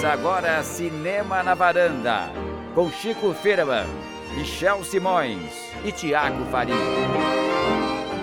Começa 0.00 0.14
agora 0.14 0.62
Cinema 0.62 1.42
na 1.42 1.54
Varanda, 1.54 2.32
com 2.74 2.90
Chico 2.90 3.34
Firman, 3.34 3.84
Michel 4.34 4.82
Simões 4.82 5.52
e 5.84 5.92
Tiago 5.92 6.42
Faria. 6.50 6.74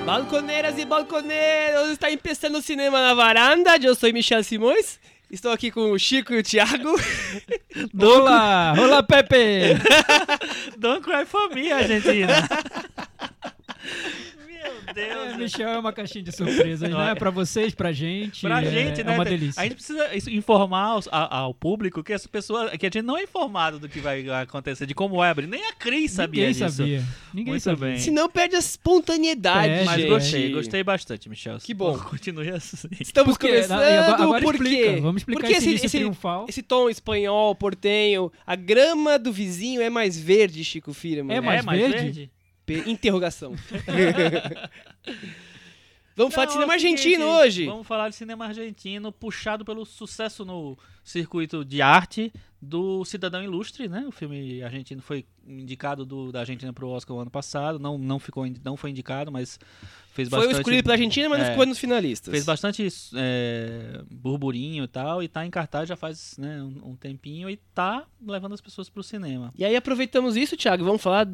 Balconeiras 0.04 0.76
e 0.80 0.86
balconeiros, 0.86 1.92
está 1.92 2.08
começando 2.18 2.56
o 2.56 2.64
Cinema 2.64 3.00
na 3.00 3.14
Varanda. 3.14 3.78
Eu 3.78 3.94
sou 3.94 4.12
Michel 4.12 4.44
Simões. 4.44 5.00
Estou 5.30 5.52
aqui 5.52 5.70
com 5.70 5.92
o 5.92 6.00
Chico 6.00 6.34
e 6.34 6.40
o 6.40 6.44
Thiago. 6.44 6.96
Olá, 8.02 8.74
olá 8.76 9.04
Pepe. 9.04 9.76
Don't 10.80 11.04
cry 11.04 11.28
for 11.28 11.48
me, 11.54 11.72
Argentina. 11.72 12.34
Meu 14.88 14.94
Deus. 14.96 15.34
É, 15.34 15.38
Michel 15.38 15.70
é 15.70 15.78
uma 15.80 15.94
caixinha 15.94 16.24
de 16.24 16.32
surpresas, 16.32 16.90
né? 16.90 17.16
Pra 17.16 17.30
vocês, 17.30 17.74
pra 17.76 17.92
gente. 17.92 18.42
Pra 18.42 18.62
é, 18.62 18.70
gente, 18.72 19.02
é 19.02 19.04
né? 19.04 19.14
uma 19.16 19.26
delícia. 19.26 19.62
A 19.62 19.66
gente 19.66 19.76
precisa 19.76 20.10
informar 20.32 20.84
aos- 20.86 21.08
a- 21.12 21.38
ao, 21.40 21.54
público 21.54 22.04
que 22.04 22.14
essa 22.14 22.28
pessoa, 22.30 22.70
que 22.78 22.86
a 22.86 22.90
gente 22.90 23.02
não 23.02 23.18
é 23.18 23.24
informado 23.24 23.80
do 23.80 23.90
que 23.90 24.00
vai 24.00 24.28
acontecer, 24.30 24.86
de 24.86 24.94
como 24.96 25.24
é 25.24 25.30
abrir. 25.30 25.48
Nem 25.48 25.64
a 25.66 25.74
Cris 25.74 26.12
sabia 26.12 26.48
Ninguém 26.48 26.54
disso. 26.64 26.78
sabia. 26.78 27.04
Ninguém 27.34 27.52
Muito 27.54 27.64
sabia. 27.64 27.88
bem. 27.90 27.98
Se 28.00 28.12
não 28.12 28.30
perde 28.30 28.56
a 28.56 28.60
espontaneidade, 28.60 29.68
É, 29.74 29.84
Mas 29.84 30.02
gente. 30.02 30.10
gostei, 30.10 30.52
gostei 30.52 30.84
bastante, 30.84 31.30
Michel. 31.30 31.58
Que 31.60 31.74
bom. 31.74 31.98
Continue 32.00 32.50
assim. 32.50 32.88
Estamos 33.00 33.34
Por 33.38 33.40
quê? 33.42 33.48
começando, 33.48 33.82
agora- 33.82 34.24
agora 34.24 34.44
por 34.44 34.56
explica. 34.56 34.94
quê? 34.94 35.02
Vamos 35.02 35.22
explicar 35.22 35.42
Porque 35.42 35.56
esse 35.58 35.70
início 35.70 35.90
triunfal. 35.90 36.46
esse 36.48 36.62
tom 36.62 36.90
espanhol, 36.90 37.54
portenho, 37.56 38.32
a 38.46 38.56
grama 38.56 39.18
do 39.20 39.32
vizinho 39.32 39.82
é 39.82 39.90
mais 39.90 40.18
verde, 40.18 40.64
Chico 40.64 40.94
Firman. 40.94 41.36
É 41.36 41.42
mais 41.42 41.64
verde? 41.66 42.30
P- 42.68 42.84
Interrogação. 42.86 43.56
Vamos 46.16 46.34
falar 46.34 46.46
de 46.48 46.50
Não, 46.50 46.54
cinema 46.56 46.74
é 46.74 46.76
o 46.76 46.78
argentino 46.80 47.26
hoje. 47.26 47.66
Vamos 47.68 47.86
falar 47.86 48.10
de 48.10 48.16
cinema 48.16 48.46
argentino, 48.46 49.12
puxado 49.12 49.64
pelo 49.64 49.86
sucesso 49.86 50.44
no 50.44 50.76
circuito 51.04 51.64
de 51.64 51.80
arte 51.80 52.34
do 52.60 53.06
Cidadão 53.06 53.44
Ilustre, 53.44 53.88
né? 53.88 54.04
O 54.08 54.12
filme 54.12 54.64
argentino 54.64 55.00
foi 55.00 55.26
indicado 55.48 56.04
do- 56.04 56.32
da 56.32 56.40
Argentina 56.40 56.74
para 56.74 56.84
o 56.84 56.90
Oscar 56.90 57.16
o 57.16 57.20
ano 57.20 57.30
passado, 57.30 57.78
não, 57.78 58.00
não, 58.00 58.18
ficou, 58.18 58.46
não 58.66 58.76
foi 58.76 58.90
indicado, 58.90 59.32
mas 59.32 59.60
fez 60.12 60.28
Foi 60.28 60.40
bastante... 60.40 60.58
escolhido 60.58 60.82
pela 60.84 60.96
Argentina, 60.96 61.30
mas 61.30 61.38
não 61.40 61.46
é, 61.46 61.52
ficou 61.52 61.68
nos 61.68 61.78
finalistas. 61.78 62.32
Fez 62.32 62.44
bastante 62.44 62.88
é, 63.16 64.02
burburinho 64.10 64.86
e 64.86 64.88
tal, 64.88 65.22
e 65.22 65.28
tá 65.28 65.46
em 65.46 65.52
cartaz 65.52 65.88
já 65.88 65.96
faz 65.96 66.36
né, 66.40 66.64
um, 66.64 66.90
um 66.94 66.96
tempinho 66.96 67.48
e 67.48 67.58
tá 67.76 68.08
levando 68.26 68.54
as 68.54 68.62
pessoas 68.62 68.90
pro 68.90 69.04
cinema. 69.04 69.54
E 69.56 69.64
aí 69.64 69.76
aproveitamos 69.76 70.36
isso, 70.36 70.58
Thiago, 70.58 70.84
vamos 70.84 71.02
falar 71.04 71.28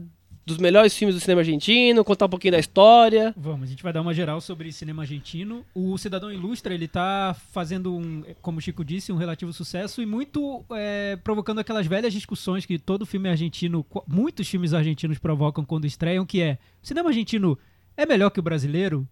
dos 0.45 0.57
melhores 0.57 0.95
filmes 0.95 1.15
do 1.15 1.21
cinema 1.21 1.41
argentino, 1.41 2.03
contar 2.03 2.25
um 2.25 2.29
pouquinho 2.29 2.51
da 2.51 2.59
história. 2.59 3.33
Vamos, 3.37 3.67
a 3.67 3.71
gente 3.71 3.83
vai 3.83 3.93
dar 3.93 4.01
uma 4.01 4.13
geral 4.13 4.41
sobre 4.41 4.71
cinema 4.71 5.03
argentino. 5.03 5.65
O 5.73 5.97
Cidadão 5.97 6.31
Ilustre, 6.31 6.73
ele 6.73 6.87
tá 6.87 7.35
fazendo 7.51 7.95
um, 7.95 8.23
como 8.41 8.57
o 8.57 8.61
Chico 8.61 8.83
disse, 8.83 9.11
um 9.11 9.15
relativo 9.15 9.53
sucesso 9.53 10.01
e 10.01 10.05
muito 10.05 10.63
é, 10.71 11.17
provocando 11.23 11.59
aquelas 11.59 11.87
velhas 11.87 12.11
discussões 12.11 12.65
que 12.65 12.77
todo 12.77 13.05
filme 13.05 13.29
argentino, 13.29 13.85
muitos 14.07 14.47
filmes 14.47 14.73
argentinos 14.73 15.17
provocam 15.17 15.63
quando 15.63 15.85
estreiam, 15.85 16.25
que 16.25 16.41
é, 16.41 16.57
o 16.81 16.87
cinema 16.87 17.09
argentino 17.09 17.57
é 17.95 18.05
melhor 18.05 18.29
que 18.29 18.39
o 18.39 18.43
brasileiro? 18.43 19.07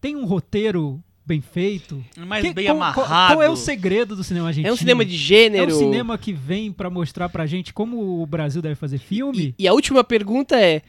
Tem 0.00 0.16
um 0.16 0.24
roteiro 0.24 1.02
bem 1.24 1.40
feito? 1.40 2.04
Mas 2.16 2.44
Que- 2.44 2.52
bem 2.52 2.66
qual, 2.66 2.76
amarrado. 2.76 2.94
Qual, 3.06 3.08
qual 3.36 3.42
é 3.42 3.48
o 3.48 3.56
segredo 3.56 4.16
do 4.16 4.24
cinema 4.24 4.48
argentino? 4.48 4.68
É 4.70 4.72
um 4.72 4.76
cinema 4.76 5.04
de 5.04 5.14
É 5.14 5.18
gênero. 5.18 5.74
um 5.74 5.78
cinema 5.78 6.18
que 6.18 6.32
vem 6.32 6.72
pra 6.72 6.90
mostrar 6.90 7.28
pra 7.28 7.46
gente 7.46 7.72
como 7.72 8.20
o 8.22 8.26
Brasil 8.26 8.60
deve 8.60 8.74
fazer 8.74 8.98
filme? 8.98 9.54
E 9.58 9.68
a 9.68 9.72
última 9.72 10.02
pergunta 10.02 10.58
é: 10.60 10.82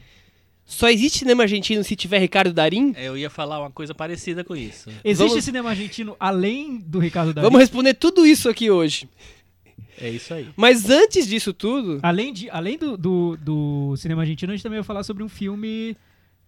só 0.64 0.88
existe 0.88 1.18
cinema 1.20 1.42
argentino 1.44 1.84
se 1.84 1.94
tiver 1.94 2.18
Ricardo 2.18 2.52
Darim? 2.52 2.92
Eu 2.96 3.16
ia 3.16 3.30
falar 3.30 3.60
uma 3.60 3.70
coisa 3.70 3.94
parecida 3.94 4.42
com 4.42 4.56
isso. 4.56 4.90
Existe 5.04 5.28
Vamos- 5.28 5.44
cinema 5.44 5.70
argentino 5.70 6.16
além 6.18 6.78
do 6.78 6.98
Ricardo 6.98 7.32
Darín? 7.32 7.44
Vamos 7.46 7.60
responder 7.60 7.94
tudo 7.94 8.26
isso 8.26 8.48
aqui 8.48 8.70
hoje. 8.70 9.08
É 10.00 10.08
isso 10.08 10.34
aí. 10.34 10.48
Mas 10.56 10.88
antes 10.90 11.28
disso 11.28 11.52
tudo, 11.52 12.00
Além, 12.02 12.32
de, 12.32 12.50
além 12.50 12.76
do, 12.76 12.96
do, 12.96 13.36
do 13.40 13.94
cinema 13.96 14.22
argentino, 14.22 14.50
a 14.52 14.56
gente 14.56 14.62
também 14.62 14.78
vai 14.78 14.84
falar 14.84 15.04
sobre 15.04 15.22
um 15.22 15.28
filme 15.28 15.96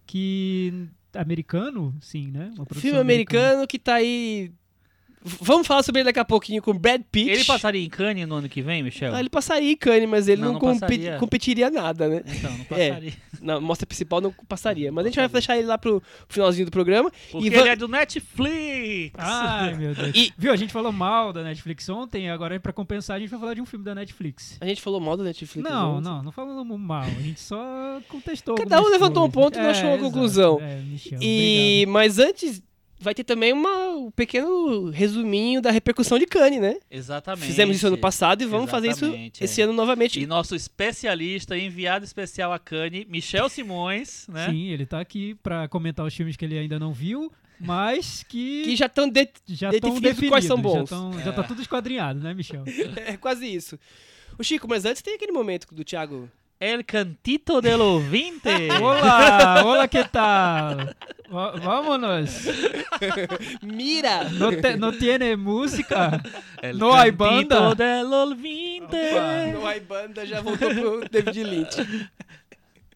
que. 0.05 0.73
Americano, 1.15 1.95
sim, 2.01 2.31
né? 2.31 2.53
Filme 2.73 2.99
americano 2.99 3.67
que 3.67 3.79
tá 3.79 3.95
aí. 3.95 4.51
Vamos 5.41 5.65
falar 5.65 5.81
sobre 5.81 6.01
ele 6.01 6.05
daqui 6.05 6.19
a 6.19 6.25
pouquinho 6.25 6.61
com 6.61 6.71
Brad 6.73 7.01
Pitt. 7.11 7.29
Ele 7.31 7.43
passaria 7.43 7.83
em 7.83 7.89
Cannes 7.89 8.27
no 8.27 8.35
ano 8.35 8.47
que 8.47 8.61
vem, 8.61 8.83
Michel? 8.83 9.13
Ah, 9.15 9.19
ele 9.19 9.29
passaria 9.29 9.71
em 9.71 9.75
Cannes, 9.75 10.07
mas 10.07 10.27
ele 10.27 10.39
Não, 10.41 10.53
não, 10.53 10.59
não 10.59 10.79
passaria. 10.79 11.17
competiria 11.17 11.71
nada, 11.71 12.07
né? 12.07 12.21
Então, 12.27 12.51
não 12.51 12.65
É. 12.77 12.89
passaria. 12.89 13.13
Na 13.41 13.59
mostra 13.59 13.85
principal 13.87 14.21
não 14.21 14.31
passaria. 14.47 14.91
Mas 14.91 15.05
a 15.05 15.07
gente 15.09 15.15
vai 15.17 15.27
deixar 15.27 15.57
ele 15.57 15.67
lá 15.67 15.77
pro 15.77 16.01
finalzinho 16.29 16.65
do 16.65 16.71
programa. 16.71 17.11
Porque 17.31 17.47
e 17.49 17.53
ele 17.53 17.69
é 17.69 17.75
do 17.75 17.87
Netflix. 17.87 19.13
Ai, 19.17 19.73
meu 19.75 19.93
Deus. 19.95 20.11
E- 20.15 20.31
Viu? 20.37 20.51
A 20.51 20.55
gente 20.55 20.71
falou 20.71 20.91
mal 20.91 21.31
da 21.33 21.43
Netflix 21.43 21.87
ontem, 21.89 22.29
agora 22.29 22.59
pra 22.59 22.71
compensar 22.73 23.17
a 23.17 23.19
gente 23.19 23.29
vai 23.29 23.39
falar 23.39 23.53
de 23.55 23.61
um 23.61 23.65
filme 23.65 23.83
da 23.85 23.95
Netflix. 23.95 24.57
A 24.61 24.65
gente 24.65 24.81
falou 24.81 24.99
mal 24.99 25.17
da 25.17 25.23
Netflix. 25.23 25.67
Não, 25.69 25.95
ontem. 25.97 26.03
não, 26.05 26.23
não 26.23 26.31
falamos 26.31 26.79
mal. 26.79 27.03
A 27.03 27.21
gente 27.21 27.39
só 27.39 27.99
contestou. 28.07 28.55
Cada 28.55 28.81
um 28.81 28.89
levantou 28.89 29.25
um 29.25 29.29
coisas. 29.31 29.43
ponto 29.51 29.59
e 29.59 29.61
não 29.61 29.69
achou 29.69 29.85
uma 29.85 29.95
exato. 29.95 30.03
conclusão. 30.11 30.59
É, 30.61 30.77
Michel, 30.81 31.19
E 31.21 31.83
obrigado. 31.85 31.93
mas 31.93 32.19
antes 32.19 32.63
vai 33.05 33.15
ter 33.15 33.23
também 33.23 33.53
uma, 33.53 33.89
um 33.91 34.11
pequeno 34.11 34.89
resuminho 34.89 35.61
da 35.61 35.71
repercussão 35.71 36.19
de 36.19 36.25
Cannes, 36.25 36.59
né? 36.59 36.77
Exatamente. 36.91 37.45
Fizemos 37.47 37.77
isso 37.77 37.87
ano 37.87 37.97
passado 37.97 38.41
e 38.41 38.45
vamos 38.45 38.69
fazer 38.69 38.89
isso 38.89 39.05
Exatamente, 39.05 39.43
esse 39.43 39.61
é. 39.61 39.63
ano 39.63 39.71
novamente. 39.73 40.19
E 40.19 40.25
nosso 40.27 40.53
especialista, 40.55 41.57
enviado 41.57 42.03
especial 42.03 42.51
a 42.51 42.59
Cannes, 42.59 43.05
Michel 43.07 43.47
Simões, 43.47 44.27
né? 44.27 44.49
Sim, 44.49 44.67
ele 44.69 44.85
tá 44.85 44.99
aqui 44.99 45.35
pra 45.35 45.67
comentar 45.69 46.05
os 46.05 46.13
filmes 46.13 46.35
que 46.35 46.43
ele 46.43 46.57
ainda 46.57 46.77
não 46.77 46.91
viu, 46.91 47.31
mas 47.59 48.23
que, 48.27 48.63
Que 48.63 48.75
já 48.75 48.87
estão 48.87 49.07
de... 49.07 49.29
já 49.47 49.69
de- 49.69 49.75
estão 49.77 49.91
definido 49.91 50.01
definidos. 50.09 50.29
quais 50.29 50.45
são 50.45 50.57
Já, 50.57 50.61
bons. 50.63 50.89
tão- 50.89 51.19
já 51.23 51.31
tá 51.31 51.43
tudo 51.43 51.61
esquadrinhado, 51.61 52.19
né, 52.19 52.33
Michel? 52.33 52.63
é 53.05 53.15
quase 53.15 53.45
isso. 53.47 53.79
O 54.37 54.43
Chico, 54.43 54.67
mas 54.67 54.83
antes 54.83 55.01
tem 55.01 55.13
aquele 55.15 55.31
momento 55.31 55.67
do 55.73 55.83
Thiago. 55.85 56.29
El 56.59 56.85
Cantito 56.85 57.61
del 57.61 57.81
Ouvinte. 57.81 58.69
Olá, 58.81 59.61
olá, 59.65 59.87
que 59.87 60.03
tal? 60.05 60.95
Vámonos. 61.29 62.45
Mira! 63.61 64.29
No, 64.29 64.51
te, 64.51 64.77
no 64.77 64.91
tiene 64.93 65.35
música? 65.35 66.21
El 66.61 66.77
No 66.77 66.93
hay 66.95 67.11
Cantito 67.11 67.59
banda? 67.59 67.75
del 67.75 68.13
Ouvinte. 68.13 69.51
No 69.53 69.67
Ai 69.67 69.79
Banda 69.81 70.25
já 70.25 70.41
voltou 70.41 70.69
pro 70.73 71.09
David 71.09 71.43
Lynch. 71.43 72.09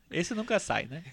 Esse 0.09 0.33
nunca 0.33 0.57
sai, 0.59 0.85
né? 0.85 1.03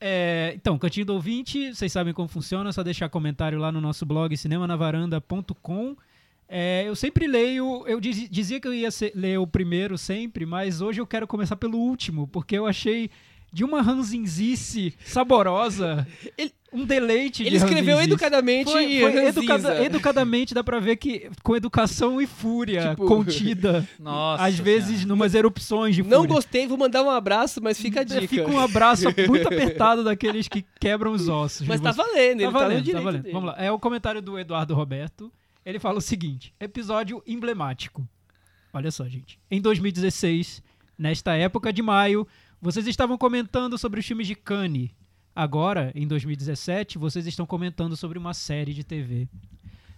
É, 0.00 0.52
então, 0.56 0.78
Cantinho 0.78 1.06
do 1.06 1.14
Ouvinte, 1.14 1.74
vocês 1.74 1.92
sabem 1.92 2.12
como 2.12 2.26
funciona, 2.26 2.70
é 2.70 2.72
só 2.72 2.82
deixar 2.82 3.08
comentário 3.08 3.58
lá 3.58 3.70
no 3.70 3.80
nosso 3.80 4.04
blog 4.04 4.36
cinemanavaranda.com. 4.36 5.96
É, 6.48 6.84
eu 6.86 6.94
sempre 6.94 7.26
leio, 7.26 7.84
eu 7.86 7.98
diz- 8.00 8.28
dizia 8.30 8.60
que 8.60 8.68
eu 8.68 8.74
ia 8.74 8.90
ser- 8.90 9.12
ler 9.14 9.38
o 9.38 9.46
primeiro 9.46 9.96
sempre, 9.96 10.44
mas 10.44 10.80
hoje 10.82 11.00
eu 11.00 11.06
quero 11.06 11.26
começar 11.26 11.56
pelo 11.56 11.78
último, 11.78 12.28
porque 12.28 12.56
eu 12.58 12.66
achei 12.66 13.10
de 13.50 13.64
uma 13.64 13.80
ranzinzice 13.82 14.94
saborosa, 15.04 16.06
Ele- 16.38 16.52
um 16.72 16.86
deleite 16.86 17.42
de 17.42 17.48
Ele 17.50 17.56
escreveu 17.56 17.96
ranzinzice. 17.96 18.12
educadamente 18.12 18.70
Foi, 18.72 19.00
foi 19.00 19.26
educada- 19.26 19.84
educadamente 19.84 20.54
dá 20.54 20.64
pra 20.64 20.78
ver 20.80 20.96
que 20.96 21.30
com 21.42 21.54
educação 21.54 22.18
e 22.20 22.26
fúria 22.26 22.90
Tipo- 22.96 23.06
contida, 23.06 23.86
Nossa. 24.00 24.44
às 24.44 24.58
vezes 24.58 24.88
Senhora. 24.88 25.06
numas 25.06 25.34
erupções 25.34 25.94
de 25.94 26.02
Não 26.02 26.20
fúria. 26.20 26.34
gostei, 26.34 26.66
vou 26.66 26.78
mandar 26.78 27.02
um 27.02 27.10
abraço, 27.10 27.60
mas 27.62 27.78
fica 27.78 28.00
a 28.00 28.04
dica. 28.04 28.26
Fica 28.26 28.48
um 28.48 28.58
abraço 28.58 29.04
muito 29.28 29.46
apertado 29.48 30.02
daqueles 30.02 30.48
que 30.48 30.64
quebram 30.80 31.12
os 31.12 31.28
ossos. 31.28 31.66
Mas 31.66 31.78
de 31.80 31.84
tá 31.84 31.92
valendo, 31.92 32.40
ele 32.40 32.44
Tá 32.52 32.52
tá, 32.52 32.58
valendo, 32.58 32.90
tá 32.92 33.00
valendo. 33.00 33.22
dele. 33.22 33.32
Vamos 33.34 33.48
lá. 33.50 33.56
É 33.62 33.70
o 33.70 33.78
comentário 33.78 34.22
do 34.22 34.38
Eduardo 34.38 34.74
Roberto. 34.74 35.30
Ele 35.64 35.78
fala 35.78 35.98
o 35.98 36.02
seguinte: 36.02 36.54
episódio 36.58 37.22
emblemático. 37.26 38.06
Olha 38.72 38.90
só, 38.90 39.08
gente. 39.08 39.38
Em 39.50 39.60
2016, 39.60 40.62
nesta 40.98 41.34
época 41.34 41.72
de 41.72 41.82
maio, 41.82 42.26
vocês 42.60 42.86
estavam 42.86 43.18
comentando 43.18 43.76
sobre 43.76 44.00
os 44.00 44.06
filmes 44.06 44.26
de 44.26 44.34
Cannes. 44.34 44.90
Agora, 45.34 45.92
em 45.94 46.06
2017, 46.06 46.98
vocês 46.98 47.26
estão 47.26 47.46
comentando 47.46 47.96
sobre 47.96 48.18
uma 48.18 48.34
série 48.34 48.74
de 48.74 48.84
TV. 48.84 49.28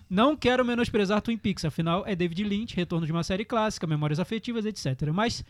Não 0.09 0.37
quero 0.37 0.65
menosprezar 0.65 1.21
Twin 1.21 1.37
Peaks, 1.37 1.65
afinal 1.65 2.05
é 2.07 2.15
David 2.15 2.45
Lynch, 2.45 2.77
retorno 2.77 3.07
de 3.07 3.13
uma 3.13 3.25
série 3.25 3.44
clássica, 3.44 3.87
memórias 3.87 4.21
afetivas, 4.21 4.65
etc. 4.65 5.11
Mas 5.12 5.44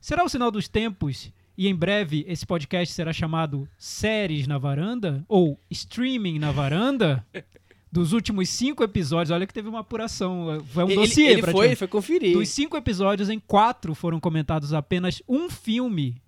será 0.00 0.24
o 0.24 0.28
sinal 0.28 0.50
dos 0.50 0.68
tempos 0.68 1.32
e 1.58 1.68
em 1.68 1.74
breve 1.74 2.24
esse 2.28 2.46
podcast 2.46 2.94
será 2.94 3.12
chamado 3.12 3.68
Séries 3.76 4.46
na 4.46 4.58
Varanda? 4.58 5.24
Ou 5.28 5.58
Streaming 5.70 6.38
na 6.38 6.50
Varanda? 6.52 7.26
Dos 7.96 8.12
últimos 8.12 8.50
cinco 8.50 8.84
episódios, 8.84 9.30
olha 9.30 9.46
que 9.46 9.54
teve 9.54 9.70
uma 9.70 9.80
apuração, 9.80 10.62
foi 10.66 10.84
um 10.84 10.90
ele, 10.90 10.96
dossiê 10.96 11.28
ele 11.28 11.42
foi, 11.42 11.66
ele 11.68 11.76
foi 11.76 11.88
conferir. 11.88 12.36
Dos 12.36 12.50
cinco 12.50 12.76
episódios, 12.76 13.30
em 13.30 13.40
quatro 13.40 13.94
foram 13.94 14.20
comentados 14.20 14.74
apenas 14.74 15.22
um 15.26 15.48
filme. 15.48 16.20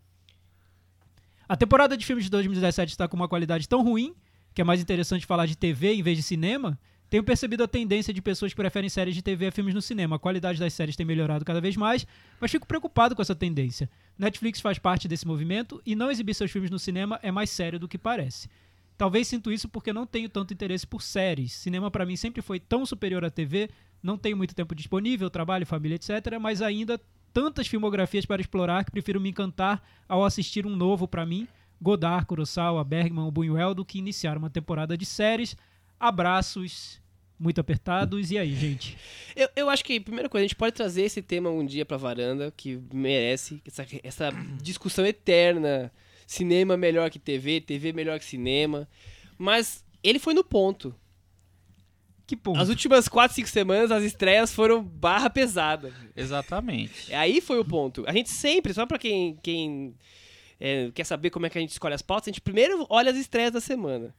A 1.47 1.57
temporada 1.57 1.95
de 1.95 2.07
filmes 2.07 2.25
de 2.25 2.31
2017 2.31 2.93
está 2.93 3.07
com 3.07 3.17
uma 3.17 3.29
qualidade 3.29 3.69
tão 3.69 3.83
ruim 3.83 4.15
que 4.55 4.63
é 4.63 4.65
mais 4.65 4.81
interessante 4.81 5.27
falar 5.27 5.45
de 5.45 5.57
TV 5.57 5.93
em 5.93 6.03
vez 6.03 6.17
de 6.17 6.23
cinema. 6.23 6.79
Tenho 7.11 7.23
percebido 7.23 7.63
a 7.65 7.69
tendência 7.69 8.15
de 8.15 8.23
pessoas 8.23 8.53
que 8.53 8.57
preferem 8.57 8.89
séries 8.89 9.15
de 9.15 9.21
TV 9.21 9.49
a 9.49 9.53
filmes 9.53 9.75
no 9.75 9.83
cinema. 9.83 10.17
A 10.17 10.19
qualidade 10.19 10.59
das 10.59 10.73
séries 10.73 10.97
tem 10.97 11.05
melhorado 11.05 11.45
cada 11.45 11.61
vez 11.61 11.77
mais, 11.77 12.07
mas 12.41 12.51
fico 12.51 12.67
preocupado 12.67 13.15
com 13.15 13.21
essa 13.21 13.35
tendência. 13.35 13.91
Netflix 14.19 14.59
faz 14.59 14.79
parte 14.79 15.07
desse 15.07 15.27
movimento 15.27 15.83
e 15.85 15.95
não 15.95 16.11
exibir 16.11 16.35
seus 16.35 16.51
filmes 16.51 16.71
no 16.71 16.79
cinema 16.79 17.21
é 17.23 17.31
mais 17.31 17.51
sério 17.51 17.79
do 17.79 17.87
que 17.87 17.99
parece. 17.99 18.49
Talvez 18.99 19.29
sinto 19.29 19.53
isso 19.53 19.69
porque 19.69 19.93
não 19.93 20.05
tenho 20.05 20.29
tanto 20.29 20.53
interesse 20.53 20.85
por 20.85 21.03
séries. 21.03 21.53
Cinema 21.53 21.89
para 21.89 22.05
mim 22.05 22.17
sempre 22.17 22.43
foi 22.43 22.59
tão 22.59 22.85
superior 22.85 23.25
à 23.25 23.31
TV, 23.31 23.71
não 24.03 24.19
tenho 24.19 24.37
muito 24.37 24.57
tempo 24.57 24.75
disponível, 24.75 25.31
trabalho, 25.31 25.65
família, 25.65 25.95
etc. 25.95 26.37
Mas 26.41 26.61
ainda 26.61 27.01
tantas 27.33 27.69
filmografias 27.69 28.27
para 28.27 28.43
explorar 28.43 28.85
que 28.85 28.91
prefiro 28.91 29.21
me 29.21 29.31
encantar 29.31 29.81
ao 30.09 30.25
assistir 30.25 30.67
um 30.67 30.75
novo 30.75 31.07
para 31.07 31.25
mim, 31.25 31.47
Godard, 31.81 32.27
Kurosawa, 32.27 32.83
Bergman, 32.83 33.31
Buñuel, 33.31 33.73
do 33.73 33.85
que 33.85 33.99
iniciar 33.99 34.37
uma 34.37 34.51
temporada 34.51 34.99
de 34.99 35.07
séries. 35.07 35.57
Abraços 36.01 37.01
muito 37.39 37.61
apertados. 37.61 38.33
E 38.33 38.39
aí, 38.39 38.53
gente? 38.53 38.99
Eu, 39.37 39.49
eu 39.55 39.71
acho 39.71 39.85
que, 39.85 40.01
primeira 40.01 40.29
coisa, 40.29 40.45
a 40.45 40.49
gente 40.49 40.57
pode 40.57 40.75
trazer 40.75 41.03
esse 41.03 41.23
tema 41.23 41.49
um 41.51 41.65
dia 41.65 41.87
pra 41.87 41.97
varanda, 41.97 42.53
que 42.57 42.81
merece 42.93 43.63
essa, 43.65 43.87
essa 44.03 44.31
discussão 44.61 45.07
eterna. 45.07 45.93
Cinema 46.29 46.77
melhor 46.77 47.09
que 47.11 47.19
TV, 47.19 47.59
TV 47.59 47.91
melhor 47.91 48.19
que 48.19 48.25
cinema. 48.27 48.87
Mas 49.39 49.83
ele 50.05 50.19
foi 50.19 50.35
no 50.35 50.45
ponto. 50.45 50.95
Que 52.27 52.37
ponto. 52.37 52.61
As 52.61 52.69
últimas 52.69 53.09
4, 53.09 53.35
5 53.35 53.49
semanas, 53.49 53.91
as 53.91 54.05
estreias 54.05 54.53
foram 54.53 54.83
barra 54.83 55.31
pesada. 55.31 55.91
Exatamente. 56.15 57.15
Aí 57.15 57.41
foi 57.41 57.59
o 57.59 57.65
ponto. 57.65 58.05
A 58.07 58.13
gente 58.13 58.29
sempre, 58.29 58.75
só 58.75 58.85
pra 58.85 58.99
quem, 58.99 59.39
quem 59.43 59.95
é, 60.61 60.91
quer 60.95 61.05
saber 61.05 61.31
como 61.31 61.47
é 61.47 61.51
que 61.51 61.57
a 61.57 61.61
gente 61.63 61.71
escolhe 61.71 61.95
as 61.95 62.03
pautas, 62.03 62.29
a 62.29 62.31
gente 62.31 62.43
primeiro 62.43 62.85
olha 62.91 63.11
as 63.11 63.17
estreias 63.17 63.51
da 63.53 63.61
semana. 63.63 64.15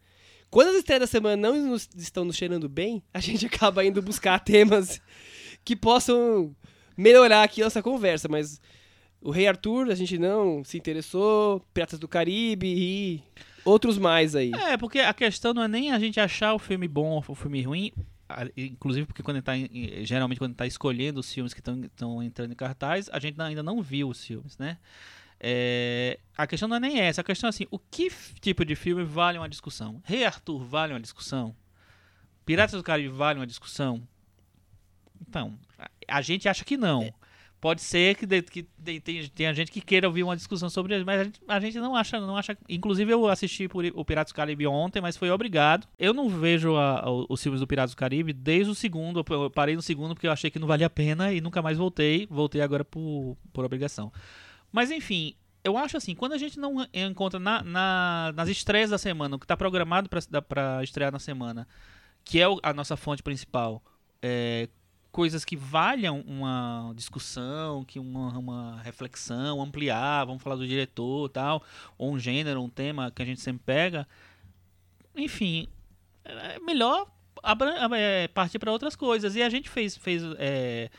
Quando 0.50 0.70
as 0.70 0.78
estreias 0.78 1.02
da 1.02 1.06
semana 1.08 1.38
não 1.38 1.56
nos- 1.68 1.88
estão 1.96 2.26
nos 2.26 2.36
cheirando 2.36 2.68
bem, 2.68 3.04
a 3.14 3.20
gente 3.20 3.46
acaba 3.54 3.86
indo 3.86 4.02
buscar 4.02 4.40
temas 4.40 5.00
que 5.64 5.76
possam 5.76 6.56
melhorar 6.98 7.44
aqui 7.44 7.62
a 7.62 7.66
nossa 7.66 7.84
conversa. 7.84 8.28
Mas 8.28 8.60
o 9.22 9.32
Rei 9.32 9.48
Arthur, 9.48 9.90
a 9.92 9.96
gente 9.96 10.18
não 10.18 10.64
se 10.64 10.78
interessou, 10.78 11.60
Piratas 11.74 12.00
do 12.00 12.08
Caribe 12.08 12.68
e 12.68 13.24
outros 13.66 13.98
mais 13.98 14.36
aí. 14.36 14.52
É, 14.54 14.78
porque 14.78 15.00
a 15.00 15.14
questão 15.14 15.54
não 15.54 15.64
é 15.64 15.68
nem 15.68 15.92
a 15.92 16.00
gente 16.00 16.20
achar 16.20 16.54
o 16.54 16.60
filme 16.60 16.88
bom 16.88 17.10
ou 17.12 17.24
o 17.28 17.36
filme 17.36 17.62
ruim, 17.62 17.92
inclusive 18.56 19.06
porque 19.06 19.24
quando 19.24 19.42
tá 19.42 19.54
geralmente 20.04 20.38
quando 20.38 20.56
tá 20.56 20.66
escolhendo 20.66 21.20
os 21.20 21.32
filmes 21.34 21.54
que 21.54 21.60
estão 21.60 22.24
entrando 22.24 22.52
em 22.52 22.56
cartaz, 22.56 23.10
a 23.12 23.20
gente 23.20 23.40
ainda 23.42 23.64
não 23.64 23.82
viu 23.82 24.10
os 24.10 24.24
filmes, 24.24 24.58
né? 24.58 24.78
É, 25.42 26.20
a 26.38 26.46
questão 26.46 26.68
não 26.68 26.76
é 26.76 26.80
nem 26.80 27.00
essa, 27.00 27.22
a 27.22 27.24
questão 27.24 27.48
é 27.48 27.50
assim, 27.50 27.66
o 27.72 27.80
que 27.80 28.12
tipo 28.42 28.66
de 28.66 28.76
filme 28.76 29.04
vale 29.04 29.38
uma 29.38 29.50
discussão? 29.50 30.02
Rei 30.04 30.26
Arthur 30.26 30.64
vale 30.64 30.94
uma 30.94 31.00
discussão? 31.00 31.56
Piratas 32.46 32.76
do 32.76 32.84
Caribe 32.84 33.10
vale 33.10 33.40
uma 33.40 33.48
discussão? 33.48 34.02
Então, 35.22 35.58
a, 35.78 35.90
a 36.08 36.22
gente 36.22 36.48
acha 36.50 36.66
que 36.66 36.76
não. 36.78 37.14
Pode 37.62 37.82
ser 37.82 38.16
que, 38.16 38.26
de- 38.26 38.42
que 38.42 38.66
de- 38.78 39.02
tem- 39.02 39.28
tenha 39.28 39.54
gente 39.54 39.70
que 39.70 39.82
queira 39.82 40.08
ouvir 40.08 40.24
uma 40.24 40.36
discussão 40.36 40.70
sobre 40.70 40.96
ele, 40.96 41.04
mas 41.04 41.20
a 41.20 41.24
gente, 41.26 41.42
a 41.46 41.60
gente 41.60 41.78
não 41.80 41.94
acha, 41.96 42.18
não 42.20 42.38
acha. 42.38 42.58
Inclusive 42.70 43.12
eu 43.12 43.28
assisti 43.28 43.68
o 43.94 44.06
Piratas 44.06 44.32
do 44.32 44.36
Caribe 44.36 44.66
ontem, 44.66 45.02
mas 45.02 45.18
foi 45.18 45.30
obrigado. 45.30 45.86
Eu 45.98 46.14
não 46.14 46.30
vejo 46.30 46.76
a- 46.78 47.02
a- 47.02 47.12
os 47.28 47.44
filmes 47.44 47.60
do 47.60 47.68
Piratas 47.68 47.92
do 47.94 47.98
Caribe 47.98 48.32
desde 48.32 48.72
o 48.72 48.76
segundo. 48.76 49.26
Eu 49.30 49.50
parei 49.52 49.76
no 49.76 49.82
segundo 49.82 50.16
porque 50.16 50.28
eu 50.28 50.32
achei 50.32 50.50
que 50.50 50.58
não 50.58 50.68
valia 50.68 50.88
a 50.88 50.90
pena 50.90 51.34
e 51.34 51.42
nunca 51.42 51.62
mais 51.62 51.78
voltei. 51.78 52.26
Voltei 52.30 52.62
agora 52.62 52.86
por, 52.86 53.38
por 53.52 53.66
obrigação. 53.66 54.10
Mas 54.72 54.90
enfim, 54.90 55.36
eu 55.62 55.78
acho 55.78 55.98
assim, 55.98 56.16
quando 56.16 56.32
a 56.34 56.38
gente 56.38 56.58
não 56.58 56.88
encontra 56.94 57.40
na- 57.42 57.62
na- 57.62 58.32
nas 58.38 58.48
estreias 58.48 58.90
da 58.90 58.98
semana, 58.98 59.36
o 59.36 59.40
que 59.40 59.44
está 59.44 59.58
programado 59.58 60.08
para 60.48 60.82
estrear 60.82 61.12
na 61.12 61.20
semana, 61.20 61.68
que 62.24 62.40
é 62.40 62.46
a 62.64 62.72
nossa 62.74 62.96
fonte 62.96 63.22
principal, 63.22 63.84
é, 64.22 64.70
coisas 65.12 65.44
que 65.44 65.56
valham 65.56 66.22
uma 66.22 66.94
discussão, 66.96 67.84
que 67.84 68.00
uma, 68.00 68.38
uma 68.38 68.82
reflexão, 68.82 69.62
ampliar, 69.62 70.26
vamos 70.26 70.42
falar 70.42 70.56
do 70.56 70.68
diretor 70.68 71.30
tal, 71.30 71.64
ou 71.98 72.14
um 72.14 72.20
gênero, 72.20 72.62
um 72.62 72.70
tema 72.70 73.12
que 73.12 73.22
a 73.22 73.26
gente 73.26 73.42
sempre 73.42 73.64
pega. 73.66 74.08
Enfim, 75.16 75.68
é 76.24 76.60
melhor 76.60 77.08
é, 77.96 78.28
partir 78.28 78.60
para 78.60 78.72
outras 78.72 78.96
coisas. 78.96 79.36
E 79.36 79.42
a 79.42 79.50
gente 79.50 79.70
fez, 79.70 79.98
fez 79.98 80.22
é, 80.38 80.90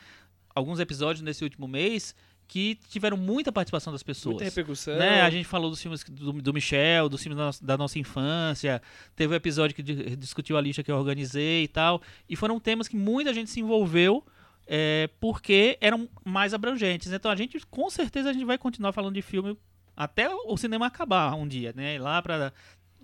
alguns 0.53 0.79
episódios 0.79 1.21
nesse 1.21 1.43
último 1.43 1.67
mês 1.67 2.15
que 2.51 2.77
tiveram 2.89 3.15
muita 3.15 3.49
participação 3.49 3.93
das 3.93 4.03
pessoas. 4.03 4.33
Muita 4.33 4.43
repercussão. 4.43 4.97
Né? 4.97 5.21
A 5.21 5.29
gente 5.29 5.45
falou 5.45 5.69
dos 5.69 5.81
filmes 5.81 6.03
do, 6.03 6.33
do 6.33 6.53
Michel, 6.53 7.07
dos 7.07 7.23
filmes 7.23 7.37
da 7.37 7.45
nossa, 7.45 7.65
da 7.65 7.77
nossa 7.77 7.97
infância. 7.97 8.81
Teve 9.15 9.31
um 9.31 9.37
episódio 9.37 9.73
que 9.73 9.81
di- 9.81 10.17
discutiu 10.17 10.57
a 10.57 10.61
lista 10.61 10.83
que 10.83 10.91
eu 10.91 10.97
organizei 10.97 11.63
e 11.63 11.67
tal. 11.69 12.01
E 12.27 12.35
foram 12.35 12.59
temas 12.59 12.89
que 12.89 12.97
muita 12.97 13.33
gente 13.33 13.49
se 13.49 13.61
envolveu 13.61 14.21
é, 14.67 15.09
porque 15.17 15.77
eram 15.79 16.09
mais 16.25 16.53
abrangentes. 16.53 17.13
Então 17.13 17.31
a 17.31 17.37
gente, 17.37 17.57
com 17.67 17.89
certeza, 17.89 18.29
a 18.29 18.33
gente 18.33 18.43
vai 18.43 18.57
continuar 18.57 18.91
falando 18.91 19.13
de 19.13 19.21
filme 19.21 19.57
até 19.95 20.27
o 20.29 20.57
cinema 20.57 20.87
acabar 20.87 21.33
um 21.35 21.47
dia, 21.47 21.71
né? 21.73 21.97
Lá 21.97 22.21
para 22.21 22.51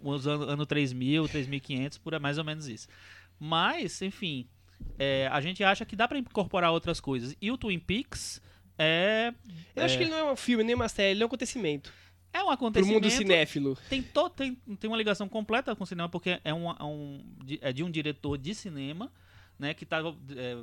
os 0.03 0.27
anos 0.27 0.50
ano 0.50 0.65
3000, 0.65 1.25
3500, 1.29 1.97
por 2.00 2.19
mais 2.19 2.38
ou 2.38 2.43
menos 2.43 2.67
isso. 2.67 2.89
Mas, 3.39 4.01
enfim, 4.01 4.45
é, 5.00 5.29
a 5.31 5.39
gente 5.39 5.63
acha 5.63 5.85
que 5.85 5.95
dá 5.95 6.05
para 6.05 6.19
incorporar 6.19 6.73
outras 6.73 7.00
coisas. 7.00 7.33
E 7.41 7.50
o 7.50 7.57
Twin 7.57 7.79
Peaks 7.79 8.41
é 8.77 9.33
Eu 9.75 9.83
acho 9.83 9.95
É. 9.95 9.97
que 9.97 10.03
ele 10.03 10.12
não 10.12 10.18
é 10.18 10.31
um 10.31 10.35
filme, 10.35 10.63
nem 10.63 10.75
uma 10.75 10.89
série, 10.89 11.12
ele 11.12 11.21
é 11.24 11.25
um 11.25 11.27
acontecimento. 11.27 11.91
é 12.33 12.39
um 12.41 12.45
Pro 12.45 12.53
acontecimento 12.53 13.03
mundo 13.03 13.09
cinéfilo. 13.09 13.77
tem, 13.89 14.01
to, 14.03 14.29
tem, 14.29 14.56
tem 14.79 14.88
uma 14.89 14.97
ligação 14.97 15.27
completa 15.27 15.75
com 15.75 15.83
o 15.83 15.88
cinema, 15.88 16.07
porque 16.09 16.39
é, 16.44 16.53
um, 16.53 16.69
é, 16.69 16.83
um, 16.83 17.24
de- 17.44 17.57
é 17.62 17.74
de 17.74 17.83
um 17.83 17.89
diretor 17.89 18.38
de 18.38 18.53
cinema, 18.53 19.12
né, 19.57 19.74
que 19.74 19.85
tá 19.85 20.00
é, 20.35 20.57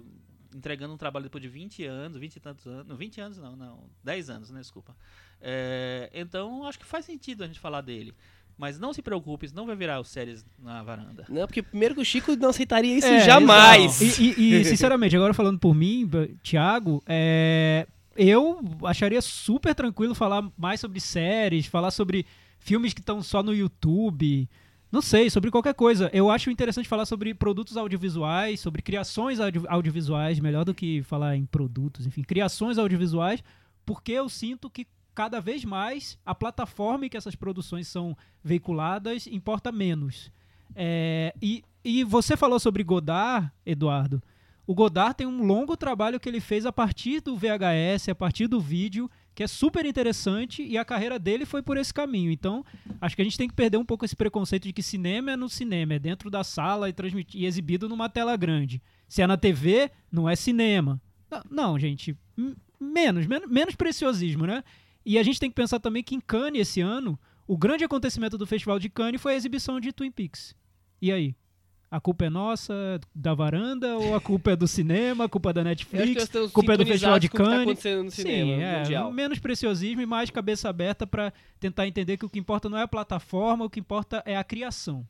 entregando 0.55 0.95
um 0.95 0.97
trabalho 0.97 1.25
depois 1.25 1.43
de 1.43 1.49
20 1.49 1.85
anos, 1.85 2.17
20 2.19 2.37
e 2.37 2.41
tantos 2.41 2.67
anos, 2.67 2.87
não, 2.87 2.97
20 2.97 3.21
anos 3.21 3.39
não, 3.39 3.57
não, 3.57 3.85
10 4.05 4.31
anos, 4.31 4.51
né, 4.51 4.61
desculpa. 4.61 4.95
É, 5.41 6.11
então, 6.15 6.65
acho 6.67 6.79
que 6.79 6.85
faz 6.87 7.05
sentido 7.05 7.43
a 7.43 7.47
gente 7.47 7.59
falar 7.59 7.81
dele. 7.81 8.15
Mas 8.57 8.79
não 8.79 8.93
se 8.93 9.03
preocupe, 9.03 9.47
isso 9.47 9.55
não 9.57 9.67
vai 9.67 9.75
virar 9.75 9.99
os 10.01 10.07
séries 10.09 10.47
na 10.61 10.81
varanda. 10.85 11.27
Não, 11.29 11.45
porque 11.45 11.61
primeiro 11.61 11.97
que 11.97 12.01
o 12.03 12.05
Chico 12.05 12.37
não 12.37 12.51
aceitaria 12.51 12.97
isso 12.97 13.07
É, 13.09 13.19
jamais. 13.25 14.01
exato. 14.01 14.23
E, 14.23 14.35
e- 14.41 14.61
e, 14.61 14.65
sinceramente, 14.65 15.17
agora 15.17 15.35
falando 15.35 15.59
por 15.59 15.75
mim, 15.75 16.09
Thiago, 16.41 17.03
é, 17.05 17.85
eu 18.17 18.61
acharia 18.85 19.21
super 19.23 19.75
tranquilo 19.75 20.15
falar 20.15 20.49
mais 20.57 20.81
sobre 20.81 21.01
séries, 21.01 21.67
falar 21.67 21.91
sobre 21.91 22.27
filmes 22.59 22.95
que 22.95 23.01
estão 23.01 23.23
só 23.23 23.43
no 23.43 23.55
YouTube. 23.55 24.49
Não 24.91 25.03
sei, 25.03 25.29
sobre 25.29 25.51
qualquer 25.51 25.75
coisa. 25.75 26.09
Eu 26.13 26.31
acho 26.31 26.51
interessante 26.51 26.89
falar 26.89 27.05
sobre 27.05 27.35
produtos 27.35 27.77
audiovisuais, 27.77 28.61
sobre 28.61 28.81
criações 28.81 29.41
audio- 29.41 29.65
audiovisuais, 29.69 30.39
melhor 30.39 30.65
do 30.65 30.73
que 30.73 31.03
falar 31.03 31.37
em 31.37 31.45
produtos, 31.45 32.07
enfim, 32.07 32.23
criações 32.23 32.79
audiovisuais, 32.79 33.43
porque 33.85 34.13
eu 34.13 34.29
sinto 34.29 34.71
que 34.71 34.87
cada 35.15 35.41
vez 35.41 35.65
mais 35.65 36.19
a 36.25 36.35
plataforma 36.35 37.07
em 37.07 37.09
que 37.09 37.17
essas 37.17 37.35
produções 37.35 37.89
são 37.89 38.17
veiculadas 38.43 39.27
importa 39.27 39.71
menos. 39.71 40.31
É, 40.75 41.35
e, 41.41 41.63
e 41.85 42.05
você 42.05 42.37
falou 42.37 42.59
sobre 42.59 42.83
Godard, 42.83 43.51
Eduardo. 43.67 44.23
O 44.67 44.75
Godard 44.75 45.17
tem 45.17 45.27
um 45.27 45.45
longo 45.45 45.77
trabalho 45.77 46.19
que 46.19 46.29
ele 46.29 46.41
fez 46.41 46.65
a 46.65 46.73
partir 46.73 47.21
do 47.21 47.37
VHS, 47.37 48.09
a 48.09 48.15
partir 48.15 48.47
do 48.47 48.59
vídeo, 48.59 49.11
que 49.35 49.43
é 49.43 49.47
super 49.47 49.85
interessante 49.85 50.63
e 50.63 50.79
a 50.79 50.85
carreira 50.85 51.19
dele 51.19 51.45
foi 51.45 51.63
por 51.63 51.77
esse 51.77 51.93
caminho. 51.93 52.31
Então, 52.31 52.65
acho 53.01 53.15
que 53.15 53.21
a 53.21 53.25
gente 53.25 53.37
tem 53.37 53.49
que 53.49 53.55
perder 53.55 53.77
um 53.77 53.85
pouco 53.85 54.05
esse 54.05 54.17
preconceito 54.17 54.65
de 54.65 54.73
que 54.73 54.83
cinema 54.83 55.33
é 55.33 55.37
no 55.37 55.51
cinema, 55.51 55.95
é 55.95 55.99
dentro 55.99 56.31
da 56.31 56.43
sala 56.43 56.89
e, 56.89 56.95
e 57.35 57.45
exibido 57.45 57.89
numa 57.89 58.09
tela 58.09 58.37
grande. 58.37 58.81
Se 59.07 59.21
é 59.21 59.27
na 59.27 59.37
TV, 59.37 59.91
não 60.11 60.29
é 60.29 60.35
cinema. 60.35 61.01
Não, 61.51 61.79
gente, 61.79 62.17
menos, 62.81 63.27
men 63.27 63.41
menos 63.49 63.75
preciosismo, 63.75 64.47
né? 64.47 64.63
E 65.05 65.19
a 65.19 65.23
gente 65.23 65.41
tem 65.41 65.51
que 65.51 65.57
pensar 65.57 65.81
também 65.81 66.03
que 66.03 66.15
em 66.15 66.21
Cannes 66.21 66.63
esse 66.63 66.81
ano, 66.81 67.19
o 67.47 67.59
grande 67.59 67.85
acontecimento 67.85 68.39
do 68.39 68.47
Festival 68.47 68.79
de 68.79 68.89
Cannes 68.89 69.21
foi 69.21 69.35
a 69.35 69.37
exibição 69.37 69.79
de 69.79 69.93
Twin 69.93 70.11
Peaks. 70.11 70.55
E 71.03 71.13
aí? 71.13 71.35
A 71.95 72.01
culpa 72.01 72.25
é 72.25 72.31
nossa, 72.31 73.01
da 73.15 73.35
varanda, 73.35 73.97
ou 73.97 74.17
a 74.17 74.21
culpa 74.21 74.51
é 74.51 74.57
do 74.57 74.67
cinema, 74.67 75.27
a 75.27 75.29
culpa 75.29 75.51
é 75.51 75.53
da 75.53 75.61
Eu 75.61 75.65
Netflix? 75.67 76.25
estamos 76.25 76.51
culpa 76.51 76.75
é 76.75 76.77
do 76.77 76.85
Festival 76.85 77.21
de 77.21 77.29
tá 77.29 77.39
Cannes. 77.39 77.61
acontecendo 77.63 78.03
no 78.03 78.11
cinema 78.11 78.57
Sim, 78.57 78.63
é, 78.63 78.79
mundial. 78.79 79.13
menos 79.13 79.39
preciosismo 79.39 80.01
e 80.03 80.07
mais 80.07 80.29
cabeça 80.29 80.69
aberta 80.69 81.07
para 81.07 81.33
tentar 81.61 81.87
entender 81.87 82.17
que 82.17 82.27
o 82.27 82.29
que 82.29 82.37
importa 82.37 82.69
não 82.69 82.77
é 82.77 82.83
a 82.83 82.89
plataforma, 82.89 83.65
o 83.65 83.71
que 83.71 83.79
importa 83.79 84.21
é 84.27 84.37
a 84.37 84.43
criação. 84.43 85.07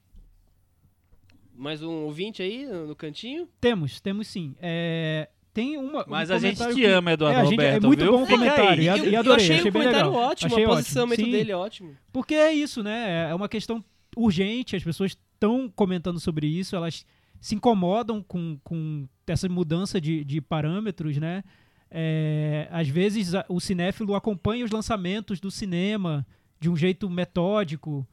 Mais 1.57 1.83
um 1.83 2.05
ouvinte 2.05 2.43
aí 2.43 2.67
no 2.67 2.89
no 2.89 2.95
cantinho? 2.95 3.49
Temos, 3.61 3.99
temos 4.01 4.27
sim. 4.27 4.55
É, 4.61 5.31
tem 5.55 5.79
uma. 5.79 6.05
Mas 6.07 6.29
um 6.29 6.35
a 6.35 6.39
gente 6.39 6.59
te 6.59 6.75
que- 6.75 6.85
ama, 6.85 7.13
Eduardo 7.13 7.39
é, 7.39 7.41
a 7.41 7.45
gente- 7.45 7.53
Roberto, 7.53 7.85
É 7.85 7.87
muito 7.87 8.01
viu? 8.03 8.13
bom 8.13 8.25
o 8.25 8.27
comentário. 8.27 8.83
E, 8.83 8.89
a- 8.91 8.99
eu, 8.99 9.05
e 9.09 9.15
eu 9.15 9.21
adorei, 9.21 9.45
achei 9.45 9.57
achei 9.57 9.71
o 9.71 9.73
bem 9.73 9.83
comentário 9.85 10.11
legal. 10.11 10.23
ótimo, 10.31 10.53
Achei 10.53 10.67
o 10.67 10.69
posicionamento 10.69 11.21
ótimo. 11.21 11.33
Dele 11.33 11.51
é 11.53 11.57
ótimo. 11.57 11.97
Porque 12.13 12.35
é 12.35 12.53
isso, 12.53 12.83
né? 12.83 13.29
É 13.31 13.35
uma 13.35 13.49
questão 13.49 13.83
urgente, 14.17 14.77
as 14.77 14.83
pessoas 14.85 15.17
estão 15.45 15.69
comentando 15.69 16.19
sobre 16.19 16.47
isso, 16.47 16.75
elas 16.75 17.05
se 17.41 17.55
incomodam 17.55 18.23
com, 18.23 18.59
com 18.65 19.07
essa 19.27 19.49
mudança 19.49 20.01
de, 20.01 20.25
de 20.25 20.41
parâmetros, 20.41 21.19
né? 21.19 21.45
É, 21.91 22.67
às 22.73 22.89
vezes 22.89 23.33
o 23.49 23.61
cinéfilo 23.61 24.15
acompanha 24.15 24.65
os 24.65 24.71
lançamentos 24.71 25.39
do 25.39 25.51
cinema 25.51 26.27
de 26.59 26.69
um 26.69 26.77
jeito 26.77 27.09
metódico 27.09 28.07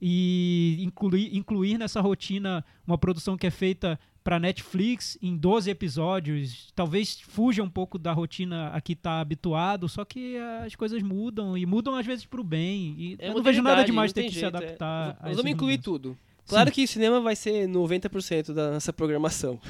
e 0.00 0.78
incluir, 0.80 1.36
incluir 1.36 1.78
nessa 1.78 2.00
rotina 2.00 2.64
uma 2.86 2.96
produção 2.96 3.36
que 3.36 3.46
é 3.46 3.50
feita 3.50 4.00
para 4.24 4.38
Netflix 4.38 5.18
em 5.22 5.36
12 5.36 5.70
episódios, 5.70 6.72
talvez 6.74 7.20
fuja 7.20 7.62
um 7.62 7.70
pouco 7.70 7.98
da 7.98 8.12
rotina 8.12 8.68
a 8.68 8.80
que 8.80 8.94
está 8.94 9.20
habituado, 9.20 9.88
só 9.88 10.04
que 10.04 10.36
as 10.64 10.74
coisas 10.74 11.02
mudam 11.02 11.56
e 11.56 11.64
mudam 11.64 11.94
às 11.94 12.04
vezes 12.06 12.24
para 12.26 12.40
o 12.40 12.44
bem. 12.44 12.94
E 12.98 13.16
É 13.18 13.28
eu 13.28 13.34
não 13.34 13.42
vejo 13.42 13.62
nada 13.62 13.84
demais 13.84 14.12
ter 14.12 14.24
que 14.24 14.30
se 14.30 14.40
jeito, 14.40 14.54
é. 14.54 14.58
adaptar. 14.58 15.16
a 15.20 15.28
Nós 15.28 15.36
vamos 15.36 15.52
incluir 15.52 15.72
mudanças. 15.72 15.84
tudo. 15.84 16.18
Claro 16.46 16.68
Sim. 16.68 16.74
que 16.74 16.84
o 16.84 16.88
cinema 16.88 17.20
vai 17.20 17.36
ser 17.36 17.68
90% 17.68 18.52
da 18.52 18.72
nossa 18.72 18.92
programação. 18.92 19.60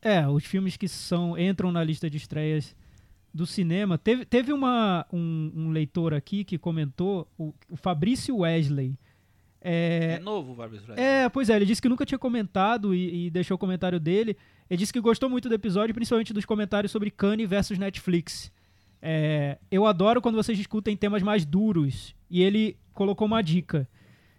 É, 0.00 0.26
os 0.28 0.44
filmes 0.44 0.76
que 0.76 0.88
são 0.88 1.38
entram 1.38 1.72
na 1.72 1.82
lista 1.82 2.08
de 2.08 2.16
estreias 2.16 2.74
do 3.32 3.46
cinema. 3.46 3.98
Teve, 3.98 4.24
teve 4.24 4.52
uma, 4.52 5.06
um, 5.12 5.52
um 5.54 5.70
leitor 5.70 6.14
aqui 6.14 6.44
que 6.44 6.58
comentou, 6.58 7.28
o, 7.36 7.52
o 7.70 7.76
Fabrício 7.76 8.38
Wesley. 8.38 8.96
É, 9.60 10.14
É, 10.14 10.18
novo 10.20 10.52
o 10.52 10.54
Barbie 10.54 10.78
Fred. 10.78 11.00
é, 11.00 11.28
pois 11.28 11.50
é, 11.50 11.56
ele 11.56 11.66
disse 11.66 11.82
que 11.82 11.88
nunca 11.88 12.06
tinha 12.06 12.18
comentado 12.18 12.94
e, 12.94 13.26
e 13.26 13.30
deixou 13.30 13.56
o 13.56 13.58
comentário 13.58 13.98
dele. 13.98 14.36
Ele 14.70 14.78
disse 14.78 14.92
que 14.92 15.00
gostou 15.00 15.28
muito 15.28 15.48
do 15.48 15.54
episódio, 15.54 15.94
principalmente 15.94 16.32
dos 16.32 16.44
comentários 16.44 16.92
sobre 16.92 17.10
Kanye 17.10 17.46
versus 17.46 17.78
Netflix. 17.78 18.52
É, 19.00 19.58
eu 19.70 19.86
adoro 19.86 20.20
quando 20.20 20.36
vocês 20.36 20.56
discutem 20.56 20.96
temas 20.96 21.22
mais 21.22 21.44
duros. 21.44 22.14
E 22.30 22.42
ele 22.42 22.76
colocou 22.94 23.26
uma 23.26 23.42
dica. 23.42 23.88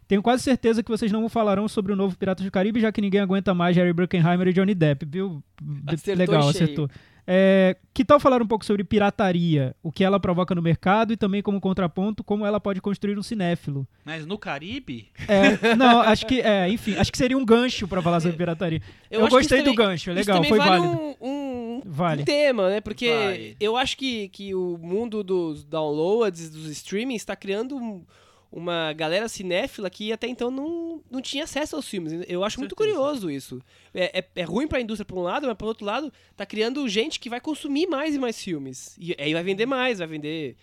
Tenho 0.10 0.24
quase 0.24 0.42
certeza 0.42 0.82
que 0.82 0.90
vocês 0.90 1.12
não 1.12 1.30
falarão 1.30 1.68
sobre 1.68 1.94
o 1.94 1.96
novo 1.96 2.18
Piratas 2.18 2.44
do 2.44 2.50
Caribe, 2.52 2.80
já 2.82 2.92
que 2.92 3.00
ninguém 3.00 3.22
aguenta 3.22 3.54
mais 3.54 3.76
Jerry 3.76 3.94
Bruckheimer 3.94 4.48
e 4.48 4.54
Johnny 4.54 4.74
Depp, 4.74 5.06
viu? 5.06 5.44
Acertou 5.86 6.16
Legal, 6.16 6.50
acertou. 6.50 6.90
É, 7.28 7.78
que 7.94 8.04
tal 8.04 8.20
falar 8.20 8.42
um 8.42 8.48
pouco 8.48 8.66
sobre 8.66 8.84
pirataria, 8.84 9.76
o 9.84 9.92
que 9.92 10.04
ela 10.04 10.20
provoca 10.20 10.56
no 10.56 10.64
mercado 10.64 11.14
e 11.14 11.16
também 11.16 11.44
como 11.44 11.62
contraponto, 11.62 12.24
como 12.24 12.44
ela 12.44 12.60
pode 12.60 12.82
construir 12.82 13.20
um 13.20 13.22
cinéfilo? 13.22 13.88
Mas 14.04 14.26
no 14.26 14.36
Caribe, 14.36 15.10
É, 15.28 15.76
não, 15.76 16.00
acho 16.02 16.26
que, 16.26 16.42
é, 16.42 16.68
enfim, 16.68 16.96
acho 16.98 17.12
que 17.12 17.18
seria 17.20 17.38
um 17.38 17.46
gancho 17.46 17.88
pra 17.88 18.02
falar 18.02 18.20
sobre 18.20 18.36
pirataria. 18.36 18.82
Eu, 19.12 19.26
que 19.26 19.30
gostei 19.30 19.60
do 19.60 19.66
também- 19.66 19.78
gancho, 19.78 20.10
é 20.10 20.14
Isso 20.20 20.28
legal, 20.32 20.44
foi 20.44 20.58
vale 20.58 20.70
válido. 20.88 21.02
Um, 21.22 21.28
um, 21.30 21.82
Vale. 21.86 22.24
um 22.24 22.26
tema, 22.26 22.68
né? 22.70 22.82
Porque 22.82 23.10
Vai. 23.14 23.56
eu 23.60 23.78
acho 23.78 23.96
que, 23.96 24.28
que 24.30 24.56
o 24.56 24.76
mundo 24.82 25.24
dos 25.24 25.64
downloads, 25.64 26.50
dos 26.50 26.66
streamings, 26.72 27.22
está 27.22 27.36
criando 27.36 27.76
um- 27.78 28.04
uma 28.52 28.94
galera 28.94 29.28
cinéfila 29.30 29.90
que 29.90 30.12
até 30.12 30.28
então 30.28 30.50
não, 30.50 31.02
não 31.10 31.22
tinha 31.22 31.44
acesso 31.44 31.76
aos 31.76 31.88
filmes. 31.88 32.14
Eu 32.28 32.44
acho 32.44 32.60
muito 32.60 32.76
curioso 32.76 33.30
isso. 33.30 33.62
É, 33.94 34.20
é, 34.20 34.30
é 34.38 34.44
ruim 34.44 34.68
pra 34.68 34.82
indústria 34.82 35.06
por 35.06 35.18
um 35.18 35.22
lado, 35.22 35.46
mas 35.48 35.56
por 35.56 35.68
outro 35.68 35.86
lado, 35.86 36.12
tá 36.36 36.46
criando 36.46 36.88
gente 36.88 37.20
que 37.20 37.30
vai 37.30 37.40
consumir 37.40 37.88
mais 37.88 38.16
e 38.16 38.20
mais 38.20 38.42
filmes. 38.42 38.96
E 39.00 39.16
aí 39.20 39.34
vai 39.34 39.44
vender 39.44 39.66
mais, 39.66 40.00
vai 40.00 40.08
vender 40.08 40.56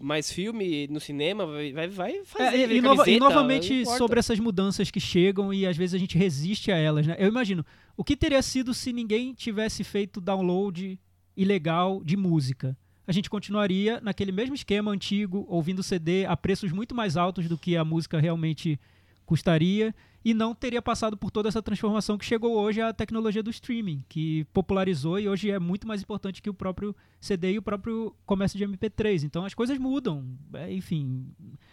mais 0.00 0.30
filme 0.30 0.86
no 0.88 1.00
cinema, 1.00 1.46
vai, 1.46 1.88
vai, 1.88 2.24
fazer. 2.24 2.56
É, 2.56 2.60
e, 2.60 2.66
vender 2.66 2.80
nova- 2.80 3.10
e 3.10 3.18
novamente 3.18 3.86
sobre 3.86 4.18
essas 4.18 4.38
mudanças 4.38 4.90
que 4.90 5.00
chegam 5.00 5.52
e 5.52 5.66
às 5.66 5.76
vezes 5.76 5.94
a 5.94 5.98
gente 5.98 6.16
resiste 6.16 6.70
a 6.72 6.76
elas, 6.76 7.06
né? 7.06 7.16
Eu 7.18 7.28
imagino, 7.28 7.64
o 7.96 8.04
que 8.04 8.16
teria 8.16 8.42
sido 8.42 8.72
se 8.74 8.92
ninguém 8.92 9.32
tivesse 9.34 9.82
feito 9.84 10.20
download 10.20 10.98
ilegal 11.36 12.02
de 12.04 12.16
música? 12.16 12.76
A 13.08 13.12
gente 13.12 13.30
continuaria 13.30 14.02
naquele 14.02 14.30
mesmo 14.30 14.54
esquema 14.54 14.90
antigo, 14.90 15.46
ouvindo 15.48 15.82
CD 15.82 16.26
a 16.26 16.36
preços 16.36 16.70
muito 16.70 16.94
mais 16.94 17.16
altos 17.16 17.48
do 17.48 17.56
que 17.56 17.74
a 17.74 17.82
música 17.82 18.20
realmente 18.20 18.78
custaria 19.24 19.94
e 20.22 20.34
não 20.34 20.54
teria 20.54 20.82
passado 20.82 21.16
por 21.16 21.30
toda 21.30 21.48
essa 21.48 21.62
transformação 21.62 22.18
que 22.18 22.24
chegou 22.26 22.54
hoje 22.58 22.82
a 22.82 22.92
tecnologia 22.92 23.42
do 23.42 23.48
streaming, 23.48 24.04
que 24.10 24.44
popularizou 24.52 25.18
e 25.18 25.26
hoje 25.26 25.50
é 25.50 25.58
muito 25.58 25.88
mais 25.88 26.02
importante 26.02 26.42
que 26.42 26.50
o 26.50 26.54
próprio 26.54 26.94
CD 27.18 27.52
e 27.52 27.58
o 27.58 27.62
próprio 27.62 28.14
comércio 28.26 28.58
de 28.58 28.66
MP3. 28.66 29.22
Então 29.22 29.42
as 29.42 29.54
coisas 29.54 29.78
mudam. 29.78 30.26
É, 30.52 30.70
enfim, 30.70 31.32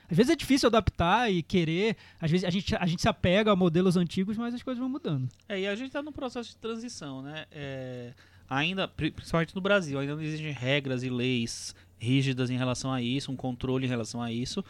às 0.10 0.15
vezes 0.15 0.32
é 0.32 0.38
difícil 0.38 0.68
adaptar 0.68 1.30
e 1.30 1.44
querer, 1.44 1.98
às 2.18 2.32
vezes 2.32 2.46
a 2.46 2.50
gente, 2.50 2.74
a 2.77 2.86
gente 2.86 3.01
se 3.01 3.10
apega 3.10 3.51
a 3.51 3.58
modelos 3.58 3.98
antigos, 3.98 4.38
mas 4.38 4.54
as 4.54 4.63
coisas 4.63 4.80
vão 4.80 4.88
mudando. 4.88 5.27
É, 5.50 5.60
e 5.60 5.68
a 5.68 5.75
gente 5.75 5.88
está 5.88 6.01
num 6.01 6.13
processo 6.13 6.51
de 6.51 6.56
transição, 6.56 7.22
né? 7.22 7.46
É, 7.51 8.13
ainda, 8.50 8.88
pri- 8.88 9.12
principalmente 9.12 9.56
no 9.56 9.62
Brasil, 9.62 10.00
ainda 10.00 10.16
não 10.16 10.22
existem 10.22 10.52
regras 10.52 11.04
e 11.04 11.10
leis 11.10 11.75
rígidas 11.98 12.50
em 12.50 12.58
relação 12.58 12.92
a 12.92 13.02
isso, 13.02 13.32
um 13.32 13.36
controle 13.36 13.86
em 13.86 13.90
relação 13.90 14.22
a 14.22 14.32
isso. 14.32 14.64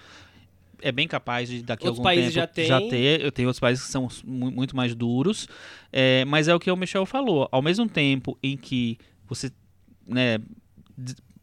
É 0.81 0.91
bem 0.91 1.07
capaz 1.07 1.49
de 1.49 1.63
daqui 1.63 1.85
a 1.85 1.89
algum 1.89 2.03
países 2.03 2.33
tempo 2.33 2.35
já 2.41 2.47
têm. 2.47 2.67
já 2.67 2.79
ter. 2.81 3.21
Eu 3.21 3.31
tenho 3.31 3.47
outros 3.47 3.59
países 3.59 3.85
que 3.85 3.91
são 3.91 4.07
mu- 4.23 4.51
muito 4.51 4.75
mais 4.75 4.93
duros. 4.93 5.47
É, 5.91 6.23
mas 6.25 6.47
é 6.47 6.53
o 6.53 6.59
que 6.59 6.69
o 6.69 6.75
Michel 6.75 7.05
falou. 7.05 7.47
Ao 7.51 7.61
mesmo 7.61 7.87
tempo 7.87 8.37
em 8.43 8.55
que 8.57 8.97
você, 9.27 9.51
né, 10.07 10.37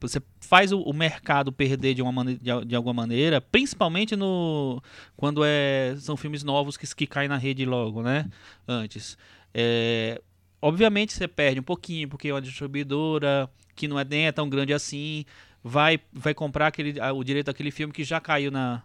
você 0.01 0.21
faz 0.41 0.71
o, 0.73 0.81
o 0.81 0.93
mercado 0.93 1.51
perder 1.51 1.95
de, 1.95 2.03
uma 2.03 2.13
mane- 2.13 2.37
de, 2.37 2.65
de 2.67 2.75
alguma 2.77 2.93
maneira, 2.95 3.41
principalmente 3.41 4.15
no 4.17 4.83
quando 5.17 5.43
é, 5.45 5.95
são 5.99 6.17
filmes 6.17 6.43
novos 6.45 6.77
que, 6.77 6.87
que 6.95 7.07
caem 7.07 7.29
na 7.29 7.37
rede 7.37 7.65
logo, 7.65 8.03
né? 8.03 8.29
Antes. 8.69 9.17
É, 9.55 10.21
obviamente 10.63 11.13
você 11.13 11.29
perde 11.29 11.61
um 11.61 11.65
pouquinho, 11.65 12.09
porque 12.09 12.29
é 12.29 12.33
uma 12.33 12.41
distribuidora 12.41 13.51
que 13.77 13.87
não 13.89 13.99
é 13.99 14.05
nem 14.05 14.27
é 14.27 14.33
tão 14.33 14.49
grande 14.49 14.73
assim, 14.73 15.25
vai, 15.63 15.99
vai 16.13 16.33
comprar 16.33 16.69
aquele, 16.69 16.95
o 17.01 17.25
direito 17.25 17.47
daquele 17.47 17.71
filme 17.71 17.93
que 17.93 18.05
já 18.05 18.21
caiu 18.21 18.51
na, 18.51 18.83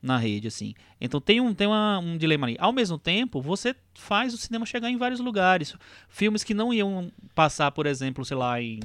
na 0.00 0.16
rede, 0.16 0.48
assim. 0.48 0.74
Então 1.00 1.20
tem 1.20 1.40
um, 1.40 1.52
tem 1.52 1.66
uma- 1.66 1.98
um 1.98 2.16
dilema 2.16 2.46
ali. 2.46 2.56
Ao 2.58 2.72
mesmo 2.72 2.98
tempo, 2.98 3.40
você 3.42 3.74
faz 3.94 4.32
o 4.32 4.38
cinema 4.38 4.64
chegar 4.64 4.90
em 4.90 4.96
vários 4.96 5.20
lugares. 5.20 5.74
Filmes 6.08 6.42
que 6.42 6.54
não 6.54 6.72
iam 6.72 7.12
passar, 7.34 7.70
por 7.72 7.86
exemplo, 7.86 8.24
sei 8.24 8.36
lá, 8.36 8.60
em. 8.62 8.80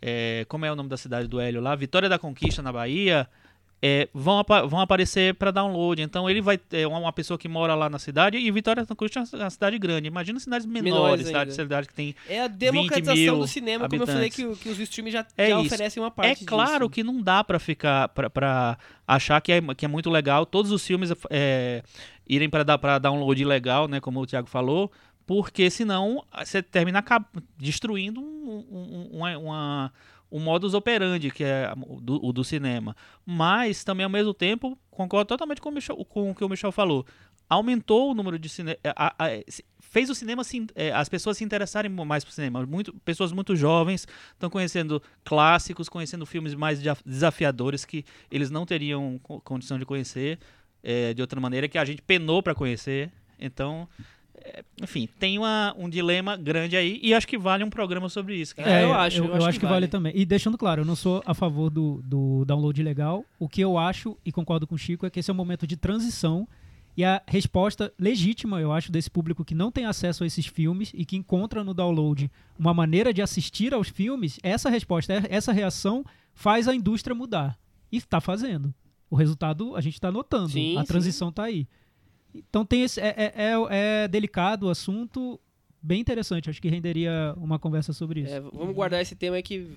é, 0.00 0.44
como 0.48 0.64
é 0.66 0.72
o 0.72 0.76
nome 0.76 0.88
da 0.88 0.96
cidade 0.96 1.26
do 1.28 1.40
Hélio 1.40 1.60
lá? 1.60 1.74
Vitória 1.74 2.08
da 2.08 2.18
Conquista, 2.18 2.62
na 2.62 2.72
Bahia. 2.72 3.28
É, 3.86 4.08
vão, 4.14 4.38
apa- 4.38 4.64
vão 4.66 4.80
aparecer 4.80 5.34
para 5.34 5.50
download. 5.50 6.00
Então 6.00 6.30
ele 6.30 6.40
vai 6.40 6.56
ter 6.56 6.86
uma, 6.86 6.98
pessoa 7.12 7.36
que 7.36 7.46
mora 7.46 7.74
lá 7.74 7.90
na 7.90 7.98
cidade 7.98 8.38
e 8.38 8.50
Vitória 8.50 8.82
da 8.82 8.88
Conquista 8.88 9.20
é 9.34 9.36
uma 9.36 9.50
cidade 9.50 9.78
grande. 9.78 10.08
Imagina 10.08 10.40
cidades 10.40 10.66
menores, 10.66 11.26
cidades, 11.26 11.54
que 11.86 11.92
tem 11.92 12.14
É 12.26 12.40
a 12.40 12.48
democratização 12.48 13.38
do 13.40 13.46
cinema, 13.46 13.86
como 13.86 14.02
eu 14.02 14.06
falei, 14.06 14.30
que, 14.30 14.40
habitantes. 14.42 14.62
que 14.62 14.68
os 14.70 14.78
streams 14.80 15.12
já, 15.12 15.26
É 15.36 15.50
já 15.50 15.60
oferecem 15.60 16.02
uma 16.02 16.10
parte 16.10 16.44
É 16.44 16.46
claro 16.46 16.86
disso. 16.86 16.90
que 16.90 17.04
não 17.04 17.20
dá 17.20 17.44
pra 17.44 17.58
ficar 17.58 18.08
pra- 18.08 18.30
pra 18.30 18.78
achar 19.06 19.38
que 19.42 19.52
é, 19.52 19.60
que 19.76 19.84
é 19.84 19.88
muito 19.88 20.08
legal 20.08 20.46
todos 20.46 20.70
os 20.72 20.86
filmes 20.86 21.12
é, 21.28 21.82
irem 22.26 22.48
para 22.48 22.98
download 22.98 23.44
legal, 23.44 23.86
né, 23.86 24.00
como 24.00 24.18
o 24.18 24.26
Thiago 24.26 24.48
falou, 24.48 24.90
porque 25.26 25.68
senão 25.70 26.24
você 26.42 26.62
termina 26.62 27.02
destruindo 27.58 28.20
um, 28.20 28.24
um, 28.70 28.78
um, 29.12 29.18
uma- 29.18 29.38
uma- 29.38 29.92
um 30.34 30.40
modus 30.40 30.74
operandi 30.74 31.30
que 31.30 31.44
é 31.44 31.72
o 31.86 32.00
do, 32.00 32.24
o 32.26 32.32
do 32.32 32.42
cinema. 32.42 32.96
Mas 33.24 33.84
também 33.84 34.02
ao 34.04 34.10
mesmo 34.10 34.34
tempo 34.34 34.76
concordo 34.90 35.28
totalmente 35.28 35.60
com 35.60 35.68
o, 35.68 35.72
Michel- 35.72 36.04
com 36.04 36.30
o 36.30 36.34
que 36.34 36.44
o 36.44 36.48
Michel 36.48 36.72
falou. 36.72 37.06
Aumentou 37.48 38.10
o 38.10 38.14
número 38.14 38.38
de 38.38 38.48
cinema, 38.48 38.76
fez 39.78 40.08
o 40.10 40.14
cinema 40.14 40.42
se 40.42 40.66
é, 40.74 40.90
as 40.92 41.08
pessoas 41.08 41.36
se 41.36 41.44
interessarem 41.44 41.90
mais 41.90 42.24
por 42.24 42.32
cinema. 42.32 42.64
Muito, 42.66 42.92
pessoas 43.04 43.32
muito 43.32 43.54
jovens 43.54 44.08
estão 44.32 44.48
conhecendo 44.50 45.00
clássicos, 45.22 45.88
conhecendo 45.88 46.24
filmes 46.26 46.54
mais 46.54 46.78
desa- 46.80 46.96
desafiadores 47.04 47.84
que 47.84 48.04
eles 48.30 48.50
não 48.50 48.64
teriam 48.66 49.20
co- 49.22 49.40
condição 49.40 49.78
de 49.78 49.84
conhecer 49.84 50.38
é, 50.82 51.14
de 51.14 51.20
outra 51.22 51.40
maneira, 51.40 51.68
que 51.68 51.78
a 51.78 51.84
gente 51.84 52.02
penou 52.02 52.42
para 52.42 52.54
conhecer. 52.54 53.12
Então, 53.38 53.88
enfim, 54.82 55.08
tem 55.18 55.38
uma- 55.38 55.74
um 55.78 55.88
dilema 55.88 56.36
grande 56.36 56.76
aí 56.76 56.98
e 57.02 57.14
acho 57.14 57.26
que 57.26 57.38
vale 57.38 57.64
um 57.64 57.70
programa 57.70 58.08
sobre 58.08 58.36
isso. 58.36 58.54
É, 58.58 58.84
eu 58.84 58.92
acho, 58.92 59.18
Eu, 59.18 59.24
eu 59.26 59.34
acho 59.36 59.52
que 59.52 59.60
que 59.60 59.64
vale. 59.66 59.74
vale. 59.74 59.88
também. 59.88 60.12
E 60.14 60.24
deixando 60.24 60.58
claro, 60.58 60.82
eu 60.82 60.84
não 60.84 60.96
sou 60.96 61.22
a 61.24 61.34
favor 61.34 61.70
do, 61.70 62.02
do 62.04 62.44
download 62.44 62.82
legal. 62.82 63.24
O 63.38 63.48
que 63.48 63.60
eu 63.60 63.78
acho, 63.78 64.16
e 64.24 64.30
concordo 64.32 64.66
com 64.66 64.74
o 64.74 64.78
Chico, 64.78 65.06
é 65.06 65.10
que 65.10 65.20
esse 65.20 65.30
é 65.30 65.34
um 65.34 65.36
momento 65.36 65.66
de 65.66 65.76
transição. 65.76 66.46
E 66.96 67.04
a 67.04 67.20
resposta 67.26 67.92
legítima, 67.98 68.60
eu 68.60 68.70
acho, 68.70 68.92
desse 68.92 69.10
público 69.10 69.44
que 69.44 69.54
não 69.54 69.72
tem 69.72 69.84
acesso 69.84 70.22
a 70.22 70.26
esses 70.28 70.46
filmes 70.46 70.92
e 70.94 71.04
que 71.04 71.16
encontra 71.16 71.64
no 71.64 71.74
download 71.74 72.30
uma 72.56 72.72
maneira 72.72 73.12
de 73.12 73.20
assistir 73.20 73.74
aos 73.74 73.88
filmes, 73.88 74.38
essa 74.44 74.70
resposta, 74.70 75.12
essa 75.28 75.52
reação 75.52 76.04
faz 76.32 76.68
a 76.68 76.74
indústria 76.74 77.12
mudar. 77.14 77.58
E 77.90 77.96
está 77.96 78.20
fazendo. 78.20 78.72
O 79.10 79.16
resultado 79.16 79.74
a 79.74 79.80
gente 79.80 79.94
está 79.94 80.10
notando. 80.12 80.50
Sim, 80.50 80.76
a 80.78 80.84
transição 80.84 81.30
está 81.30 81.44
aí. 81.44 81.66
Então 82.34 82.64
tem 82.64 82.82
esse, 82.82 83.00
é, 83.00 83.14
é, 83.16 83.32
é- 83.36 84.02
é 84.04 84.08
delicado 84.08 84.66
o 84.66 84.70
assunto, 84.70 85.40
bem 85.80 86.00
interessante. 86.00 86.50
Acho 86.50 86.60
que 86.60 86.68
renderia 86.68 87.34
uma 87.36 87.58
conversa 87.58 87.92
sobre 87.92 88.20
isso. 88.22 88.34
É, 88.34 88.40
vamos 88.40 88.74
guardar 88.74 89.00
esse 89.00 89.14
tema 89.14 89.36
aí 89.36 89.42
que 89.42 89.76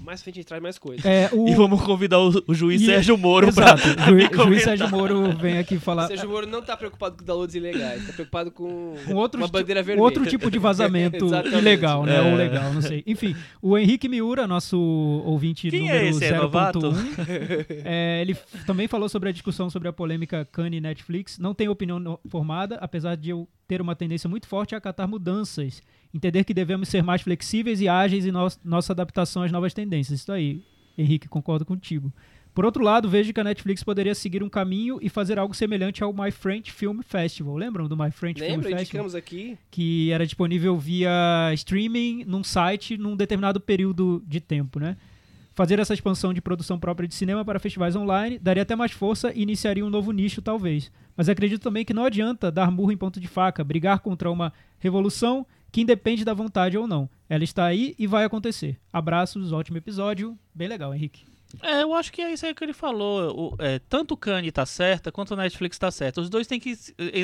mais 0.00 0.20
pra 0.20 0.24
frente 0.24 0.36
a 0.36 0.40
gente 0.40 0.46
traz 0.48 0.62
mais 0.62 0.78
coisas. 0.78 1.04
É, 1.04 1.28
o... 1.32 1.48
E 1.48 1.54
vamos 1.54 1.80
convidar 1.82 2.18
o, 2.18 2.42
o 2.46 2.54
juiz 2.54 2.80
E- 2.82 2.86
Sérgio 2.86 3.16
Moro 3.16 3.48
Exato. 3.48 3.82
para 3.94 4.06
Ju, 4.06 4.44
juiz 4.44 4.62
Sérgio 4.62 4.88
Moro 4.88 5.32
vem 5.36 5.58
aqui 5.58 5.78
falar 5.78 6.04
O 6.04 6.08
Sérgio 6.08 6.28
Moro 6.28 6.46
não 6.46 6.62
tá 6.62 6.76
preocupado 6.76 7.16
com 7.18 7.24
downloads 7.24 7.54
ilegais, 7.54 8.06
tá 8.06 8.12
preocupado 8.12 8.50
com 8.50 8.94
com 9.06 9.14
outro, 9.14 9.40
uma 9.40 9.48
bandeira 9.48 9.82
vermelha. 9.82 10.04
outro 10.04 10.26
tipo 10.26 10.50
de 10.50 10.58
vazamento 10.58 11.26
ilegal, 11.52 12.04
né? 12.04 12.16
É. 12.16 12.22
Ou 12.30 12.36
legal, 12.36 12.72
não 12.72 12.82
sei. 12.82 13.02
Enfim, 13.06 13.34
o 13.60 13.76
Henrique 13.76 14.08
Miura, 14.08 14.46
nosso 14.46 14.78
ouvinte 15.24 15.70
Quem 15.70 15.80
número 15.80 15.98
é 15.98 16.08
esse? 16.08 16.24
É 16.24 16.36
novato? 16.36 16.80
0.1, 16.80 17.66
é, 17.84 18.20
ele 18.22 18.36
também 18.66 18.88
falou 18.88 19.08
sobre 19.08 19.28
a 19.28 19.32
discussão 19.32 19.70
sobre 19.70 19.88
a 19.88 19.92
polêmica 19.92 20.44
Kanye 20.50 20.78
e 20.78 20.80
Netflix. 20.80 21.38
Não 21.38 21.54
tem 21.54 21.68
opinião 21.68 22.18
formada, 22.28 22.76
apesar 22.80 23.16
de 23.16 23.30
eu 23.30 23.48
ter 23.68 23.80
uma 23.80 23.94
tendência 23.94 24.28
muito 24.28 24.46
forte 24.46 24.74
a 24.74 24.78
acatar 24.78 25.06
mudanças. 25.08 25.82
Entender 26.12 26.42
que 26.44 26.52
devemos 26.54 26.88
ser 26.88 27.02
mais 27.02 27.22
flexíveis 27.22 27.80
e 27.80 27.88
ágeis 27.88 28.26
em 28.26 28.32
nos- 28.32 28.58
nossa 28.64 28.92
adaptação 28.92 29.42
às 29.42 29.52
novas 29.52 29.72
tendências. 29.72 30.20
Isso 30.20 30.32
aí, 30.32 30.62
Henrique, 30.98 31.28
concordo 31.28 31.64
contigo. 31.64 32.12
Por 32.52 32.64
outro 32.64 32.82
lado, 32.82 33.08
vejo 33.08 33.32
que 33.32 33.38
a 33.40 33.44
Netflix 33.44 33.84
poderia 33.84 34.12
seguir 34.12 34.42
um 34.42 34.48
caminho 34.48 34.98
e 35.00 35.08
fazer 35.08 35.38
algo 35.38 35.54
semelhante 35.54 36.02
ao 36.02 36.12
My 36.12 36.32
French 36.32 36.72
Film 36.72 37.00
Festival. 37.00 37.56
Lembram 37.56 37.86
do 37.86 37.96
My 37.96 38.10
French 38.10 38.40
Film 38.40 38.50
Lembra? 38.50 38.70
Festival? 38.70 38.82
Indicamos 38.82 39.14
aqui. 39.14 39.56
que 39.70 40.10
era 40.10 40.26
disponível 40.26 40.76
via 40.76 41.10
streaming 41.54 42.24
num 42.26 42.42
site 42.42 42.98
num 42.98 43.14
determinado 43.14 43.60
período 43.60 44.20
de 44.26 44.40
tempo, 44.40 44.80
né? 44.80 44.96
Fazer 45.54 45.78
essa 45.78 45.94
expansão 45.94 46.34
de 46.34 46.40
produção 46.40 46.78
própria 46.78 47.06
de 47.06 47.14
cinema 47.14 47.44
para 47.44 47.60
festivais 47.60 47.94
online 47.94 48.36
daria 48.38 48.62
até 48.64 48.74
mais 48.74 48.90
força 48.90 49.32
e 49.32 49.42
iniciaria 49.42 49.84
um 49.86 49.90
novo 49.90 50.10
nicho, 50.10 50.42
talvez. 50.42 50.90
Mas 51.16 51.28
acredito 51.28 51.60
também 51.62 51.84
que 51.84 51.94
não 51.94 52.04
adianta 52.04 52.50
dar 52.50 52.70
murro 52.72 52.90
em 52.90 52.96
ponto 52.96 53.20
de 53.20 53.28
faca, 53.28 53.62
brigar 53.62 54.00
contra 54.00 54.28
uma 54.30 54.52
revolução 54.80 55.46
que 55.70 55.80
independe 55.80 56.24
da 56.24 56.34
vontade 56.34 56.76
ou 56.76 56.86
não. 56.86 57.08
Ela 57.28 57.44
está 57.44 57.64
aí 57.64 57.94
e 57.98 58.06
vai 58.06 58.24
acontecer. 58.24 58.78
Abraços, 58.92 59.52
ótimo 59.52 59.78
episódio. 59.78 60.36
Bem 60.54 60.68
legal, 60.68 60.94
Henrique. 60.94 61.29
É, 61.62 61.82
eu 61.82 61.92
acho 61.94 62.12
que 62.12 62.22
é 62.22 62.32
isso 62.32 62.46
aí 62.46 62.54
que 62.54 62.62
ele 62.64 62.72
falou. 62.72 63.54
O, 63.58 63.62
é, 63.62 63.78
tanto 63.88 64.14
o 64.14 64.16
Kanye 64.16 64.52
tá 64.52 64.64
certa 64.64 65.10
quanto 65.10 65.32
o 65.32 65.36
Netflix 65.36 65.78
tá 65.78 65.90
certo. 65.90 66.20
Os 66.20 66.30
dois 66.30 66.46
têm 66.46 66.60
que 66.60 66.76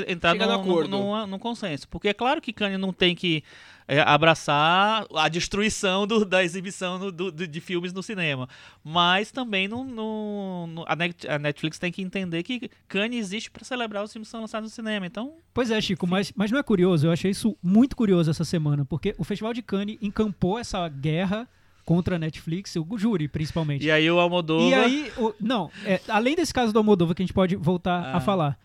entrar 0.09 0.35
num, 0.35 0.50
acordo. 0.52 0.90
num, 0.90 1.16
num- 1.16 1.26
num 1.28 1.38
consenso. 1.38 1.88
Porque 1.88 2.09
é 2.09 2.14
claro 2.14 2.40
que 2.40 2.52
Kanye 2.52 2.76
não 2.76 2.92
tem 2.92 3.14
que 3.14 3.42
é, 3.88 4.00
abraçar 4.00 5.06
a 5.14 5.28
destruição 5.28 6.06
do- 6.09 6.25
da 6.25 6.42
exibição 6.42 6.99
no- 6.99 7.12
do- 7.12 7.30
do- 7.30 7.47
de 7.47 7.61
filmes 7.61 7.92
no 7.92 8.02
cinema. 8.02 8.49
Mas 8.83 9.30
também 9.30 9.68
não, 9.68 9.85
não- 9.85 10.66
não- 10.66 10.85
a, 10.88 10.97
Net- 10.97 11.28
a 11.28 11.38
Netflix 11.38 11.78
tem 11.78 11.92
que 11.92 12.02
entender 12.02 12.42
que 12.42 12.68
Kanye 12.88 13.16
existe 13.18 13.49
para 13.50 13.64
celebrar 13.64 14.02
os 14.02 14.12
filmes 14.12 14.26
que 14.28 14.33
são 14.33 14.40
lançados 14.40 14.71
no 14.71 14.75
cinema. 14.75 15.06
Então, 15.06 15.35
Pois 15.54 15.71
é, 15.71 15.80
Chico, 15.80 16.06
mas, 16.06 16.33
mas 16.35 16.50
não 16.50 16.59
é 16.59 16.62
curioso? 16.64 17.06
Eu 17.06 17.12
achei 17.12 17.30
isso 17.30 17.56
muito 17.62 17.95
curioso 17.97 18.30
essa 18.30 18.45
semana, 18.45 18.85
porque 18.85 19.14
o 19.18 19.25
Festival 19.25 19.54
de 19.54 19.62
Cannes 19.62 19.97
encampou 20.02 20.59
essa 20.59 20.87
guerra 20.88 21.49
contra 21.87 22.16
a 22.16 22.19
Netflix, 22.19 22.75
o 22.76 22.99
júri 22.99 23.28
principalmente. 23.28 23.85
e 23.87 23.90
aí 23.90 24.11
o 24.11 24.19
Almodóvar... 24.21 24.69
E 24.69 24.75
aí, 24.75 25.12
o- 25.16 25.33
não, 25.40 25.71
é, 25.85 26.00
além 26.09 26.35
desse 26.37 26.52
caso 26.52 26.73
do 26.73 26.78
Almodóvar 26.78 27.14
que 27.14 27.23
a 27.23 27.25
gente 27.25 27.33
pode 27.33 27.57
voltar 27.57 28.02
Ah. 28.12 28.16
a 28.16 28.21
falar, 28.21 28.59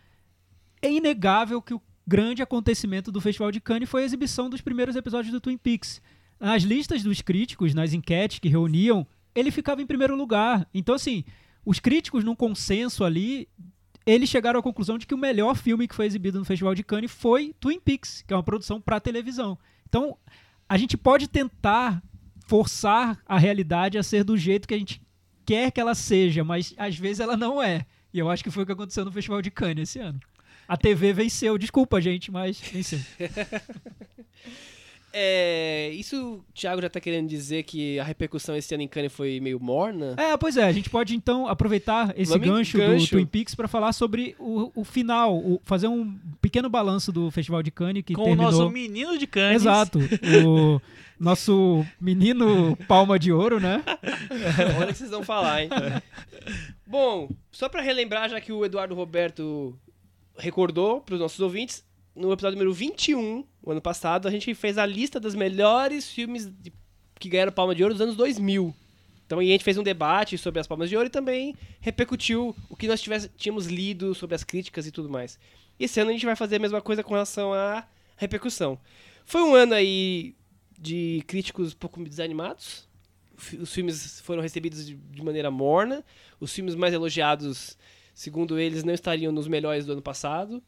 é 0.81 0.91
inegável 0.91 1.61
que 1.61 1.73
o 1.73 1.81
grande 2.05 2.41
acontecimento 2.41 3.11
do 3.11 3.21
Festival 3.21 3.51
de 3.51 3.61
Cannes 3.61 3.87
foi 3.87 4.01
a 4.01 4.05
exibição 4.05 4.49
dos 4.49 4.59
primeiros 4.59 4.95
episódios 4.95 5.31
do 5.31 5.39
Twin 5.39 5.55
Peaks. 5.57 6.01
Nas 6.39 6.63
listas 6.63 7.03
dos 7.03 7.21
críticos, 7.21 7.73
nas 7.75 7.93
enquetes 7.93 8.39
que 8.39 8.49
reuniam, 8.49 9.05
ele 9.35 9.51
ficava 9.51 9.81
em 9.81 9.85
primeiro 9.85 10.15
lugar. 10.15 10.67
Então, 10.73 10.95
assim, 10.95 11.23
os 11.63 11.79
críticos, 11.79 12.23
num 12.23 12.35
consenso 12.35 13.03
ali, 13.03 13.47
eles 14.03 14.27
chegaram 14.29 14.59
à 14.59 14.63
conclusão 14.63 14.97
de 14.97 15.05
que 15.05 15.13
o 15.13 15.17
melhor 15.17 15.55
filme 15.55 15.87
que 15.87 15.93
foi 15.93 16.07
exibido 16.07 16.39
no 16.39 16.43
Festival 16.45 16.73
de 16.73 16.83
Cannes 16.83 17.11
foi 17.11 17.53
Twin 17.59 17.79
Peaks, 17.79 18.23
que 18.27 18.33
é 18.33 18.35
uma 18.35 18.41
produção 18.41 18.81
para 18.81 18.99
televisão. 18.99 19.55
Então, 19.87 20.17
a 20.67 20.75
gente 20.75 20.97
pode 20.97 21.27
tentar 21.27 22.01
forçar 22.51 23.17
a 23.25 23.39
realidade 23.39 23.97
a 23.97 24.03
ser 24.03 24.25
do 24.25 24.37
jeito 24.37 24.67
que 24.67 24.73
a 24.73 24.77
gente 24.77 25.01
quer 25.45 25.71
que 25.71 25.79
ela 25.79 25.95
seja, 25.95 26.43
mas 26.43 26.73
às 26.77 26.97
vezes 26.97 27.21
ela 27.21 27.37
não 27.37 27.63
é. 27.63 27.85
E 28.13 28.19
eu 28.19 28.29
acho 28.29 28.43
que 28.43 28.51
foi 28.51 28.63
o 28.63 28.65
que 28.65 28.73
aconteceu 28.73 29.05
no 29.05 29.11
Festival 29.11 29.41
de 29.41 29.49
Cannes 29.49 29.87
esse 29.87 29.99
ano. 29.99 30.19
A 30.67 30.75
TV 30.75 31.13
venceu, 31.13 31.57
desculpa, 31.57 32.01
gente, 32.01 32.29
mas 32.29 32.59
venceu. 32.59 32.99
É, 35.13 35.89
isso 35.93 36.35
o 36.35 36.43
Thiago 36.53 36.81
já 36.81 36.89
tá 36.89 36.97
querendo 37.01 37.27
dizer 37.27 37.63
que 37.63 37.99
a 37.99 38.03
repercussão 38.03 38.55
esse 38.55 38.73
ano 38.73 38.83
em 38.83 38.87
Cannes 38.87 39.11
foi 39.11 39.41
meio 39.41 39.59
morna? 39.59 40.15
É, 40.17 40.37
pois 40.37 40.55
é, 40.55 40.63
a 40.63 40.71
gente 40.71 40.89
pode 40.89 41.13
então 41.13 41.47
aproveitar 41.47 42.13
esse 42.17 42.37
gancho, 42.39 42.77
gancho. 42.77 43.07
do 43.07 43.09
Twin 43.09 43.25
Peaks 43.25 43.53
para 43.53 43.67
falar 43.67 43.91
sobre 43.91 44.35
o, 44.39 44.71
o 44.73 44.85
final, 44.85 45.35
o- 45.37 45.61
fazer 45.65 45.87
um 45.89 46.17
pequeno 46.41 46.69
balanço 46.69 47.11
do 47.11 47.29
Festival 47.29 47.61
de 47.61 47.71
Cannes 47.71 48.03
que 48.05 48.13
com 48.13 48.23
terminou. 48.23 48.47
o 48.47 48.51
nosso 48.51 48.69
menino 48.69 49.17
de 49.17 49.27
Cannes. 49.27 49.63
Exato, 49.63 49.99
o 50.47 50.81
nosso 51.21 51.85
menino 51.99 52.75
palma 52.87 53.19
de 53.19 53.31
ouro, 53.31 53.59
né? 53.59 53.83
Olha 54.77 54.87
que 54.87 54.93
vocês 54.97 55.09
vão 55.11 55.23
falar, 55.23 55.63
hein? 55.63 55.69
Bom, 56.85 57.29
só 57.51 57.69
pra 57.69 57.81
relembrar, 57.81 58.29
já 58.29 58.41
que 58.41 58.51
o 58.51 58.65
Eduardo 58.65 58.95
Roberto 58.95 59.77
recordou 60.37 61.01
pros 61.01 61.19
nossos 61.19 61.39
ouvintes, 61.39 61.83
no 62.15 62.31
episódio 62.33 62.57
número 62.57 62.73
21, 62.73 63.45
o 63.61 63.71
ano 63.71 63.81
passado, 63.81 64.27
a 64.27 64.31
gente 64.31 64.53
fez 64.53 64.77
a 64.77 64.85
lista 64.85 65.19
dos 65.19 65.35
melhores 65.35 66.09
filmes 66.09 66.47
de- 66.59 66.73
que 67.19 67.29
ganharam 67.29 67.51
Palma 67.51 67.75
de 67.75 67.83
Ouro 67.83 67.93
dos 67.93 68.01
anos 68.01 68.15
2000. 68.15 68.73
Então 69.25 69.39
aí 69.39 69.49
a 69.49 69.51
gente 69.51 69.63
fez 69.63 69.77
um 69.77 69.83
debate 69.83 70.37
sobre 70.37 70.59
as 70.59 70.67
Palmas 70.67 70.89
de 70.89 70.97
Ouro 70.97 71.07
e 71.07 71.11
também 71.11 71.55
repercutiu 71.79 72.53
o 72.69 72.75
que 72.75 72.87
nós 72.87 73.01
tivesse- 73.01 73.29
tínhamos 73.37 73.67
lido 73.67 74.13
sobre 74.15 74.35
as 74.35 74.43
críticas 74.43 74.85
e 74.87 74.91
tudo 74.91 75.07
mais. 75.09 75.39
Esse 75.79 75.99
ano 75.99 76.09
a 76.09 76.13
gente 76.13 76.25
vai 76.25 76.35
fazer 76.35 76.57
a 76.57 76.59
mesma 76.59 76.81
coisa 76.81 77.03
com 77.03 77.13
relação 77.13 77.53
à 77.53 77.85
repercussão. 78.17 78.77
Foi 79.23 79.41
um 79.41 79.55
ano 79.55 79.73
aí 79.75 80.35
de 80.81 81.23
críticos 81.27 81.73
um 81.73 81.77
pouco 81.77 82.03
desanimados. 82.03 82.89
Os 83.59 83.71
filmes 83.73 84.19
foram 84.21 84.41
recebidos 84.41 84.85
de, 84.85 84.97
maneira 85.23 85.49
morna. 85.51 86.03
Os 86.39 86.51
filmes 86.53 86.75
mais 86.75 86.93
elogiados, 86.93 87.77
segundo 88.13 88.59
eles, 88.59 88.83
não 88.83 88.93
estariam 88.93 89.31
nos 89.31 89.47
melhores 89.47 89.85
do 89.85 89.93
ano 89.93 90.01
passado. 90.01 90.61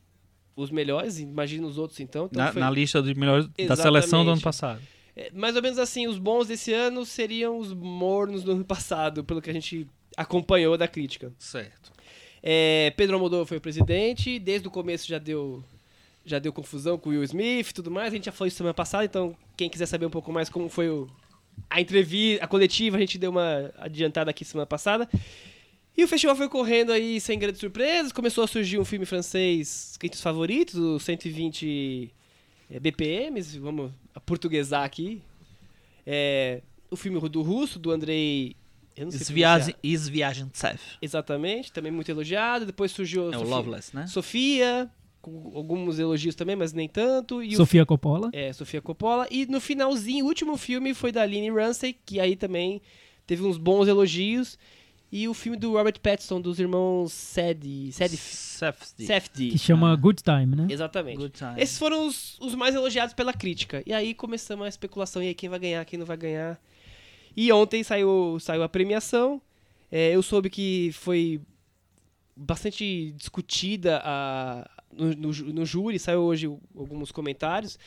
Os 0.55 0.69
melhores, 0.69 1.19
imagina 1.19 1.65
os 1.65 1.77
outros 1.79 1.99
então. 1.99 2.25
Então 2.31 2.43
Na, 2.45 2.51
foi- 2.51 2.61
na 2.61 2.69
lista 2.69 3.01
de 3.01 3.13
melhores 3.15 3.47
da 3.47 3.53
Exatamente. 3.57 3.81
seleção 3.83 4.23
do 4.23 4.31
ano 4.31 4.41
passado. 4.41 4.81
é, 5.15 5.31
mais 5.31 5.55
ou 5.55 5.61
menos 5.63 5.79
assim, 5.79 6.07
os 6.07 6.17
bons 6.19 6.47
desse 6.47 6.71
ano 6.73 7.05
seriam 7.05 7.57
os 7.57 7.73
mornos 7.73 8.43
do 8.43 8.51
ano 8.51 8.63
passado, 8.65 9.23
pelo 9.23 9.41
que 9.41 9.49
a 9.49 9.53
gente 9.53 9.87
acompanhou 10.15 10.77
da 10.77 10.87
crítica. 10.87 11.33
Certo. 11.39 11.91
É, 12.41 12.91
Pedro 12.97 13.15
Almodóvar 13.15 13.45
foi 13.47 13.57
o 13.57 13.61
presidente, 13.61 14.37
desde 14.37 14.67
o 14.67 14.71
começo 14.71 15.07
já 15.07 15.17
deu 15.17 15.63
já 16.25 16.39
deu 16.39 16.53
confusão 16.53 16.97
com 16.97 17.09
o 17.09 17.11
Will 17.11 17.23
Smith 17.23 17.69
e 17.69 17.73
tudo 17.73 17.91
mais. 17.91 18.13
A 18.13 18.15
gente 18.15 18.25
já 18.25 18.31
falou 18.31 18.47
isso 18.47 18.57
semana 18.57 18.73
passada, 18.73 19.05
então 19.05 19.35
quem 19.57 19.69
quiser 19.69 19.85
saber 19.85 20.05
um 20.05 20.09
pouco 20.09 20.31
mais 20.31 20.49
como 20.49 20.69
foi 20.69 20.89
o, 20.89 21.07
a 21.69 21.81
entrevista, 21.81 22.43
a 22.43 22.47
coletiva, 22.47 22.97
a 22.97 22.99
gente 22.99 23.17
deu 23.17 23.31
uma 23.31 23.71
adiantada 23.77 24.31
aqui 24.31 24.45
semana 24.45 24.65
passada. 24.65 25.09
E 25.95 26.03
o 26.03 26.07
festival 26.07 26.35
foi 26.35 26.49
correndo 26.49 26.91
aí 26.91 27.21
sem 27.21 27.37
grandes 27.37 27.59
surpresas. 27.59 28.11
Começou 28.11 28.43
a 28.43 28.47
surgir 28.47 28.79
um 28.79 28.85
filme 28.85 29.05
francês 29.05 29.97
entre 30.01 30.15
os 30.17 30.23
favoritos, 30.23 30.75
o 30.75 30.99
120 30.99 32.11
é, 32.71 32.79
BPMs, 32.79 33.59
vamos 33.59 33.91
aportuguesar 34.15 34.83
aqui. 34.83 35.21
É, 36.05 36.61
o 36.89 36.95
filme 36.95 37.19
do 37.29 37.41
russo, 37.41 37.77
do 37.77 37.91
Andrei. 37.91 38.55
Eu 38.95 39.05
não 39.05 39.11
sei. 39.11 39.19
Exatamente, 41.01 41.71
também 41.71 41.91
muito 41.91 42.09
elogiado. 42.09 42.65
Depois 42.65 42.91
surgiu 42.91 43.25
É 43.25 43.27
o 43.29 43.39
Sofia, 43.39 43.47
Loveless, 43.55 43.95
né? 43.95 44.07
Sofia, 44.07 44.89
com 45.23 45.53
alguns 45.55 45.97
elogios 45.99 46.35
também, 46.35 46.53
mas 46.55 46.73
nem 46.73 46.87
tanto. 46.89 47.41
E 47.41 47.53
o 47.53 47.57
Sofia 47.57 47.85
Coppola. 47.85 48.29
é, 48.33 48.51
Sofia 48.51 48.81
Coppola. 48.81 49.25
E 49.31 49.45
no 49.45 49.61
finalzinho, 49.61 50.25
o 50.25 50.27
último 50.27 50.57
filme 50.57 50.93
foi 50.93 51.11
da 51.13 51.21
Aline 51.21 51.49
Ramsey, 51.49 51.97
que 52.05 52.19
aí 52.19 52.35
também 52.35 52.81
teve 53.25 53.41
uns 53.41 53.57
bons 53.57 53.87
elogios. 53.87 54.59
E 55.09 55.27
o 55.27 55.33
filme 55.33 55.57
do 55.57 55.73
Robert 55.73 55.99
Pattinson, 56.01 56.41
dos 56.41 56.59
irmãos 56.59 57.13
Sed, 57.13 57.91
Sed, 57.93 58.17
Safdie. 58.17 59.05
Safdie. 59.05 59.51
Que 59.51 59.57
chama 59.59 59.93
Ah. 59.93 59.95
Good 59.95 60.23
Time, 60.23 60.55
né? 60.55 60.67
Exatamente. 60.69 61.17
Good 61.17 61.33
time. 61.37 61.53
Esses 61.55 61.77
foram 61.77 62.07
os, 62.07 62.37
os 62.39 62.53
mais 62.55 62.73
elogiados 62.75 63.13
pela 63.13 63.31
crítica. 63.31 63.81
E 63.85 63.93
aí 63.93 64.13
começamos 64.13 64.65
a 64.65 64.69
especulação, 64.69 65.23
e 65.23 65.27
aí 65.27 65.33
quem 65.35 65.49
vai 65.49 65.59
ganhar, 65.59 65.85
quem 65.85 65.97
não 65.99 66.05
vai 66.05 66.17
ganhar. 66.17 66.59
E 67.37 67.49
ontem 67.53 67.81
saiu, 67.83 68.37
saiu 68.41 68.63
a 68.63 68.67
premiação. 68.67 69.41
É, 69.91 70.15
eu 70.15 70.21
soube 70.23 70.49
que 70.49 70.89
foi 70.93 71.39
bastante 72.35 73.11
discutida 73.15 74.01
a, 74.03 74.67
no, 74.97 75.13
no, 75.13 75.31
no 75.53 75.65
júri, 75.65 75.97
saiu 75.99 76.21
hoje 76.21 76.47
alguns 76.75 77.11
comentários. 77.11 77.77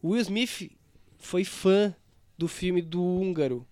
O 0.00 0.10
Will 0.10 0.20
Smith 0.22 0.70
foi 1.18 1.44
fã 1.44 1.94
do 2.38 2.48
filme 2.48 2.82
do 2.82 3.02
húngaro, 3.02 3.66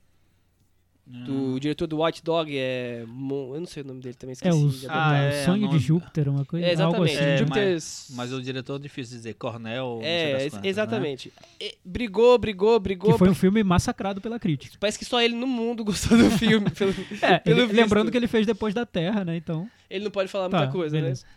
do 1.07 1.59
diretor 1.59 1.89
do 1.89 1.97
Watch 1.97 2.23
Dog, 2.23 2.57
é, 2.57 3.03
Mon- 3.09 3.55
eu 3.57 3.59
não 3.61 3.67
sei 3.67 3.83
o 3.83 3.87
nome 3.87 4.01
dele 4.01 4.15
também, 4.15 4.31
É 4.31 4.35
esqueci. 4.35 4.57
o, 4.65 4.71
já 4.71 4.89
Ah, 4.93 5.17
é, 5.17 5.45
Sonho 5.45 5.67
o 5.67 5.71
de 5.71 5.79
Júpiter, 5.81 6.29
uma 6.29 6.45
coisa, 6.45 6.65
É, 6.65 6.71
algo 6.71 6.83
exatamente. 7.05 7.17
assim. 7.17 7.25
É, 7.25 7.37
Júpiter's- 7.39 8.07
Mas 8.15 8.33
o 8.33 8.41
diretor 8.41 8.77
é 8.77 8.79
difícil 8.79 9.17
dizer. 9.17 9.35
Cornel. 9.35 9.97
não 9.97 10.03
sei 10.03 10.09
É, 10.09 10.39
quantas, 10.39 10.53
né? 10.63 10.69
exatamente. 10.69 11.33
E- 11.61 11.77
brigou, 11.85 12.39
brigou, 12.39 12.79
brigou. 12.79 13.13
Que 13.15 13.19
foi 13.19 13.29
um 13.29 13.35
filme 13.35 13.65
massacrado 13.65 14.21
pela 14.21 14.39
crítica. 14.39 14.77
Parece 14.79 14.97
que 15.01 15.05
só 15.05 15.21
ele 15.21 15.35
no 15.35 15.49
mundo 15.49 15.83
gostou 15.85 16.17
do 16.17 16.31
filme. 16.31 16.71
pelo- 16.71 16.95
É, 17.23 17.39
pelo 17.41 17.63
ele- 17.63 17.73
lembrando 17.73 18.09
que 18.13 18.17
ele 18.17 18.29
fez 18.29 18.47
depois 18.47 18.73
da 18.73 18.87
Terra, 18.87 19.25
né? 19.25 19.37
Então. 19.37 19.69
Ele 19.91 20.05
não 20.05 20.13
pode 20.13 20.29
falar 20.31 20.49
Tá, 20.49 20.59
muita 20.59 20.73
coisa, 20.73 20.95
beleza. 20.97 21.25
né? 21.27 21.33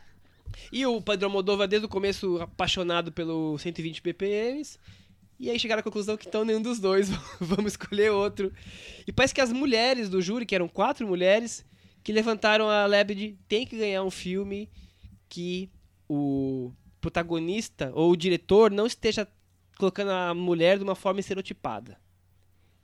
E 0.72 0.86
o 0.86 1.02
Pedro 1.02 1.28
Almodóvar, 1.28 1.68
desde 1.68 1.86
o 1.86 1.90
começo, 1.90 2.40
apaixonado 2.42 3.12
pelo 3.12 3.58
120 3.58 4.02
BPMs. 4.02 4.80
E 5.40 5.50
aí 5.50 5.60
chegaram 5.60 5.82
à 5.82 5.84
conclusão 5.84 6.16
que 6.16 6.28
então 6.28 6.46
nenhum 6.46 6.62
dos 6.62 6.80
dois, 6.80 7.10
vamos 7.40 7.74
escolher 7.74 8.12
outro. 8.12 8.52
E 9.06 9.12
parece 9.12 9.34
que 9.34 9.42
as 9.42 9.52
mulheres 9.52 10.10
do 10.10 10.22
júri, 10.22 10.46
que 10.46 10.56
eram 10.56 10.68
quatro 10.68 11.08
mulheres, 11.08 11.66
que 12.04 12.12
levantaram 12.12 12.70
a 12.70 12.86
lebre 12.86 13.16
de 13.16 13.38
tem 13.48 13.66
que 13.66 13.78
ganhar 13.78 14.04
um 14.04 14.12
filme 14.12 14.70
que 15.28 15.70
o 16.08 16.72
protagonista 17.02 17.92
ou 17.94 18.12
o 18.12 18.16
diretor 18.16 18.72
não 18.72 18.86
esteja 18.86 19.28
colocando 19.78 20.12
a 20.12 20.34
mulher 20.34 20.78
de 20.78 20.84
uma 20.84 20.96
forma 20.96 21.20
estereotipada. 21.20 21.98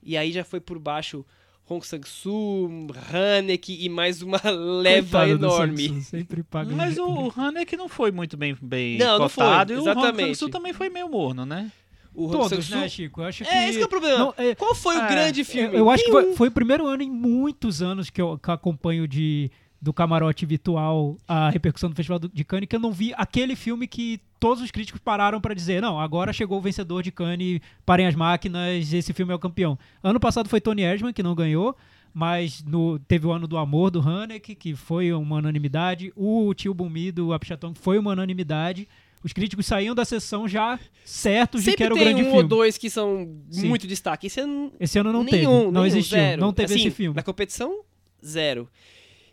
E 0.02 0.16
aí 0.16 0.32
já 0.32 0.44
foi 0.44 0.60
por 0.60 0.78
baixo 0.78 1.24
Hong 1.70 1.86
Sang-soo, 1.86 2.68
Haneke 3.12 3.78
e 3.80 3.88
mais 3.88 4.22
uma 4.22 4.40
leva 4.50 5.20
Coitado 5.20 5.38
do 5.38 5.46
enorme. 5.46 6.02
Sempre 6.02 6.42
paga. 6.42 6.74
Mas 6.74 6.98
o, 6.98 7.06
o 7.28 7.32
Haneke 7.36 7.76
não 7.76 7.88
foi 7.88 8.10
muito 8.10 8.36
bem, 8.36 8.56
bem 8.60 8.98
Não, 8.98 9.20
não 9.20 9.28
foi, 9.28 9.44
cotado. 9.44 9.72
e 9.72 9.76
o 9.76 9.80
Hong 9.80 9.90
exatamente. 9.90 10.22
Sang-soo 10.26 10.48
também 10.48 10.72
foi 10.72 10.88
meio 10.90 11.08
morno, 11.08 11.46
né? 11.46 11.70
O 12.12 12.24
Hong 12.26 12.32
Todos, 12.48 12.68
né, 12.70 12.88
Chico? 12.88 13.20
Eu 13.20 13.26
acho 13.26 13.44
que. 13.44 13.50
É, 13.50 13.68
esse 13.68 13.78
que 13.78 13.82
é 13.84 13.86
o 13.86 13.88
problema. 13.88 14.18
Não, 14.18 14.34
é- 14.36 14.54
Qual 14.56 14.74
foi 14.74 14.96
o 14.96 15.00
É, 15.02 15.08
grande 15.08 15.44
filme? 15.44 15.68
Eu, 15.74 15.78
eu 15.80 15.90
acho 15.90 16.04
que 16.04 16.10
foi, 16.10 16.34
foi 16.34 16.48
o 16.48 16.50
primeiro 16.50 16.84
ano 16.86 17.04
em 17.04 17.10
muitos 17.10 17.80
anos 17.80 18.10
que 18.10 18.20
eu, 18.20 18.36
que 18.36 18.50
eu 18.50 18.54
acompanho 18.54 19.06
de, 19.06 19.48
do 19.82 19.92
camarote 19.94 20.44
virtual 20.44 21.16
a 21.26 21.48
repercussão 21.48 21.88
do 21.88 21.96
Festival 21.96 22.18
de 22.18 22.44
Cannes 22.44 22.68
que 22.68 22.76
eu 22.76 22.80
não 22.80 22.92
vi 22.92 23.14
aquele 23.16 23.56
filme 23.56 23.86
que 23.86 24.20
todos 24.38 24.62
os 24.62 24.70
críticos 24.70 25.00
pararam 25.02 25.40
pra 25.40 25.54
dizer 25.54 25.80
não, 25.80 25.98
agora 25.98 26.32
chegou 26.32 26.58
o 26.58 26.60
vencedor 26.60 27.02
de 27.02 27.10
Cannes, 27.10 27.60
parem 27.86 28.06
as 28.06 28.14
máquinas, 28.14 28.92
esse 28.92 29.12
filme 29.12 29.32
é 29.32 29.34
o 29.34 29.38
campeão. 29.38 29.78
Ano 30.02 30.20
passado 30.20 30.48
foi 30.48 30.60
Tony 30.60 30.82
Erdmann 30.82 31.12
que 31.14 31.22
não 31.22 31.34
ganhou, 31.34 31.74
mas 32.12 32.62
no, 32.64 32.98
teve 32.98 33.26
o 33.26 33.32
ano 33.32 33.46
do 33.46 33.56
amor 33.56 33.90
do 33.90 34.00
Haneke, 34.00 34.54
que 34.54 34.74
foi 34.74 35.12
uma 35.12 35.36
unanimidade, 35.36 36.12
o 36.16 36.52
Tio 36.54 36.74
Bumi 36.74 37.10
do 37.12 37.32
Apichatong 37.32 37.74
foi 37.78 37.98
uma 37.98 38.12
unanimidade, 38.12 38.86
Os 39.22 39.32
críticos 39.34 39.66
saíam 39.66 39.94
da 39.94 40.04
sessão 40.04 40.48
já 40.48 40.78
certos 41.04 41.62
de 41.62 41.70
que 41.70 41.70
Sempre 41.72 41.84
era 41.84 41.94
o 41.94 41.96
tem 41.96 42.04
grande 42.06 42.22
um 42.22 42.24
filme. 42.24 42.42
ou 42.42 42.48
dois 42.48 42.78
que 42.78 42.88
são 42.90 43.28
Sim. 43.50 43.68
muito 43.68 43.86
destaque. 43.86 44.26
Esse 44.28 44.40
ano 44.40 44.72
Esse 44.80 44.98
ano 44.98 45.12
não 45.12 45.22
nenhum, 45.22 45.30
teve, 45.30 45.44
não 45.46 45.70
nenhum, 45.72 45.86
existiu, 45.86 46.16
zero. 46.18 46.40
não 46.40 46.52
teve 46.54 46.72
Assim, 46.74 46.86
esse 46.86 46.90
filme. 46.90 47.14
Na 47.16 47.22
competição, 47.22 47.80
zero. 48.24 48.66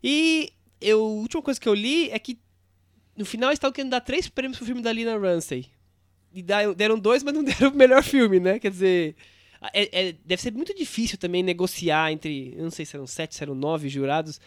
E 0.04 0.52
eu, 0.80 1.00
a 1.00 1.04
última 1.04 1.42
coisa 1.42 1.60
que 1.60 1.68
eu 1.68 1.74
li 1.74 2.10
é 2.12 2.20
que 2.20 2.38
no 3.16 3.26
final 3.26 3.50
eles 3.50 3.58
estavam 3.58 3.74
querendo 3.74 3.92
dar 3.92 4.02
três 4.02 4.28
prêmios 4.30 4.58
pro 4.58 4.66
filme 4.66 4.82
da 4.82 4.92
Lina 4.92 5.18
Ramsey. 5.18 5.66
E 6.34 6.44
deram 6.76 7.00
dois, 7.00 7.24
mas 7.24 7.34
não 7.34 7.44
deram 7.44 7.72
o 7.72 7.76
melhor 7.76 8.04
filme, 8.04 8.40
né? 8.40 8.60
Quer 8.60 8.70
dizer, 8.72 9.16
é- 9.74 10.10
é- 10.10 10.16
deve 10.26 10.42
ser 10.42 10.54
muito 10.54 10.76
difícil 10.76 11.18
também 11.18 11.42
negociar 11.42 12.12
entre, 12.12 12.54
eu 12.56 12.64
não 12.64 12.72
sei 12.72 12.86
se 12.86 12.96
eram 12.96 13.08
sete, 13.08 13.36
se 13.36 13.44
eram 13.44 13.56
nove 13.56 13.90
jurados, 13.90 14.40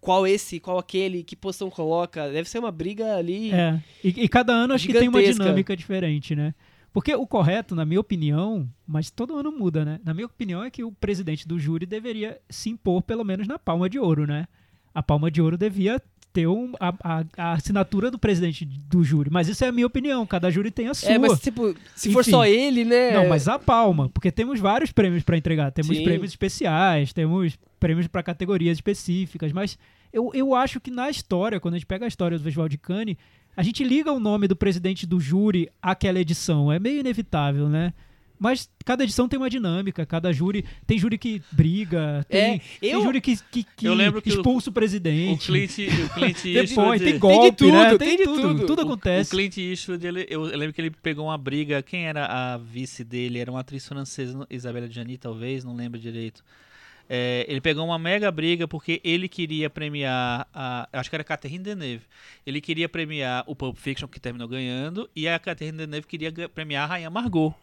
qual 0.00 0.26
esse, 0.26 0.58
qual 0.58 0.78
aquele, 0.78 1.22
que 1.22 1.36
posição 1.36 1.68
coloca. 1.68 2.30
Deve 2.30 2.48
ser 2.48 2.58
uma 2.58 2.72
briga 2.72 3.16
ali. 3.16 3.52
É, 3.52 3.78
e, 4.02 4.08
e 4.24 4.28
cada 4.28 4.52
ano 4.52 4.72
acho 4.72 4.86
que 4.86 4.92
tem 4.94 5.08
uma 5.08 5.18
dinâmica 5.22 5.76
diferente, 5.76 6.34
né? 6.34 6.54
Porque 6.96 7.14
o 7.14 7.26
correto, 7.26 7.74
na 7.74 7.84
minha 7.84 8.00
opinião, 8.00 8.66
mas 8.88 9.10
todo 9.10 9.36
ano 9.36 9.52
muda, 9.52 9.84
né? 9.84 10.00
Na 10.02 10.14
minha 10.14 10.24
opinião 10.24 10.64
é 10.64 10.70
que 10.70 10.82
o 10.82 10.90
presidente 10.90 11.46
do 11.46 11.58
júri 11.58 11.84
deveria 11.84 12.40
se 12.48 12.70
impor 12.70 13.02
pelo 13.02 13.22
menos 13.22 13.46
na 13.46 13.58
palma 13.58 13.86
de 13.86 13.98
ouro, 13.98 14.26
né? 14.26 14.48
A 14.94 15.02
palma 15.02 15.30
de 15.30 15.42
ouro 15.42 15.58
devia 15.58 16.00
ter 16.32 16.46
um- 16.46 16.72
a, 16.80 16.94
a- 17.04 17.24
a 17.36 17.52
assinatura 17.52 18.10
do 18.10 18.18
presidente 18.18 18.64
do 18.64 19.04
júri. 19.04 19.28
Mas 19.30 19.46
isso 19.46 19.62
é 19.62 19.68
a 19.68 19.72
minha 19.72 19.86
opinião, 19.86 20.24
cada 20.26 20.50
júri 20.50 20.70
tem 20.70 20.88
a 20.88 20.94
sua. 20.94 21.10
É, 21.10 21.18
mas 21.18 21.38
tipo, 21.38 21.74
se 21.94 22.10
for 22.10 22.22
Enfim. 22.22 22.30
só 22.30 22.46
ele, 22.46 22.82
né? 22.82 23.10
Não, 23.12 23.28
mas 23.28 23.46
a 23.46 23.58
palma, 23.58 24.08
porque 24.08 24.32
temos 24.32 24.58
vários 24.58 24.90
prêmios 24.90 25.22
para 25.22 25.36
entregar. 25.36 25.70
Temos 25.72 25.94
Sim. 25.98 26.02
prêmios 26.02 26.30
especiais, 26.30 27.12
temos 27.12 27.58
prêmios 27.78 28.06
para 28.06 28.22
categorias 28.22 28.78
específicas, 28.78 29.52
mas 29.52 29.78
eu, 30.10 30.30
eu 30.32 30.54
acho 30.54 30.80
que 30.80 30.90
na 30.90 31.10
história, 31.10 31.60
quando 31.60 31.74
a 31.74 31.76
gente 31.76 31.86
pega 31.86 32.06
a 32.06 32.08
história 32.08 32.38
do 32.38 32.44
Festival 32.44 32.70
de 32.70 32.78
Cannes, 32.78 33.16
a 33.56 33.62
gente 33.62 33.82
liga 33.82 34.12
o 34.12 34.20
nome 34.20 34.46
do 34.46 34.54
presidente 34.54 35.06
do 35.06 35.18
júri 35.18 35.68
àquela 35.80 36.20
edição. 36.20 36.70
É 36.70 36.78
meio 36.78 37.00
inevitável, 37.00 37.68
né? 37.68 37.92
Mas 38.38 38.68
cada 38.84 39.02
edição 39.02 39.26
tem 39.26 39.38
uma 39.38 39.48
dinâmica, 39.48 40.04
cada 40.04 40.30
júri. 40.30 40.62
Tem 40.86 40.98
júri 40.98 41.16
que 41.16 41.40
briga, 41.50 42.22
tem, 42.28 42.40
É, 42.56 42.60
tem 42.80 42.90
eu- 42.90 43.02
júri 43.02 43.18
que, 43.18 43.34
que, 43.50 43.64
que 43.64 43.86
Eu 43.86 43.94
lembro 43.94 44.20
que 44.20 44.28
o- 44.28 44.34
expulsa 44.34 44.68
o 44.68 44.72
O 44.72 44.74
presidente. 44.74 45.46
Clint, 45.46 45.70
o 45.70 46.10
Clint 46.12 46.42
Depois 46.68 47.00
tem 47.00 47.18
golpe, 47.18 47.56
tudo, 47.56 47.72
né? 47.72 47.96
tem 47.96 48.16
de 48.18 48.24
tudo, 48.24 48.42
tudo. 48.42 48.66
tudo 48.66 48.78
O- 48.80 48.84
acontece. 48.84 49.28
O 49.28 49.38
Clint 49.38 49.56
Eastwood, 49.56 50.06
ele, 50.06 50.26
eu, 50.28 50.46
eu 50.48 50.58
lembro 50.58 50.74
que 50.74 50.80
ele 50.82 50.90
pegou 50.90 51.24
uma 51.28 51.38
briga. 51.38 51.82
Quem 51.82 52.06
era 52.06 52.26
a 52.26 52.58
vice 52.58 53.02
dele? 53.02 53.38
Era 53.38 53.50
uma 53.50 53.60
atriz 53.60 53.88
francesa, 53.88 54.46
Isabela 54.50 54.86
Gianni, 54.86 55.16
talvez, 55.16 55.64
não 55.64 55.74
lembro 55.74 55.98
direito. 55.98 56.44
É, 57.08 57.46
ele 57.48 57.60
pegou 57.60 57.84
uma 57.84 57.98
mega 57.98 58.30
briga 58.32 58.66
porque 58.66 59.00
ele 59.04 59.28
queria 59.28 59.70
premiar 59.70 60.48
a. 60.52 60.88
Acho 60.92 61.08
que 61.08 61.16
era 61.16 61.24
Catherine 61.24 61.62
Deneuve. 61.62 62.04
Ele 62.44 62.60
queria 62.60 62.88
premiar 62.88 63.44
o 63.46 63.54
Pulp 63.54 63.76
Fiction, 63.76 64.08
que 64.08 64.18
terminou 64.18 64.48
ganhando, 64.48 65.08
e 65.14 65.28
a 65.28 65.38
Catherine 65.38 65.78
Deneuve 65.78 66.06
queria 66.06 66.32
premiar 66.48 66.84
a 66.84 66.86
Rainha 66.86 67.10
Margot. 67.10 67.54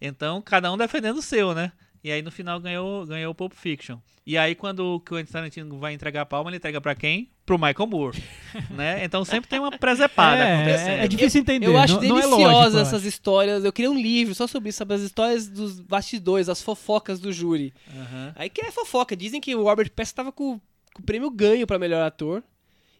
Então, 0.00 0.40
cada 0.40 0.72
um 0.72 0.76
defendendo 0.76 1.18
o 1.18 1.22
seu, 1.22 1.54
né? 1.54 1.72
E 2.02 2.10
aí 2.10 2.22
no 2.22 2.30
final 2.30 2.58
ganhou, 2.60 3.04
ganhou 3.06 3.32
o 3.32 3.34
Pulp 3.34 3.52
Fiction. 3.52 3.98
E 4.26 4.38
aí 4.38 4.54
quando 4.54 4.80
o 4.80 5.00
Quentin 5.00 5.30
Tarantino 5.32 5.78
vai 5.78 5.92
entregar 5.92 6.22
a 6.22 6.26
palma, 6.26 6.50
ele 6.50 6.56
entrega 6.56 6.80
pra 6.80 6.94
quem? 6.94 7.30
Pro 7.44 7.58
Michael 7.58 7.86
Moore, 7.88 8.22
né? 8.70 9.04
Então 9.04 9.24
sempre 9.24 9.50
tem 9.50 9.58
uma 9.58 9.76
presepada 9.76 10.40
É, 10.42 10.54
acontecendo. 10.54 10.88
é, 11.00 11.04
é 11.04 11.08
difícil 11.08 11.40
entender. 11.40 11.66
Eu 11.66 11.76
acho 11.76 11.94
não, 11.94 12.02
não 12.02 12.18
é 12.18 12.20
deliciosa 12.22 12.46
lógico, 12.46 12.76
eu 12.76 12.80
essas 12.82 12.94
acho. 13.00 13.08
histórias. 13.08 13.64
Eu 13.64 13.72
queria 13.72 13.90
um 13.90 13.98
livro 14.00 14.34
só 14.34 14.46
sobre 14.46 14.68
isso, 14.68 14.78
sobre 14.78 14.94
as 14.94 15.00
histórias 15.02 15.48
dos 15.48 15.80
bastidores, 15.80 16.48
as 16.48 16.62
fofocas 16.62 17.18
do 17.18 17.32
júri. 17.32 17.72
Aham. 17.94 18.32
Aí 18.36 18.48
que 18.48 18.64
é 18.64 18.70
fofoca. 18.70 19.16
Dizem 19.16 19.40
que 19.40 19.54
o 19.54 19.64
Robert 19.64 19.90
Pattinson 19.90 20.14
tava 20.16 20.30
com, 20.32 20.60
com 20.94 21.02
o 21.02 21.04
prêmio 21.04 21.30
ganho 21.30 21.66
pra 21.66 21.78
melhor 21.78 22.02
ator. 22.02 22.42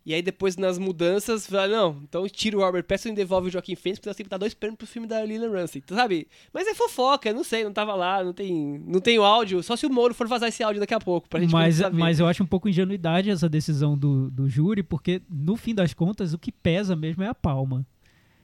E 0.05 0.15
aí 0.15 0.23
depois 0.23 0.57
nas 0.57 0.79
mudanças, 0.79 1.47
fala, 1.47 1.69
não, 1.69 2.01
então 2.03 2.27
tira 2.29 2.57
o 2.57 2.61
Robert 2.61 2.85
Pattinson 2.85 3.11
e 3.11 3.15
devolve 3.15 3.49
o 3.49 3.51
Joaquim 3.51 3.77
Phoenix, 3.77 3.99
porque 3.99 4.09
nós 4.09 4.17
temos 4.17 4.29
que 4.29 4.31
dar 4.31 4.39
dois 4.39 4.55
prêmios 4.55 4.79
pro 4.79 4.87
filme 4.87 5.07
da 5.07 5.23
Lina 5.25 5.49
Ramsey, 5.49 5.83
sabe? 5.89 6.27
Mas 6.53 6.67
é 6.67 6.75
fofoca, 6.75 7.33
não 7.33 7.45
sei, 7.45 7.65
não 7.65 7.73
tava 7.73 7.95
lá, 7.95 8.25
não 8.25 8.33
tem, 8.33 8.83
não 8.87 9.01
tem 9.01 9.19
o 9.19 9.23
áudio, 9.23 9.63
só 9.63 9.77
se 9.77 9.87
o 9.87 9.91
Moro 9.91 10.15
for 10.15 10.27
vazar 10.27 10.49
esse 10.49 10.63
áudio 10.63 10.81
daqui 10.81 10.95
a 10.95 11.01
pouco, 11.01 11.29
pra 11.29 11.41
gente 11.41 11.53
mas, 11.53 11.81
mas 11.93 12.19
eu 12.19 12.27
acho 12.27 12.43
um 12.43 12.47
pouco 12.47 12.69
ingenuidade 12.69 13.31
essa 13.31 13.49
decisão 13.49 13.97
do, 13.97 14.31
do 14.31 14.49
júri, 14.49 14.83
porque 14.83 15.21
no 15.29 15.57
fim 15.57 15.75
das 15.75 15.93
contas 15.93 16.33
o 16.33 16.39
que 16.39 16.51
pesa 16.51 16.97
mesmo 16.97 17.23
é 17.23 17.29
a 17.29 17.35
palma. 17.35 17.87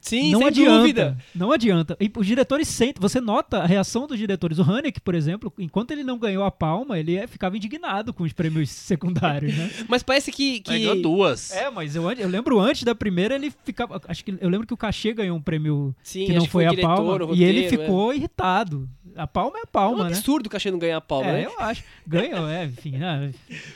Sim, 0.07 0.31
não 0.31 0.39
sem 0.39 0.47
adianta. 0.47 0.77
dúvida. 0.79 1.17
Não 1.35 1.51
adianta. 1.51 1.97
E 1.99 2.11
os 2.15 2.25
diretores 2.25 2.67
sentem. 2.67 2.95
Você 3.01 3.19
nota 3.19 3.59
a 3.59 3.65
reação 3.65 4.07
dos 4.07 4.17
diretores. 4.17 4.57
O 4.59 4.63
Haneke, 4.63 4.99
por 5.01 5.13
exemplo, 5.15 5.51
enquanto 5.57 5.91
ele 5.91 6.03
não 6.03 6.17
ganhou 6.17 6.43
a 6.43 6.51
palma, 6.51 6.97
ele 6.99 7.15
é- 7.15 7.27
ficava 7.27 7.57
indignado 7.57 8.13
com 8.13 8.23
os 8.23 8.33
prêmios 8.33 8.69
secundários, 8.71 9.55
né? 9.55 9.69
Mas 9.87 10.03
parece 10.03 10.31
que... 10.31 10.59
que... 10.61 10.71
Mas 10.71 10.79
ganhou 10.81 11.01
duas. 11.01 11.51
É, 11.51 11.69
mas 11.69 11.95
eu, 11.95 12.09
eu 12.11 12.27
lembro 12.27 12.59
antes 12.59 12.83
da 12.83 12.95
primeira, 12.95 13.35
ele 13.35 13.51
ficava. 13.63 14.01
Acho 14.07 14.23
que 14.23 14.35
eu 14.39 14.49
lembro 14.49 14.65
que 14.65 14.73
o 14.73 14.77
Cachê 14.77 15.13
ganhou 15.13 15.37
um 15.37 15.41
prêmio 15.41 15.95
Sim, 16.03 16.25
que 16.25 16.33
não 16.33 16.45
foi, 16.45 16.65
a 16.65 16.69
diretor, 16.69 16.95
palma. 16.95 17.25
o 17.25 17.35
e 17.35 17.43
ele 17.43 17.61
roteiro, 17.63 17.81
é. 17.83 17.85
ficou 17.85 18.13
irritado. 18.13 18.89
A 19.15 19.25
palma 19.25 19.57
é 19.57 19.61
a 19.61 19.61
É 19.61 19.67
um 19.67 19.71
palma, 19.71 20.03
né? 20.05 20.09
absurdo 20.11 20.45
o 20.47 20.49
Cachê 20.49 20.69
não 20.69 20.77
ganhar 20.77 20.97
a 20.97 21.01
palma, 21.01 21.29
É, 21.29 21.33
né? 21.33 21.45
eu 21.45 21.59
acho. 21.59 21.83
Ganhou, 22.05 22.47
é, 22.47 22.65
enfim. 22.65 22.91
né? 22.91 23.31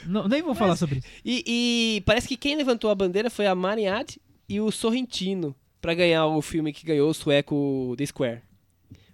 Não, 0.06 0.28
nem 0.28 0.40
vou 0.42 0.54
falar 0.54 0.76
sobre 0.76 0.98
isso. 0.98 1.08
E, 1.24 1.42
e 1.96 2.00
parece 2.02 2.28
que 2.28 2.36
quem 2.36 2.54
levantou 2.56 2.90
a 2.90 2.94
bandeira 2.94 3.28
foi 3.28 3.46
a 3.46 3.54
Mariat 3.54 4.20
e 4.48 4.60
o 4.60 4.70
Sorrentino 4.70 5.54
pra 5.82 5.92
ganhar 5.92 6.24
o 6.26 6.40
filme 6.40 6.72
que 6.72 6.86
ganhou 6.86 7.10
o 7.10 7.14
sueco 7.14 7.94
The 7.98 8.06
Square. 8.06 8.40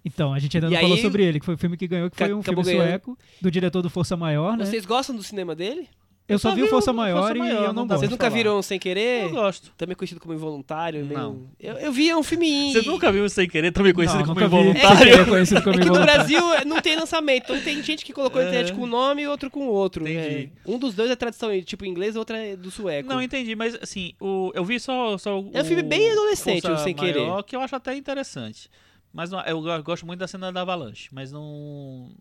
Então, 0.05 0.33
a 0.33 0.39
gente 0.39 0.55
ainda 0.55 0.67
E 0.67 0.69
não 0.69 0.77
aí- 0.77 0.83
falou 0.83 0.97
sobre 0.97 1.25
ele, 1.25 1.39
que 1.41 1.45
foi 1.45 1.55
o 1.55 1.57
filme 1.57 1.75
que 1.75 1.85
ganhou, 1.87 2.09
que 2.09 2.15
foi 2.15 2.33
um 2.33 2.41
filme 2.41 2.63
ganhando. 2.63 2.87
sueco, 2.87 3.17
do 3.41 3.51
diretor 3.51 3.81
do 3.81 3.89
Força 3.89 4.15
Maior, 4.15 4.55
né? 4.55 4.63
Vocês 4.65 4.85
gostam 4.85 5.13
do 5.15 5.21
cinema 5.23 5.53
dele? 5.53 5.89
Eu 6.29 6.39
só 6.39 6.49
só 6.49 6.55
vi 6.55 6.63
o 6.63 6.67
Força 6.67 6.93
Maior 6.93 7.27
Força 7.33 7.37
e 7.37 7.49
eu 7.49 7.73
não 7.73 7.85
gosto. 7.87 7.99
Vocês 7.99 8.11
nunca 8.11 8.29
viram 8.29 8.61
Sem 8.61 8.77
Querer? 8.79 9.23
Eu 9.23 9.31
gosto. 9.31 9.71
Também 9.77 9.95
conhecido 9.95 10.19
como 10.21 10.33
Involuntário? 10.33 11.03
meio- 11.05 11.19
Não. 11.19 11.47
Eu, 11.59 11.75
eu 11.77 11.91
vi, 11.91 12.09
é 12.09 12.15
um 12.15 12.23
filme... 12.23 12.71
Você 12.71 12.81
nunca 12.83 13.11
viu 13.11 13.27
Sem 13.29 13.47
Querer, 13.47 13.71
também 13.71 13.93
conhecido 13.93 14.19
Não, 14.19 14.27
como 14.27 14.41
involuntário? 14.45 15.13
É 15.21 15.25
conhecido 15.25 15.61
como 15.63 15.75
É 15.79 15.81
que 15.81 15.87
no. 15.89 15.93
Brasil 15.99 16.53
é, 16.53 16.63
não 16.65 16.79
tem 16.81 16.95
lançamento, 16.95 17.43
então 17.51 17.59
tem 17.61 17.81
gente 17.83 18.05
que 18.05 18.13
colocou 18.13 18.41
na 18.41 18.47
internet 18.47 18.73
com 18.73 18.83
um 18.83 18.87
nome 18.87 19.23
e 19.23 19.27
outro 19.27 19.49
com 19.49 19.67
outro. 19.67 20.07
Entendi. 20.07 20.51
É. 20.65 20.69
Um 20.71 20.77
dos 20.77 20.93
dois 20.93 21.09
é 21.11 21.15
tradução 21.15 21.49
tipo 21.63 21.83
inglês, 21.85 22.15
outro 22.15 22.35
é 22.35 22.55
do 22.55 22.69
sueco. 22.69 23.09
Não, 23.09 23.21
entendi, 23.21 23.55
mas 23.55 23.75
assim, 23.81 24.13
o, 24.19 24.51
eu 24.53 24.63
vi 24.63 24.79
só, 24.79 25.17
só 25.17 25.39
o. 25.39 25.49
É 25.53 25.61
um 25.61 25.65
filme 25.65 25.81
bem 25.83 26.11
adolescente, 26.11 26.61
Força 26.61 26.81
o 26.81 26.83
Sem 26.83 26.93
Maior, 26.95 27.13
Querer. 27.13 27.43
que 27.43 27.55
eu 27.55 27.61
acho 27.61 27.75
até 27.75 27.95
interessante. 27.95 28.69
Mas 29.11 29.31
não- 29.31 29.41
eu 29.41 29.59
go- 29.61 29.83
gosto 29.83 30.05
muito 30.05 30.19
da 30.19 30.27
cena 30.27 30.51
da 30.51 30.61
Avalanche, 30.61 31.09
mas 31.11 31.31
não. 31.31 32.11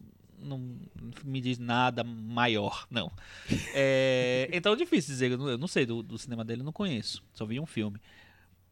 Não 0.41 0.79
me 1.25 1.41
diz 1.41 1.59
nada 1.59 2.05
maior, 2.05 2.87
não. 2.91 3.11
É, 3.75 4.49
então 4.53 4.73
é 4.73 4.77
difícil 4.77 5.13
dizer, 5.13 5.33
eu 5.33 5.59
não, 5.59 5.69
sei 5.69 5.85
do, 5.85 6.03
do 6.03 6.19
cinema 6.19 6.45
dele, 6.45 6.61
eu 6.61 6.65
não 6.65 6.73
conheço. 6.73 7.23
Só 7.33 7.45
vi 7.45 7.59
um 7.59 7.67
filme. 7.67 8.01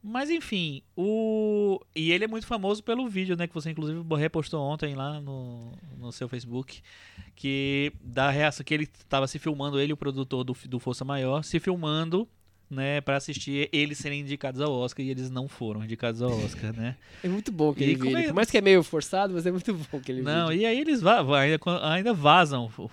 Mas 0.03 0.31
enfim, 0.31 0.83
o. 0.97 1.81
E 1.95 2.13
ele 2.13 2.25
é 2.25 2.29
muito 2.29 2.47
famoso 2.47 2.83
pelo 2.83 3.09
vídeo, 3.09 3.37
né? 3.37 3.49
Que 3.49 3.55
você 3.55 3.71
inclusive 3.71 4.01
repostou 4.17 4.63
ontem 4.63 4.95
lá 4.95 5.21
no, 5.21 5.73
no 5.99 6.13
seu 6.13 6.29
Facebook. 6.29 6.81
Que 7.35 7.93
da 8.01 8.31
reação 8.31 8.65
que 8.65 8.73
ele 8.73 8.85
estava 8.85 9.27
se 9.27 9.39
filmando, 9.39 9.81
ele, 9.81 9.93
o 9.93 9.97
produtor 9.97 10.45
do, 10.45 10.57
do 10.69 10.79
Força 10.79 11.05
Maior, 11.05 11.43
se 11.43 11.59
filmando, 11.59 12.29
né, 12.71 13.01
para 13.01 13.17
assistir 13.17 13.69
eles 13.73 13.99
serem 13.99 14.21
indicados 14.21 14.61
ao 14.61 14.73
Oscar 14.73 15.05
e 15.07 15.11
eles 15.11 15.31
não 15.31 15.47
foram 15.49 15.85
indicados 15.85 16.21
ao 16.21 16.31
Oscar, 16.45 16.73
né? 16.75 16.97
É 17.23 17.29
muito 17.29 17.53
bom 17.53 17.71
aquele 17.71 17.93
E 17.93 17.95
vídeo. 17.95 18.17
é- 18.19 18.23
Por 18.25 18.35
mais 18.35 18.51
que 18.51 18.59
é 18.59 18.61
meio 18.61 18.83
forçado, 18.83 19.35
mas 19.35 19.47
é 19.47 19.51
muito 19.53 19.73
bom 19.73 19.99
aquele 19.99 20.23
Não, 20.23 20.49
vídeo. 20.49 20.63
e 20.63 20.67
aí 20.67 20.81
eles 20.81 21.01
va 21.01 21.21
ainda, 21.39 21.59
ainda 21.83 22.13
vazam 22.13 22.71
o, 22.77 22.91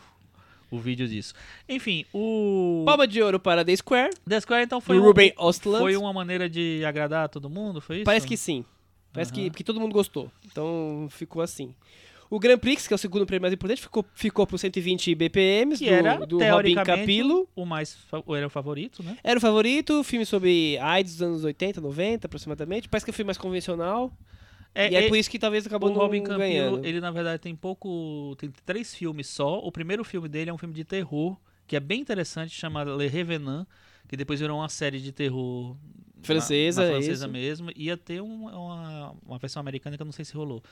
o 0.71 0.79
vídeo 0.79 1.07
disso. 1.07 1.33
Enfim, 1.67 2.05
o. 2.13 2.83
Palma 2.85 3.07
de 3.07 3.21
ouro 3.21 3.39
para 3.39 3.65
The 3.65 3.75
Square, 3.75 4.13
The 4.27 4.39
Square 4.41 4.63
então 4.63 4.79
foi, 4.79 4.99
um- 4.99 5.03
Ruben 5.03 5.33
Ostland. 5.37 5.79
foi 5.83 5.95
uma 5.97 6.13
maneira 6.13 6.47
de 6.49 6.83
agradar 6.85 7.29
todo 7.29 7.49
mundo, 7.49 7.81
foi 7.81 7.97
isso? 7.97 8.05
Parece 8.05 8.27
que 8.27 8.37
sim. 8.37 8.63
Parece 9.11 9.31
Aham. 9.31 9.41
que 9.43 9.49
porque 9.51 9.63
todo 9.63 9.79
mundo 9.79 9.93
gostou. 9.93 10.31
Então 10.45 11.07
ficou 11.11 11.41
assim. 11.41 11.73
O 12.35 12.39
Grand 12.39 12.57
Prix, 12.57 12.87
que 12.87 12.93
é 12.93 12.95
o 12.95 12.97
segundo 12.97 13.25
prêmio 13.27 13.43
mais 13.43 13.53
importante, 13.53 13.79
ficou, 13.81 14.03
ficou 14.15 14.47
por 14.47 14.57
120 14.57 15.13
BPMs 15.13 15.77
Que 15.83 15.89
do, 15.89 15.93
era, 15.95 16.25
do 16.25 16.39
Robin 16.39 16.73
Capillo. 16.75 17.47
o 17.55 17.63
mais 17.63 17.95
era 18.35 18.47
o 18.47 18.49
favorito, 18.49 19.03
né? 19.03 19.15
Era 19.23 19.37
o 19.37 19.41
favorito, 19.41 20.03
filme 20.03 20.25
sobre 20.25 20.77
AIDS 20.79 21.13
dos 21.13 21.21
anos 21.21 21.43
80, 21.43 21.79
90 21.79 22.25
aproximadamente. 22.25 22.89
Parece 22.89 23.05
que 23.05 23.11
é 23.11 23.13
um 23.13 23.15
filme 23.15 23.27
mais 23.27 23.37
convencional. 23.37 24.11
e 24.75 24.95
é, 24.95 25.07
por 25.07 25.15
isso 25.15 25.29
que 25.29 25.37
talvez 25.37 25.67
acabou 25.67 25.91
o 25.91 25.93
Robin 25.93 26.23
Campillo, 26.23 26.39
ganhando. 26.39 26.85
ele 26.85 26.99
na 26.99 27.11
verdade 27.11 27.39
tem 27.39 27.55
pouco, 27.55 28.35
tem 28.39 28.51
três 28.65 28.95
filmes 28.95 29.27
só. 29.27 29.59
O 29.59 29.71
primeiro 29.71 30.03
filme 30.03 30.27
dele 30.27 30.49
é 30.49 30.53
um 30.53 30.57
filme 30.57 30.73
de 30.73 30.83
terror, 30.83 31.37
que 31.67 31.75
é 31.75 31.79
bem 31.79 32.01
interessante, 32.01 32.49
chama 32.55 32.83
Le 32.83 33.07
Revenant, 33.07 33.67
que 34.07 34.17
depois 34.17 34.39
virou 34.39 34.57
uma 34.57 34.69
série 34.69 34.99
de 34.99 35.11
terror 35.11 35.75
na- 35.75 36.23
Francesa, 36.23 36.81
na, 36.81 36.87
é 36.87 36.91
francesa 36.93 37.25
isso. 37.25 37.31
mesmo. 37.31 37.69
Ia 37.75 37.95
ter 37.95 38.21
um- 38.21 38.47
uma, 38.47 39.15
uma 39.23 39.37
versão 39.37 39.59
americana 39.59 39.95
que 39.97 40.01
eu 40.01 40.05
não 40.05 40.11
sei 40.11 40.25
se 40.25 40.33
rolou. 40.33 40.63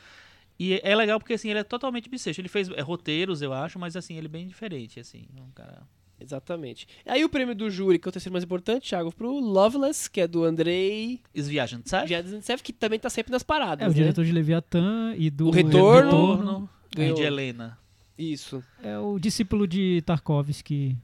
E 0.60 0.80
é 0.84 0.96
legal 0.96 1.20
porque 1.20 1.34
assim, 1.34 1.50
ele 1.50 1.60
é 1.60 1.64
totalmente 1.64 2.10
bissexto. 2.10 2.40
Ele 2.42 2.48
fez 2.50 2.70
é, 2.70 2.82
roteiros, 2.82 3.42
eu 3.42 3.52
acho, 3.54 3.80
mas 3.80 3.96
assim, 3.96 4.16
ele 4.18 4.28
é 4.28 4.30
bem 4.30 4.48
diferente, 4.48 5.00
assim. 5.00 5.26
é 5.38 5.42
Um 5.42 5.52
cara... 5.52 5.82
Exatamente. 6.24 6.88
Aí 7.04 7.26
o 7.26 7.30
prêmio 7.30 7.56
do 7.56 7.68
júri, 7.68 7.98
que 7.98 8.08
é 8.08 8.10
o 8.10 8.12
terceiro 8.12 8.32
mais 8.34 8.44
importante, 8.44 8.90
Thiago, 8.90 9.12
pro 9.12 9.40
Loveless, 9.40 10.08
que 10.08 10.22
é 10.22 10.28
do 10.28 10.44
Andrei 10.44 11.20
Os 11.36 11.48
Viajantes, 11.48 11.90
sabe? 11.90 12.10
Jadzintsev, 12.12 12.62
que 12.62 12.72
também 12.72 13.00
tá 13.00 13.10
sempre 13.10 13.32
nas 13.32 13.42
paradas, 13.42 13.84
É, 13.84 13.88
o 13.88 13.90
né? 13.90 13.96
diretor 13.96 14.24
de 14.24 14.32
Leviatã 14.32 15.16
e 15.18 15.32
do 15.32 15.48
O 15.48 15.50
Retorno. 15.52 16.12
Retorno. 16.36 16.70
Ganhou. 16.96 17.16
De 17.16 17.24
Helena. 17.24 17.76
Isso. 18.16 18.64
É 18.84 19.00
o 19.00 19.18
discípulo 19.18 19.66
de 19.68 20.04
Tarkovsky. 20.06 20.96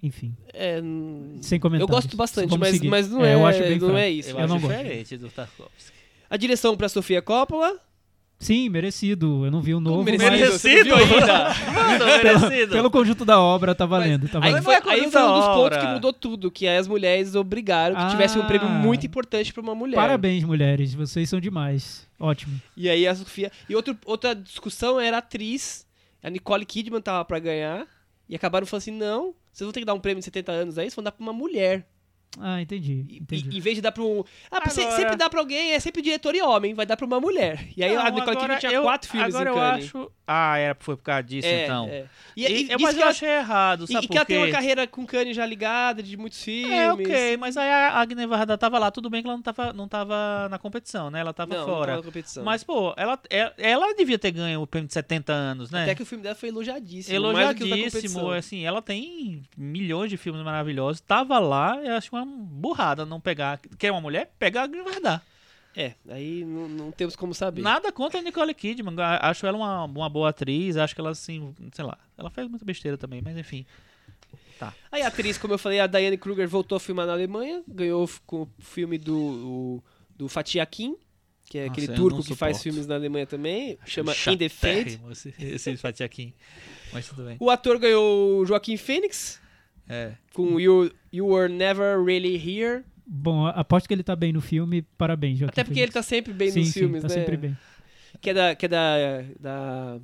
enfim, 0.00 0.36
É, 0.54 0.80
sem 1.42 1.56
eu 1.56 1.60
comentários. 1.60 1.90
gosto 1.90 2.16
bastante, 2.16 2.56
mas, 2.56 2.70
seguir. 2.70 2.88
mas 2.88 3.08
não 3.10 3.24
É, 3.24 3.32
é, 3.32 3.34
eu 3.34 3.44
acho 3.44 3.58
bem 3.58 3.78
não 3.80 3.96
é 3.98 4.08
isso. 4.08 4.30
Eu, 4.30 4.36
Eu 4.38 4.44
acho 4.44 4.54
não 4.54 4.60
gosto. 4.60 4.76
diferente 4.76 5.16
do 5.16 5.28
Tarkovsky. 5.28 5.92
A 6.30 6.36
direção 6.36 6.76
pra 6.76 6.88
Sofia 6.88 7.20
Coppola. 7.20 7.76
Sim, 8.40 8.70
merecido. 8.70 9.44
Eu 9.44 9.50
não 9.50 9.60
vi 9.60 9.74
o 9.74 9.80
novo, 9.80 10.02
merecido? 10.02 10.30
mas 10.30 10.52
Você 10.60 10.76
não 10.78 10.84
viu 10.84 10.96
ainda? 10.96 11.54
Mano, 11.74 11.98
pelo, 12.22 12.40
merecido. 12.40 12.72
pelo 12.72 12.90
conjunto 12.90 13.24
da 13.24 13.38
obra 13.38 13.74
tá 13.74 13.84
valendo. 13.84 14.28
tá 14.30 14.38
Aí 14.42 14.50
valendo. 14.52 14.64
foi, 14.64 14.80
não 14.80 14.90
é 14.90 14.94
aí 14.94 14.98
foi 15.00 15.06
um 15.08 15.10
da 15.10 15.32
dos 15.34 15.46
pontos 15.54 15.78
que 15.78 15.86
mudou 15.86 16.12
tudo, 16.14 16.50
que 16.50 16.66
aí 16.66 16.78
as 16.78 16.88
mulheres 16.88 17.34
obrigaram 17.34 17.94
que 17.94 18.02
Ah. 18.02 18.08
tivesse 18.08 18.38
um 18.38 18.46
prêmio 18.46 18.66
muito 18.68 19.04
importante 19.06 19.52
pra 19.52 19.62
uma 19.62 19.74
mulher. 19.74 19.96
Parabéns, 19.96 20.42
mulheres. 20.42 20.94
Vocês 20.94 21.28
são 21.28 21.38
demais. 21.38 22.08
Ótimo. 22.18 22.58
E 22.74 22.88
aí 22.88 23.06
a 23.06 23.14
Sofia. 23.14 23.52
E 23.68 23.76
outro, 23.76 23.94
outra 24.06 24.34
discussão 24.34 24.98
era 24.98 25.16
a 25.16 25.18
atriz. 25.18 25.86
A 26.22 26.30
Nicole 26.30 26.64
Kidman 26.64 27.00
tava 27.02 27.22
pra 27.26 27.38
ganhar. 27.38 27.86
E 28.26 28.34
acabaram 28.34 28.66
falando 28.66 28.80
assim: 28.82 28.90
não, 28.90 29.34
vocês 29.52 29.66
vão 29.66 29.72
ter 29.72 29.80
que 29.80 29.86
dar 29.86 29.92
um 29.94 30.00
prêmio 30.00 30.20
de 30.20 30.24
70 30.24 30.50
anos 30.50 30.78
aí, 30.78 30.84
vocês 30.86 30.94
vão 30.94 31.04
dar 31.04 31.12
pra 31.12 31.22
uma 31.22 31.32
mulher. 31.32 31.86
Ah, 32.38 32.60
entendi. 32.62 33.04
Entendi. 33.20 33.48
e- 33.50 33.58
em 33.58 33.60
vez 33.60 33.74
de 33.74 33.82
dar 33.82 33.90
pra 33.90 34.02
um. 34.04 34.22
Ah, 34.50 34.58
Agora- 34.58 34.70
sempre 34.70 35.16
dá 35.16 35.28
pra 35.28 35.40
alguém, 35.40 35.72
é 35.72 35.80
sempre 35.80 36.00
diretor 36.00 36.34
e 36.34 36.40
homem, 36.40 36.74
vai 36.74 36.86
dar 36.86 36.96
pra 36.96 37.04
uma 37.04 37.18
mulher. 37.20 37.66
E 37.76 37.82
aí 37.82 37.90
a 37.96 38.04
Não, 38.04 38.04
Nicole 38.04 38.20
agora 38.22 38.36
Kidman 38.36 38.58
tinha 38.58 38.72
eu- 38.72 38.82
quatro 38.82 39.10
filmes 39.10 39.34
Agora 39.34 39.50
eu 39.50 39.60
acho... 39.60 40.12
Ah, 40.32 40.56
era, 40.58 40.76
foi 40.78 40.96
por 40.96 41.02
causa 41.02 41.24
disso, 41.24 41.48
É, 41.48 41.64
então. 41.64 41.88
é. 41.88 42.04
E, 42.36 42.46
E, 42.46 42.62
e, 42.66 42.76
mas 42.78 42.94
que 42.94 42.98
eu 43.00 43.02
ela, 43.02 43.10
achei 43.10 43.28
errado, 43.28 43.82
e, 43.82 43.92
sabe 43.92 43.98
e 43.98 44.00
que 44.02 44.08
por 44.08 44.16
ela 44.18 44.24
tem 44.24 44.38
uma 44.38 44.48
carreira 44.48 44.86
com 44.86 45.04
Cannes 45.04 45.34
já 45.34 45.44
ligada, 45.44 46.00
de 46.04 46.16
muitos 46.16 46.40
filmes. 46.40 46.70
É, 46.70 46.92
ok, 46.92 47.36
mas 47.36 47.56
aí 47.56 47.68
a 47.68 47.94
Agne 48.00 48.26
Varda 48.28 48.56
tava 48.56 48.78
lá, 48.78 48.92
tudo 48.92 49.10
bem 49.10 49.22
que 49.22 49.26
ela 49.28 49.36
não 49.36 49.42
tava, 49.42 49.72
não 49.72 49.88
tava 49.88 50.48
na 50.48 50.56
competição, 50.56 51.10
né? 51.10 51.18
Ela 51.18 51.32
tava 51.32 51.52
Não, 51.52 51.66
não 51.66 51.74
fora. 51.74 51.86
tava 51.86 51.96
na 51.98 52.02
competição. 52.04 52.44
Mas, 52.44 52.62
pô, 52.62 52.94
ela, 52.96 53.18
ela, 53.28 53.52
ela 53.58 53.92
devia 53.96 54.20
ter 54.20 54.30
ganho 54.30 54.62
o 54.62 54.68
prêmio 54.68 54.86
de 54.86 54.94
70 54.94 55.32
anos, 55.32 55.68
né? 55.72 55.82
Até 55.82 55.96
que 55.96 56.02
o 56.04 56.06
filme 56.06 56.22
dela 56.22 56.36
foi 56.36 56.48
elogiadíssimo. 56.50 57.10
que 57.10 57.16
Elogiadíssimo, 57.16 58.30
assim, 58.30 58.64
ela 58.64 58.80
tem 58.80 59.42
milhões 59.56 60.10
de 60.10 60.16
filmes 60.16 60.44
maravilhosos. 60.44 61.00
Tava 61.00 61.40
lá, 61.40 61.76
eu 61.82 61.94
acho 61.96 62.08
uma 62.14 62.19
burrada 62.26 63.04
não 63.06 63.20
pegar. 63.20 63.60
Quer 63.78 63.90
uma 63.92 64.00
mulher? 64.00 64.32
Pega 64.38 64.60
a 64.60 64.64
Agne 64.64 64.82
Varda. 64.82 65.22
É, 65.76 65.94
aí 66.08 66.44
não, 66.44 66.68
não 66.68 66.90
temos 66.92 67.14
como 67.14 67.32
saber. 67.32 67.62
Nada 67.62 67.92
contra 67.92 68.18
a 68.18 68.22
Nicole 68.22 68.52
Kidman, 68.52 68.94
acho 69.20 69.46
ela 69.46 69.56
uma, 69.56 69.84
uma 69.84 70.08
boa 70.08 70.30
atriz, 70.30 70.76
acho 70.76 70.94
que 70.94 71.00
ela, 71.00 71.10
assim, 71.10 71.54
sei 71.72 71.84
lá, 71.84 71.96
ela 72.18 72.28
fez 72.28 72.48
muita 72.48 72.64
besteira 72.64 72.98
também, 72.98 73.22
mas 73.22 73.36
enfim. 73.36 73.64
Aí 74.92 75.00
a 75.02 75.06
atriz, 75.08 75.38
como 75.38 75.54
eu 75.54 75.58
falei, 75.58 75.80
a 75.80 75.86
Diane 75.86 76.18
Kruger 76.18 76.46
voltou 76.48 76.76
a 76.76 76.80
filmar 76.80 77.06
na 77.06 77.12
Alemanha, 77.12 77.62
ganhou 77.66 78.08
com 78.26 78.42
o 78.42 78.48
filme 78.58 78.98
do, 78.98 79.16
o- 79.16 79.84
do 80.14 80.28
Fatih 80.28 80.60
Akin, 80.60 80.96
que 81.46 81.56
é 81.58 81.66
Nossa, 81.66 81.80
aquele 81.80 81.96
turco 81.96 82.22
que 82.22 82.34
faz 82.34 82.62
filmes 82.62 82.86
na 82.86 82.96
Alemanha 82.96 83.26
também, 83.26 83.78
chama 83.86 84.12
In 84.26 84.36
the 84.36 84.48
Fate. 84.50 85.00
Esse, 85.10 85.34
esse 85.38 85.76
Fatiaquim. 85.78 86.34
Mas 86.92 87.08
tudo 87.08 87.24
bem. 87.24 87.36
O 87.40 87.48
ator 87.48 87.78
ganhou 87.78 88.40
o 88.40 88.44
Joaquim 88.46 88.76
Phoenix, 88.76 89.40
É. 89.88 90.12
com 90.34 90.60
you, 90.60 90.92
you 91.12 91.26
Were 91.26 91.48
Never 91.48 92.02
Really 92.02 92.36
Here, 92.36 92.84
Bom, 93.12 93.44
aposto 93.44 93.88
que 93.88 93.94
ele 93.94 94.04
tá 94.04 94.14
bem 94.14 94.32
no 94.32 94.40
filme. 94.40 94.82
Parabéns, 94.96 95.36
Joaquim 95.36 95.52
até 95.52 95.64
porque 95.64 95.80
ele 95.80 95.90
tá 95.90 96.00
sempre 96.00 96.32
bem 96.32 96.52
sim, 96.52 96.60
nos 96.60 96.68
sim, 96.68 96.78
filmes, 96.78 97.02
tá 97.02 97.08
né? 97.08 97.14
sempre 97.14 97.36
bem. 97.36 97.58
Que 98.20 98.30
é 98.30 98.34
da, 98.34 98.54
que 98.54 98.66
é 98.66 98.68
da, 98.68 99.22
da 99.40 100.00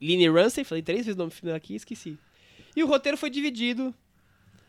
Lini 0.00 0.28
Ramsey, 0.28 0.62
falei 0.62 0.82
três 0.82 1.00
vezes 1.00 1.16
o 1.16 1.18
nome 1.18 1.30
do 1.30 1.34
filme 1.34 1.52
aqui, 1.52 1.74
esqueci. 1.74 2.16
E 2.76 2.84
o 2.84 2.86
roteiro 2.86 3.18
foi 3.18 3.28
dividido 3.28 3.92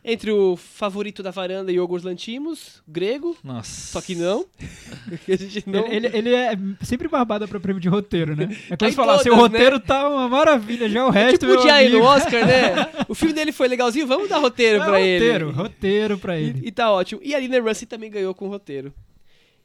entre 0.04 0.32
o 0.32 0.56
favorito 0.56 1.22
da 1.22 1.30
varanda, 1.30 1.70
Yorgos 1.70 2.02
Lantimos, 2.02 2.82
grego, 2.88 3.36
Nossa. 3.44 3.92
só 3.92 4.00
que 4.00 4.14
não. 4.16 4.44
a 5.28 5.36
gente 5.36 5.62
não... 5.68 5.86
Ele, 5.86 6.06
ele- 6.08 6.18
ele 6.18 6.34
é 6.34 6.58
sempre 6.82 7.06
barbada 7.08 7.46
pra 7.46 7.60
prêmio 7.60 7.80
de 7.80 7.88
roteiro, 7.88 8.34
né? 8.34 8.48
É 8.68 8.76
Tá 8.76 8.86
quando 8.86 8.88
em 8.88 8.90
você 8.90 8.96
fala, 8.96 9.22
seu 9.22 9.34
né? 9.34 9.40
roteiro 9.40 9.78
tá 9.78 10.08
uma 10.08 10.28
maravilha, 10.28 10.88
já 10.88 11.06
o 11.06 11.10
resto. 11.10 11.46
tipo 11.46 11.52
ir 11.68 11.90
no 11.90 12.02
Oscar, 12.02 12.44
né? 12.46 12.72
O 13.08 13.14
filme 13.14 13.32
dele 13.32 13.52
foi 13.52 13.68
legalzinho, 13.68 14.06
vamos 14.06 14.28
dar 14.28 14.38
roteiro 14.38 14.76
é 14.76 14.84
pra 14.84 14.98
roteiro, 14.98 15.48
ele. 15.48 15.56
roteiro 15.56 16.18
pra 16.18 16.38
ele. 16.38 16.60
E, 16.64 16.68
e 16.68 16.72
tá 16.72 16.90
ótimo. 16.90 17.20
E 17.22 17.34
a 17.34 17.38
Lina 17.38 17.60
Russell 17.60 17.86
também 17.88 18.10
ganhou 18.10 18.34
com 18.34 18.48
roteiro. 18.48 18.92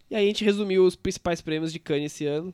E 0.09 0.15
aí 0.15 0.23
a 0.23 0.27
gente 0.27 0.45
resumiu 0.45 0.85
os 0.85 0.95
principais 0.95 1.41
prêmios 1.41 1.73
de 1.73 1.79
Cannes 1.79 2.13
esse 2.13 2.25
ano. 2.25 2.53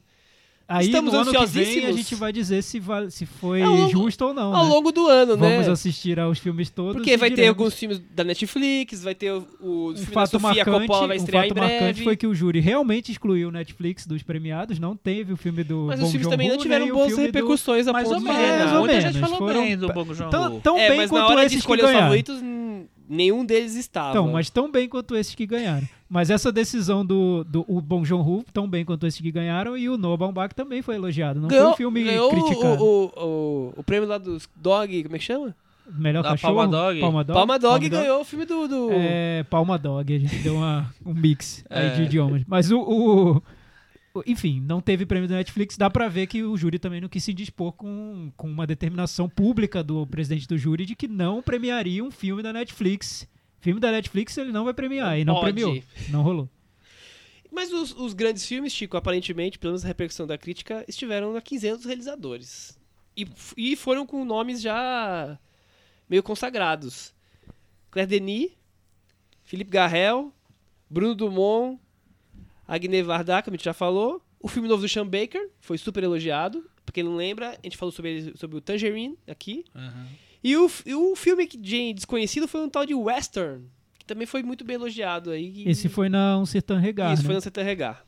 Aí 0.74 0.86
Estamos 0.88 1.12
que 1.12 1.18
vem 1.18 1.28
a 1.28 1.30
ansiosíssimos. 1.44 1.96
gente 1.96 2.16
vai 2.16 2.34
dizer 2.34 2.62
se, 2.64 2.80
vale, 2.80 3.12
se 3.12 3.26
foi 3.26 3.62
Ao 3.62 3.72
longo- 3.74 3.90
justo 3.92 4.26
ou 4.26 4.34
não, 4.34 4.56
Ao 4.56 4.64
né? 4.64 4.70
longo 4.70 4.92
do 4.92 5.08
ano, 5.08 5.38
Vamos 5.38 5.68
né? 5.68 5.72
assistir 5.72 6.20
aos 6.20 6.40
filmes 6.40 6.70
todos. 6.70 6.94
Porque 6.96 7.16
vai 7.18 7.30
ter 7.30 7.36
diremos. 7.36 7.58
alguns 7.60 7.74
filmes 7.76 8.02
da 8.12 8.24
Netflix, 8.24 9.04
vai 9.04 9.14
ter 9.16 9.32
o, 9.32 9.48
o 9.60 9.90
Um 9.92 9.96
filme 9.96 10.06
da 10.08 10.12
fato 10.14 10.32
Sofia 10.32 10.50
marcante, 10.50 10.88
Coppola 10.88 11.08
vai 11.08 11.18
um 11.18 11.20
estrear 11.20 11.44
fato 11.44 11.52
em 11.52 11.54
breve. 11.54 11.74
marcante 11.74 12.04
foi 12.04 12.18
que 12.18 12.28
o 12.28 12.34
júri 12.34 12.60
realmente 12.60 13.12
excluiu 13.12 13.50
o 13.50 13.52
Netflix 13.52 14.06
dos 14.08 14.24
premiados, 14.24 14.80
não 14.80 14.96
teve 14.96 15.32
o 15.34 15.38
filme 15.38 15.64
do 15.64 15.86
Mas 15.88 16.00
Bong 16.00 16.06
os 16.06 16.12
filmes 16.12 16.28
também 16.30 16.50
não 16.50 16.58
tiveram 16.58 16.86
o 16.88 16.94
boas 16.94 17.08
filme 17.10 17.24
do- 17.24 17.26
repercussões 17.28 17.88
a 17.88 17.94
Mais 17.94 18.08
ponto 18.08 18.16
ou 18.16 18.20
de 18.22 18.26
menos. 18.28 18.40
mais 18.42 18.60
ganhar. 18.64 18.80
ou 18.80 18.88
menos, 18.88 19.04
gente 19.04 19.20
falou 19.20 19.38
foram- 19.38 19.62
bem 19.64 19.78
do 19.78 19.88
Bong 19.94 20.14
Joon-ho. 20.14 20.30
Tão, 20.32 20.60
tão 20.60 20.78
É, 20.78 20.90
bem 20.90 20.98
mas 20.98 21.12
na 21.12 21.18
quanto 21.20 21.30
hora 21.32 21.40
de 21.42 21.46
esses 21.46 21.54
que 21.54 21.60
escolher 21.60 21.82
os 21.84 21.88
ganharam. 21.88 22.06
favoritos, 22.06 22.42
hum, 22.42 22.86
nenhum 23.08 23.46
deles 23.46 23.76
estava. 23.76 24.10
Então, 24.12 24.32
mas 24.32 24.50
tão 24.50 24.72
bem 24.72 24.88
quanto 24.90 25.16
esses 25.16 25.36
que 25.36 25.46
ganharam. 25.46 25.88
Mas 26.14 26.30
essa 26.30 26.52
decisão 26.52 27.04
do, 27.04 27.44
do 27.44 27.66
o 27.68 27.82
Bong 27.82 28.06
Joon-ho, 28.06 28.46
tão 28.54 28.70
bem 28.70 28.86
quanto 28.86 29.08
esses 29.08 29.20
que 29.20 29.32
ganharam, 29.32 29.76
e 29.76 29.90
o 29.90 29.98
Noah 29.98 30.16
Baumbach 30.18 30.54
também 30.54 30.84
foi 30.84 30.94
elogiado. 30.94 31.40
Não 31.42 31.48
ganhou, 31.48 31.64
foi 31.66 31.74
um 31.74 31.78
filme 31.78 32.04
ganhou 32.04 32.28
o- 32.28 32.30
criticado. 32.30 32.84
O, 32.84 33.06
o, 33.18 33.74
o 33.78 33.84
prêmio 33.84 34.08
lá 34.08 34.20
dos 34.20 34.48
Dog, 34.56 35.04
como 35.04 35.16
é 35.16 35.20
que 35.20 35.26
chama? 35.26 35.56
Melhor 35.92 36.22
Da 36.22 36.30
cachorro. 36.30 36.54
Palma 36.56 36.72
Dog. 36.72 37.00
Palma 37.02 37.24
Dog. 37.24 37.36
Palma 37.36 37.60
Dog 37.60 37.90
Palma 37.90 38.04
ganhou 38.04 38.22
o 38.22 38.24
filme 38.24 38.46
do... 38.46 38.68
do... 38.68 38.90
É, 38.92 39.44
Palma 39.50 39.78
Dog, 39.80 40.16
a 40.16 40.20
gente 40.20 40.36
deu 40.38 40.56
uma, 40.58 40.94
um 41.04 41.16
mix 41.16 41.66
aí 41.70 41.88
É. 41.88 41.96
de 41.96 42.04
idiomas. 42.04 42.44
Mas 42.48 42.70
o, 42.70 42.80
o- 42.80 43.42
o- 44.14 44.24
Enfim, 44.28 44.62
não 44.62 44.80
teve 44.80 45.08
prêmio 45.08 45.28
da 45.28 45.36
Netflix. 45.36 45.76
Dá 45.78 45.90
pra 45.90 46.08
ver 46.08 46.28
que 46.28 46.44
o 46.44 46.56
júri 46.56 46.78
também 46.78 47.02
não 47.02 47.10
quis 47.10 47.24
se 47.24 47.34
dispor 47.34 47.72
com, 47.74 48.32
com 48.38 48.48
uma 48.48 48.68
determinação 48.68 49.28
pública 49.28 49.84
do 49.84 50.06
presidente 50.06 50.48
do 50.48 50.60
júri 50.60 50.86
de 50.86 50.96
que 50.96 51.08
não 51.08 51.42
premiaria 51.42 52.04
um 52.04 52.12
filme 52.12 52.44
da 52.44 52.54
Netflix. 52.54 53.28
Filme 53.64 53.80
da 53.80 53.92
Netflix 53.94 54.38
ele 54.38 54.52
não 54.52 54.66
vai 54.66 54.74
premiar. 54.74 55.18
E 55.18 55.24
não 55.24 55.36
Pode. 55.36 55.54
premiou. 55.54 55.82
Não 56.10 56.22
rolou. 56.22 56.50
Mas 57.50 57.72
os, 57.72 57.94
os 57.96 58.14
grandes 58.14 58.46
filmes, 58.46 58.74
Chico, 58.74 58.98
aparentemente, 58.98 59.58
pelo 59.58 59.72
menos 59.72 59.86
a 59.86 59.88
repercussão 59.88 60.28
da 60.28 60.38
crítica, 60.38 60.84
estiveram 60.86 61.32
na 61.32 61.40
quinzena 61.42 61.78
dos 61.78 61.86
realizadores. 61.86 62.78
E, 63.16 63.26
e 63.56 63.76
foram 63.78 64.06
com 64.06 64.26
nomes 64.26 64.60
já 64.62 65.40
meio 66.10 66.22
consagrados. 66.22 67.14
Claire 67.90 68.10
Denis, 68.10 68.52
Philippe 69.46 69.72
Garrel, 69.72 70.34
Bruno 70.90 71.16
Dumont, 71.16 71.80
Agne 72.68 73.02
Varda, 73.02 73.42
como 73.42 73.56
a 73.56 73.58
gente 73.58 73.64
já 73.66 73.74
falou. 73.74 74.22
O 74.42 74.50
filme 74.50 74.68
novo 74.68 74.82
do 74.82 74.90
Sean 74.90 75.08
Baker 75.08 75.50
foi 75.62 75.78
super 75.78 76.04
elogiado. 76.04 76.70
Pra 76.86 76.92
quem 76.92 77.04
não 77.04 77.16
lembra, 77.16 77.52
a 77.52 77.60
gente 77.64 77.78
falou 77.78 77.94
sobre, 77.94 78.12
ele- 78.12 78.38
sobre 78.38 78.58
o 78.58 78.62
Tangerine 78.62 79.18
aqui. 79.26 79.64
Aham. 79.74 80.08
E 80.44 80.58
o, 80.58 80.70
e 80.86 80.94
o 80.94 81.16
filme 81.16 81.48
que, 81.48 81.58
de 81.58 81.94
desconhecido 81.94 82.48
foi 82.48 82.62
um 82.62 82.70
tal 82.70 82.86
de 82.86 82.94
Western, 82.94 83.64
que 83.98 84.06
também 84.06 84.28
foi 84.28 84.44
muito 84.44 84.66
bem 84.66 84.76
elogiado 84.76 85.32
aí. 85.32 85.64
Esse 85.66 85.88
foi 85.88 86.10
na 86.10 86.38
Um 86.38 86.46
Sertão 86.46 86.78
Regar. 86.78 87.14
Isso, 87.14 87.22
né? 87.24 87.28
foi 87.28 87.36
no 87.36 87.42
Sertão 87.42 87.64
Regar. 87.64 88.06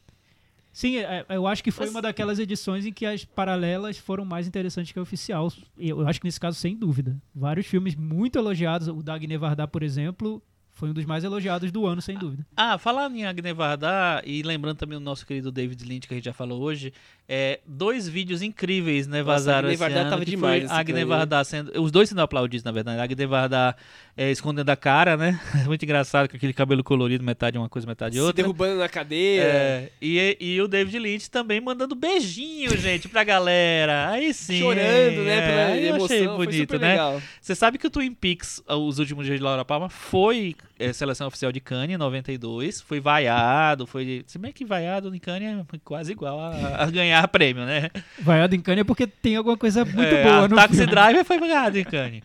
Sim, 0.73 0.97
é- 0.97 1.25
eu 1.29 1.47
acho 1.47 1.63
que 1.63 1.71
foi 1.71 1.85
Mas- 1.85 1.95
uma 1.95 2.01
daquelas 2.01 2.37
edições 2.37 2.85
em 2.85 2.91
que 2.91 3.05
as 3.05 3.23
paralelas 3.23 3.97
foram 3.97 4.25
mais 4.25 4.45
interessantes 4.45 4.91
que 4.91 4.99
a 4.99 5.01
oficial. 5.01 5.49
Eu, 5.77 6.05
acho 6.05 6.19
que 6.19 6.27
nesse 6.27 6.39
caso, 6.39 6.59
sem 6.59 6.75
dúvida. 6.75 7.15
Vários 7.33 7.65
filmes 7.65 7.95
muito 7.95 8.37
elogiados. 8.37 8.89
O 8.89 9.01
da 9.01 9.13
Agne 9.13 9.37
Varda, 9.37 9.65
por 9.65 9.81
exemplo, 9.83 10.43
foi 10.75 10.89
um 10.89 10.93
dos 10.93 11.05
mais 11.05 11.23
elogiados 11.23 11.71
do 11.71 11.85
ano, 11.87 12.01
sem 12.01 12.17
dúvida. 12.17 12.45
Ah, 12.55 12.77
falando 12.77 13.15
em 13.15 13.25
Agne 13.25 13.53
Varda, 13.53 14.21
e 14.25 14.43
lembrando 14.43 14.77
também 14.77 14.97
o 14.97 15.01
nosso 15.01 15.25
querido 15.25 15.49
David 15.49 15.83
Lynch, 15.85 16.05
que 16.05 16.13
a 16.13 16.17
gente 16.17 16.25
já 16.25 16.33
falou 16.33 16.61
hoje, 16.61 16.93
é, 17.27 17.61
dois 17.65 18.07
vídeos 18.09 18.41
incríveis, 18.41 19.07
né, 19.07 19.19
Nossa, 19.19 19.31
vazaram 19.31 19.67
Agne 19.69 19.73
esse 19.73 19.79
Varda 19.79 20.01
ano, 20.01 20.09
tava 20.09 20.25
que 20.25 20.31
demais 20.31 20.69
Agne 20.69 21.05
sendo... 21.45 21.81
Os 21.81 21.91
dois 21.91 22.09
sendo 22.09 22.21
aplaudidos, 22.21 22.63
na 22.65 22.73
verdade. 22.73 22.99
Agne 22.99 23.25
Varda 23.25 23.75
é, 24.17 24.31
escondendo 24.31 24.69
a 24.69 24.75
cara, 24.77 25.17
né? 25.17 25.39
Muito 25.65 25.83
engraçado, 25.83 26.29
com 26.29 26.37
aquele 26.37 26.53
cabelo 26.53 26.83
colorido, 26.83 27.23
metade 27.23 27.57
uma 27.57 27.67
coisa, 27.67 27.85
metade 27.85 28.15
Se 28.15 28.21
outra. 28.21 28.41
derrubando 28.41 28.79
na 28.79 28.87
cadeira. 28.87 29.43
É, 29.45 29.89
e, 30.01 30.37
e 30.39 30.61
o 30.61 30.67
David 30.69 30.97
Lynch 30.99 31.29
também 31.29 31.59
mandando 31.59 31.95
beijinho, 31.95 32.77
gente, 32.77 33.09
pra 33.09 33.25
galera. 33.25 34.09
Aí 34.11 34.33
sim. 34.33 34.59
chorando, 34.59 35.23
né? 35.23 35.37
é, 35.37 35.41
Pela 35.47 35.65
aí 35.65 35.83
eu 35.83 35.95
emoção. 35.95 36.05
achei 36.05 36.25
foi 36.27 36.45
bonito, 36.45 36.59
super 36.59 36.79
né? 36.79 36.91
legal. 36.91 37.21
Você 37.41 37.55
sabe 37.55 37.77
que 37.77 37.87
o 37.87 37.89
Twin 37.89 38.13
Peaks, 38.13 38.63
Os 38.67 38.99
Últimos 38.99 39.25
Dias 39.25 39.37
de 39.37 39.43
Laura 39.43 39.65
Palma, 39.65 39.89
foi 39.89 40.55
é, 40.79 40.93
seleção 40.93 41.27
oficial 41.27 41.51
de 41.51 41.59
Cannes 41.59 41.95
em 41.95 41.97
92, 41.97 42.79
foi 42.81 43.01
vaiado, 43.01 43.85
foi... 43.85 44.23
Se 44.27 44.37
bem 44.37 44.53
que 44.53 44.63
vaiado 44.63 45.13
em 45.13 45.19
Cannes 45.19 45.59
é 45.59 45.77
quase 45.83 46.13
igual 46.13 46.39
a, 46.39 46.83
a 46.83 46.89
ganhar 46.89 47.27
prêmio, 47.27 47.65
né? 47.65 47.89
Vaiado 48.19 48.55
em 48.55 48.61
Cannes 48.61 48.81
é 48.81 48.83
porque 48.85 49.07
tem 49.07 49.35
alguma 49.35 49.57
coisa 49.57 49.83
muito 49.83 50.01
É, 50.01 50.23
boa 50.23 50.45
a 50.45 50.47
no 50.47 50.55
Taxi 50.55 50.77
filme. 50.77 50.91
Driver 50.91 51.25
foi 51.25 51.37
vaiado 51.37 51.77
em 51.77 51.83
Cannes. 51.83 52.21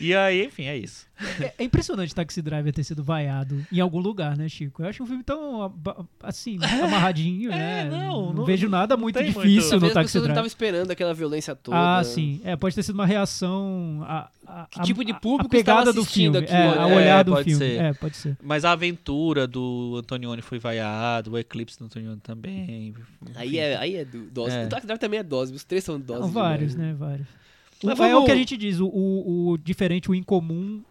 E 0.00 0.14
aí, 0.14 0.44
enfim, 0.44 0.64
é 0.64 0.76
isso. 0.76 1.06
É, 1.40 1.54
é 1.58 1.64
impressionante 1.64 2.12
Taxi 2.12 2.42
Driver 2.42 2.72
ter 2.72 2.82
sido 2.82 3.04
vaiado 3.04 3.64
em 3.72 3.78
algum 3.78 4.00
lugar, 4.00 4.36
né, 4.36 4.48
Chico? 4.48 4.82
Eu 4.82 4.88
acho 4.88 5.02
um 5.02 5.06
filme 5.06 5.22
tão, 5.22 5.72
assim, 6.20 6.58
amarradinho, 6.82 7.52
É, 7.52 7.84
né? 7.84 7.90
não, 7.90 8.32
não- 8.32 8.44
vejo 8.44 8.68
nada 8.68 8.96
não 8.96 9.02
muito 9.02 9.22
difícil 9.22 9.70
muito. 9.78 9.86
no 9.86 9.90
Taxi 9.92 10.06
pessoas 10.06 10.14
não 10.14 10.20
Driver. 10.22 10.30
estavam 10.32 10.46
esperando 10.48 10.90
aquela 10.90 11.14
violência 11.14 11.54
toda. 11.54 11.98
Ah, 11.98 12.02
sim. 12.02 12.40
É, 12.44 12.56
pode 12.56 12.74
ter 12.74 12.82
sido 12.82 12.96
uma 12.96 13.06
reação 13.06 14.02
a, 14.04 14.28
a, 14.46 14.66
Que 14.68 14.80
tipo 14.82 15.04
de 15.04 15.12
a- 15.12 15.14
público 15.14 15.46
a 15.46 15.58
pegada 15.58 15.92
do 15.92 16.04
filme, 16.04 16.38
aquilo, 16.38 16.56
é, 16.58 16.74
né? 16.74 16.78
a 16.82 16.86
olhar 16.88 17.20
É, 17.20 17.24
do 17.24 17.32
pode 17.32 17.44
filme. 17.44 17.58
ser. 17.64 17.80
É, 17.80 17.92
pode 17.92 18.16
ser. 18.16 18.36
Mas 18.42 18.64
a 18.64 18.72
aventura 18.72 19.46
do 19.46 19.96
Antonioni 19.98 20.42
foi 20.42 20.58
vaiado, 20.58 21.30
o 21.32 21.38
Eclipse 21.38 21.78
do 21.78 21.84
Antonioni 21.84 22.20
também. 22.20 22.94
Aí 23.36 23.58
é, 23.58 23.76
aí 23.76 23.94
é 23.96 24.04
do- 24.04 24.28
dose. 24.30 24.56
É. 24.56 24.64
O 24.64 24.68
Dark 24.68 24.84
Drive 24.84 24.98
também 24.98 25.20
é 25.20 25.22
dose. 25.22 25.54
Os 25.54 25.62
três 25.64 25.84
são 25.84 26.00
doses. 26.00 26.22
Não, 26.22 26.28
vários, 26.32 26.72
demais, 26.72 26.90
né? 26.90 26.96
Vários. 26.98 27.43
Mas 27.84 27.98
O- 27.98 28.02
É 28.02 28.06
o 28.08 28.10
vamos- 28.12 28.24
que 28.26 28.32
a 28.32 28.36
gente 28.36 28.56
diz, 28.56 28.80
o, 28.80 28.86
o, 28.86 29.48
o 29.50 29.58
diferente, 29.58 30.10
o 30.10 30.14
incomum 30.14 30.82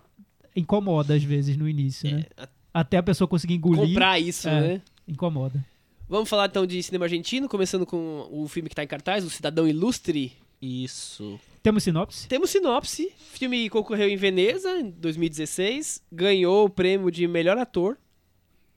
incomoda 0.55 1.15
às 1.15 1.23
vezes 1.23 1.57
no 1.57 1.67
início, 1.67 2.09
né? 2.09 2.25
É, 2.37 2.47
Até 2.73 2.97
a 2.97 3.03
pessoa 3.03 3.27
conseguir 3.27 3.55
engolir, 3.55 3.87
comprar 3.87 4.19
isso, 4.19 4.47
É. 4.47 4.61
né? 4.61 4.81
incomoda. 5.07 5.63
Vamos 6.07 6.29
falar 6.29 6.47
então 6.47 6.65
de 6.65 6.81
cinema 6.83 7.05
argentino, 7.05 7.47
começando 7.49 7.85
com 7.85 8.27
o 8.31 8.47
filme 8.47 8.69
que 8.69 8.75
tá 8.75 8.83
em 8.83 8.87
cartaz, 8.87 9.23
O 9.25 9.29
Cidadão 9.29 9.67
Ilustre. 9.67 10.33
Isso. 10.61 11.39
Temos 11.61 11.83
sinopse? 11.83 12.27
Temos 12.27 12.49
sinopse. 12.49 13.05
O 13.33 13.37
filme 13.37 13.69
concorreu 13.69 14.07
em 14.07 14.15
Veneza 14.15 14.79
em 14.79 14.89
2016, 14.91 16.01
ganhou 16.11 16.65
o 16.65 16.69
prêmio 16.69 17.09
de 17.11 17.27
melhor 17.27 17.57
ator 17.57 17.97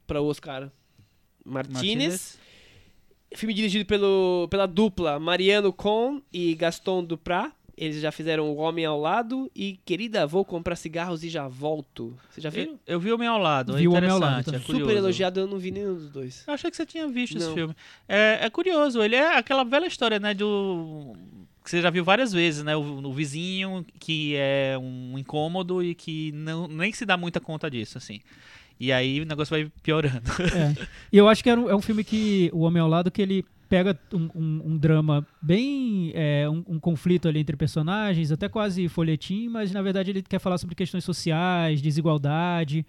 para 0.07 0.20
o 0.20 0.26
Oscar 0.26 0.70
Martinez. 1.44 2.38
Filme 3.35 3.52
dirigido 3.55 3.85
pelo, 3.85 4.46
pela 4.50 4.66
dupla 4.66 5.18
Mariano 5.20 5.72
Con 5.72 6.22
e 6.33 6.55
Gaston 6.55 7.05
Duprat. 7.05 7.52
Eles 7.77 8.01
já 8.01 8.11
fizeram 8.11 8.49
O 8.49 8.57
Homem 8.57 8.87
ao 8.87 8.99
Lado 8.99 9.51
e 9.55 9.79
Querida, 9.85 10.27
vou 10.27 10.45
comprar 10.47 10.77
cigarros 10.77 11.23
e 11.23 11.29
já 11.29 11.47
volto. 11.47 12.17
Você 12.31 12.41
já 12.41 12.49
viu? 12.49 12.62
Eu, 12.65 12.79
eu 12.95 13.01
vi 13.01 13.11
o 13.11 13.15
Homem 13.17 13.29
ao 13.29 13.39
Lado, 13.39 13.75
é 13.77 13.81
Vi 13.81 13.87
o 13.89 13.93
Homem 13.93 14.09
ao 14.09 14.17
interessante, 14.17 14.35
Lado 14.37 14.41
é 14.41 14.45
também. 14.53 14.61
curioso. 14.67 14.85
Super 14.87 14.97
elogiado, 14.97 15.41
eu 15.41 15.47
não 15.47 15.59
vi 15.59 15.71
nenhum 15.71 15.95
dos 15.95 16.09
dois. 16.11 16.43
Eu 16.47 16.55
achei 16.55 16.71
que 16.71 16.77
você 16.77 16.87
tinha 16.87 17.07
visto 17.07 17.37
esse 17.37 17.47
Não. 17.47 17.55
filme. 17.55 17.75
É, 18.09 18.39
é 18.47 18.49
curioso, 18.51 19.03
ele 19.03 19.15
é 19.17 19.37
aquela 19.37 19.62
velha 19.65 19.87
história, 19.87 20.19
né, 20.19 20.33
do... 20.33 21.15
Que 21.62 21.71
você 21.71 21.83
já 21.83 21.91
viu 21.91 22.05
várias 22.05 22.33
vezes, 22.33 22.62
né? 22.62 22.77
O, 22.77 22.81
o 22.81 23.12
vizinho 23.12 23.85
que 23.99 24.35
é 24.37 24.79
um 24.81 25.19
incômodo 25.19 25.83
e 25.83 25.97
que 25.97 26.31
não, 26.33 26.69
nem 26.69 26.93
se 26.93 27.05
dá 27.05 27.17
muita 27.17 27.41
conta 27.41 27.69
disso, 27.69 27.99
assim. 27.99 28.21
E 28.79 28.93
aí 28.93 29.21
o 29.21 29.27
negócio 29.27 29.51
vai 29.51 29.69
piorando. 29.83 30.21
É. 30.55 30.87
E 31.12 31.17
eu 31.19 31.29
acho 31.29 31.43
que 31.43 31.51
era 31.51 31.61
um- 31.61 31.69
é 31.69 31.75
um 31.75 31.81
filme 31.83 32.05
que 32.05 32.51
o 32.55 32.61
Homem 32.61 32.81
ao 32.81 32.89
Lado 32.89 33.11
que 33.11 33.21
ele 33.21 33.45
pega 33.68 33.98
um, 34.12 34.29
um- 34.35 34.62
um 34.72 34.79
drama 34.79 35.26
bem 35.42 36.12
é, 36.14 36.48
um, 36.48 36.62
um 36.68 36.79
conflito 36.81 37.26
ali 37.29 37.40
entre 37.40 37.57
personagens, 37.57 38.31
até 38.31 38.48
quase 38.48 38.88
folhetim, 38.88 39.48
mas 39.48 39.72
na 39.72 39.83
verdade 39.83 40.11
ele 40.11 40.22
quer 40.22 40.38
falar 40.38 40.59
sobre 40.59 40.74
questões 40.74 41.05
sociais, 41.05 41.83
desigualdade 41.83 42.87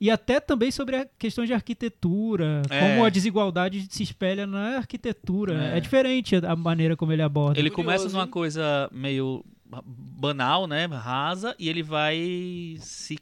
e 0.00 0.10
até 0.10 0.40
também 0.40 0.70
sobre 0.70 0.96
a 0.96 1.06
questão 1.18 1.44
de 1.44 1.52
arquitetura, 1.52 2.62
É. 2.70 2.80
como 2.80 3.04
a 3.04 3.10
desigualdade 3.10 3.86
se 3.90 4.02
espelha 4.02 4.46
na 4.46 4.76
arquitetura. 4.78 5.72
É. 5.74 5.76
É, 5.76 5.80
diferente 5.80 6.36
a 6.36 6.56
maneira 6.56 6.96
como 6.96 7.12
ele 7.12 7.22
aborda. 7.22 7.58
Ele 7.58 7.68
Curioso, 7.70 7.98
começa 7.98 8.12
numa 8.16 8.24
hein? 8.24 8.30
coisa 8.30 8.88
meio 8.92 9.44
banal, 9.70 10.66
né, 10.66 10.86
rasa, 10.86 11.54
e 11.58 11.68
ele 11.68 11.82
vai 11.82 12.76
se 12.80 13.16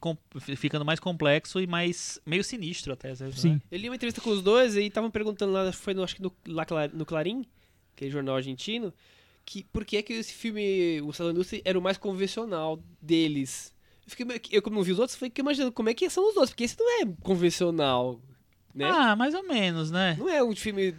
ficando 0.56 0.84
mais 0.84 0.98
complexo 0.98 1.60
e 1.60 1.66
mais 1.66 2.20
meio 2.24 2.42
sinistro 2.42 2.92
até 2.92 3.10
às 3.10 3.20
vezes, 3.20 3.40
Sim. 3.40 3.52
né? 3.54 3.60
Eu 3.70 3.78
li 3.78 3.88
uma 3.88 3.96
entrevista 3.96 4.20
com 4.20 4.30
os 4.30 4.42
dois 4.42 4.76
e 4.76 4.84
estavam 4.84 5.10
perguntando 5.10 5.52
lá, 5.52 5.70
foi 5.72 5.94
no, 5.94 6.02
acho 6.02 6.16
que 6.16 6.22
no, 6.22 6.32
lá 6.46 6.64
no 6.92 7.04
Clarim, 7.04 7.44
aquele 7.94 8.10
jornal 8.10 8.36
argentino, 8.36 8.92
que 9.44 9.64
por 9.64 9.84
que, 9.84 10.02
que 10.02 10.12
esse 10.14 10.32
filme, 10.32 11.00
o 11.00 11.10
Ilustre, 11.30 11.62
era 11.64 11.78
o 11.78 11.82
mais 11.82 11.96
convencional 11.96 12.82
deles. 13.00 13.74
Eu, 14.04 14.10
fiquei, 14.10 14.40
eu 14.52 14.62
como 14.62 14.76
não 14.76 14.82
vi 14.82 14.92
os 14.92 14.98
outros, 14.98 15.16
fiquei 15.18 15.42
imaginando 15.42 15.72
como 15.72 15.88
é 15.88 15.94
que 15.94 16.08
são 16.08 16.28
os 16.28 16.36
outros, 16.36 16.50
porque 16.50 16.64
esse 16.64 16.78
não 16.78 17.02
é 17.02 17.06
convencional, 17.22 18.20
né? 18.74 18.88
Ah, 18.90 19.16
mais 19.16 19.34
ou 19.34 19.42
menos, 19.42 19.90
né? 19.90 20.16
Não 20.18 20.28
é 20.28 20.42
um 20.42 20.54
filme 20.54 20.94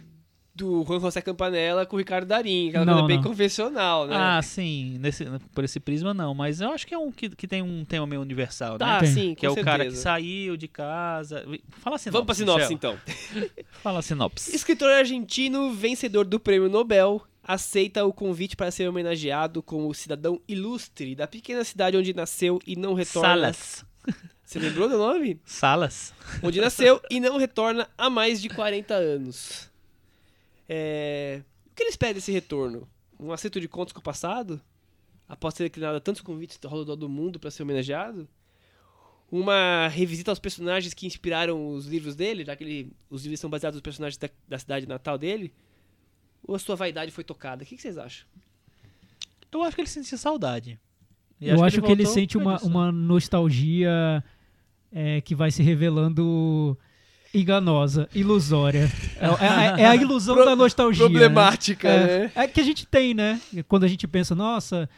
do 0.60 0.84
Juan 0.84 1.00
José 1.00 1.20
Campanella 1.20 1.84
com 1.86 1.96
o 1.96 1.98
Ricardo 1.98 2.26
Darim, 2.26 2.68
aquela 2.68 2.84
Não, 2.84 2.92
coisa 2.94 3.06
bem 3.08 3.16
não. 3.16 3.24
convencional, 3.24 4.06
né? 4.06 4.14
Ah, 4.16 4.40
sim, 4.42 4.98
nesse, 5.00 5.24
por 5.54 5.64
esse 5.64 5.80
prisma 5.80 6.12
não, 6.14 6.34
mas 6.34 6.60
eu 6.60 6.70
acho 6.70 6.86
que 6.86 6.94
é 6.94 6.98
um 6.98 7.10
que, 7.10 7.28
que 7.30 7.48
tem 7.48 7.62
um 7.62 7.84
tema 7.84 8.06
meio 8.06 8.20
universal, 8.20 8.72
né? 8.72 8.78
tá, 8.78 9.00
tem. 9.00 9.12
sim, 9.12 9.34
Que 9.34 9.46
é 9.46 9.48
com 9.48 9.60
o 9.60 9.64
cara 9.64 9.78
que 9.84 9.90
certeza. 9.90 10.02
saiu 10.02 10.56
de 10.56 10.68
casa. 10.68 11.44
Fala 11.78 11.96
a 11.96 11.98
sinopse. 11.98 12.10
Vamos 12.10 12.26
pra 12.26 12.34
sinopse, 12.34 12.74
Michel. 12.74 12.76
então. 12.76 12.98
Fala 13.82 13.98
a 13.98 14.02
sinopse. 14.02 14.54
Escritor 14.54 14.90
argentino, 14.90 15.72
vencedor 15.72 16.24
do 16.26 16.38
prêmio 16.38 16.68
Nobel, 16.68 17.22
aceita 17.42 18.04
o 18.04 18.12
convite 18.12 18.54
para 18.56 18.70
ser 18.70 18.88
homenageado 18.88 19.62
como 19.62 19.92
cidadão 19.94 20.40
ilustre 20.46 21.14
da 21.14 21.26
pequena 21.26 21.64
cidade 21.64 21.96
onde 21.96 22.12
nasceu 22.14 22.60
e 22.66 22.76
não 22.76 22.92
retorna. 22.94 23.28
Salas. 23.52 23.84
Você 24.44 24.58
lembrou 24.58 24.88
do 24.88 24.98
nome? 24.98 25.40
Salas. 25.44 26.12
Onde 26.42 26.60
nasceu 26.60 27.00
e 27.08 27.20
não 27.20 27.36
retorna 27.38 27.88
há 27.96 28.10
mais 28.10 28.42
de 28.42 28.48
40 28.48 28.92
anos. 28.94 29.69
É, 30.72 31.42
O 31.66 31.74
que 31.74 31.82
eles 31.82 31.96
pedem 31.96 32.14
desse 32.14 32.30
retorno? 32.30 32.88
Um 33.18 33.32
acerto 33.32 33.60
de 33.60 33.66
contas 33.66 33.92
com 33.92 33.98
o 33.98 34.02
passado? 34.02 34.60
Após 35.28 35.52
ter 35.54 35.64
declinado 35.64 36.00
tantos 36.00 36.22
convites 36.22 36.58
ao 36.64 36.78
redor 36.78 36.94
do 36.94 37.08
mundo 37.08 37.40
para 37.40 37.50
ser 37.50 37.64
homenageado? 37.64 38.28
Uma 39.32 39.88
revisita 39.88 40.30
aos 40.30 40.38
personagens 40.38 40.94
que 40.94 41.06
inspiraram 41.06 41.72
os 41.74 41.86
livros 41.86 42.14
dele, 42.16 42.44
já 42.44 42.54
que 42.56 42.62
ele- 42.64 42.92
os 43.08 43.22
livros 43.22 43.40
são 43.40 43.50
baseados 43.50 43.76
nos 43.76 43.82
personagens 43.82 44.16
da, 44.16 44.28
da 44.48 44.58
cidade 44.58 44.86
natal 44.86 45.18
dele? 45.18 45.52
Ou 46.42 46.54
a 46.54 46.58
sua 46.58 46.76
vaidade 46.76 47.10
foi 47.10 47.24
tocada? 47.24 47.62
O 47.62 47.66
que, 47.66 47.76
que 47.76 47.82
vocês 47.82 47.98
acham? 47.98 48.26
Eu 49.52 49.62
acho 49.64 49.74
que 49.74 49.80
ele 49.82 49.88
sentia 49.88 50.16
saudade. 50.18 50.78
E 51.40 51.48
Eu 51.48 51.62
acho 51.64 51.80
que 51.80 51.86
ele 51.90 52.04
voltou 52.04 52.14
sente 52.14 52.34
por 52.38 52.42
uma, 52.42 52.56
isso. 52.56 52.66
uma 52.66 52.92
nostalgia 52.92 54.22
é, 54.92 55.20
que 55.20 55.34
vai 55.34 55.50
se 55.50 55.62
revelando 55.62 56.76
enganosa, 57.32 58.08
ilusória. 58.14 58.90
É, 59.18 59.44
é 59.44 59.48
a- 59.48 59.80
é 59.80 59.86
a 59.86 59.96
ilusão 59.96 60.34
Pro- 60.34 60.44
da 60.44 60.56
nostalgia. 60.56 61.04
né? 61.04 61.10
Problemática, 61.10 61.88
É, 61.88 62.18
né? 62.24 62.32
é 62.34 62.46
que 62.48 62.60
a 62.60 62.64
gente 62.64 62.86
tem, 62.86 63.14
né? 63.14 63.40
Quando 63.68 63.84
a 63.84 63.88
gente 63.88 64.06
pensa, 64.08 64.34
nossa, 64.34 64.88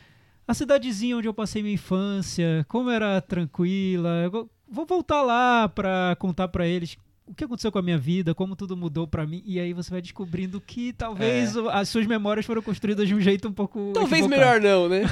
a 0.47 0.55
cidadezinha 0.55 1.17
onde 1.17 1.29
eu 1.29 1.35
passei 1.35 1.63
minha 1.63 1.75
infância, 1.75 2.65
como 2.69 2.91
era 2.91 3.21
tranquila. 3.21 4.31
vou 4.69 4.87
voltar 4.87 5.23
lá 5.23 5.69
pra 5.69 6.17
contar 6.19 6.49
pra 6.49 6.67
eles 6.67 6.97
o 7.25 7.35
que 7.35 7.45
aconteceu 7.45 7.71
com 7.71 7.79
a 7.79 7.83
minha 7.83 7.97
vida, 7.97 8.35
como 8.35 8.57
tudo 8.57 8.77
mudou 8.77 9.07
pra 9.07 9.25
mim. 9.27 9.43
E 9.47 9.61
aí 9.61 9.73
você 9.73 9.91
vai 9.91 10.03
descobrindo 10.03 10.61
que 10.61 10.93
talvez 10.93 11.55
o- 11.57 11.69
as 11.69 11.89
suas 11.89 12.07
memórias 12.07 12.45
foram 12.45 12.61
construídas 12.61 13.07
de 13.07 13.15
um 13.15 13.21
jeito 13.21 13.47
um 13.49 13.53
pouco. 13.53 13.93
Talvez 13.95 14.25
equivocado. 14.25 14.61
melhor 14.61 14.61
não, 14.61 14.89
né? 14.89 15.03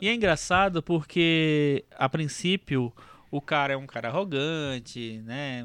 E 0.00 0.08
é 0.08 0.14
engraçado 0.14 0.82
porque, 0.82 1.84
a 1.98 2.08
princípio, 2.08 2.92
o 3.36 3.40
cara 3.40 3.72
é 3.72 3.76
um 3.76 3.86
cara 3.86 4.08
arrogante, 4.08 5.20
né? 5.24 5.64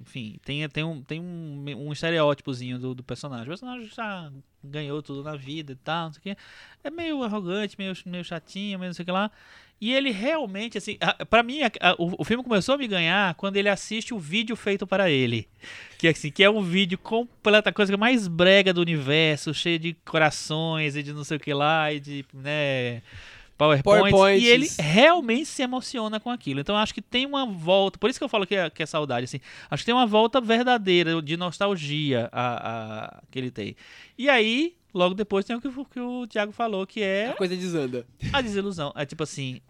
Enfim, 0.00 0.38
tem, 0.42 0.66
tem, 0.70 0.82
um, 0.82 1.02
tem 1.02 1.20
um, 1.20 1.64
um 1.76 1.92
estereótipozinho 1.92 2.78
do, 2.78 2.94
do 2.94 3.02
personagem. 3.02 3.44
O 3.44 3.48
personagem 3.48 3.86
já 3.94 4.32
ganhou 4.64 5.02
tudo 5.02 5.22
na 5.22 5.36
vida 5.36 5.72
e 5.72 5.76
tal, 5.76 6.06
não 6.06 6.12
sei 6.14 6.20
o 6.20 6.22
quê. 6.22 6.36
É 6.82 6.90
meio 6.90 7.22
arrogante, 7.22 7.76
meio, 7.78 7.92
meio 8.06 8.24
chatinho, 8.24 8.78
meio 8.78 8.88
não 8.88 8.94
sei 8.94 9.02
o 9.02 9.06
que 9.06 9.12
lá. 9.12 9.30
E 9.78 9.92
ele 9.92 10.10
realmente, 10.10 10.78
assim, 10.78 10.96
a- 11.00 11.24
pra 11.26 11.42
mim, 11.42 11.62
a- 11.62 11.70
a- 11.80 11.94
o, 11.98 12.22
o 12.22 12.24
filme 12.24 12.42
começou 12.42 12.74
a 12.74 12.78
me 12.78 12.86
ganhar 12.88 13.34
quando 13.34 13.56
ele 13.56 13.68
assiste 13.68 14.14
o 14.14 14.18
vídeo 14.18 14.56
feito 14.56 14.86
para 14.86 15.10
ele. 15.10 15.46
Que, 15.98 16.08
assim, 16.08 16.30
que 16.30 16.42
é 16.42 16.48
um 16.50 16.62
vídeo 16.62 16.96
completa, 16.98 17.68
a 17.68 17.72
coisa 17.72 17.94
mais 17.98 18.28
brega 18.28 18.72
do 18.72 18.80
universo, 18.80 19.52
cheio 19.52 19.78
de 19.78 19.92
corações 20.06 20.96
e 20.96 21.02
de 21.02 21.12
não 21.12 21.24
sei 21.24 21.36
o 21.36 21.40
que 21.40 21.52
lá, 21.52 21.92
e 21.92 22.00
de, 22.00 22.24
né, 22.32 23.02
PowerPoint. 23.60 24.10
PowerPoints. 24.10 24.42
E 24.42 24.46
ele 24.46 24.68
realmente 24.78 25.46
se 25.46 25.62
emociona 25.62 26.18
com 26.18 26.30
aquilo. 26.30 26.60
Então 26.60 26.74
eu 26.74 26.80
acho 26.80 26.92
que 26.94 27.02
tem 27.02 27.26
uma 27.26 27.46
volta, 27.46 27.98
por 27.98 28.08
isso 28.10 28.18
que 28.18 28.24
eu 28.24 28.28
falo 28.28 28.46
que 28.46 28.54
é, 28.56 28.68
que 28.70 28.82
é 28.82 28.86
saudade, 28.86 29.24
assim. 29.24 29.40
Acho 29.70 29.82
que 29.82 29.86
tem 29.86 29.94
uma 29.94 30.06
volta 30.06 30.40
verdadeira 30.40 31.20
de 31.22 31.36
nostalgia 31.36 32.28
a, 32.32 33.16
a- 33.18 33.22
que 33.30 33.38
ele 33.38 33.50
tem. 33.50 33.76
E 34.18 34.28
aí, 34.28 34.74
logo 34.94 35.14
depois 35.14 35.44
tem 35.44 35.54
o 35.56 35.60
que, 35.60 35.68
o- 35.68 35.84
que 35.84 36.00
o 36.00 36.26
Thiago 36.26 36.52
falou, 36.52 36.86
que 36.86 37.02
é 37.02 37.28
A 37.28 37.34
coisa 37.34 37.56
desanda. 37.56 38.06
a 38.32 38.40
desilusão. 38.40 38.92
É 38.96 39.04
tipo 39.06 39.22
assim. 39.22 39.60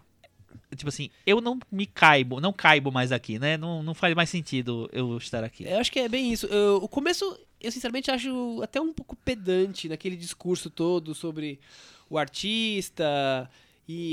Tipo 0.75 0.87
assim, 0.87 1.09
eu 1.25 1.41
não 1.41 1.59
me 1.69 1.85
caibo, 1.85 2.39
não 2.39 2.53
caibo 2.53 2.91
mais 2.93 3.11
aqui, 3.11 3.37
né? 3.37 3.57
Não, 3.57 3.83
não 3.83 3.93
faz 3.93 4.15
mais 4.15 4.29
sentido 4.29 4.89
eu 4.93 5.17
estar 5.17 5.43
aqui. 5.43 5.65
Eu 5.65 5.79
acho 5.79 5.91
que 5.91 5.99
é 5.99 6.07
bem 6.07 6.31
isso. 6.31 6.45
Eu- 6.47 6.77
o 6.81 6.87
começo, 6.87 7.37
eu 7.59 7.71
sinceramente 7.71 8.09
acho 8.09 8.61
até 8.63 8.79
um 8.79 8.93
pouco 8.93 9.15
pedante 9.17 9.89
naquele 9.89 10.15
discurso 10.15 10.69
todo 10.69 11.13
sobre 11.13 11.59
o 12.09 12.17
artista 12.17 13.49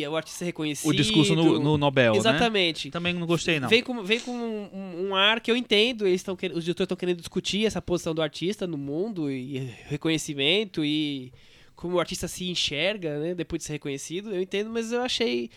e 0.00 0.06
o 0.08 0.16
artista 0.16 0.44
reconhecido. 0.44 0.90
o 0.90 0.94
discurso 0.94 1.34
no, 1.34 1.58
no 1.60 1.78
Nobel, 1.78 2.12
né? 2.12 2.18
Exatamente. 2.18 2.90
Também 2.90 3.12
não 3.12 3.26
gostei, 3.26 3.60
não. 3.60 3.68
Vem 3.68 3.82
com, 3.82 4.02
vem 4.02 4.18
com 4.20 4.32
um, 4.32 4.68
um- 4.72 5.08
um 5.08 5.14
ar 5.14 5.40
que 5.40 5.50
eu 5.50 5.56
entendo, 5.56 6.06
eles 6.06 6.20
estão 6.20 6.34
os 6.34 6.64
diretores 6.64 6.80
estão 6.86 6.96
querendo 6.96 7.18
discutir 7.18 7.64
essa 7.66 7.80
posição 7.80 8.14
do 8.14 8.22
artista 8.22 8.66
no 8.66 8.76
mundo 8.78 9.30
e 9.30 9.58
reconhecimento 9.86 10.84
e 10.84 11.32
como 11.76 11.94
o 11.96 12.00
artista 12.00 12.26
se 12.26 12.48
enxerga, 12.50 13.18
né, 13.20 13.34
depois 13.34 13.60
de 13.60 13.66
ser 13.66 13.74
reconhecido, 13.74 14.34
eu 14.34 14.42
entendo, 14.42 14.68
mas 14.68 14.90
eu 14.90 15.00
achei 15.00 15.48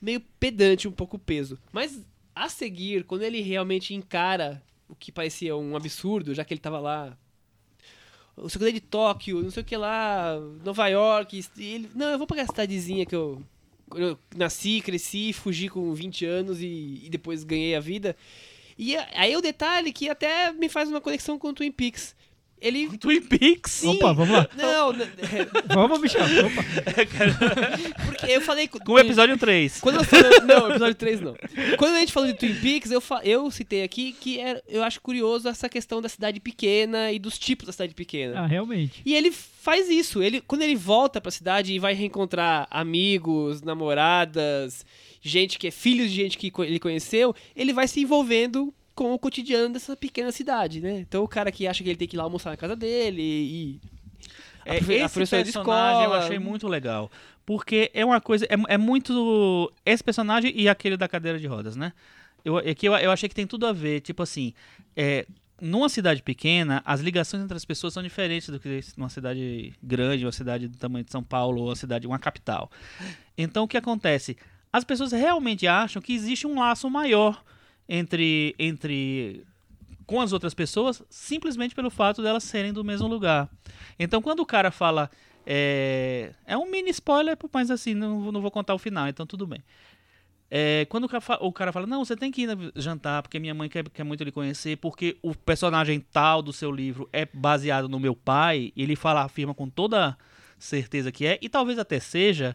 meio 0.00 0.20
pedante, 0.38 0.86
um 0.86 0.92
pouco 0.92 1.18
peso. 1.18 1.58
Mas 1.72 2.00
a 2.34 2.48
seguir, 2.50 3.04
quando 3.04 3.22
ele 3.22 3.40
realmente 3.40 3.94
encara 3.94 4.62
o 4.88 4.94
que 4.94 5.10
parecia 5.10 5.56
um 5.56 5.74
absurdo, 5.74 6.34
já 6.34 6.44
que 6.44 6.52
ele 6.52 6.60
tava 6.60 6.78
lá 6.78 7.16
o 8.36 8.48
segredo 8.50 8.74
de 8.74 8.80
Tóquio, 8.80 9.42
não 9.42 9.50
sei 9.50 9.62
o 9.62 9.64
que 9.64 9.76
lá, 9.76 10.36
Nova 10.64 10.88
York, 10.88 11.40
e 11.56 11.62
ele, 11.64 11.90
não, 11.94 12.08
eu 12.10 12.18
vou 12.18 12.26
pra 12.26 12.34
aquela 12.34 12.48
cidadezinha 12.48 13.06
que 13.06 13.14
eu, 13.14 13.40
eu 13.96 14.18
nasci, 14.36 14.80
cresci, 14.80 15.32
fugi 15.32 15.68
com 15.68 15.92
20 15.92 16.24
anos 16.24 16.60
e, 16.60 17.02
e 17.04 17.08
depois 17.10 17.44
ganhei 17.44 17.74
a 17.74 17.80
vida. 17.80 18.16
E 18.78 18.96
aí 18.96 19.36
o 19.36 19.40
detalhe 19.40 19.92
que 19.92 20.08
até 20.08 20.52
me 20.52 20.68
faz 20.68 20.88
uma 20.88 21.00
conexão 21.00 21.38
com 21.38 21.48
o 21.48 21.52
Twin 21.52 21.70
Peaks. 21.70 22.14
Ele. 22.66 22.96
Twin 22.98 23.20
Peaks. 23.22 23.84
Opa, 23.84 24.12
vamos 24.12 24.34
lá. 24.36 24.48
Não, 24.56 24.92
n- 24.94 25.06
Vamos, 25.72 26.00
Michel. 26.00 26.22
Opa. 26.24 26.64
porque 28.06 28.26
eu 28.32 28.40
falei. 28.40 28.68
Com 28.68 28.92
o 28.92 28.98
episódio 28.98 29.36
3. 29.38 29.80
Quando 29.80 29.96
eu 29.96 30.04
falei, 30.04 30.40
não, 30.40 30.70
episódio 30.70 30.94
3 30.94 31.20
não. 31.20 31.34
Quando 31.78 31.94
a 31.96 32.00
gente 32.00 32.12
falou 32.12 32.30
de 32.30 32.38
Twin 32.38 32.54
Peaks, 32.54 32.90
eu, 32.90 33.00
fa- 33.00 33.20
eu 33.24 33.50
citei 33.50 33.82
aqui 33.82 34.12
que 34.18 34.38
era, 34.40 34.62
eu 34.68 34.82
acho 34.82 35.00
curioso 35.00 35.48
essa 35.48 35.68
questão 35.68 36.00
da 36.00 36.08
cidade 36.08 36.40
pequena 36.40 37.12
e 37.12 37.18
dos 37.18 37.38
tipos 37.38 37.66
da 37.66 37.72
cidade 37.72 37.94
pequena. 37.94 38.40
Ah, 38.40 38.46
realmente. 38.46 39.02
E 39.04 39.14
ele 39.14 39.30
faz 39.30 39.88
isso. 39.88 40.22
Ele, 40.22 40.40
quando 40.40 40.62
ele 40.62 40.76
volta 40.76 41.20
pra 41.20 41.30
cidade 41.30 41.72
e 41.72 41.78
vai 41.78 41.94
reencontrar 41.94 42.66
amigos, 42.70 43.62
namoradas, 43.62 44.84
gente 45.20 45.58
que 45.58 45.66
é 45.68 45.70
filho 45.70 46.06
de 46.08 46.14
gente 46.14 46.36
que 46.38 46.52
ele 46.58 46.78
conheceu, 46.78 47.34
ele 47.56 47.72
vai 47.72 47.88
se 47.88 48.00
envolvendo 48.00 48.72
com 48.94 49.12
o 49.12 49.18
cotidiano 49.18 49.72
dessa 49.72 49.96
pequena 49.96 50.30
cidade, 50.30 50.80
né? 50.80 51.00
Então 51.00 51.24
o 51.24 51.28
cara 51.28 51.50
que 51.50 51.66
acha 51.66 51.82
que 51.82 51.90
ele 51.90 51.96
tem 51.98 52.08
que 52.08 52.16
ir 52.16 52.18
lá 52.18 52.24
almoçar 52.24 52.50
na 52.50 52.56
casa 52.56 52.76
dele 52.76 53.22
e. 53.22 53.80
a 54.64 54.74
É, 54.74 54.74
a 54.74 54.76
esse 54.78 55.14
professora 55.14 55.42
de 55.42 55.52
personagem 55.52 56.02
eu 56.02 56.10
escola. 56.10 56.24
achei 56.24 56.38
muito 56.38 56.68
legal. 56.68 57.10
Porque 57.44 57.90
é 57.92 58.04
uma 58.04 58.20
coisa. 58.20 58.46
É, 58.46 58.74
é 58.74 58.78
muito. 58.78 59.72
Esse 59.84 60.02
personagem 60.02 60.52
e 60.54 60.68
aquele 60.68 60.96
da 60.96 61.08
cadeira 61.08 61.38
de 61.38 61.46
rodas, 61.46 61.76
né? 61.76 61.92
Eu, 62.44 62.58
é 62.58 62.74
que 62.74 62.86
eu, 62.86 62.94
eu 62.94 63.10
achei 63.10 63.28
que 63.28 63.34
tem 63.34 63.46
tudo 63.46 63.66
a 63.66 63.72
ver. 63.72 64.00
Tipo 64.00 64.22
assim. 64.22 64.54
É, 64.96 65.26
numa 65.60 65.88
cidade 65.88 66.22
pequena, 66.22 66.82
as 66.84 67.00
ligações 67.00 67.42
entre 67.42 67.56
as 67.56 67.64
pessoas 67.64 67.94
são 67.94 68.02
diferentes 68.02 68.48
do 68.48 68.58
que 68.58 68.80
numa 68.96 69.08
cidade 69.08 69.72
grande, 69.82 70.24
uma 70.24 70.32
cidade 70.32 70.68
do 70.68 70.76
tamanho 70.76 71.04
de 71.04 71.10
São 71.12 71.22
Paulo, 71.22 71.62
ou 71.62 71.68
uma 71.68 71.76
cidade, 71.76 72.06
uma 72.06 72.18
capital. 72.18 72.70
Então 73.38 73.64
o 73.64 73.68
que 73.68 73.76
acontece? 73.76 74.36
As 74.72 74.84
pessoas 74.84 75.12
realmente 75.12 75.66
acham 75.66 76.02
que 76.02 76.12
existe 76.12 76.46
um 76.46 76.58
laço 76.58 76.90
maior 76.90 77.42
entre, 77.88 78.54
entre 78.58 79.44
com 80.06 80.20
as 80.20 80.32
outras 80.32 80.54
pessoas 80.54 81.02
simplesmente 81.08 81.74
pelo 81.74 81.90
fato 81.90 82.22
delas 82.22 82.44
serem 82.44 82.72
do 82.72 82.84
mesmo 82.84 83.08
lugar. 83.08 83.48
Então 83.98 84.20
quando 84.22 84.40
o 84.40 84.46
cara 84.46 84.70
fala. 84.70 85.10
É, 85.46 86.32
é 86.46 86.56
um 86.56 86.70
mini 86.70 86.88
spoiler, 86.88 87.36
mas 87.52 87.70
assim, 87.70 87.92
não, 87.92 88.32
não 88.32 88.40
vou 88.40 88.50
contar 88.50 88.72
o 88.72 88.78
final, 88.78 89.06
então 89.08 89.26
tudo 89.26 89.46
bem. 89.46 89.62
É, 90.50 90.86
quando 90.88 91.04
o 91.04 91.08
cara, 91.08 91.20
fa- 91.20 91.38
o 91.40 91.52
cara 91.52 91.70
fala, 91.72 91.86
não, 91.86 92.02
você 92.04 92.16
tem 92.16 92.30
que 92.30 92.44
ir 92.44 92.72
jantar, 92.76 93.22
porque 93.22 93.38
minha 93.38 93.52
mãe 93.52 93.68
quer, 93.68 93.86
quer 93.90 94.04
muito 94.04 94.24
lhe 94.24 94.32
conhecer, 94.32 94.76
porque 94.78 95.18
o 95.20 95.34
personagem 95.34 96.00
tal 96.00 96.40
do 96.40 96.52
seu 96.52 96.70
livro 96.70 97.08
é 97.12 97.26
baseado 97.26 97.88
no 97.88 98.00
meu 98.00 98.14
pai, 98.16 98.72
e 98.74 98.82
ele 98.82 98.96
fala, 98.96 99.22
afirma 99.22 99.52
com 99.52 99.68
toda 99.68 100.16
certeza 100.58 101.12
que 101.12 101.26
é, 101.26 101.38
e 101.42 101.48
talvez 101.48 101.78
até 101.78 102.00
seja, 102.00 102.54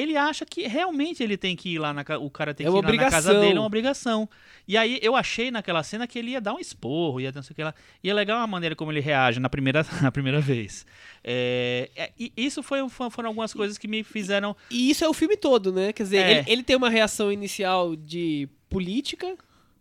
ele 0.00 0.16
acha 0.16 0.46
que 0.46 0.66
realmente 0.68 1.22
ele 1.22 1.36
tem 1.36 1.56
que 1.56 1.70
ir 1.74 1.78
lá, 1.78 1.92
na, 1.92 2.02
o 2.20 2.30
cara 2.30 2.54
tem 2.54 2.66
É 2.66 2.70
que 2.70 2.76
ir 2.76 2.82
lá 2.82 2.92
na 2.92 3.10
casa 3.10 3.34
dele, 3.34 3.56
é 3.56 3.60
uma 3.60 3.66
obrigação. 3.66 4.28
E 4.66 4.76
aí 4.76 4.98
eu 5.02 5.16
achei 5.16 5.50
naquela 5.50 5.82
cena 5.82 6.06
que 6.06 6.18
ele 6.18 6.30
ia 6.30 6.40
dar 6.40 6.54
um 6.54 6.58
esporro, 6.58 7.20
ia 7.20 7.32
não 7.32 7.42
sei 7.42 7.52
o 7.52 7.56
que 7.56 7.64
lá. 7.64 7.74
E 8.02 8.08
é 8.08 8.14
legal 8.14 8.38
a 8.38 8.46
maneira 8.46 8.76
como 8.76 8.92
ele 8.92 9.00
reage 9.00 9.40
na 9.40 9.48
primeira, 9.50 9.84
na 10.00 10.12
primeira 10.12 10.40
vez. 10.40 10.86
É, 11.24 11.90
é, 11.96 12.12
e 12.18 12.32
isso 12.36 12.62
foi, 12.62 12.78
foram 12.88 13.28
algumas 13.28 13.52
coisas 13.52 13.76
que 13.76 13.88
me 13.88 14.04
fizeram 14.04 14.56
E 14.70 14.88
isso 14.90 15.04
é 15.04 15.08
o 15.08 15.12
filme 15.14 15.36
todo, 15.36 15.72
né? 15.72 15.92
Quer 15.92 16.02
dizer, 16.04 16.16
É. 16.18 16.38
ele, 16.38 16.52
ele 16.52 16.62
tem 16.62 16.76
uma 16.76 16.88
reação 16.88 17.32
inicial 17.32 17.96
de 17.96 18.48
política, 18.70 19.36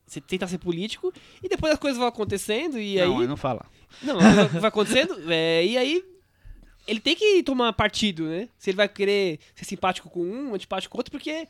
você 0.06 0.20
tentar 0.20 0.48
ser 0.48 0.58
político, 0.58 1.14
e 1.44 1.48
depois 1.50 1.74
as 1.74 1.80
coisas 1.80 1.98
vão 2.00 2.08
acontecendo, 2.08 2.80
e 2.80 2.96
não, 2.98 3.20
aí. 3.20 3.28
não 3.28 3.38
fala. 3.38 3.66
Não, 4.02 4.18
vai- 4.20 4.48
vai 4.48 4.68
acontecendo, 4.70 5.16
é, 5.32 5.64
e 5.66 5.78
aí. 5.78 6.04
Ele 6.88 7.00
tem 7.00 7.16
que 7.16 7.44
tomar 7.44 7.74
partido, 7.74 8.26
né? 8.26 8.48
Se 8.58 8.70
ele 8.70 8.78
vai 8.78 8.88
querer 8.88 9.40
ser 9.54 9.66
simpático 9.66 10.10
com 10.10 10.22
um, 10.22 10.54
antipático 10.54 10.92
com 10.92 10.98
outro, 10.98 11.12
porque 11.12 11.48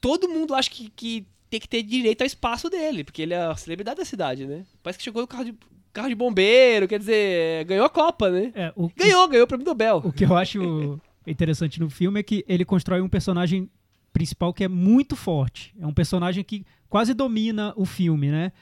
todo 0.00 0.28
mundo 0.28 0.54
acha 0.54 0.70
que, 0.70 0.90
que 0.90 1.26
tem 1.50 1.60
que 1.60 1.68
ter 1.68 1.82
direito 1.82 2.22
ao 2.22 2.26
espaço 2.26 2.70
dele, 2.70 3.04
porque 3.04 3.22
ele 3.22 3.34
é 3.34 3.42
a 3.42 3.54
celebridade 3.54 3.98
da 3.98 4.04
cidade, 4.04 4.46
né? 4.46 4.64
Parece 4.82 4.98
que 4.98 5.04
chegou 5.04 5.20
no 5.20 5.28
carro 5.28 5.44
de, 5.44 5.54
carro 5.92 6.08
de 6.08 6.14
bombeiro, 6.14 6.88
quer 6.88 6.98
dizer, 6.98 7.64
ganhou 7.66 7.84
a 7.84 7.90
Copa, 7.90 8.30
né? 8.30 8.50
É, 8.54 8.72
o, 8.74 8.90
Ganhou, 8.96 9.28
ganhou 9.28 9.44
o 9.44 9.46
prêmio 9.46 9.66
Nobel. 9.66 9.98
o 10.04 10.12
que 10.12 10.24
eu 10.24 10.36
acho 10.36 10.98
interessante 11.26 11.78
no 11.78 11.90
filme 11.90 12.18
é 12.18 12.22
que 12.22 12.44
ele 12.48 12.64
constrói 12.64 13.00
um 13.00 13.08
personagem 13.08 13.70
principal 14.12 14.52
que 14.52 14.64
é 14.64 14.68
muito 14.68 15.14
forte. 15.14 15.74
É 15.78 15.86
um 15.86 15.92
personagem 15.92 16.42
que 16.42 16.64
quase 16.88 17.14
domina 17.14 17.72
o 17.76 17.84
filme, 17.84 18.30
né? 18.30 18.52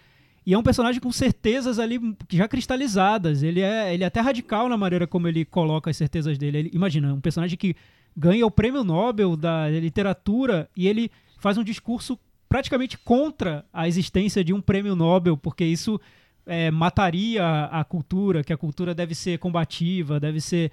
E 0.47 0.55
é 0.55 0.59
um 0.59 0.63
personagem 0.63 1.01
com 1.01 1.13
certezas 1.13 1.79
ali 1.79 2.01
já 2.31 2.49
cristalizadas. 2.49 3.43
Ele 3.43 3.61
é, 3.61 3.93
ele 3.93 4.05
é 4.05 4.07
até 4.07 4.21
radical 4.21 4.69
na 4.69 4.77
maneira 4.77 5.07
como 5.07 5.29
ele 5.29 5.45
coloca 5.45 5.91
as 5.91 5.97
certezas 5.97 6.39
dele. 6.39 6.59
Ele, 6.59 6.71
imagina, 6.73 7.13
um 7.13 7.21
personagem 7.21 7.59
que 7.59 7.75
ganha 8.17 8.47
o 8.47 8.51
prêmio 8.51 8.83
Nobel 8.83 9.37
da 9.37 9.69
literatura 9.69 10.69
e 10.77 10.89
ele 10.89 11.11
faz 11.39 11.59
um 11.59 11.65
discurso 11.65 12.19
praticamente 12.49 12.99
contra 12.99 13.65
a 13.73 13.87
existência 13.87 14.43
de 14.43 14.53
um 14.53 14.61
prêmio 14.61 14.97
Nobel, 14.97 15.37
porque 15.37 15.65
isso 15.65 16.01
é, 16.45 16.71
mataria 16.71 17.67
a 17.67 17.85
cultura, 17.85 18.43
que 18.43 18.53
a 18.53 18.57
cultura 18.57 18.95
deve 18.95 19.15
ser 19.15 19.39
combativa, 19.39 20.19
deve 20.19 20.41
ser, 20.41 20.73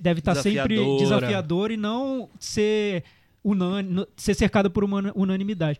deve 0.00 0.20
estar 0.20 0.34
sempre 0.36 0.76
Desafiadora. 0.76 0.98
desafiadora 0.98 1.72
e 1.74 1.76
não 1.76 2.30
ser 2.38 3.04
unânime, 3.44 4.06
ser 4.16 4.34
cercada 4.34 4.70
por 4.70 4.82
uma 4.82 5.12
unanimidade. 5.14 5.78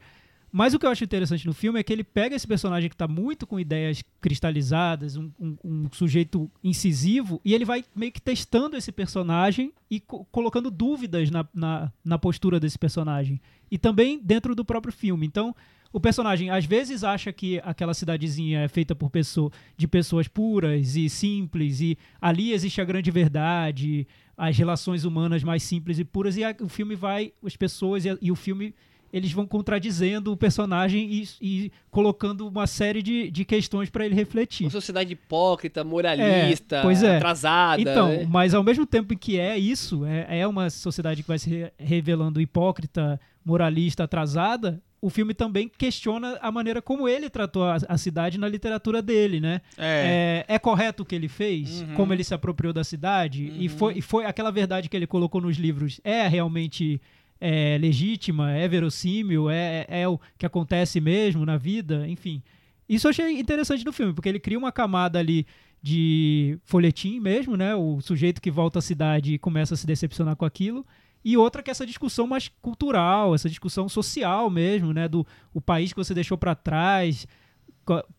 Mas 0.53 0.75
o 0.75 0.79
que 0.79 0.87
eu 0.87 0.91
acho 0.91 1.05
interessante 1.05 1.47
no 1.47 1.53
filme 1.55 1.79
é 1.79 1.83
que 1.83 1.93
ele 1.93 2.03
pega 2.03 2.35
esse 2.35 2.47
personagem 2.47 2.89
que 2.89 2.95
está 2.95 3.07
muito 3.07 3.47
com 3.47 3.59
ideias 3.61 4.03
cristalizadas, 4.21 5.17
um, 5.17 5.31
um- 5.39 5.57
um 5.65 5.87
sujeito 5.93 6.51
incisivo, 6.63 7.41
e 7.45 7.55
ele 7.55 7.65
vai 7.65 7.85
meio 7.95 8.11
que 8.11 8.21
testando 8.21 8.77
esse 8.77 8.91
personagem 8.91 9.73
e 9.91 10.01
co- 10.01 10.25
colocando 10.33 10.71
dúvidas 10.71 11.31
na, 11.31 11.47
na, 11.55 11.93
na 12.05 12.19
postura 12.19 12.59
desse 12.59 12.79
personagem. 12.79 13.41
E 13.71 13.79
também 13.79 14.19
dentro 14.23 14.55
do 14.55 14.65
próprio 14.65 14.93
filme. 14.93 15.25
Então, 15.27 15.55
o 15.93 16.01
personagem 16.01 16.51
às 16.51 16.65
vezes 16.65 17.05
acha 17.05 17.33
que 17.33 17.61
aquela 17.65 17.95
cidadezinha 17.95 18.61
é 18.61 18.69
feita 18.69 18.95
por 18.95 19.11
pessoa, 19.11 19.51
de 19.77 19.87
pessoas 19.87 20.27
puras 20.27 20.97
e 20.97 21.09
simples, 21.09 21.81
e 21.81 21.97
ali 22.21 22.53
existe 22.53 22.81
a 22.81 22.85
grande 22.85 23.11
verdade, 23.11 24.07
as 24.37 24.57
relações 24.57 25.05
humanas 25.05 25.43
mais 25.45 25.63
simples 25.63 25.99
e 25.99 26.05
puras, 26.05 26.37
e 26.37 26.43
a- 26.45 26.57
o 26.61 26.69
filme 26.69 26.95
vai, 26.95 27.33
as 27.45 27.57
pessoas 27.57 28.05
e, 28.05 28.11
a- 28.11 28.19
e 28.21 28.31
o 28.33 28.37
filme 28.37 28.75
eles 29.13 29.33
vão 29.33 29.47
contradizendo 29.47 30.33
o 30.33 30.37
personagem 30.37 31.11
e, 31.13 31.29
e 31.41 31.73
colocando 31.91 32.47
uma 32.47 32.67
série 32.67 33.03
de, 33.03 33.31
de 33.31 33.45
questões 33.45 33.91
para 33.91 34.07
ele 34.07 34.15
refletir. 34.15 34.65
Uma 34.65 34.71
sociedade 34.71 35.13
hipócrita, 35.13 35.83
moralista, 35.83 36.77
É, 36.77 36.83
pois 36.83 37.03
é. 37.03 37.17
atrasada. 37.17 37.81
Então, 37.83 38.09
né? 38.09 38.27
mas 38.29 38.55
ao 38.55 38.63
mesmo 38.63 38.87
tempo 38.87 39.13
em 39.13 39.17
que 39.19 39.39
é 39.39 39.59
isso, 39.59 40.05
é, 40.05 40.41
é 40.41 40.47
uma 40.47 40.71
sociedade 40.71 41.23
que 41.23 41.29
vai 41.29 41.39
se 41.39 41.51
re- 41.51 41.73
revelando 41.79 42.41
hipócrita, 42.41 43.21
moralista, 43.45 44.05
atrasada, 44.05 44.81
o 45.03 45.09
filme 45.09 45.33
também 45.33 45.67
questiona 45.67 46.39
a 46.43 46.53
maneira 46.53 46.83
como 46.83 47.09
ele 47.09 47.31
tratou 47.31 47.65
a, 47.65 47.79
a 47.89 47.97
cidade 47.97 48.37
na 48.37 48.47
literatura 48.47 49.01
dele, 49.01 49.41
né? 49.41 49.63
É. 49.79 50.45
É, 50.49 50.55
é 50.57 50.59
correto 50.59 51.03
o 51.03 51.07
que 51.07 51.15
ele 51.15 51.27
fez? 51.27 51.81
Uhum. 51.81 51.95
Como 51.95 52.13
ele 52.13 52.23
se 52.23 52.35
apropriou 52.35 52.71
da 52.73 52.85
cidade? 52.85 53.51
E, 53.59 53.67
Uhum. 53.69 53.77
foi, 53.79 53.95
e 53.99 54.03
foi 54.03 54.27
aquela 54.27 54.51
verdade 54.53 54.91
que 54.91 54.97
ele 54.97 55.07
colocou 55.07 55.41
nos 55.41 55.57
livros 55.57 56.01
é 56.05 56.29
realmente 56.29 57.01
é, 57.41 57.79
legítima? 57.79 58.53
É 58.53 58.69
verossímil? 58.69 59.49
É, 59.49 59.87
é, 59.89 60.01
é 60.03 60.09
o 60.09 60.19
que 60.37 60.47
acontece 60.47 61.01
mesmo 61.01 61.45
na 61.47 61.57
vida? 61.57 62.07
Enfim. 62.09 62.43
Isso 62.89 63.07
eu 63.07 63.11
achei 63.11 63.39
interessante 63.39 63.85
no 63.85 63.93
filme, 63.93 64.13
porque 64.13 64.29
ele 64.29 64.41
cria 64.41 64.59
uma 64.59 64.73
camada 64.73 65.19
ali 65.19 65.47
de 65.83 66.59
folhetim 66.65 67.21
mesmo, 67.21 67.57
né? 67.57 67.75
O 67.75 68.01
sujeito 68.01 68.41
que 68.41 68.51
volta 68.51 68.81
à 68.81 68.83
cidade 68.83 69.35
e 69.35 69.39
começa 69.39 69.75
a 69.75 69.77
se 69.77 69.87
decepcionar 69.87 70.37
com 70.37 70.45
aquilo. 70.45 70.85
E 71.25 71.37
outra 71.37 71.63
que 71.63 71.71
é 71.71 71.73
essa 71.73 71.87
discussão 71.87 72.27
mais 72.27 72.49
cultural, 72.61 73.35
essa 73.35 73.49
discussão 73.49 73.89
social 73.89 74.51
mesmo, 74.51 74.93
né? 74.93 75.09
Do 75.09 75.27
o 75.55 75.61
país 75.61 75.93
que 75.93 75.99
você 75.99 76.15
deixou 76.15 76.37
para 76.37 76.55
trás, 76.55 77.27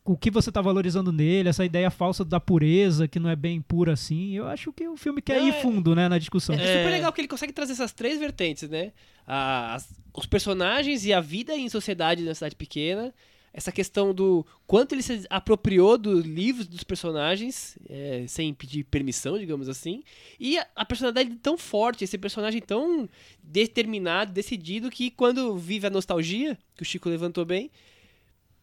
o 0.06 0.18
que 0.18 0.30
você 0.32 0.52
tá 0.52 0.62
valorizando 0.62 1.12
nele, 1.12 1.50
essa 1.50 1.64
ideia 1.66 1.90
falsa 1.90 2.24
da 2.26 2.40
pureza, 2.40 3.08
que 3.08 3.20
não 3.20 3.30
é 3.30 3.36
bem 3.36 3.62
pura 3.62 3.94
assim. 3.94 4.32
Eu 4.34 4.48
acho 4.48 4.72
que 4.74 4.88
o 4.88 4.98
filme 4.98 5.22
quer 5.22 5.40
Não, 5.40 5.48
ir 5.48 5.52
é- 5.52 5.62
fundo, 5.62 5.96
né, 5.96 6.08
na 6.10 6.18
discussão. 6.18 6.56
É, 6.56 6.58
É. 6.64 6.78
super 6.84 6.92
legal 6.92 7.12
que 7.14 7.22
ele 7.22 7.28
consegue 7.28 7.54
trazer 7.54 7.74
essas 7.74 7.92
três 7.92 8.20
vertentes, 8.20 8.70
né? 8.70 8.92
As- 9.28 9.90
os 10.14 10.26
personagens 10.26 11.06
e 11.06 11.14
a 11.14 11.22
vida 11.22 11.56
em 11.56 11.70
sociedade 11.70 12.24
na 12.24 12.34
cidade 12.36 12.56
pequena. 12.56 13.14
Essa 13.54 13.70
questão 13.70 14.14
do 14.14 14.46
quanto 14.66 14.96
ele 14.96 15.02
se 15.02 15.26
apropriou 15.30 15.98
dos 15.98 16.24
livros 16.24 16.68
dos 16.68 16.86
personagens, 16.86 17.78
é, 17.90 18.24
sem 18.26 18.54
pedir 18.54 18.86
permissão, 18.86 19.38
digamos 19.38 19.68
assim. 19.68 20.04
E 20.40 20.58
a, 20.58 20.66
a 20.74 20.86
personalidade 20.86 21.36
tão 21.36 21.58
forte, 21.58 22.06
esse 22.06 22.18
personagem 22.18 22.62
tão 22.62 23.10
determinado, 23.44 24.32
decidido, 24.32 24.90
que 24.90 25.12
quando 25.12 25.58
vive 25.58 25.86
a 25.88 25.90
nostalgia, 25.90 26.58
que 26.76 26.82
o 26.84 26.86
Chico 26.86 27.10
levantou 27.10 27.44
bem, 27.44 27.70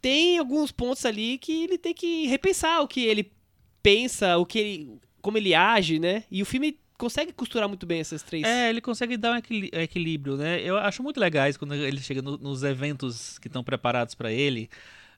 tem 0.00 0.38
alguns 0.38 0.70
pontos 0.72 1.04
ali 1.04 1.38
que 1.38 1.64
ele 1.64 1.78
tem 1.78 1.94
que 1.94 2.26
repensar 2.26 2.80
o 2.82 2.88
que 2.88 3.04
ele 3.04 3.30
pensa, 3.82 4.36
o 4.38 4.46
que 4.46 4.58
ele, 4.58 4.98
como 5.20 5.38
ele 5.38 5.54
age, 5.54 5.98
né? 5.98 6.24
E 6.30 6.42
o 6.42 6.46
filme 6.46 6.78
consegue 6.98 7.32
costurar 7.32 7.68
muito 7.68 7.86
bem 7.86 8.00
essas 8.00 8.22
três. 8.22 8.44
É, 8.44 8.68
ele 8.68 8.80
consegue 8.80 9.16
dar 9.16 9.32
um 9.32 9.36
equilíbrio, 9.72 10.36
né? 10.36 10.60
Eu 10.62 10.76
acho 10.76 11.02
muito 11.02 11.20
legais 11.20 11.56
quando 11.56 11.74
ele 11.74 12.00
chega 12.00 12.20
no- 12.20 12.36
nos 12.38 12.62
eventos 12.64 13.38
que 13.38 13.46
estão 13.46 13.62
preparados 13.62 14.14
para 14.14 14.32
ele. 14.32 14.68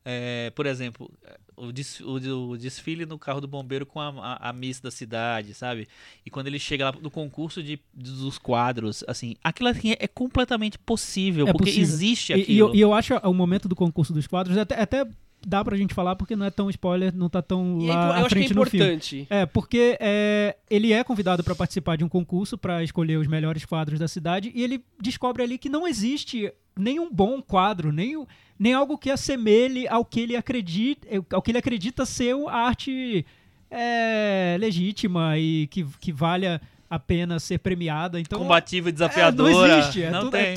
É, 0.04 0.50
por 0.56 0.64
exemplo, 0.64 1.10
o, 1.56 1.70
des- 1.70 2.00
o- 2.00 2.50
o 2.50 2.56
desfile 2.56 3.04
no 3.04 3.18
carro 3.18 3.40
do 3.40 3.46
bombeiro 3.46 3.84
com 3.84 4.00
a, 4.00 4.08
a, 4.08 4.48
a 4.48 4.52
Miss 4.52 4.80
da 4.80 4.90
cidade, 4.90 5.52
sabe? 5.52 5.86
E 6.24 6.30
quando 6.30 6.46
ele 6.46 6.58
chega 6.58 6.86
lá 6.86 6.92
no 7.00 7.10
concurso 7.10 7.62
de, 7.62 7.78
dos 7.92 8.38
quadros, 8.38 9.04
assim, 9.06 9.36
aquilo 9.44 9.68
assim 9.68 9.94
é 9.98 10.08
completamente 10.08 10.78
possível, 10.78 11.46
É 11.46 11.52
porque 11.52 11.64
possível. 11.66 11.82
existe 11.82 12.32
E, 12.32 12.36
e 12.38 12.42
aquilo. 12.42 12.68
eu, 12.70 12.74
e 12.74 12.80
eu 12.80 12.94
acho 12.94 13.14
o 13.18 13.34
momento 13.34 13.68
do 13.68 13.76
concurso 13.76 14.12
dos 14.12 14.26
quadros 14.26 14.56
até, 14.56 14.80
até 14.80 15.06
dá 15.46 15.64
pra 15.64 15.76
gente 15.76 15.94
falar 15.94 16.16
porque 16.16 16.36
não 16.36 16.46
é 16.46 16.50
tão 16.50 16.68
spoiler, 16.70 17.14
não 17.14 17.28
tá 17.28 17.40
tão 17.42 17.78
E 17.80 17.88
é 17.88 17.94
lá 17.94 18.02
impo- 18.04 18.12
à 18.12 18.20
eu 18.20 18.26
acho 18.26 18.28
que 18.28 18.34
é 18.34 18.38
frente 18.46 18.54
no 18.54 18.64
filme. 18.66 18.86
importante. 18.86 19.26
É, 19.30 19.46
porque 19.46 19.96
é, 20.00 20.56
ele 20.70 20.92
é 20.92 21.02
convidado 21.04 21.42
para 21.42 21.54
participar 21.54 21.96
de 21.96 22.04
um 22.04 22.08
concurso 22.08 22.56
para 22.58 22.82
escolher 22.84 23.16
os 23.16 23.26
melhores 23.26 23.64
quadros 23.64 23.98
da 23.98 24.06
cidade 24.08 24.52
e 24.54 24.62
ele 24.62 24.84
descobre 25.00 25.42
ali 25.42 25.56
que 25.58 25.68
não 25.68 25.86
existe 25.88 26.52
nenhum 26.76 27.10
bom 27.12 27.40
quadro, 27.42 27.90
nem, 27.92 28.24
nem 28.58 28.72
algo 28.74 28.96
que 28.96 29.10
assemelhe 29.10 29.86
ao 29.88 30.04
que 30.04 30.20
ele 30.20 30.36
acredita, 30.36 31.06
ao 31.32 31.42
que 31.42 31.50
ele 31.50 31.58
acredita 31.58 32.06
ser 32.06 32.34
a 32.48 32.56
arte 32.56 33.24
é, 33.70 34.56
legítima 34.58 35.38
e 35.38 35.66
que, 35.68 35.84
que 36.00 36.12
valha 36.12 36.60
a 36.88 36.98
pena 36.98 37.38
ser 37.38 37.58
premiada. 37.58 38.18
Então, 38.18 38.38
Combativa 38.40 38.88
e 38.88 38.90
é, 38.90 38.92
desafiadora. 38.92 39.52
não 39.52 39.78
existe, 39.78 40.02
é, 40.02 40.10
Não 40.10 40.20
tudo, 40.24 40.36
é 40.36 40.44
tem. 40.46 40.54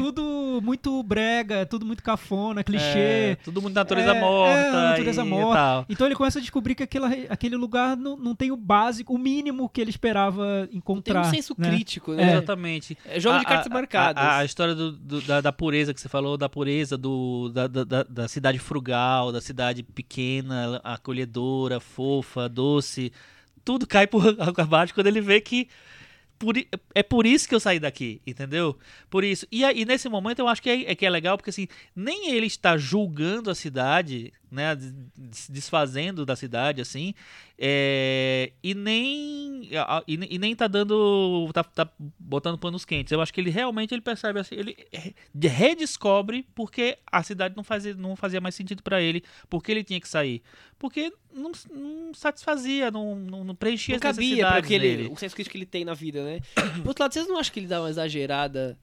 Tudo 0.54 0.62
muito 0.66 1.02
brega, 1.04 1.56
é 1.56 1.66
tudo 1.66 1.86
muito 1.86 2.04
cafona, 2.04 2.64
clichê. 2.64 2.84
É, 3.00 3.38
tudo 3.44 3.62
muito 3.62 3.74
natureza 3.74 4.12
É, 4.12 4.20
morta. 4.20 4.54
é, 4.60 4.72
natureza 4.72 5.22
e 5.24 5.28
morta. 5.28 5.54
tal. 5.60 5.86
Então 5.90 6.06
ele 6.08 6.16
começa 6.16 6.38
a 6.38 6.42
descobrir 6.42 6.76
que 6.76 6.84
aquela, 6.84 7.10
aquele 7.30 7.56
lugar 7.56 7.98
não, 7.98 8.16
não 8.16 8.36
tem 8.36 8.52
o 8.52 8.56
básico, 8.58 9.14
o 9.14 9.18
mínimo 9.18 9.68
que 9.68 9.82
ele 9.82 9.90
esperava 9.90 10.68
Tem 10.70 10.78
encontrar. 10.78 11.22
um 11.22 11.30
senso 11.30 11.56
né? 11.58 11.70
crítico, 11.70 12.14
É. 12.14 12.18
né? 12.18 12.32
Exatamente. 12.34 12.98
É 13.06 13.20
jogo 13.20 13.40
de 13.40 13.46
A- 13.46 13.48
cartas 13.50 13.72
a- 13.72 13.74
marcadas. 13.74 14.24
A, 14.24 14.38
a 14.38 14.46
história 14.46 14.76
do- 14.76 14.92
do- 14.92 15.22
da, 15.22 15.42
da 15.42 15.52
pureza 15.52 15.94
que 15.94 16.00
você 16.00 16.08
falou, 16.10 16.38
da 16.38 16.48
pureza 16.48 16.98
do, 16.98 17.50
da, 17.50 17.68
da- 17.68 17.84
da- 17.84 18.04
da 18.04 18.28
cidade 18.28 18.60
frugal, 18.60 19.32
da 19.32 19.42
cidade 19.42 19.82
pequena, 19.82 20.80
acolhedora, 20.84 21.80
fofa, 21.80 22.48
doce. 22.48 23.12
Tudo 23.66 23.88
cai 23.88 24.06
por 24.06 24.28
água 24.40 24.64
abaixo 24.64 24.94
quando 24.94 25.08
ele 25.08 25.22
vê 25.22 25.40
que 25.42 25.68
por 26.44 26.56
é 26.94 27.04
por 27.04 27.26
isso 27.26 27.48
que 27.48 27.56
eu 27.56 27.60
saí 27.60 27.80
daqui, 27.80 28.22
entendeu? 28.28 28.78
Por 29.10 29.24
isso. 29.24 29.48
E, 29.52 29.64
aí, 29.64 29.86
nesse 29.86 30.10
momento 30.10 30.40
eu 30.40 30.48
acho 30.48 30.62
que 30.62 30.70
é, 30.70 30.92
é 30.92 30.96
que 30.96 31.06
é 31.06 31.10
legal, 31.10 31.38
porque 31.38 31.50
assim, 31.50 31.68
nem 31.96 32.32
ele 32.32 32.48
está 32.48 32.78
julgando 32.78 33.50
a 33.50 33.56
cidade, 33.56 34.32
né? 34.52 34.76
des- 34.76 35.50
Desfazendo 35.50 36.26
da 36.26 36.36
cidade, 36.36 36.82
assim. 36.82 37.14
é, 37.58 38.52
e 38.62 38.74
nem. 38.76 39.70
E, 40.08 40.36
e 40.36 40.38
nem 40.38 40.56
tá 40.56 40.68
dando. 40.68 41.50
Tá, 41.54 41.64
tá 41.64 41.90
botando 42.20 42.58
panos 42.58 42.84
quentes. 42.86 43.12
Eu 43.12 43.22
acho 43.22 43.34
que 43.34 43.40
ele 43.40 43.50
realmente 43.50 43.94
ele 43.94 44.02
percebe 44.02 44.40
assim. 44.40 44.56
Ele 44.56 44.76
re- 44.92 45.16
redescobre 45.48 46.46
porque 46.54 46.98
a 47.12 47.24
cidade 47.24 47.56
não 47.56 47.64
fazia, 47.64 47.94
não 47.96 48.16
fazia 48.16 48.42
mais 48.42 48.56
sentido 48.56 48.84
pra 48.84 49.02
ele. 49.02 49.24
Porque 49.50 49.72
ele 49.72 49.84
tinha 49.84 50.00
que 50.00 50.08
sair. 50.08 50.42
Porque 50.78 51.14
não, 51.34 51.52
não 51.72 52.14
satisfazia, 52.14 52.92
não, 52.92 53.16
não, 53.16 53.44
não 53.44 53.56
preenchia 53.56 53.94
Não 53.94 54.10
as 54.10 54.16
cabia 54.18 54.46
pra 54.46 54.56
necessidades 54.62 54.70
dele. 54.98 55.10
o 55.12 55.16
senso 55.18 55.34
crítico 55.36 55.52
que 55.54 55.58
ele 55.58 55.66
tem 55.66 55.86
na 55.86 55.94
vida, 55.94 56.24
né? 56.26 56.33
Por 56.82 56.88
outro 56.88 57.04
lado, 57.04 57.14
vocês 57.14 57.28
não 57.28 57.38
acham 57.38 57.54
que 57.54 57.60
ele 57.60 57.68
dá 57.68 57.82
uma 57.82 57.90
exagerada, 57.90 58.78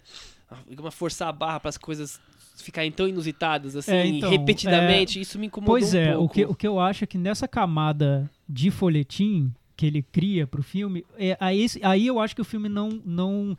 uma 0.79 0.91
forçar 0.91 1.29
a 1.29 1.33
barra 1.33 1.61
para 1.61 1.69
as 1.69 1.79
coisas 1.79 2.21
ficarem 2.57 2.93
tão 2.93 3.09
inusitadas 3.09 3.75
assim, 3.75 3.93
É, 3.93 4.07
então, 4.07 4.31
repetidamente? 4.31 5.21
Isso 5.21 5.39
me 5.39 5.47
incomodou 5.47 5.75
Pois 5.75 5.95
um 5.95 5.99
é, 5.99 6.15
o 6.15 6.19
pouco. 6.19 6.35
que, 6.35 6.45
o 6.45 6.55
que 6.55 6.67
eu 6.67 6.79
acho 6.79 7.05
é 7.05 7.07
que 7.07 7.19
nessa 7.19 7.49
camada 7.49 8.31
de 8.49 8.71
folhetim 8.71 9.53
que 9.77 9.87
ele 9.87 10.03
cria 10.03 10.47
pro 10.47 10.63
filme, 10.63 11.05
é, 11.17 11.37
aí, 11.41 11.67
aí 11.83 12.07
eu 12.07 12.21
acho 12.21 12.35
que 12.35 12.43
o 12.43 12.45
filme 12.45 12.69
não, 12.69 13.01
não, 13.03 13.57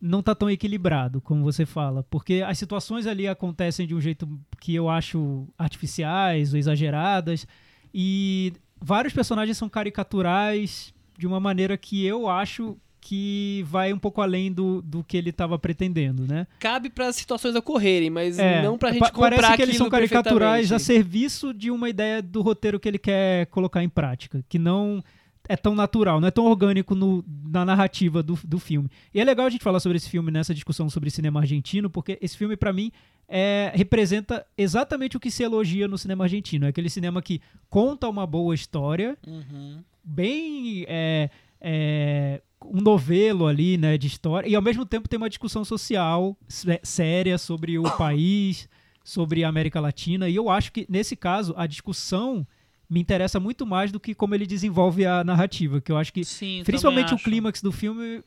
não 0.00 0.22
tá 0.22 0.32
tão 0.32 0.48
equilibrado, 0.48 1.20
como 1.20 1.42
você 1.42 1.66
fala. 1.66 2.04
Porque 2.04 2.44
as 2.46 2.56
situações 2.56 3.04
ali 3.06 3.26
acontecem 3.26 3.84
de 3.84 3.94
um 3.94 4.00
jeito 4.00 4.28
que 4.60 4.74
eu 4.74 4.88
acho 4.88 5.48
artificiais 5.58 6.52
ou 6.52 6.58
exageradas. 6.58 7.48
E 7.92 8.52
vários 8.80 9.12
personagens 9.12 9.58
são 9.58 9.68
caricaturais 9.68 10.94
de 11.18 11.26
uma 11.26 11.40
maneira 11.40 11.76
que 11.76 12.04
eu 12.06 12.28
acho 12.28 12.76
que 13.08 13.64
vai 13.68 13.92
um 13.92 13.98
pouco 14.00 14.20
além 14.20 14.50
do, 14.52 14.82
do 14.82 15.04
que 15.04 15.16
ele 15.16 15.30
estava 15.30 15.56
pretendendo, 15.56 16.26
né? 16.26 16.44
Cabe 16.58 16.90
para 16.90 17.06
as 17.06 17.14
situações 17.14 17.54
ocorrerem, 17.54 18.10
mas 18.10 18.36
É, 18.36 18.62
não 18.64 18.76
pra 18.76 18.90
gente 18.90 18.98
pa- 18.98 19.10
comprar 19.12 19.30
Parece 19.36 19.56
que 19.56 19.62
eles 19.62 19.76
são 19.76 19.88
caricaturais 19.88 20.72
a 20.72 20.78
serviço 20.80 21.54
de 21.54 21.70
uma 21.70 21.88
ideia 21.88 22.20
do 22.20 22.42
roteiro 22.42 22.80
que 22.80 22.88
ele 22.88 22.98
quer 22.98 23.46
colocar 23.46 23.80
em 23.84 23.88
prática, 23.88 24.44
que 24.48 24.58
não 24.58 25.00
é 25.48 25.56
tão 25.56 25.76
natural, 25.76 26.20
não 26.20 26.26
é 26.26 26.32
tão 26.32 26.46
orgânico 26.46 26.96
no- 26.96 27.24
na 27.48 27.64
narrativa 27.64 28.24
do, 28.24 28.36
do 28.44 28.58
filme. 28.58 28.90
E 29.14 29.20
é 29.20 29.24
legal 29.24 29.46
a 29.46 29.50
gente 29.50 29.62
falar 29.62 29.78
sobre 29.78 29.98
esse 29.98 30.10
filme 30.10 30.32
nessa 30.32 30.52
discussão 30.52 30.90
sobre 30.90 31.08
cinema 31.08 31.38
argentino, 31.38 31.88
porque 31.88 32.18
esse 32.20 32.36
filme, 32.36 32.56
pra 32.56 32.72
mim, 32.72 32.90
é, 33.28 33.70
representa 33.72 34.44
exatamente 34.58 35.16
o 35.16 35.20
que 35.20 35.30
se 35.30 35.44
elogia 35.44 35.86
no 35.86 35.96
cinema 35.96 36.24
argentino. 36.24 36.66
É 36.66 36.70
aquele 36.70 36.90
cinema 36.90 37.22
que 37.22 37.40
conta 37.70 38.08
uma 38.08 38.26
boa 38.26 38.52
história, 38.52 39.16
Uhum. 39.24 39.78
bem 40.02 40.84
é, 40.88 41.30
é, 41.60 42.40
um 42.72 42.80
novelo 42.80 43.46
ali, 43.46 43.76
né, 43.76 43.96
de 43.98 44.06
história, 44.06 44.48
e 44.48 44.54
ao 44.54 44.62
mesmo 44.62 44.84
tempo 44.84 45.08
tem 45.08 45.16
uma 45.16 45.28
discussão 45.28 45.64
social 45.64 46.36
sé- 46.48 46.80
séria 46.82 47.38
sobre 47.38 47.78
o 47.78 47.84
país, 47.96 48.68
sobre 49.04 49.44
a 49.44 49.48
América 49.48 49.80
Latina, 49.80 50.28
e 50.28 50.36
eu 50.36 50.50
acho 50.50 50.72
que 50.72 50.86
nesse 50.88 51.14
caso 51.16 51.54
a 51.56 51.66
discussão 51.66 52.46
me 52.88 53.00
interessa 53.00 53.40
muito 53.40 53.66
mais 53.66 53.90
do 53.90 53.98
que 53.98 54.14
como 54.14 54.34
ele 54.34 54.46
desenvolve 54.46 55.04
a 55.04 55.24
narrativa, 55.24 55.80
que 55.80 55.90
eu 55.90 55.96
acho 55.96 56.12
que 56.12 56.24
Sim, 56.24 56.62
principalmente 56.64 57.06
também 57.06 57.14
o 57.14 57.16
acho. 57.16 57.24
clímax 57.24 57.62
do 57.62 57.72
filme 57.72 58.22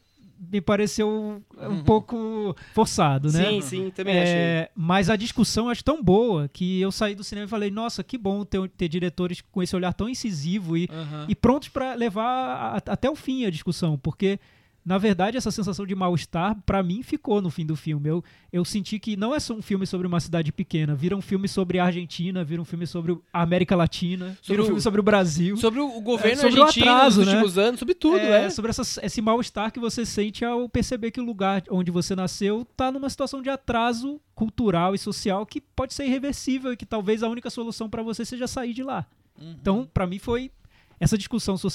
me 0.51 0.61
pareceu 0.61 1.09
um 1.09 1.41
Uhum. 1.69 1.83
pouco 1.83 2.55
forçado, 2.73 3.31
né? 3.31 3.45
Sim, 3.49 3.61
sim, 3.61 3.91
também 3.91 4.17
achei. 4.19 4.33
É, 4.37 4.71
mas 4.75 5.09
a 5.09 5.15
discussão 5.15 5.67
acho 5.69 5.83
tão 5.83 6.01
boa 6.01 6.47
que 6.47 6.79
eu 6.79 6.91
saí 6.91 7.13
do 7.15 7.23
cinema 7.23 7.45
e 7.45 7.49
falei, 7.49 7.69
nossa, 7.69 8.03
que 8.03 8.17
bom 8.17 8.45
ter, 8.45 8.67
ter 8.69 8.87
diretores 8.87 9.41
com 9.51 9.61
esse 9.61 9.75
olhar 9.75 9.93
tão 9.93 10.07
incisivo 10.07 10.77
e, 10.77 10.87
Aham. 10.91 11.25
e 11.27 11.35
prontos 11.35 11.67
para 11.69 11.93
levar 11.93 12.77
a- 12.77 12.93
até 12.93 13.09
o 13.09 13.15
fim 13.15 13.45
a 13.45 13.49
discussão, 13.49 13.97
porque 13.97 14.39
na 14.85 14.97
verdade 14.97 15.37
essa 15.37 15.51
sensação 15.51 15.85
de 15.85 15.93
mal-estar 15.95 16.55
pra 16.65 16.81
mim 16.81 17.03
ficou 17.03 17.41
no 17.41 17.49
fim 17.49 17.65
do 17.65 17.75
filme. 17.75 18.09
Eu, 18.09 18.23
eu 18.51 18.63
senti 18.65 18.97
que 18.99 19.15
não 19.15 19.35
é 19.35 19.39
só 19.39 19.53
um 19.53 19.61
filme 19.61 19.85
sobre 19.85 20.07
uma 20.07 20.19
cidade 20.19 20.51
pequena, 20.51 20.95
vira 20.95 21.15
um 21.15 21.21
filme 21.21 21.47
sobre 21.47 21.79
a 21.79 21.85
Argentina, 21.85 22.43
vira 22.43 22.61
um 22.61 22.65
filme 22.65 22.87
sobre 22.87 23.17
a 23.33 23.41
América 23.41 23.75
Latina, 23.75 24.37
Sobre 24.41 24.47
vira 24.47 24.61
um 24.61 24.63
o- 24.63 24.67
filme 24.67 24.81
sobre 24.81 24.99
o 24.99 25.03
Brasil. 25.03 25.57
Sobre 25.57 25.79
o 25.79 25.89
o 25.89 26.01
governo 26.01 26.33
É, 26.33 26.35
sobre 26.41 26.59
o 26.59 26.63
argentino 26.63 26.91
atraso, 26.91 27.19
nos 27.19 27.27
né? 27.27 27.33
últimos 27.35 27.57
anos, 27.57 27.79
sobre 27.79 27.93
tudo, 27.95 28.17
é, 28.17 28.45
é. 28.45 28.49
sobre 28.49 28.69
essa- 28.71 29.05
esse 29.05 29.21
mal-estar 29.21 29.71
que 29.71 29.79
você 29.79 30.05
sente 30.05 30.45
ao 30.45 30.69
perceber 30.69 31.11
que 31.11 31.19
o 31.19 31.23
lugar 31.25 31.63
onde 31.69 31.91
você 31.91 32.15
nasceu 32.15 32.65
tá 32.77 32.91
numa 32.91 33.09
situação 33.09 33.41
de 33.41 33.49
atraso 33.49 34.19
cultural 34.33 34.95
e 34.95 34.97
social 34.97 35.45
que 35.45 35.59
pode 35.59 35.93
ser 35.93 36.05
irreversível 36.05 36.71
e 36.73 36.77
que 36.77 36.85
talvez 36.85 37.21
a 37.23 37.27
única 37.27 37.49
solução 37.49 37.89
pra 37.89 38.01
você 38.01 38.23
seja 38.23 38.47
sair 38.47 38.73
de 38.73 38.83
lá. 38.83 39.05
Uhum. 39.39 39.55
Então, 39.59 39.89
pra 39.93 40.07
mim 40.07 40.19
foi 40.19 40.51
essa 40.99 41.17
discussão 41.17 41.57
so- 41.57 41.69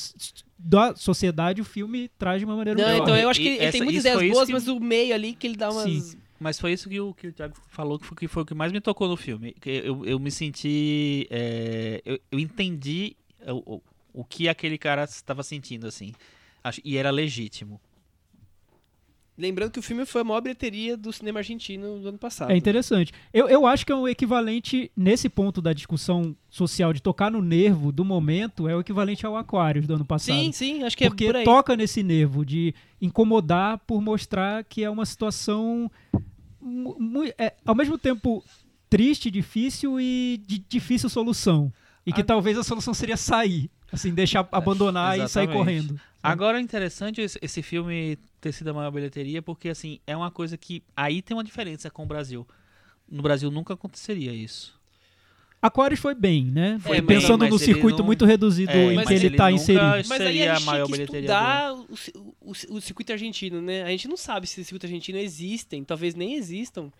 da 0.59 0.95
sociedade 0.95 1.61
o 1.61 1.65
filme 1.65 2.09
traz 2.19 2.39
de 2.41 2.45
uma 2.45 2.57
maneira 2.57 2.81
Não, 2.81 2.89
muito 2.89 3.03
então 3.03 3.15
boa. 3.15 3.21
eu 3.21 3.29
acho 3.29 3.41
que 3.41 3.47
E 3.47 3.49
ele 3.51 3.59
tem 3.59 3.67
essa- 3.69 3.79
muitas 3.79 3.95
isso 4.05 4.09
ideias 4.15 4.33
boas, 4.33 4.47
que- 4.47 4.53
mas 4.53 4.69
o 4.69 4.79
meio 4.81 5.15
ali 5.15 5.35
que 5.35 5.47
ele 5.47 5.57
dá 5.57 5.71
umas... 5.71 6.17
Mas 6.41 6.59
foi 6.59 6.73
isso 6.73 6.89
que 6.89 7.01
o, 7.01 7.15
que 7.15 7.29
o 7.29 7.33
Thiago 7.33 7.55
falou 7.69 7.99
que 7.99 8.05
foi, 8.07 8.17
que 8.17 8.29
foi 8.29 8.43
o 8.43 8.47
que 8.47 8.55
mais 8.55 8.71
me 8.73 8.81
tocou 8.81 9.09
no 9.09 9.17
filme. 9.17 9.55
Que 9.61 9.71
Eu, 9.85 10.05
eu 10.05 10.19
me 10.19 10.31
senti. 10.31 11.27
é, 11.31 12.03
eu, 12.05 12.19
eu 12.31 12.39
entendi 12.39 13.17
o, 13.47 13.77
o, 13.77 13.83
o 14.13 14.25
que 14.25 14.49
aquele 14.49 14.77
cara 14.77 15.05
estava 15.05 15.43
sentindo, 15.43 15.87
assim. 15.87 16.13
Acho- 16.63 16.81
E 16.85 16.97
era 16.99 17.11
legítimo. 17.11 17.81
Lembrando 19.37 19.73
que 19.73 19.81
o 19.81 19.83
filme 19.83 20.07
foi 20.07 20.21
a 20.21 20.25
maior 20.25 20.41
bilheteria 20.41 20.97
do 20.97 21.13
cinema 21.13 21.41
argentino 21.41 21.99
do 21.99 22.09
ano 22.09 22.19
passado. 22.19 22.53
É 22.53 22.57
interessante. 22.57 23.13
Eu, 23.33 23.49
eu 23.49 23.67
acho 23.67 23.85
que 23.85 23.91
é 23.91 23.95
um 23.97 24.07
equivalente, 24.07 24.93
nesse 24.97 25.29
ponto 25.29 25.61
da 25.61 25.73
discussão 25.73 26.37
social, 26.49 26.93
de 26.93 27.03
tocar 27.03 27.33
no 27.33 27.43
nervo 27.43 27.91
do 27.91 28.05
momento, 28.05 28.69
é 28.69 28.77
o 28.77 28.81
equivalente 28.81 29.27
ao 29.27 29.37
Aquarius 29.37 29.87
do 29.89 29.95
ano 29.97 30.05
passado. 30.05 30.37
Sim, 30.37 30.53
sim, 30.53 30.83
acho 30.85 30.97
que 30.97 31.09
porque 31.09 31.25
é 31.25 31.27
por 31.27 31.37
aí. 31.37 31.45
toca 31.45 31.77
nesse 31.77 32.03
nervo 32.03 32.45
de 32.45 32.73
incomodar 33.03 33.79
por 33.79 34.01
mostrar 34.01 34.63
que 34.63 34.85
é 34.85 34.89
uma 34.89 35.05
situação 35.05 35.91
é, 37.39 37.55
ao 37.65 37.75
mesmo 37.75 37.99
tempo 37.99 38.43
triste, 38.89 39.31
difícil 39.31 40.01
e 40.01 40.41
de 40.47 40.59
difícil 40.59 41.09
solução. 41.09 41.73
E 42.07 42.13
que 42.13 42.21
Ah. 42.21 42.25
talvez 42.25 42.57
a 42.59 42.63
solução 42.63 42.93
seria 42.95 43.17
sair, 43.17 43.71
assim, 43.91 44.13
deixar 44.15 44.47
abandonar 44.53 45.15
e 45.19 45.27
sair 45.29 45.45
exatamente. 45.45 45.57
correndo. 45.57 46.01
Agora 46.23 46.59
é 46.59 46.61
interessante 46.61 47.21
esse, 47.21 47.39
esse 47.43 47.63
filme 47.63 48.19
ter 48.45 48.53
sido 48.53 48.69
a 48.69 48.75
maior 48.75 48.91
bilheteria, 48.91 49.41
porque 49.41 49.71
assim, 49.71 49.99
é 50.07 50.15
uma 50.15 50.31
coisa 50.31 50.57
que. 50.59 50.83
Aí 50.95 51.23
tem 51.23 51.35
uma 51.35 51.43
diferença 51.43 51.91
com 51.91 52.03
o 52.03 52.07
Brasil. 52.07 52.47
No 53.11 53.23
Brasil 53.23 53.51
nunca 53.51 53.73
aconteceria 53.73 54.33
isso. 54.33 54.79
Aquarius 55.63 55.99
foi 55.99 56.15
bem, 56.15 56.45
né? 56.45 56.79
Foi 56.79 57.01
bem, 57.01 57.19
Pensando 57.19 57.49
no 57.49 57.59
circuito 57.59 58.01
não- 58.01 58.05
muito 58.05 58.27
reduzido 58.27 58.71
É, 58.71 58.93
em 58.93 59.03
que 59.03 59.15
ele 59.15 59.29
está 59.29 59.51
inserido. 59.51 59.83
Mas 59.83 60.21
aí 60.21 60.27
seria 60.27 60.51
a 60.51 60.53
a 60.53 60.57
gente 60.59 60.67
maior 60.67 60.87
tinha 60.87 60.99
que 60.99 61.11
bilheteria 61.11 61.21
estudar 61.21 61.75
o, 61.75 62.53
o 62.71 62.77
o 62.77 62.81
circuito 62.83 63.13
argentino, 63.13 63.63
né? 63.63 63.83
A 63.83 63.89
gente 63.89 64.07
não 64.07 64.17
sabe 64.19 64.47
se 64.47 64.61
esse 64.61 64.65
circuito 64.69 64.85
argentino 64.85 65.17
existem, 65.19 65.83
talvez 65.83 66.15
nem 66.15 66.35
existam 66.35 66.93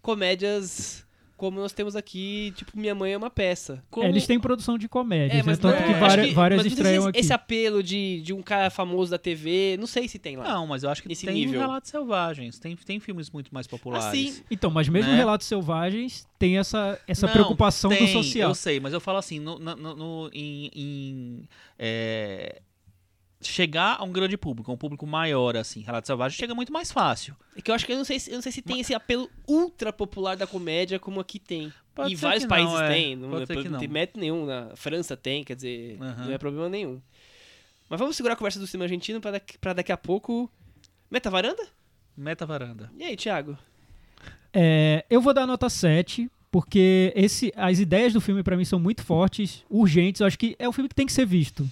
comédias 0.00 1.04
como 1.44 1.60
nós 1.60 1.72
temos 1.72 1.94
aqui, 1.94 2.52
tipo 2.56 2.72
Minha 2.78 2.94
Mãe 2.94 3.12
é 3.12 3.16
uma 3.16 3.30
peça. 3.30 3.82
É, 3.98 4.08
eles 4.08 4.26
têm 4.26 4.40
produção 4.40 4.78
de 4.78 4.88
comédias, 4.88 5.32
É, 5.32 5.36
né? 5.36 5.42
mas 5.46 5.58
Tanto 5.58 5.78
não- 5.80 5.86
que 5.86 5.94
várias, 5.94 6.32
várias 6.32 6.60
sei 6.62 6.70
se 6.70 6.76
estreiam 6.76 7.00
esse, 7.02 7.08
aqui. 7.10 7.18
esse 7.20 7.32
apelo 7.32 7.82
de, 7.82 8.20
de 8.22 8.32
um 8.32 8.42
cara 8.42 8.70
famoso 8.70 9.10
da 9.10 9.18
TV, 9.18 9.76
não 9.78 9.86
sei 9.86 10.08
se 10.08 10.18
tem 10.18 10.36
lá. 10.36 10.44
Não, 10.44 10.66
mas 10.66 10.82
eu 10.82 10.90
acho 10.90 11.02
que 11.02 11.08
Nesse 11.08 11.26
tem 11.26 11.34
nível. 11.34 11.60
Relatos 11.60 11.90
Selvagens. 11.90 12.58
Tem, 12.58 12.74
tem 12.76 12.98
filmes 12.98 13.30
muito 13.30 13.52
mais 13.52 13.66
populares. 13.66 14.06
Assim, 14.06 14.42
Então, 14.50 14.70
mas 14.70 14.88
mesmo 14.88 15.10
né? 15.10 15.16
Relatos 15.16 15.46
Selvagens 15.46 16.26
tem 16.38 16.58
essa, 16.58 16.98
essa 17.06 17.26
Não, 17.26 17.32
preocupação 17.32 17.90
tem, 17.90 18.06
do 18.06 18.08
social. 18.12 18.50
Eu 18.50 18.54
sei, 18.54 18.80
mas 18.80 18.92
eu 18.92 19.00
falo 19.00 19.18
assim, 19.18 19.38
no, 19.38 19.58
no- 19.58 19.76
no- 19.76 19.94
no- 19.96 20.30
em, 20.32 20.70
em, 20.74 21.48
é, 21.78 22.60
chegar 23.48 23.96
a 23.98 24.04
um 24.04 24.10
grande 24.12 24.36
público, 24.36 24.70
a 24.70 24.74
um 24.74 24.76
público 24.76 25.06
maior, 25.06 25.56
assim, 25.56 25.80
Relato 25.80 26.06
Selvagem 26.06 26.36
chega 26.38 26.54
muito 26.54 26.72
mais 26.72 26.90
fácil. 26.92 27.36
é 27.56 27.60
que 27.62 27.70
eu 27.70 27.74
acho 27.74 27.84
que 27.86 27.92
eu 27.92 27.96
não 27.96 28.04
sei, 28.04 28.18
se- 28.20 28.30
eu 28.30 28.34
não 28.34 28.42
sei 28.42 28.52
se 28.52 28.62
tem 28.62 28.80
esse 28.80 28.94
apelo 28.94 29.30
ultra 29.46 29.92
popular 29.92 30.36
da 30.36 30.46
comédia 30.46 30.98
como 30.98 31.20
aqui 31.20 31.38
tem. 31.38 31.72
Pode 31.94 32.12
em 32.12 32.16
ser 32.16 32.22
vários 32.26 32.44
países 32.46 32.72
não, 32.72 32.82
é. 32.82 32.88
tem, 32.88 33.16
não, 33.16 33.30
Pode 33.30 33.42
é 33.44 33.46
que 33.62 33.68
não 33.68 33.78
tem 33.78 33.88
não. 33.88 33.92
mérito 33.94 34.18
nenhum. 34.18 34.46
Na 34.46 34.74
França 34.74 35.16
tem, 35.16 35.44
quer 35.44 35.54
dizer, 35.54 35.96
Aham. 36.00 36.24
não 36.26 36.32
é 36.32 36.38
problema 36.38 36.68
nenhum. 36.68 37.00
Mas 37.88 38.00
vamos 38.00 38.16
segurar 38.16 38.32
a 38.34 38.36
conversa 38.36 38.58
do 38.58 38.66
cinema 38.66 38.84
argentino 38.86 39.20
pra 39.20 39.30
daqui, 39.30 39.56
pra 39.58 39.72
daqui 39.72 39.92
a 39.92 39.96
pouco. 39.96 40.50
Meta 41.10 41.30
varanda? 41.30 41.62
Meta 42.16 42.44
varanda. 42.46 42.90
E 42.98 43.04
aí, 43.04 43.16
Thiago? 43.16 43.56
É, 44.52 45.04
eu 45.10 45.20
vou 45.20 45.32
dar 45.34 45.46
nota 45.46 45.68
7, 45.68 46.30
porque 46.50 47.12
esse, 47.14 47.52
as 47.56 47.78
ideias 47.78 48.12
do 48.12 48.20
filme 48.20 48.42
pra 48.42 48.56
mim 48.56 48.64
são 48.64 48.78
muito 48.78 49.02
fortes, 49.04 49.64
urgentes. 49.68 50.20
Eu 50.20 50.26
acho 50.26 50.38
que 50.38 50.54
é 50.58 50.68
um 50.68 50.72
filme 50.72 50.88
que 50.88 50.94
tem 50.94 51.06
que 51.06 51.12
ser 51.12 51.26
visto 51.26 51.68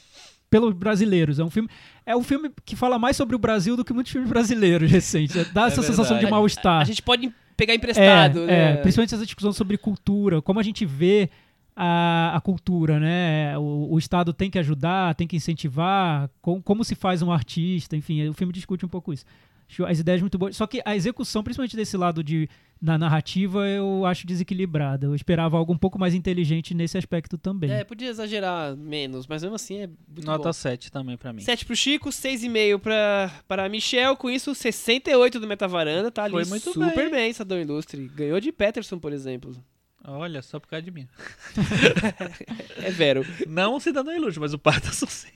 pelos 0.52 0.74
brasileiros. 0.74 1.38
É 1.38 1.44
um 1.44 1.48
filme, 1.48 1.66
é 2.04 2.14
um 2.14 2.22
filme 2.22 2.50
que 2.66 2.76
fala 2.76 2.98
mais 2.98 3.16
sobre 3.16 3.34
o 3.34 3.38
Brasil 3.38 3.74
do 3.74 3.82
que 3.82 3.92
muitos 3.94 4.12
filmes 4.12 4.28
brasileiros 4.28 4.88
recentes. 4.92 5.50
Dá 5.50 5.68
essa 5.68 5.80
sensação 5.80 6.04
de 6.16 6.24
verdade. 6.24 6.30
mal-estar. 6.30 6.82
A 6.82 6.84
gente 6.84 7.00
pode 7.00 7.32
pegar 7.56 7.74
emprestado, 7.74 8.40
é, 8.40 8.46
né? 8.46 8.72
é, 8.72 8.76
principalmente 8.76 9.14
essa 9.14 9.24
discussão 9.24 9.50
sobre 9.50 9.78
cultura, 9.78 10.42
como 10.42 10.60
a 10.60 10.62
gente 10.62 10.84
vê 10.84 11.30
a, 11.74 12.36
a 12.36 12.40
cultura, 12.42 13.00
né? 13.00 13.56
O, 13.56 13.94
o 13.94 13.98
Estado 13.98 14.34
tem 14.34 14.50
que 14.50 14.58
ajudar, 14.58 15.14
tem 15.14 15.26
que 15.26 15.36
incentivar, 15.36 16.28
com- 16.42 16.60
como 16.60 16.84
se 16.84 16.94
faz 16.94 17.22
um 17.22 17.32
artista, 17.32 17.96
enfim, 17.96 18.28
o 18.28 18.34
filme 18.34 18.52
discute 18.52 18.84
um 18.84 18.88
pouco 18.90 19.10
isso. 19.10 19.24
Acho 19.72 19.86
as 19.86 19.98
ideias 19.98 20.20
muito 20.20 20.36
boas. 20.36 20.54
Só 20.54 20.66
que 20.66 20.82
a 20.84 20.94
execução, 20.94 21.42
principalmente 21.42 21.74
desse 21.74 21.96
lado 21.96 22.22
de, 22.22 22.46
na 22.80 22.98
narrativa, 22.98 23.66
eu 23.66 24.04
acho 24.04 24.26
desequilibrada. 24.26 25.06
Eu 25.06 25.14
esperava 25.14 25.56
algo 25.56 25.72
um 25.72 25.78
pouco 25.78 25.98
mais 25.98 26.12
inteligente 26.14 26.74
nesse 26.74 26.98
aspecto 26.98 27.38
também. 27.38 27.70
É, 27.70 27.82
podia 27.82 28.10
exagerar 28.10 28.76
menos, 28.76 29.26
mas 29.26 29.42
mesmo 29.42 29.56
assim 29.56 29.78
é 29.78 29.86
muito 29.86 30.26
Nota 30.26 30.44
bom. 30.44 30.52
7 30.52 30.92
também 30.92 31.16
pra 31.16 31.32
mim. 31.32 31.40
7 31.40 31.64
pro 31.64 31.74
Chico, 31.74 32.10
6,5 32.10 32.78
pra, 32.80 33.32
pra 33.48 33.68
Michel, 33.70 34.14
com 34.14 34.28
isso 34.28 34.54
68 34.54 35.40
do 35.40 35.46
Metavaranda, 35.46 36.10
tá 36.10 36.24
ali 36.24 36.32
Foi 36.32 36.44
muito 36.44 36.70
super 36.70 36.94
bem. 36.94 37.10
bem, 37.10 37.32
Sadão 37.32 37.58
Ilustre. 37.58 38.08
Ganhou 38.08 38.38
de 38.40 38.52
Peterson, 38.52 38.98
por 38.98 39.10
exemplo. 39.12 39.56
Olha, 40.04 40.42
só 40.42 40.60
por 40.60 40.68
causa 40.68 40.82
de 40.82 40.90
mim. 40.90 41.08
É 42.76 42.90
vero. 42.90 43.24
Não 43.46 43.76
o 43.76 43.80
Cidadão 43.80 44.14
Ilustre, 44.14 44.40
mas 44.40 44.52
o 44.52 44.58
Patterson 44.58 45.06
sim. 45.06 45.30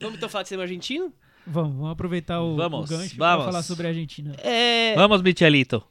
Vamos 0.00 0.16
então 0.16 0.28
falar 0.28 0.42
de 0.42 0.48
cinema 0.48 0.64
argentino? 0.64 1.12
Vamos, 1.46 1.72
vamos 1.76 1.90
aproveitar 1.90 2.40
o, 2.40 2.56
Vamos, 2.56 2.90
o 2.90 2.96
gancho 2.96 3.16
para 3.16 3.36
vamos. 3.36 3.46
falar 3.46 3.62
sobre 3.62 3.86
a 3.86 3.90
Argentina. 3.90 4.34
É... 4.38 4.94
Vamos, 4.94 5.22
Michelito. 5.22 5.82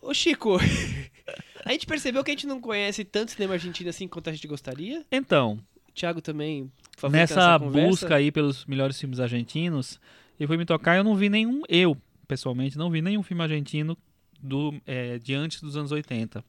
Ô 0.00 0.14
Chico, 0.14 0.58
a 1.64 1.72
gente 1.72 1.86
percebeu 1.86 2.24
que 2.24 2.30
a 2.30 2.34
gente 2.34 2.46
não 2.46 2.60
conhece 2.60 3.04
tanto 3.04 3.32
cinema 3.32 3.54
argentino 3.54 3.90
assim 3.90 4.08
quanto 4.08 4.30
a 4.30 4.32
gente 4.32 4.46
gostaria. 4.46 5.04
Então, 5.10 5.58
O 5.88 5.92
Thiago 5.92 6.20
também, 6.20 6.70
nessa 7.10 7.58
busca 7.58 8.16
aí 8.16 8.30
pelos 8.30 8.64
melhores 8.64 8.98
filmes 8.98 9.20
argentinos, 9.20 10.00
eu 10.38 10.46
fui 10.46 10.56
me 10.56 10.64
tocar, 10.64 10.96
eu 10.96 11.04
não 11.04 11.14
vi 11.14 11.28
nenhum, 11.28 11.62
eu, 11.68 11.96
pessoalmente, 12.26 12.78
não 12.78 12.90
vi 12.90 13.02
nenhum 13.02 13.22
filme 13.22 13.42
argentino 13.42 13.96
do, 14.40 14.74
é, 14.86 15.18
de 15.18 15.34
antes 15.34 15.60
dos 15.60 15.76
anos 15.76 15.92
80. 15.92 16.42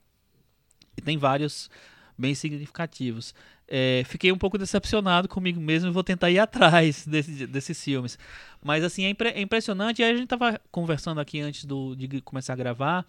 E 0.97 1.01
tem 1.01 1.17
vários 1.17 1.69
bem 2.17 2.33
significativos. 2.35 3.33
É, 3.67 4.03
fiquei 4.05 4.31
um 4.31 4.37
pouco 4.37 4.57
decepcionado 4.57 5.27
comigo 5.29 5.59
mesmo 5.61 5.89
e 5.89 5.93
vou 5.93 6.03
tentar 6.03 6.29
ir 6.29 6.39
atrás 6.39 7.05
desse- 7.07 7.47
desses 7.47 7.81
filmes. 7.83 8.17
Mas 8.63 8.83
assim, 8.83 9.05
é, 9.05 9.09
impre- 9.09 9.29
é 9.29 9.41
impressionante. 9.41 10.01
E 10.01 10.03
aí 10.03 10.11
a 10.11 10.15
gente 10.17 10.27
tava 10.27 10.59
conversando 10.71 11.21
aqui 11.21 11.39
antes 11.39 11.63
do- 11.65 11.95
de 11.95 12.21
começar 12.21 12.53
a 12.53 12.55
gravar 12.57 13.05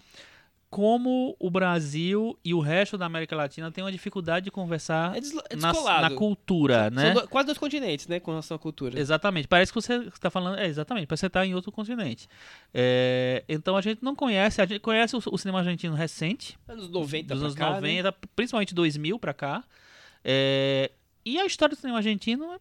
como 0.72 1.36
o 1.38 1.50
Brasil 1.50 2.34
e 2.42 2.54
o 2.54 2.60
resto 2.60 2.96
da 2.96 3.04
América 3.04 3.36
Latina 3.36 3.70
tem 3.70 3.84
uma 3.84 3.92
dificuldade 3.92 4.44
de 4.44 4.50
conversar 4.50 5.14
É, 5.14 5.20
deslo- 5.20 5.42
é 5.50 5.54
na, 5.56 5.70
na 6.00 6.10
cultura, 6.16 6.88
né? 6.90 7.10
Do- 7.12 7.28
quase 7.28 7.44
dois 7.46 7.58
continentes, 7.58 8.06
né, 8.08 8.18
com 8.18 8.30
relação 8.30 8.54
à 8.54 8.58
cultura. 8.58 8.98
Exatamente. 8.98 9.46
Parece 9.46 9.70
que 9.70 9.78
você 9.80 9.96
está 9.96 10.30
falando. 10.30 10.58
É, 10.58 10.66
exatamente. 10.66 11.06
Parece 11.06 11.20
que 11.20 11.24
você 11.24 11.26
está 11.26 11.44
em 11.44 11.54
outro 11.54 11.70
continente. 11.70 12.26
É, 12.72 13.44
então 13.46 13.76
a 13.76 13.82
gente 13.82 14.02
não 14.02 14.16
conhece. 14.16 14.62
A 14.62 14.64
gente 14.66 14.80
conhece 14.80 15.14
o, 15.14 15.20
o 15.30 15.36
cinema 15.36 15.58
argentino 15.58 15.94
recente, 15.94 16.58
Anos 16.66 16.88
90 16.88 17.34
dos 17.34 17.42
anos 17.42 17.54
cá, 17.54 17.66
né? 17.72 18.02
90, 18.02 18.12
principalmente 18.34 18.74
2000 18.74 19.18
para 19.18 19.34
cá. 19.34 19.62
É, 20.24 20.90
e 21.24 21.38
a 21.38 21.44
história 21.44 21.76
do 21.76 21.78
cinema 21.80 21.98
argentino 21.98 22.58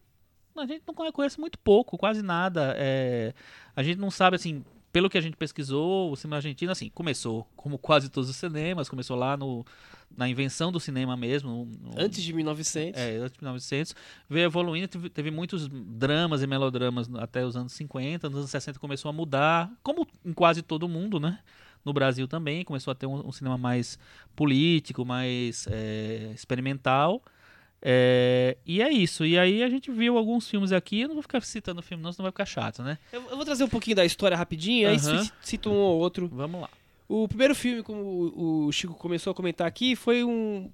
a 0.56 0.66
gente 0.66 0.82
não 0.86 0.92
conhe- 0.94 1.12
conhece 1.12 1.40
muito 1.40 1.58
pouco, 1.58 1.96
quase 1.96 2.20
nada. 2.20 2.74
É, 2.76 3.32
a 3.74 3.82
gente 3.82 3.98
não 3.98 4.10
sabe 4.10 4.36
assim. 4.36 4.62
Pelo 4.92 5.08
que 5.08 5.16
a 5.16 5.20
gente 5.22 5.36
pesquisou, 5.38 6.12
o 6.12 6.16
cinema 6.16 6.36
argentino 6.36 6.70
assim 6.70 6.90
começou, 6.90 7.48
como 7.56 7.78
quase 7.78 8.10
todos 8.10 8.28
os 8.28 8.36
cinemas, 8.36 8.90
começou 8.90 9.16
lá 9.16 9.36
no, 9.38 9.64
na 10.14 10.28
invenção 10.28 10.70
do 10.70 10.78
cinema 10.78 11.16
mesmo. 11.16 11.66
no- 11.80 11.92
Antes 11.98 12.22
de 12.22 12.30
1900. 12.34 13.00
é, 13.00 13.16
antes 13.16 13.32
de 13.32 13.38
1900. 13.42 13.94
Veio 14.28 14.44
evoluindo, 14.44 14.88
teve, 14.88 15.08
teve 15.08 15.30
muitos 15.30 15.66
dramas 15.68 16.42
e 16.42 16.46
melodramas 16.46 17.08
até 17.14 17.42
os 17.44 17.56
anos 17.56 17.72
50. 17.72 18.28
Nos 18.28 18.38
anos 18.40 18.50
60 18.50 18.78
começou 18.78 19.08
a 19.08 19.12
mudar, 19.12 19.70
como 19.82 20.06
em 20.24 20.32
quase 20.34 20.60
todo 20.60 20.86
mundo, 20.86 21.18
né? 21.18 21.38
No 21.84 21.92
Brasil 21.94 22.28
também, 22.28 22.62
começou 22.62 22.92
a 22.92 22.94
ter 22.94 23.06
um, 23.06 23.26
um 23.26 23.32
cinema 23.32 23.56
mais 23.56 23.98
político, 24.36 25.04
mais 25.06 25.66
é, 25.70 26.30
experimental. 26.34 27.22
É, 27.84 28.56
e 28.64 28.80
é 28.80 28.90
isso. 28.92 29.24
E 29.26 29.36
aí 29.36 29.62
a 29.62 29.68
gente 29.68 29.90
viu 29.90 30.16
alguns 30.16 30.48
filmes 30.48 30.70
aqui. 30.70 31.00
Eu 31.00 31.08
não 31.08 31.14
vou 31.16 31.22
ficar 31.22 31.40
citando 31.42 31.82
filme, 31.82 32.02
não, 32.02 32.12
senão 32.12 32.22
vai 32.24 32.30
ficar 32.32 32.46
chato, 32.46 32.82
né? 32.82 32.96
Eu, 33.12 33.22
eu 33.30 33.36
vou 33.36 33.44
trazer 33.44 33.64
um 33.64 33.68
pouquinho 33.68 33.96
da 33.96 34.04
história 34.04 34.36
rapidinho, 34.36 34.88
aí 34.88 34.96
Aham. 34.96 35.24
ci- 35.24 35.32
cito 35.42 35.68
um 35.70 35.74
ou 35.74 35.98
outro. 35.98 36.28
Vamos 36.32 36.60
lá. 36.62 36.70
O 37.08 37.26
primeiro 37.26 37.54
filme, 37.54 37.82
como 37.82 38.32
o 38.68 38.72
Chico 38.72 38.94
começou 38.94 39.32
a 39.32 39.34
comentar 39.34 39.66
aqui, 39.66 39.96
foi 39.96 40.22
um, 40.24 40.70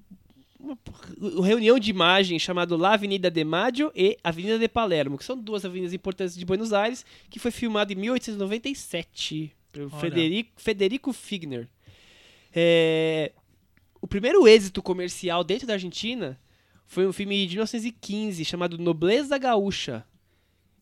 uma, 0.61 0.79
uma 1.19 1.47
reunião 1.47 1.79
de 1.79 1.91
imagens 1.91 2.43
chamado 2.43 2.77
La 2.77 2.93
Avenida 2.93 3.31
de 3.31 3.43
Maggio 3.43 3.91
e 3.97 4.17
Avenida 4.23 4.59
de 4.59 4.69
Palermo, 4.69 5.17
que 5.19 5.25
são 5.25 5.37
duas 5.37 5.65
avenidas 5.65 5.95
importantes 5.95 6.37
de 6.37 6.45
Buenos 6.45 6.73
Aires, 6.75 7.05
que 7.31 7.39
foi 7.39 7.51
filmado 7.51 7.91
em 7.93 7.97
1897 7.97 9.51
pelo. 9.73 9.91
Federico, 9.91 10.51
Federico 10.57 11.13
Figner. 11.13 11.67
É, 12.55 13.33
o 14.01 14.07
primeiro 14.07 14.47
êxito 14.47 14.83
comercial 14.83 15.43
dentro 15.43 15.67
da 15.67 15.73
Argentina 15.75 16.39
foi 16.89 17.07
um 17.07 17.13
filme 17.13 17.47
de 17.47 17.55
1915 17.55 18.45
chamado 18.45 18.77
Nobleza 18.79 19.39
Gaúcha, 19.39 20.05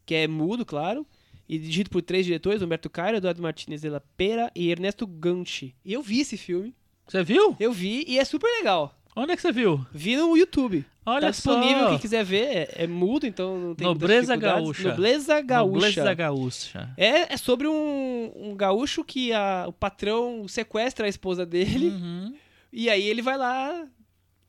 que 0.06 0.14
é 0.14 0.26
mudo, 0.26 0.64
claro, 0.64 1.04
e 1.48 1.58
dirigido 1.58 1.90
por 1.90 2.00
três 2.00 2.24
diretores, 2.24 2.62
Humberto 2.62 2.88
Cairo, 2.88 3.18
Eduardo 3.18 3.42
Martínez 3.42 3.80
de 3.82 3.88
la 3.90 4.00
Pera 4.00 4.50
e 4.54 4.70
Ernesto 4.70 5.06
Ganchi. 5.06 5.74
E 5.84 5.92
eu 5.92 6.00
vi 6.02 6.20
esse 6.20 6.36
filme, 6.36 6.74
Você 7.06 7.22
viu? 7.22 7.54
eu 7.60 7.72
vi 7.72 8.04
e 8.08 8.18
é 8.18 8.24
super 8.24 8.46
legal. 8.58 8.94
Onde 9.14 9.32
é 9.32 9.36
que 9.36 9.42
você 9.42 9.50
viu? 9.52 9.84
Vi 9.92 10.16
no 10.16 10.36
YouTube. 10.36 10.84
Olha 11.04 11.22
tá 11.22 11.30
disponível, 11.30 11.84
só. 11.84 11.88
quem 11.90 11.98
quiser 11.98 12.24
ver, 12.24 12.44
é, 12.44 12.74
é 12.84 12.86
mudo, 12.86 13.26
então 13.26 13.58
não 13.58 13.74
tem 13.74 13.86
Nobreza. 13.86 14.36
Gaúcha. 14.36 14.88
Nobleza 14.90 15.40
Gaúcha. 15.40 15.72
Nobleza 15.86 16.14
Gaúcha. 16.14 16.94
É, 16.96 17.32
é 17.32 17.36
sobre 17.36 17.66
um, 17.68 18.32
um 18.34 18.54
gaúcho 18.56 19.02
que 19.04 19.32
a- 19.32 19.64
o 19.68 19.72
patrão 19.72 20.46
sequestra 20.48 21.06
a 21.06 21.08
esposa 21.08 21.46
dele 21.46 21.88
Uhum. 21.88 22.34
e 22.72 22.90
aí 22.90 23.02
ele 23.08 23.22
vai 23.22 23.38
lá 23.38 23.86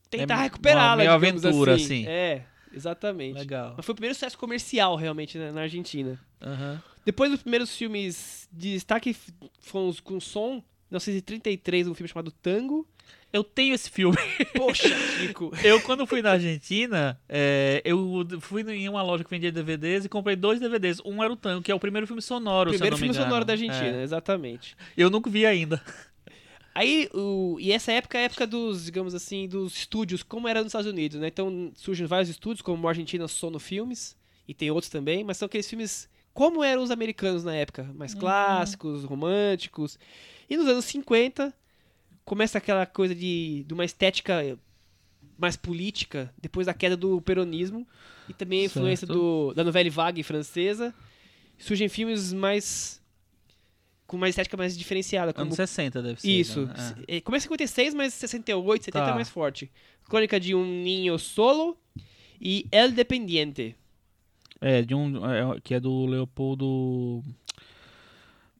tentar 0.09 0.39
É 0.39 0.43
recuperá-la. 0.43 1.03
uma 1.03 1.13
aventura, 1.13 1.75
assim. 1.75 1.83
assim. 1.85 2.05
É, 2.07 2.43
exatamente. 2.73 3.37
Legal. 3.39 3.73
Mas 3.77 3.85
foi 3.85 3.93
o 3.93 3.95
primeiro 3.95 4.15
sucesso 4.15 4.37
comercial, 4.37 4.95
realmente, 4.95 5.37
né, 5.37 5.51
na 5.51 5.61
Argentina. 5.61 6.19
Aham. 6.41 6.81
Depois 7.05 7.31
dos 7.31 7.41
primeiros 7.41 7.75
filmes 7.75 8.49
de 8.51 8.73
destaque 8.73 9.15
foram 9.61 9.87
os 9.87 9.99
com 9.99 10.19
som. 10.19 10.61
Em 10.89 10.95
1933, 10.95 11.87
um 11.87 11.93
filme 11.93 12.07
chamado 12.07 12.31
Tango. 12.31 12.87
Eu 13.31 13.43
tenho 13.43 13.73
esse 13.75 13.89
filme. 13.89 14.15
Poxa, 14.55 14.87
Chico. 15.19 15.51
Eu, 15.63 15.81
quando 15.81 16.05
fui 16.07 16.21
na 16.21 16.31
Argentina, 16.31 17.19
é, 17.27 17.81
eu 17.83 18.25
fui 18.39 18.61
em 18.73 18.87
uma 18.87 19.01
loja 19.01 19.21
que 19.23 19.29
vendia 19.29 19.51
DVDs 19.51 20.05
e 20.05 20.09
comprei 20.09 20.35
dois 20.37 20.59
DVDs. 20.61 21.01
Um 21.05 21.21
era 21.21 21.31
o 21.31 21.35
Tango, 21.35 21.61
que 21.61 21.69
é 21.71 21.75
o 21.75 21.79
primeiro 21.79 22.07
filme 22.07 22.21
sonoro, 22.21 22.71
Primeiro 22.71 22.95
filme 22.97 23.13
sonoro 23.13 23.43
da 23.43 23.53
Argentina, 23.53 23.97
É. 23.97 24.03
exatamente. 24.03 24.77
Eu 24.95 25.09
nunca 25.09 25.29
vi 25.29 25.45
ainda. 25.45 25.81
Aí, 26.77 27.09
o, 27.11 27.57
e 27.59 27.71
essa 27.71 27.91
época 27.91 28.19
é 28.19 28.21
a 28.21 28.23
época 28.25 28.45
dos, 28.45 28.85
digamos 28.85 29.15
assim, 29.15 29.47
dos 29.47 29.75
estúdios, 29.75 30.21
como 30.21 30.47
era 30.47 30.59
nos 30.59 30.67
Estados 30.67 30.87
Unidos, 30.87 31.19
né? 31.19 31.27
Então 31.27 31.71
surgem 31.75 32.05
vários 32.05 32.29
estúdios, 32.29 32.61
como 32.61 32.85
o 32.85 32.87
Argentina 32.87 33.27
Sono 33.27 33.57
Filmes, 33.57 34.15
e 34.47 34.53
tem 34.53 34.69
outros 34.69 34.91
também, 34.91 35.23
mas 35.23 35.37
são 35.37 35.47
aqueles 35.47 35.67
filmes 35.67 36.07
como 36.35 36.63
eram 36.63 36.83
os 36.83 36.91
americanos 36.91 37.43
na 37.43 37.55
época, 37.55 37.91
mais 37.95 38.13
clássicos, 38.13 39.03
românticos. 39.03 39.97
E 40.47 40.55
nos 40.55 40.67
anos 40.67 40.85
50, 40.85 41.51
começa 42.23 42.59
aquela 42.59 42.85
coisa 42.85 43.15
de, 43.15 43.63
de 43.67 43.73
uma 43.73 43.83
estética 43.83 44.55
mais 45.35 45.55
política, 45.55 46.31
depois 46.39 46.67
da 46.67 46.75
queda 46.75 46.95
do 46.95 47.19
peronismo, 47.21 47.87
e 48.29 48.35
também 48.35 48.61
a 48.61 48.65
influência 48.65 49.07
do, 49.07 49.51
da 49.55 49.63
novela 49.63 49.89
vague 49.89 50.21
francesa. 50.21 50.93
Surgem 51.57 51.89
filmes 51.89 52.31
mais. 52.31 53.01
Com 54.07 54.15
uma 54.15 54.29
estética 54.29 54.55
mais 54.55 54.75
diferenciada, 54.77 55.33
como 55.33 55.47
Anos 55.47 55.55
60 55.57 56.01
deve 56.01 56.21
ser. 56.21 56.29
isso. 56.31 56.65
né? 56.65 56.95
É, 57.07 57.21
Começa 57.21 57.43
em 57.45 57.49
56, 57.49 57.93
mas 57.93 58.13
68, 58.13 58.85
70 58.85 59.05
Tá. 59.05 59.11
é 59.11 59.13
mais 59.13 59.29
forte. 59.29 59.69
Crônica 60.09 60.39
de 60.39 60.55
um 60.55 60.65
Ninho 60.65 61.19
Solo 61.19 61.77
e 62.41 62.65
El 62.71 62.91
Dependiente. 62.93 63.75
É, 64.61 64.81
de 64.81 64.95
um, 64.95 65.23
é, 65.29 65.59
que 65.61 65.73
é 65.73 65.79
do 65.79 66.05
Leopoldo 66.05 67.21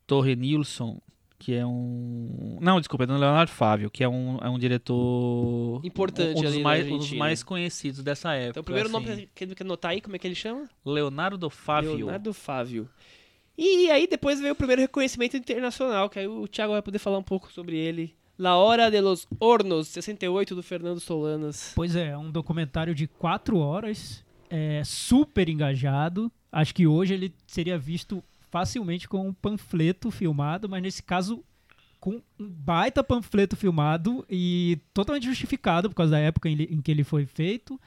Torre 0.06 0.36
Nilsson, 0.36 1.02
que 1.40 1.54
é 1.54 1.66
um... 1.66 2.58
Não, 2.62 2.80
desculpa, 2.80 3.06
é 3.06 3.08
do 3.08 3.14
Leonardo 3.14 3.52
Fávio, 3.52 3.90
que 3.90 4.04
é 4.04 4.10
um, 4.10 4.38
é 4.40 4.50
um 4.50 4.60
diretor... 4.60 5.80
Importante 5.84 6.40
um, 6.40 6.42
dos 6.42 6.52
ali 6.52 6.58
na 6.58 6.64
mais, 6.64 6.88
um 6.88 6.98
dos 6.98 7.14
mais 7.14 7.42
conhecidos 7.42 8.04
dessa 8.04 8.34
época. 8.34 8.50
Então, 8.50 8.62
o 8.62 8.64
primeiro 8.66 8.90
assim. 8.90 9.06
nome 9.08 9.30
que 9.34 9.46
quer 9.56 9.64
anotar 9.64 9.92
aí, 9.92 10.02
como 10.02 10.16
é 10.16 10.20
que 10.20 10.28
ele 10.28 10.36
chama? 10.36 10.70
Leonardo 10.86 11.50
Fávio. 11.50 11.96
Leonardo 11.96 12.34
Fávio. 12.34 12.90
E 13.58 13.90
aí 13.90 14.08
depois 14.08 14.40
veio 14.40 14.54
o 14.54 14.56
primeiro 14.56 14.82
reconhecimento 14.82 15.36
internacional, 15.36 16.10
que 16.10 16.20
aí 16.20 16.28
o 16.28 16.48
Thiago 16.48 16.74
vai 16.74 16.82
poder 16.82 17.00
falar 17.00 17.18
um 17.18 17.24
pouco 17.24 17.52
sobre 17.52 17.76
ele 17.76 18.14
La 18.38 18.56
Hora 18.56 18.92
de 18.92 19.02
los 19.02 19.28
Hornos, 19.40 19.88
68, 19.88 20.54
do 20.54 20.62
Fernando 20.62 21.00
Solanas. 21.00 21.72
Pois 21.76 21.96
é, 21.96 22.16
um 22.16 22.30
documentário 22.30 22.94
de 22.94 23.08
quatro 23.08 23.58
horas, 23.58 24.24
é, 24.50 24.84
super 24.86 25.50
engajado. 25.50 26.32
Acho 26.52 26.76
que 26.76 26.86
hoje 26.86 27.16
ele 27.16 27.34
seria 27.48 27.78
visto 27.80 28.24
facilmente 28.52 29.10
com 29.10 29.28
um 29.28 29.34
panfleto 29.34 30.12
filmado, 30.12 30.70
mas 30.70 30.82
nesse 30.84 31.02
caso 31.02 31.44
com 32.00 32.22
um 32.40 32.48
baita 32.48 33.04
panfleto 33.04 33.56
filmado 33.56 34.24
e 34.30 34.78
totalmente 34.94 35.26
justificado 35.26 35.90
por 35.90 35.96
causa 35.96 36.12
da 36.12 36.20
época 36.20 36.48
em, 36.48 36.80
que 36.80 36.92
ele 36.92 37.04
foi 37.04 37.26
feito. 37.26 37.80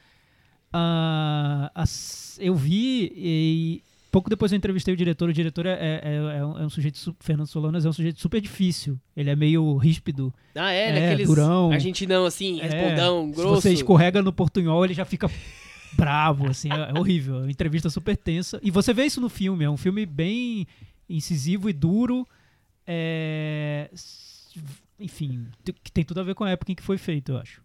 Ah, 0.72 1.70
as- 1.74 2.38
eu 2.40 2.54
vi 2.54 3.12
e 3.14 3.82
pouco 4.10 4.28
depois 4.30 4.50
eu 4.52 4.56
entrevistei 4.58 4.92
o 4.92 4.96
diretor. 4.96 5.28
O 5.28 5.32
diretor 5.32 5.66
é, 5.66 5.72
é- 5.72 6.00
é- 6.02 6.38
é 6.38 6.44
um, 6.44 6.58
é 6.58 6.66
um 6.66 6.70
sujeito, 6.70 6.98
su- 6.98 7.16
Fernando 7.20 7.46
Solanas 7.46 7.84
é 7.84 7.88
um 7.88 7.92
sujeito 7.92 8.20
super 8.20 8.40
difícil. 8.40 8.98
Ele 9.16 9.30
é 9.30 9.36
meio 9.36 9.76
ríspido. 9.76 10.32
Ah, 10.54 10.72
é, 10.72 10.88
É, 10.88 11.00
daqueles 11.00 11.26
durão. 11.28 11.70
argentinão, 11.72 12.24
assim, 12.26 12.60
É, 12.60 12.64
respondão, 12.66 13.28
Se 13.30 13.36
grosso. 13.40 13.60
você 13.62 13.72
escorrega 13.72 14.20
no 14.22 14.32
portunhol, 14.32 14.84
ele 14.84 14.94
já 14.94 15.04
fica 15.04 15.30
bravo, 15.92 16.48
assim, 16.48 16.68
é, 16.72 16.90
é 16.94 16.98
horrível. 16.98 17.36
É 17.36 17.38
uma 17.42 17.50
entrevista 17.50 17.88
super 17.90 18.16
tensa. 18.16 18.58
E 18.62 18.70
você 18.70 18.92
vê 18.92 19.04
isso 19.04 19.20
no 19.20 19.28
filme, 19.28 19.64
é 19.64 19.70
um 19.70 19.76
filme 19.76 20.04
bem 20.06 20.66
incisivo 21.08 21.68
e 21.70 21.72
duro. 21.72 22.26
Enfim, 24.98 25.46
que 25.82 25.90
tem 25.90 26.04
tudo 26.04 26.20
a 26.20 26.22
ver 26.22 26.34
com 26.34 26.44
a 26.44 26.50
época 26.50 26.72
em 26.72 26.74
que 26.74 26.82
foi 26.82 26.98
feito, 26.98 27.32
eu 27.32 27.38
acho. 27.38 27.62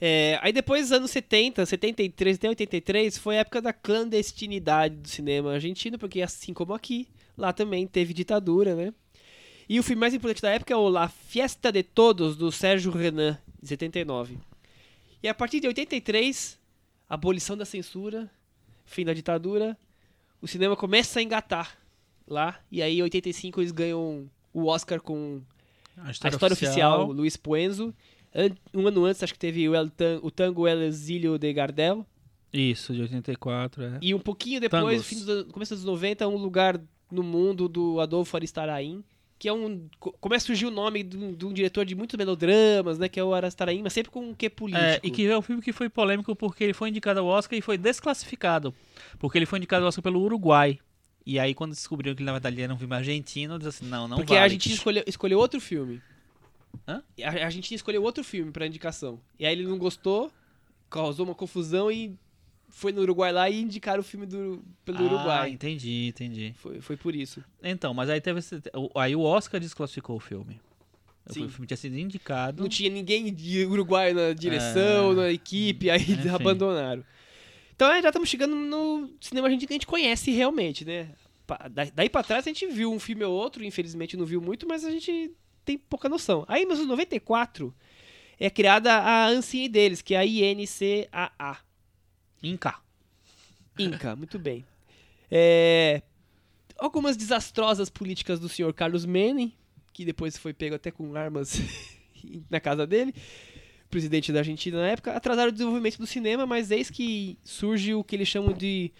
É, 0.00 0.38
aí 0.40 0.52
depois, 0.52 0.90
anos 0.92 1.10
70, 1.10 1.66
73 1.66 2.36
até 2.36 2.48
83, 2.48 3.18
foi 3.18 3.36
a 3.36 3.40
época 3.40 3.60
da 3.60 3.72
clandestinidade 3.72 4.96
do 4.96 5.08
cinema 5.08 5.52
argentino, 5.52 5.98
porque 5.98 6.22
assim 6.22 6.54
como 6.54 6.72
aqui, 6.72 7.06
lá 7.36 7.52
também 7.52 7.86
teve 7.86 8.14
ditadura, 8.14 8.74
né? 8.74 8.94
E 9.68 9.78
o 9.78 9.82
filme 9.82 10.00
mais 10.00 10.14
importante 10.14 10.42
da 10.42 10.50
época 10.50 10.72
é 10.72 10.76
o 10.76 10.88
La 10.88 11.08
Fiesta 11.08 11.70
de 11.70 11.82
Todos, 11.82 12.36
do 12.36 12.50
Sérgio 12.50 12.90
Renan, 12.90 13.38
de 13.62 13.68
79. 13.68 14.38
E 15.22 15.28
a 15.28 15.34
partir 15.34 15.60
de 15.60 15.68
83, 15.68 16.58
abolição 17.08 17.56
da 17.56 17.66
censura, 17.66 18.28
fim 18.86 19.04
da 19.04 19.12
ditadura, 19.12 19.76
o 20.40 20.48
cinema 20.48 20.74
começa 20.74 21.20
a 21.20 21.22
engatar 21.22 21.78
lá, 22.26 22.58
e 22.70 22.82
aí 22.82 22.98
em 22.98 23.02
85 23.02 23.60
eles 23.60 23.70
ganham 23.70 24.30
o 24.52 24.66
Oscar 24.66 25.00
com 25.00 25.42
a 25.96 26.10
história 26.10 26.54
oficial, 26.54 27.12
Luiz 27.12 27.36
Puenzo. 27.36 27.94
Um 28.72 28.86
ano 28.86 29.04
antes, 29.04 29.22
acho 29.22 29.32
que 29.32 29.38
teve 29.38 29.68
o, 29.68 29.74
El 29.74 29.90
Tan- 29.90 30.20
o 30.22 30.30
tango 30.30 30.66
El 30.68 30.82
Exílio 30.82 31.36
de 31.38 31.52
Gardel. 31.52 32.06
Isso, 32.52 32.92
de 32.94 33.02
84, 33.02 33.82
é. 33.84 33.98
E 34.02 34.14
um 34.14 34.18
pouquinho 34.18 34.60
depois, 34.60 35.04
fim 35.04 35.16
an- 35.30 35.44
começo 35.52 35.74
dos 35.74 35.84
90, 35.84 36.26
um 36.28 36.36
lugar 36.36 36.80
no 37.10 37.22
mundo 37.22 37.68
do 37.68 38.00
Adolfo 38.00 38.36
Aristarain, 38.36 39.04
que 39.38 39.48
é 39.48 39.52
um... 39.52 39.88
co- 39.98 40.12
Começa 40.20 40.44
a 40.44 40.48
surgir 40.48 40.66
o 40.66 40.70
nome 40.70 41.02
de 41.02 41.16
um, 41.16 41.32
de 41.32 41.46
um 41.46 41.52
diretor 41.52 41.84
de 41.84 41.94
muitos 41.94 42.16
melodramas, 42.16 42.98
né? 42.98 43.08
Que 43.08 43.18
é 43.20 43.24
o 43.24 43.32
Aristarain, 43.34 43.80
mas 43.82 43.92
sempre 43.92 44.10
com 44.10 44.20
um 44.30 44.34
quê 44.34 44.50
político. 44.50 44.84
É, 44.84 45.00
e 45.02 45.10
que 45.10 45.26
é 45.26 45.36
um 45.38 45.42
filme 45.42 45.62
que 45.62 45.72
foi 45.72 45.88
polêmico 45.88 46.34
porque 46.36 46.62
ele 46.64 46.72
foi 46.74 46.88
indicado 46.88 47.20
ao 47.20 47.26
Oscar 47.26 47.58
e 47.58 47.62
foi 47.62 47.78
desclassificado. 47.78 48.74
Porque 49.18 49.38
ele 49.38 49.46
foi 49.46 49.58
indicado 49.58 49.84
ao 49.84 49.88
Oscar 49.88 50.02
pelo 50.02 50.20
Uruguai. 50.20 50.78
E 51.24 51.38
aí, 51.38 51.54
quando 51.54 51.70
descobriram 51.72 52.14
que 52.16 52.22
ele, 52.22 52.26
na 52.26 52.32
verdade 52.32 52.56
ele 52.56 52.62
era 52.62 52.74
um 52.74 52.78
filme 52.78 52.94
argentino, 52.96 53.58
diz 53.58 53.68
assim, 53.68 53.86
não, 53.86 54.08
não 54.08 54.16
Porque 54.16 54.30
vale. 54.32 54.40
a 54.40 54.44
Argentina 54.44 54.74
escolheu, 54.74 55.04
escolheu 55.06 55.38
outro 55.38 55.60
filme. 55.60 56.00
Hã? 56.86 57.02
A 57.22 57.28
a 57.28 57.44
Argentina 57.46 57.76
escolheu 57.76 58.02
outro 58.02 58.22
filme 58.24 58.50
pra 58.52 58.66
indicação. 58.66 59.20
E 59.38 59.46
aí 59.46 59.52
ele 59.52 59.64
não 59.66 59.78
gostou, 59.78 60.30
causou 60.88 61.24
uma 61.26 61.34
confusão 61.34 61.90
e 61.90 62.16
foi 62.68 62.92
no 62.92 63.02
Uruguai 63.02 63.32
lá 63.32 63.50
e 63.50 63.60
indicaram 63.60 64.00
o 64.00 64.04
filme 64.04 64.26
do, 64.26 64.62
pelo 64.84 64.98
Ah, 64.98 65.02
Uruguai. 65.02 65.50
entendi, 65.50 66.06
entendi. 66.08 66.54
Foi, 66.56 66.80
foi 66.80 66.96
por 66.96 67.14
isso. 67.14 67.42
Então, 67.62 67.92
mas 67.92 68.08
aí 68.08 68.20
teve 68.20 68.38
esse, 68.38 68.60
o- 68.74 68.90
aí 68.98 69.14
o 69.16 69.20
Oscar 69.22 69.60
desclassificou 69.60 70.16
o 70.16 70.20
filme. 70.20 70.60
O 71.28 71.32
Sim. 71.32 71.48
filme 71.48 71.66
tinha 71.66 71.76
sido 71.76 71.96
indicado. 71.98 72.62
Não 72.62 72.68
tinha 72.68 72.88
ninguém 72.90 73.32
de 73.32 73.64
Uruguai 73.66 74.12
na 74.12 74.32
direção, 74.32 75.12
É. 75.12 75.14
na 75.16 75.30
equipe, 75.32 75.90
aí 75.90 76.00
Enfim. 76.00 76.28
abandonaram. 76.30 77.04
Então 77.74 77.88
aí 77.90 78.02
já 78.02 78.08
estamos 78.08 78.28
chegando 78.28 78.54
no 78.54 79.10
cinema 79.20 79.48
que 79.48 79.54
a 79.54 79.58
gente 79.72 79.86
conhece 79.86 80.30
realmente, 80.30 80.84
né? 80.84 81.10
Daí 81.94 82.08
pra 82.08 82.22
trás 82.22 82.46
a 82.46 82.48
gente 82.50 82.66
viu 82.68 82.92
um 82.92 82.98
filme 83.00 83.24
ou 83.24 83.34
outro, 83.34 83.64
infelizmente 83.64 84.16
não 84.16 84.24
viu 84.24 84.40
muito, 84.40 84.66
mas 84.68 84.84
a 84.84 84.90
gente 84.90 85.32
tem 85.64 85.78
pouca 85.78 86.08
noção. 86.08 86.44
Aí 86.48 86.64
nos 86.64 86.78
anos 86.78 86.88
94 86.88 87.74
é 88.38 88.48
criada 88.48 88.94
a 88.94 89.26
ANSI 89.26 89.68
deles, 89.68 90.02
que 90.02 90.14
é 90.14 90.18
a 90.18 90.24
INCAA. 90.24 91.58
Inca. 92.42 92.78
Inca, 93.78 94.16
muito 94.16 94.38
bem. 94.38 94.64
É, 95.30 96.02
algumas 96.78 97.16
desastrosas 97.16 97.90
políticas 97.90 98.40
do 98.40 98.48
senhor 98.48 98.72
Carlos 98.72 99.04
Menem, 99.04 99.52
que 99.92 100.04
depois 100.04 100.36
foi 100.36 100.52
pego 100.52 100.74
até 100.74 100.90
com 100.90 101.14
armas 101.14 101.60
na 102.48 102.58
casa 102.58 102.86
dele, 102.86 103.14
presidente 103.90 104.32
da 104.32 104.40
Argentina 104.40 104.78
na 104.78 104.88
época, 104.88 105.12
atrasaram 105.12 105.50
o 105.50 105.52
desenvolvimento 105.52 105.98
do 105.98 106.06
cinema, 106.06 106.46
mas 106.46 106.70
eis 106.70 106.88
que 106.90 107.38
surge 107.44 107.94
o 107.94 108.02
que 108.02 108.16
eles 108.16 108.28
chamam 108.28 108.52
de 108.52 108.90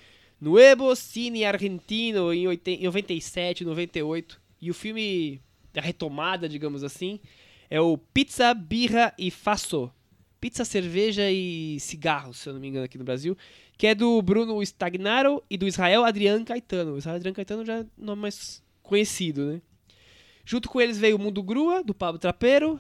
Nuevo 0.41 0.95
Cine 0.97 1.45
Argentino 1.45 2.33
em 2.33 2.47
80 2.47 2.83
em 2.83 2.85
97, 2.85 3.65
98. 3.65 4.41
E 4.61 4.71
o 4.71 4.75
filme 4.75 5.41
da 5.73 5.81
retomada, 5.81 6.49
digamos 6.49 6.83
assim, 6.85 7.21
é 7.69 7.81
o 7.81 7.97
Pizza, 7.97 8.53
Birra 8.55 9.15
e 9.19 9.31
Faso. 9.31 9.93
Pizza, 10.41 10.65
cerveja 10.65 11.31
e 11.31 11.79
cigarros, 11.81 12.39
se 12.39 12.49
eu 12.49 12.55
não 12.55 12.61
me 12.61 12.69
engano, 12.69 12.87
aqui 12.87 12.97
no 12.97 13.05
Brasil 13.05 13.37
que 13.81 13.87
é 13.87 13.95
do 13.95 14.21
Bruno 14.21 14.63
Stagnaro 14.63 15.43
e 15.49 15.57
do 15.57 15.67
Israel 15.67 16.05
Adriano 16.05 16.45
Caetano. 16.45 16.93
O 16.93 16.99
Israel 16.99 17.17
Adriano 17.17 17.35
Caetano 17.35 17.65
já 17.65 17.79
é 17.79 17.81
o 17.81 17.89
nome 17.97 18.21
mais 18.21 18.63
conhecido, 18.83 19.47
né? 19.47 19.63
Junto 20.45 20.69
com 20.69 20.79
eles 20.83 20.99
veio 20.99 21.17
o 21.17 21.19
Mundo 21.19 21.43
Grua, 21.43 21.83
do 21.83 21.95
Pablo 21.95 22.19
Trapeiro, 22.19 22.79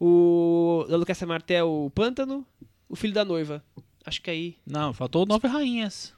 o 0.00 0.86
da 0.88 0.96
Lucas 0.96 1.20
Martel, 1.24 1.68
o 1.68 1.90
Pântano, 1.90 2.46
o 2.88 2.96
Filho 2.96 3.12
da 3.12 3.22
Noiva. 3.22 3.62
Acho 4.02 4.22
que 4.22 4.30
aí... 4.30 4.56
Não, 4.64 4.94
faltou 4.94 5.26
Nove 5.26 5.46
Rainhas. 5.46 6.14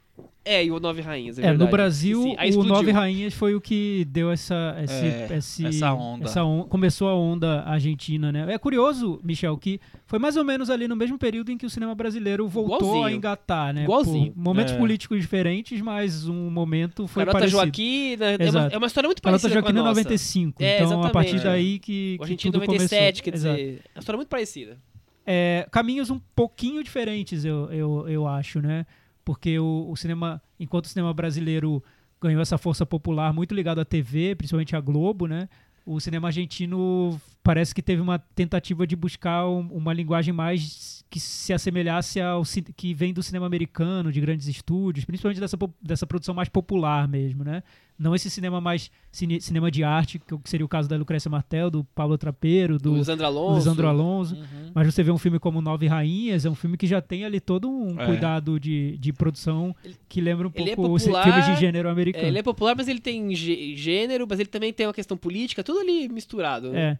É, 0.48 0.64
e 0.64 0.70
o 0.70 0.78
Nove 0.78 1.02
Rainhas, 1.02 1.40
é, 1.40 1.46
É, 1.48 1.52
no. 1.52 1.66
Brasil, 1.66 2.22
Sim, 2.22 2.36
o. 2.56 2.62
Nove 2.62 2.92
Rainhas 2.92 3.34
foi 3.34 3.56
o 3.56 3.60
que 3.60 4.06
deu 4.08 4.30
essa, 4.30 4.76
esse, 4.80 4.94
É, 5.04 5.28
esse- 5.38 5.66
essa 5.66 5.92
onda. 5.92 6.24
essa 6.26 6.44
on- 6.44 6.62
Começou 6.68 7.08
a 7.08 7.14
onda 7.16 7.62
argentina, 7.64 8.30
né? 8.30 8.46
É 8.54 8.56
curioso, 8.56 9.18
Michel, 9.24 9.58
que 9.58 9.80
foi 10.06 10.20
mais 10.20 10.36
ou 10.36 10.44
menos 10.44 10.70
ali 10.70 10.86
no 10.86 10.94
mesmo 10.94 11.18
período 11.18 11.50
em 11.50 11.58
que 11.58 11.66
o 11.66 11.70
cinema 11.70 11.96
brasileiro 11.96 12.46
voltou 12.46 12.76
Igualzinho. 12.78 13.04
a 13.06 13.12
engatar, 13.12 13.74
né? 13.74 13.82
Igualzinho. 13.82 14.32
Por 14.32 14.40
momentos 14.40 14.72
É. 14.74 14.78
políticos 14.78 15.20
diferentes, 15.20 15.80
mas 15.80 16.28
um 16.28 16.48
momento 16.48 17.08
foi 17.08 17.22
Garota 17.24 17.38
parecido. 17.40 17.60
Joaquina, 17.62 18.24
é 18.26 18.36
uma, 18.36 18.44
Exato. 18.44 18.74
é 18.74 18.78
uma 18.78 18.86
história 18.86 19.08
muito 19.08 19.22
Garota 19.22 19.42
parecida 19.42 19.48
com 19.50 19.58
a 19.58 19.72
Joaquina 19.72 19.80
é 19.80 19.82
nossa. 19.82 20.00
95. 20.00 20.62
É, 20.62 20.82
então, 20.84 21.02
a 21.02 21.10
partir 21.10 21.40
daí 21.42 21.80
que, 21.80 22.16
O 22.20 22.24
que 22.24 22.36
tudo 22.36 22.60
97, 22.60 23.20
começou. 23.20 23.24
quer 23.24 23.34
Exato. 23.36 23.56
dizer, 23.56 23.80
é 23.84 23.96
uma 23.96 24.00
história 24.00 24.16
muito 24.16 24.28
parecida. 24.28 24.78
é, 25.26 25.66
caminhos 25.72 26.08
um 26.08 26.20
pouquinho 26.36 26.84
diferentes, 26.84 27.44
eu, 27.44 27.68
eu, 27.72 28.08
eu 28.08 28.28
acho, 28.28 28.60
né? 28.62 28.86
Porque 29.26 29.58
o, 29.58 29.88
o 29.90 29.96
cinema, 29.96 30.40
enquanto 30.58 30.84
o 30.84 30.88
cinema 30.88 31.12
brasileiro 31.12 31.82
ganhou 32.22 32.40
essa 32.40 32.56
força 32.56 32.86
popular 32.86 33.32
muito 33.32 33.52
ligado 33.52 33.80
à 33.80 33.84
TV, 33.84 34.36
principalmente 34.36 34.76
à 34.76 34.80
Globo, 34.80 35.26
né? 35.26 35.48
O 35.84 35.98
cinema 35.98 36.28
argentino 36.28 37.20
parece 37.42 37.74
que 37.74 37.82
teve 37.82 38.00
uma 38.00 38.20
tentativa 38.20 38.86
de 38.86 38.94
buscar 38.94 39.46
um- 39.48 39.66
uma 39.72 39.92
linguagem 39.92 40.32
mais 40.32 40.95
que 41.08 41.20
se 41.20 41.52
assemelhasse 41.52 42.20
ao 42.20 42.42
que 42.76 42.92
vem 42.92 43.12
do 43.14 43.22
cinema 43.22 43.46
americano, 43.46 44.10
de 44.10 44.20
grandes 44.20 44.48
estúdios, 44.48 45.04
principalmente 45.04 45.40
dessa, 45.40 45.56
dessa 45.80 46.06
produção 46.06 46.34
mais 46.34 46.48
popular 46.48 47.06
mesmo, 47.06 47.44
né? 47.44 47.62
Não 47.98 48.14
esse 48.14 48.28
cinema 48.28 48.60
mais 48.60 48.90
cine- 49.10 49.40
cinema 49.40 49.70
de 49.70 49.82
arte, 49.84 50.18
que 50.18 50.36
seria 50.44 50.66
o 50.66 50.68
caso 50.68 50.88
da 50.88 50.96
Lucrécia 50.96 51.30
Martel, 51.30 51.70
do 51.70 51.84
Pablo 51.94 52.18
Trapeiro, 52.18 52.76
Do 52.76 52.94
Lisandro 52.96 53.24
Alonso. 53.24 53.56
Lisandro 53.58 53.86
Alonso. 53.88 54.34
Uhum. 54.34 54.70
Mas 54.74 54.92
você 54.92 55.02
vê 55.02 55.10
um 55.12 55.16
filme 55.16 55.38
como 55.38 55.62
Nove 55.62 55.86
Rainhas, 55.86 56.44
é 56.44 56.50
um 56.50 56.54
filme 56.54 56.76
que 56.76 56.86
já 56.86 57.00
tem 57.00 57.24
ali 57.24 57.40
todo 57.40 57.70
um 57.70 57.98
É. 58.00 58.04
cuidado 58.04 58.58
de, 58.60 58.98
de 58.98 59.12
produção 59.12 59.74
que 60.08 60.20
lembra 60.20 60.48
um 60.48 60.50
ele 60.54 60.70
é 60.72 60.76
pouco 60.76 60.92
os 60.92 61.02
popular, 61.04 61.22
filmes 61.24 61.46
de 61.46 61.56
gênero 61.60 61.88
É, 61.88 61.92
americano. 61.92 62.26
ele 62.26 62.38
é 62.38 62.42
popular, 62.42 62.74
mas 62.76 62.88
ele 62.88 63.00
tem 63.00 63.34
gê- 63.34 63.74
gênero, 63.76 64.26
mas 64.28 64.40
ele 64.40 64.48
também 64.48 64.72
tem 64.72 64.86
uma 64.86 64.92
questão 64.92 65.16
política, 65.16 65.62
tudo 65.64 65.78
ali 65.78 66.08
misturado. 66.08 66.72
né? 66.72 66.80
É. 66.80 66.98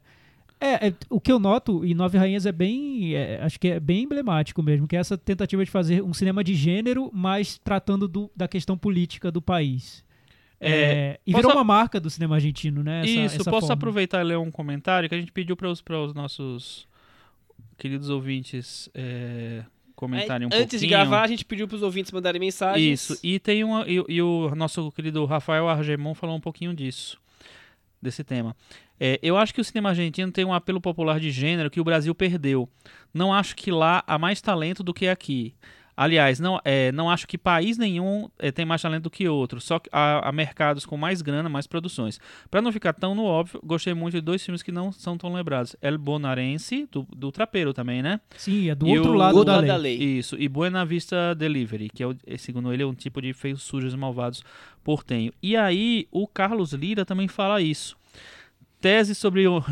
É, 0.61 0.89
é, 0.89 0.95
o 1.11 1.21
que 1.21 1.31
eu 1.31 1.39
noto 1.39 1.85
em 1.85 1.93
Nove 1.95 2.17
Rainhas 2.17 2.47
é 2.47 2.53
bem, 2.53 3.15
é, 3.15 3.41
acho 3.43 3.61
que 3.61 3.69
é 3.69 3.79
bem 3.81 4.05
emblemático 4.05 4.63
mesmo, 4.63 4.89
que 4.89 4.97
é 4.97 4.99
essa 5.01 5.17
tentativa 5.19 5.63
de 5.65 5.71
fazer 5.71 6.03
um 6.03 6.15
cinema 6.15 6.43
de 6.43 6.55
gênero, 6.55 7.11
mas 7.13 7.59
tratando 7.59 8.09
do- 8.09 8.31
da 8.35 8.49
questão 8.49 8.77
política 8.77 9.31
do 9.31 9.43
país. 9.43 10.03
É, 10.59 11.21
e 11.27 11.33
posso 11.33 11.43
virou 11.43 11.53
a- 11.53 11.57
uma 11.57 11.65
marca 11.65 12.01
do 12.01 12.09
cinema 12.09 12.37
argentino, 12.37 12.83
né? 12.83 13.01
essa- 13.01 13.09
Isso, 13.11 13.35
essa 13.43 13.51
posso 13.51 13.67
forma. 13.67 13.75
aproveitar 13.75 14.23
e 14.23 14.25
ler 14.25 14.39
um 14.39 14.51
comentário 14.51 15.07
que 15.09 15.15
a 15.15 15.19
gente 15.19 15.31
pediu 15.31 15.55
para 15.55 15.69
os, 15.71 15.83
para 15.83 16.01
os 16.03 16.15
nossos 16.15 16.89
queridos 17.77 18.09
ouvintes 18.09 18.89
é, 18.95 19.63
comentarem 19.95 20.47
um 20.47 20.51
Antes 20.51 20.81
de 20.81 20.87
pouquinho. 20.87 20.91
gravar, 20.91 21.23
a 21.23 21.27
gente 21.27 21.45
pediu 21.45 21.69
pros 21.69 21.83
ouvintes 21.83 22.11
mandarem 22.11 22.41
mensagens. 22.41 22.83
Isso, 23.11 23.21
e 23.23 23.39
tem 23.39 23.63
uma, 23.63 23.87
e, 23.87 24.03
e 24.09 24.23
o 24.23 24.55
nosso 24.55 24.91
querido 24.93 25.23
Rafael 25.27 25.69
Argemon 25.69 26.15
falou 26.15 26.35
um 26.35 26.41
pouquinho 26.41 26.73
disso, 26.73 27.21
desse 28.01 28.25
tema. 28.25 28.57
É, 28.99 29.19
eu 29.23 29.37
acho 29.37 29.53
que 29.55 29.61
o 29.61 29.65
cinema 29.65 29.91
argentino 29.91 30.33
tem 30.33 30.45
um 30.45 30.55
apelo 30.55 30.81
popular 30.81 31.21
de 31.21 31.31
gênero 31.31 31.71
que 31.71 31.81
o 31.81 31.85
Brasil 31.85 32.15
perdeu. 32.15 32.69
Não 33.13 33.33
acho 33.33 33.55
que 33.57 33.71
lá 33.71 34.03
há 34.07 34.19
mais 34.19 34.41
talento 34.41 34.83
do 34.83 34.95
que 34.95 35.09
aqui. 35.09 35.55
Aliás, 35.99 36.39
não, 36.39 36.61
é, 36.63 36.93
não 36.93 37.09
acho 37.09 37.27
que 37.27 37.39
país 37.39 37.79
nenhum 37.79 38.29
é, 38.39 38.53
tem 38.53 38.67
mais 38.67 38.83
talento 38.83 39.05
do 39.05 39.11
que 39.11 39.27
outro, 39.27 39.59
só 39.63 39.79
que 39.79 39.89
há, 39.91 40.29
há 40.29 40.31
mercados 40.31 40.85
com 40.85 40.95
mais 40.95 41.23
grana, 41.23 41.49
mais 41.49 41.67
produções. 41.67 42.21
Para 42.51 42.61
não 42.61 42.71
ficar 42.71 42.93
tão 42.93 43.15
no 43.15 43.25
óbvio, 43.25 43.59
gostei 43.65 43.95
muito 43.95 44.13
de 44.13 44.21
dois 44.21 44.45
filmes 44.45 44.63
que 44.63 44.71
não 44.71 44.93
são 44.93 45.17
tão 45.17 45.33
lembrados. 45.33 45.75
El 45.81 45.97
Bonarense, 45.97 46.87
do, 46.93 47.07
do 47.17 47.33
Trapeiro 47.33 47.73
também, 47.73 48.03
né? 48.03 48.21
Sim, 48.37 48.69
é 48.69 48.75
do 48.75 48.87
E 48.87 48.99
outro 48.99 49.13
o- 49.13 49.17
lado 49.17 49.43
da 49.43 49.53
lado 49.53 49.61
lei. 49.63 49.69
da 49.71 49.77
lei. 49.77 49.97
Isso, 49.97 50.37
e 50.39 50.47
Buena 50.51 50.85
Vista 50.85 51.35
Delivery, 51.35 51.89
que 51.89 52.03
é, 52.03 52.07
o- 52.07 52.17
é, 52.27 52.37
segundo 52.37 52.71
ele, 52.75 52.83
é 52.83 52.87
um 52.87 52.93
tipo 52.95 53.23
de 53.23 53.33
feios 53.33 53.63
sujos 53.63 53.95
e 53.95 53.97
malvados 53.97 54.43
portenho. 54.85 55.33
E 55.43 55.57
aí, 55.57 56.07
o 56.11 56.27
Carlos 56.29 56.75
Lira 56.75 57.07
também 57.07 57.27
fala 57.27 57.63
isso. 57.63 57.97
Tese 58.87 59.15
sobre 59.17 59.49
o, 59.49 59.63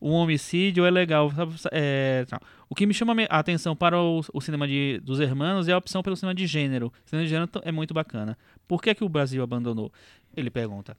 o 0.00 0.10
homicídio 0.10 0.84
é 0.86 0.90
legal. 0.90 1.30
é, 1.72 2.24
o 2.70 2.74
que 2.74 2.86
me 2.86 2.94
chama 2.94 3.14
a 3.28 3.38
atenção 3.38 3.76
para 3.76 4.00
o, 4.00 4.22
o 4.32 4.40
cinema 4.40 4.66
de, 4.66 4.98
dos 5.04 5.20
hermanos 5.20 5.68
é 5.68 5.72
a 5.72 5.78
opção 5.78 6.02
pelo 6.02 6.16
cinema 6.16 6.34
de 6.34 6.46
gênero. 6.46 6.86
O 7.04 7.08
cinema 7.08 7.24
de 7.26 7.30
gênero 7.30 7.50
é 7.62 7.70
muito 7.70 7.92
bacana. 7.92 8.36
Por 8.66 8.80
que, 8.80 8.94
que 8.94 9.04
o 9.04 9.08
Brasil 9.08 9.42
abandonou? 9.42 9.92
Ele 10.34 10.48
pergunta. 10.50 10.96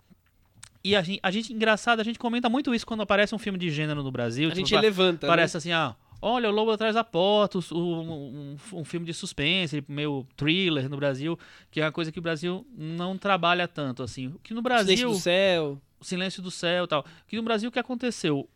E 0.84 0.96
a 0.96 1.02
gente, 1.02 1.20
a 1.24 1.32
gente, 1.32 1.52
engraçado, 1.52 2.00
a 2.00 2.04
gente 2.04 2.20
comenta 2.20 2.48
muito 2.48 2.74
isso 2.76 2.86
quando 2.86 3.02
aparece 3.02 3.34
um 3.34 3.40
filme 3.40 3.58
de 3.58 3.70
gênero 3.72 4.04
no 4.04 4.12
Brasil. 4.12 4.50
A 4.50 4.52
tipo, 4.52 4.60
gente 4.60 4.70
fala- 4.70 4.82
levanta. 4.82 5.26
né? 5.28 5.32
Parece 5.32 5.58
assim, 5.58 5.72
ah, 5.72 5.96
olha, 6.22 6.48
o 6.50 6.52
Lobo 6.54 6.72
Atrás 6.72 6.94
da 6.96 7.04
Porta, 7.04 7.58
o- 7.58 7.62
um, 7.76 8.56
um- 8.72 8.80
um 8.80 8.86
filme 8.86 9.06
de 9.06 9.14
suspense, 9.14 9.84
meio 9.88 10.26
thriller 10.38 10.88
no 10.90 10.96
Brasil, 10.96 11.38
que 11.72 11.82
é 11.82 11.86
uma 11.86 11.92
coisa 11.92 12.12
que 12.12 12.20
o 12.20 12.22
Brasil 12.22 12.66
não 12.78 13.18
trabalha 13.18 13.68
tanto, 13.68 14.04
assim. 14.04 14.34
Que 14.44 14.54
no 14.54 14.60
né? 14.62 14.64
Brasil, 14.64 14.96
Silêncio 14.96 15.10
do 15.18 15.22
céu. 15.24 15.82
O 16.00 16.06
Silêncio 16.06 16.42
do 16.42 16.52
Céu 16.52 16.86
e 16.86 16.88
tal. 16.88 17.06
Que 17.28 17.36
no 17.38 17.44
Brasil 17.44 17.70
o 17.70 17.72
que 17.72 17.80
aconteceu? 17.80 18.48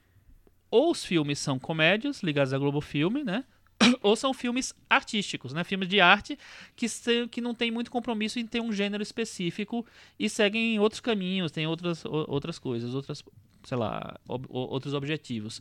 Ou 0.69 0.91
os 0.91 1.03
filmes 1.03 1.39
são 1.39 1.59
comédias 1.59 2.21
ligadas 2.23 2.53
à 2.53 2.57
Globo 2.57 2.79
Filme, 2.81 3.23
né? 3.23 3.43
Ou 4.01 4.15
são 4.15 4.33
filmes 4.33 4.73
artísticos, 4.89 5.53
né? 5.53 5.63
Filmes 5.63 5.89
de 5.89 5.99
arte 5.99 6.37
que, 6.75 6.87
se- 6.87 7.27
que 7.27 7.41
não 7.41 7.53
tem 7.53 7.71
muito 7.71 7.91
compromisso 7.91 8.39
em 8.39 8.45
ter 8.45 8.61
um 8.61 8.71
gênero 8.71 9.01
específico 9.03 9.85
e 10.19 10.29
seguem 10.29 10.79
outros 10.79 11.01
caminhos, 11.01 11.51
tem 11.51 11.67
outras, 11.67 12.05
outras 12.05 12.57
coisas, 12.59 12.93
outras, 12.93 13.23
sei 13.63 13.77
lá, 13.77 14.17
ob- 14.27 14.45
outros 14.49 14.93
objetivos. 14.93 15.59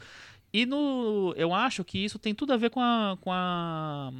E 0.53 0.66
no, 0.66 1.33
eu 1.37 1.55
acho 1.55 1.83
que 1.85 1.99
isso 1.99 2.18
tem 2.18 2.35
tudo 2.35 2.53
a 2.53 2.57
ver 2.57 2.70
com 2.70 2.81
a, 2.81 3.16
com 3.20 3.33
a, 3.33 4.12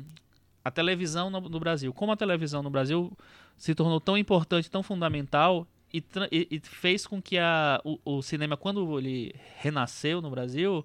a 0.65 0.71
televisão 0.71 1.29
no, 1.29 1.41
no 1.43 1.61
Brasil. 1.61 1.93
Como 1.93 2.11
a 2.13 2.17
televisão 2.17 2.63
no 2.63 2.71
Brasil 2.71 3.13
se 3.57 3.75
tornou 3.75 4.01
tão 4.01 4.17
importante, 4.17 4.71
tão 4.71 4.83
fundamental 4.83 5.67
e, 5.93 6.03
e 6.51 6.61
fez 6.61 7.07
com 7.07 7.21
que 7.21 7.39
a, 7.39 7.81
o, 7.85 7.99
o 8.05 8.23
cinema, 8.23 8.57
quando 8.57 8.99
ele 8.99 9.35
renasceu 9.59 10.21
no 10.21 10.31
Brasil, 10.31 10.85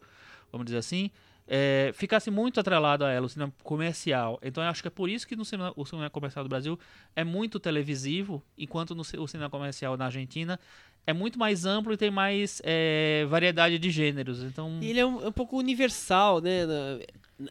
vamos 0.51 0.65
dizer 0.65 0.77
assim, 0.77 1.11
é, 1.47 1.91
ficasse 1.93 2.31
muito 2.31 2.59
atrelado 2.59 3.05
a 3.05 3.11
ela, 3.11 3.25
o 3.25 3.29
cinema 3.29 3.53
comercial. 3.63 4.39
Então 4.41 4.63
eu 4.63 4.69
acho 4.69 4.81
que 4.81 4.87
é 4.87 4.91
por 4.91 5.09
isso 5.09 5.27
que 5.27 5.35
no 5.35 5.45
cinema, 5.45 5.73
o 5.75 5.85
cinema 5.85 6.09
comercial 6.09 6.43
do 6.43 6.49
Brasil 6.49 6.79
é 7.15 7.23
muito 7.23 7.59
televisivo, 7.59 8.43
enquanto 8.57 8.95
no, 8.95 9.01
o 9.01 9.27
cinema 9.27 9.49
comercial 9.49 9.95
na 9.97 10.05
Argentina 10.05 10.59
é 11.07 11.13
muito 11.13 11.37
mais 11.37 11.65
amplo 11.65 11.93
e 11.93 11.97
tem 11.97 12.09
mais 12.09 12.61
é, 12.63 13.25
variedade 13.29 13.77
de 13.77 13.91
gêneros. 13.91 14.41
Então, 14.41 14.79
ele 14.81 14.99
é 14.99 15.05
um, 15.05 15.21
é 15.23 15.27
um 15.27 15.31
pouco 15.31 15.57
universal, 15.57 16.41
né? 16.41 16.65
Na- 16.65 16.99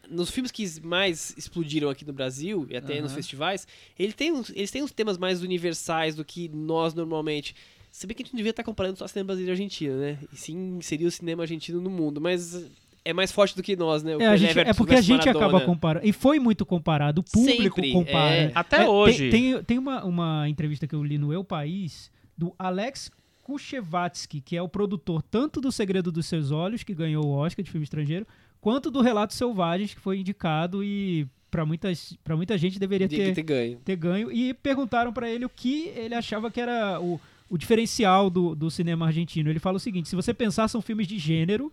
nos 0.09 0.31
filmes 0.31 0.51
que 0.51 0.81
mais 0.81 1.35
explodiram 1.37 1.91
aqui 1.91 2.07
no 2.07 2.13
Brasil 2.13 2.67
e 2.71 2.77
até 2.77 3.01
nos 3.03 3.13
Aham. 3.13 3.17
festivais, 3.17 3.69
ele 3.99 4.15
tem 4.15 4.33
uns, 4.33 4.49
eles 4.51 4.71
têm 4.71 4.83
uns 4.83 4.91
temas 4.91 5.19
mais 5.19 5.43
universais 5.43 6.15
do 6.17 6.25
que 6.25 6.49
nós 6.49 6.95
normalmente. 6.95 7.55
Se 7.93 8.07
bem 8.07 8.17
que 8.17 8.23
a 8.23 8.25
gente 8.25 8.33
não 8.33 8.39
devia 8.39 8.51
estar 8.51 8.65
comparando 8.65 8.99
só 8.99 9.07
cinema 9.07 9.27
brasileiro 9.27 9.53
e 9.53 9.55
argentino, 9.55 9.97
né? 10.01 10.19
E 10.33 10.37
sim 10.37 10.81
seria 10.81 11.07
o 11.07 11.11
cinema 11.11 11.43
argentino 11.43 11.83
no 11.83 11.91
mundo, 11.91 12.19
mas 12.19 12.67
é 13.05 13.13
mais 13.13 13.31
forte 13.31 13.55
do 13.55 13.63
que 13.63 13.77
nós, 13.77 14.03
né? 14.03 14.17
O 14.17 14.21
É, 14.23 14.37
gente- 14.37 14.59
é 14.59 14.73
porque 14.73 14.95
a 14.95 15.01
gente 15.01 15.19
Maradona. 15.27 15.47
acaba 15.47 15.61
comparando. 15.65 16.07
E 16.07 16.13
foi 16.13 16.39
muito 16.39 16.65
comparado, 16.65 17.21
o 17.21 17.25
público 17.25 17.77
Sempre, 17.77 17.93
compara. 17.93 18.35
é. 18.35 18.53
Até 18.55 18.79
tem- 18.79 18.87
hoje. 18.89 19.31
Tem, 19.31 19.63
tem 19.63 19.79
uma, 19.79 20.05
uma 20.05 20.49
entrevista 20.49 20.87
que 20.87 20.95
eu 20.95 21.05
li 21.05 21.19
no 21.19 21.33
Eu 21.33 21.45
País 21.45 22.11
do 22.37 22.55
Alex 22.59 23.11
Kuchevatsky, 23.43 24.41
que 24.41 24.57
é 24.57 24.63
o 24.63 24.69
produtor 24.69 25.23
tanto 25.23 25.61
do 25.61 25.71
Segredo 25.71 26.11
dos 26.11 26.27
Seus 26.27 26.51
Olhos, 26.51 26.83
que 26.83 26.95
ganhou 26.95 27.25
o 27.27 27.31
Oscar 27.33 27.65
de 27.65 27.71
filme 27.71 27.85
estrangeiro, 27.85 28.27
quanto 28.61 28.91
do 28.91 29.01
Relatos 29.01 29.37
Selvagens, 29.37 29.95
que 29.95 30.01
foi 30.01 30.19
indicado 30.19 30.83
e 30.83 31.27
pra 31.51 31.65
muitas 31.65 32.17
para 32.25 32.37
muita 32.37 32.59
gente 32.59 32.79
deveria 32.81 33.09
ter, 33.09 33.29
que 33.29 33.33
ter 33.35 33.43
ganho. 33.43 33.79
ter 33.85 33.97
ganho. 33.97 34.33
E 34.33 34.53
perguntaram 34.55 35.13
pra 35.13 35.31
ele 35.31 35.45
o 35.45 35.49
que 35.49 35.89
ele 35.95 36.15
achava 36.15 36.51
que 36.51 36.61
era 36.61 36.99
o, 37.01 37.21
o 37.49 37.57
diferencial 37.57 38.29
do, 38.29 38.55
do 38.55 38.71
cinema 38.71 39.07
argentino. 39.07 39.49
Ele 39.51 39.61
fala 39.61 39.77
o 39.77 39.81
seguinte: 39.81 40.09
se 40.09 40.17
você 40.17 40.35
pensar, 40.35 40.67
são 40.69 40.83
filmes 40.83 41.07
de 41.07 41.19
gênero 41.19 41.73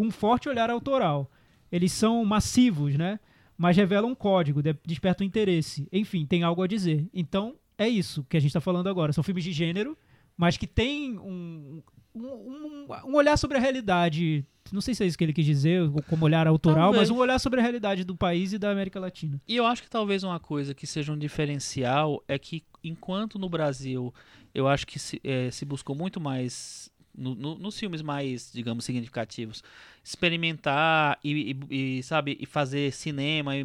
com 0.00 0.06
um 0.06 0.10
forte 0.10 0.48
olhar 0.48 0.70
autoral. 0.70 1.30
Eles 1.70 1.92
são 1.92 2.24
massivos, 2.24 2.96
né? 2.96 3.20
Mas 3.56 3.76
revelam 3.76 4.10
um 4.10 4.14
código, 4.14 4.62
de- 4.62 4.74
despertam 4.86 5.26
interesse. 5.26 5.86
Enfim, 5.92 6.24
tem 6.24 6.42
algo 6.42 6.62
a 6.62 6.66
dizer. 6.66 7.06
Então, 7.12 7.54
é 7.76 7.86
isso 7.86 8.24
que 8.28 8.36
a 8.36 8.40
gente 8.40 8.52
tá 8.52 8.60
falando 8.62 8.88
agora. 8.88 9.12
São 9.12 9.22
filmes 9.22 9.44
de 9.44 9.52
gênero, 9.52 9.96
mas 10.38 10.56
que 10.56 10.66
tem 10.66 11.18
um, 11.18 11.82
um, 12.14 12.22
um- 12.26 12.86
um 13.08 13.14
olhar 13.14 13.36
sobre 13.36 13.58
a 13.58 13.60
realidade. 13.60 14.42
Não 14.72 14.80
sei 14.80 14.94
se 14.94 15.02
é 15.04 15.06
isso 15.06 15.18
que 15.18 15.24
ele 15.24 15.32
quis 15.34 15.44
dizer, 15.44 15.82
como 16.08 16.24
olhar 16.24 16.46
autoral, 16.46 16.92
Talvez. 16.92 17.10
mas 17.10 17.10
um 17.10 17.20
olhar 17.20 17.38
sobre 17.38 17.60
a 17.60 17.62
realidade 17.62 18.02
do 18.04 18.16
país 18.16 18.52
e 18.54 18.58
da 18.58 18.70
América 18.70 18.98
Latina. 18.98 19.40
E 19.46 19.54
eu 19.56 19.66
acho 19.66 19.82
que 19.82 19.90
talvez 19.90 20.22
uma 20.24 20.40
coisa 20.40 20.72
que 20.74 20.86
seja 20.86 21.12
um 21.12 21.18
diferencial 21.18 22.22
é 22.26 22.38
que, 22.38 22.62
enquanto 22.82 23.38
no 23.38 23.48
Brasil 23.50 24.14
eu 24.54 24.66
acho 24.66 24.86
que 24.86 24.98
se, 24.98 25.20
eh, 25.22 25.50
se 25.50 25.64
buscou 25.64 25.94
muito 25.94 26.20
mais, 26.20 26.89
no- 27.20 27.34
no- 27.34 27.58
nos 27.58 27.78
filmes 27.78 28.02
mais, 28.02 28.50
digamos, 28.52 28.84
significativos, 28.84 29.62
experimentar 30.02 31.18
e, 31.22 31.56
e- 31.70 31.98
e, 31.98 32.02
sabe, 32.02 32.36
e 32.40 32.46
fazer 32.46 32.92
cinema, 32.92 33.56
e, 33.56 33.64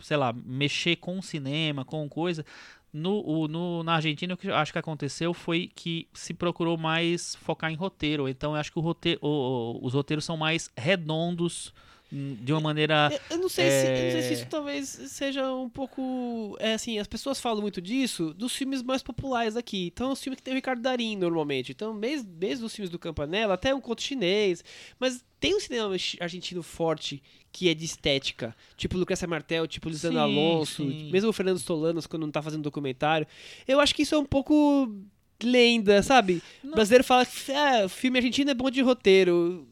sei 0.00 0.16
lá, 0.16 0.32
mexer 0.32 0.96
com 0.96 1.20
cinema, 1.22 1.84
com 1.84 2.08
coisa. 2.08 2.44
No, 2.92 3.22
o- 3.26 3.48
no- 3.48 3.82
na 3.82 3.94
Argentina, 3.94 4.34
o 4.34 4.36
que 4.36 4.48
eu 4.48 4.54
acho 4.54 4.70
que 4.72 4.78
aconteceu 4.78 5.32
foi 5.32 5.70
que 5.74 6.06
se 6.12 6.34
procurou 6.34 6.76
mais 6.76 7.34
focar 7.36 7.70
em 7.72 7.74
roteiro. 7.74 8.28
Então, 8.28 8.52
eu 8.52 8.56
acho 8.60 8.70
que 8.70 8.78
o 8.78 8.82
roteiro, 8.82 9.18
o- 9.22 9.80
os 9.82 9.94
roteiros 9.94 10.24
são 10.24 10.36
mais 10.36 10.70
redondos, 10.76 11.72
de 12.14 12.52
uma 12.52 12.60
maneira. 12.60 13.08
Eu- 13.10 13.36
Eu 13.36 13.42
não 13.42 13.48
sei, 13.48 13.70
se, 13.70 13.86
eu 13.86 13.90
não 14.04 14.10
sei 14.12 14.22
se 14.22 14.28
É. 14.28 14.32
isso 14.34 14.46
talvez 14.50 14.88
seja 14.88 15.50
um 15.54 15.68
pouco. 15.70 16.56
É 16.60 16.74
assim, 16.74 16.98
as 16.98 17.06
pessoas 17.06 17.40
falam 17.40 17.62
muito 17.62 17.80
disso 17.80 18.34
dos 18.34 18.54
filmes 18.54 18.82
mais 18.82 19.02
populares 19.02 19.56
aqui. 19.56 19.86
Então, 19.86 20.12
os 20.12 20.22
filmes 20.22 20.36
que 20.36 20.42
tem 20.42 20.52
o 20.52 20.56
Ricardo 20.56 20.82
Darim 20.82 21.16
normalmente. 21.16 21.72
Então, 21.72 21.94
mesmo, 21.94 22.30
mesmo 22.38 22.66
os 22.66 22.74
filmes 22.74 22.90
do 22.90 22.98
Campanella, 22.98 23.54
até 23.54 23.74
um 23.74 23.80
conto 23.80 24.02
chinês. 24.02 24.62
Mas 25.00 25.24
tem 25.40 25.56
um 25.56 25.60
cinema 25.60 25.94
argentino 26.20 26.62
forte 26.62 27.22
que 27.50 27.68
é 27.70 27.74
de 27.74 27.84
estética. 27.86 28.54
Tipo 28.76 28.98
Lucrécia 28.98 29.26
Martel, 29.26 29.66
tipo 29.66 29.88
Lisandro 29.88 30.18
Sim, 30.18 30.22
Alonso, 30.24 30.82
sim. 30.90 31.10
mesmo 31.10 31.30
o 31.30 31.32
Fernando 31.32 31.58
Stolanos 31.58 32.06
quando 32.06 32.22
não 32.24 32.30
tá 32.30 32.42
fazendo 32.42 32.62
documentário. 32.62 33.26
Eu 33.66 33.80
acho 33.80 33.94
que 33.94 34.02
isso 34.02 34.14
é 34.14 34.18
um 34.18 34.24
pouco 34.26 34.90
lenda, 35.42 36.02
sabe? 36.02 36.42
O 36.62 36.68
Não. 36.68 36.74
brasileiro 36.74 37.02
fala 37.04 37.26
que 37.26 37.52
ah, 37.52 37.86
o 37.86 37.88
filme 37.88 38.18
argentino 38.18 38.50
é 38.50 38.54
bom 38.54 38.70
de 38.70 38.80
roteiro. 38.80 39.66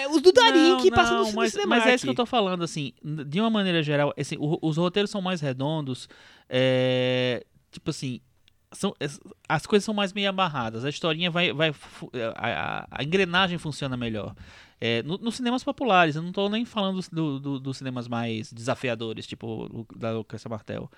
É 0.00 0.08
os 0.08 0.20
do 0.20 0.32
Darim 0.32 0.76
que 0.82 0.90
passam 0.90 1.18
no, 1.18 1.24
mas, 1.32 1.34
no 1.34 1.60
cinema. 1.60 1.76
mas 1.76 1.86
é 1.86 1.94
isso 1.94 2.04
que 2.04 2.10
eu 2.10 2.14
tô 2.14 2.26
falando, 2.26 2.62
assim, 2.64 2.92
de 3.02 3.40
uma 3.40 3.50
maneira 3.50 3.82
geral, 3.82 4.12
assim, 4.18 4.36
o- 4.38 4.58
os 4.60 4.76
roteiros 4.76 5.10
são 5.10 5.20
mais 5.22 5.40
redondos, 5.40 6.08
é, 6.48 7.44
tipo 7.70 7.90
assim, 7.90 8.20
são, 8.72 8.94
es- 9.00 9.20
as 9.48 9.64
coisas 9.66 9.84
são 9.84 9.94
mais 9.94 10.12
meio 10.12 10.28
amarradas, 10.28 10.84
a 10.84 10.88
historinha 10.88 11.30
vai, 11.30 11.52
vai 11.52 11.72
fu- 11.72 12.10
a, 12.36 12.86
a- 12.90 13.02
engrenagem 13.02 13.58
funciona 13.58 13.96
melhor. 13.96 14.34
É, 14.80 15.02
no- 15.02 15.16
nos 15.18 15.36
cinemas 15.36 15.64
populares, 15.64 16.16
eu 16.16 16.22
não 16.22 16.32
tô 16.32 16.48
nem 16.48 16.64
falando 16.64 16.96
dos, 16.96 17.08
do- 17.08 17.60
do- 17.60 17.74
cinemas 17.74 18.06
mais 18.08 18.52
desafiadores, 18.52 19.26
tipo 19.26 19.46
o 19.46 19.86
da 19.96 20.12
Lucrécia 20.12 20.48
Martel. 20.50 20.90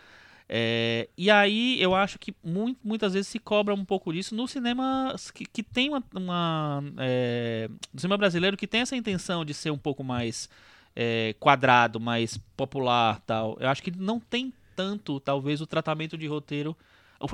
É, 0.48 1.08
e 1.16 1.30
aí 1.30 1.80
eu 1.80 1.94
acho 1.94 2.18
que 2.18 2.34
mui- 2.42 2.76
muitas 2.82 3.12
vezes 3.12 3.28
se 3.28 3.38
cobra 3.38 3.74
um 3.74 3.84
pouco 3.84 4.12
disso 4.12 4.34
no 4.34 4.48
cinema 4.48 5.14
que, 5.34 5.44
que 5.44 5.62
tem 5.62 5.90
uma. 5.90 6.02
uma, 6.14 6.82
é, 6.98 7.68
no 7.92 8.00
cinema 8.00 8.16
brasileiro 8.16 8.56
que 8.56 8.66
tem 8.66 8.80
essa 8.80 8.96
intenção 8.96 9.44
de 9.44 9.52
ser 9.52 9.70
um 9.70 9.76
pouco 9.78 10.02
mais 10.02 10.48
é, 10.96 11.34
quadrado, 11.38 12.00
mais 12.00 12.38
popular 12.56 13.20
tal. 13.26 13.58
Eu 13.60 13.68
acho 13.68 13.82
que 13.82 13.90
não 13.90 14.18
tem 14.18 14.52
tanto, 14.74 15.20
talvez, 15.20 15.60
o 15.60 15.66
tratamento 15.66 16.16
de 16.16 16.26
roteiro. 16.26 16.76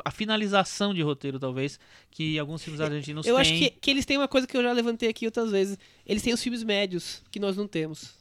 A 0.02 0.10
finalização 0.10 0.94
de 0.94 1.02
roteiro, 1.02 1.38
talvez, 1.38 1.78
que 2.10 2.38
alguns 2.38 2.62
filmes 2.64 2.80
argentinos 2.80 3.26
Eu 3.26 3.34
têm. 3.34 3.40
acho 3.42 3.52
que, 3.52 3.68
que 3.70 3.90
eles 3.90 4.06
têm 4.06 4.16
uma 4.16 4.26
coisa 4.26 4.46
que 4.46 4.56
eu 4.56 4.62
já 4.62 4.72
levantei 4.72 5.10
aqui 5.10 5.26
outras 5.26 5.50
vezes. 5.50 5.78
Eles 6.06 6.22
têm 6.22 6.32
os 6.32 6.42
filmes 6.42 6.62
médios, 6.64 7.22
que 7.30 7.38
nós 7.38 7.54
não 7.54 7.68
temos. 7.68 8.14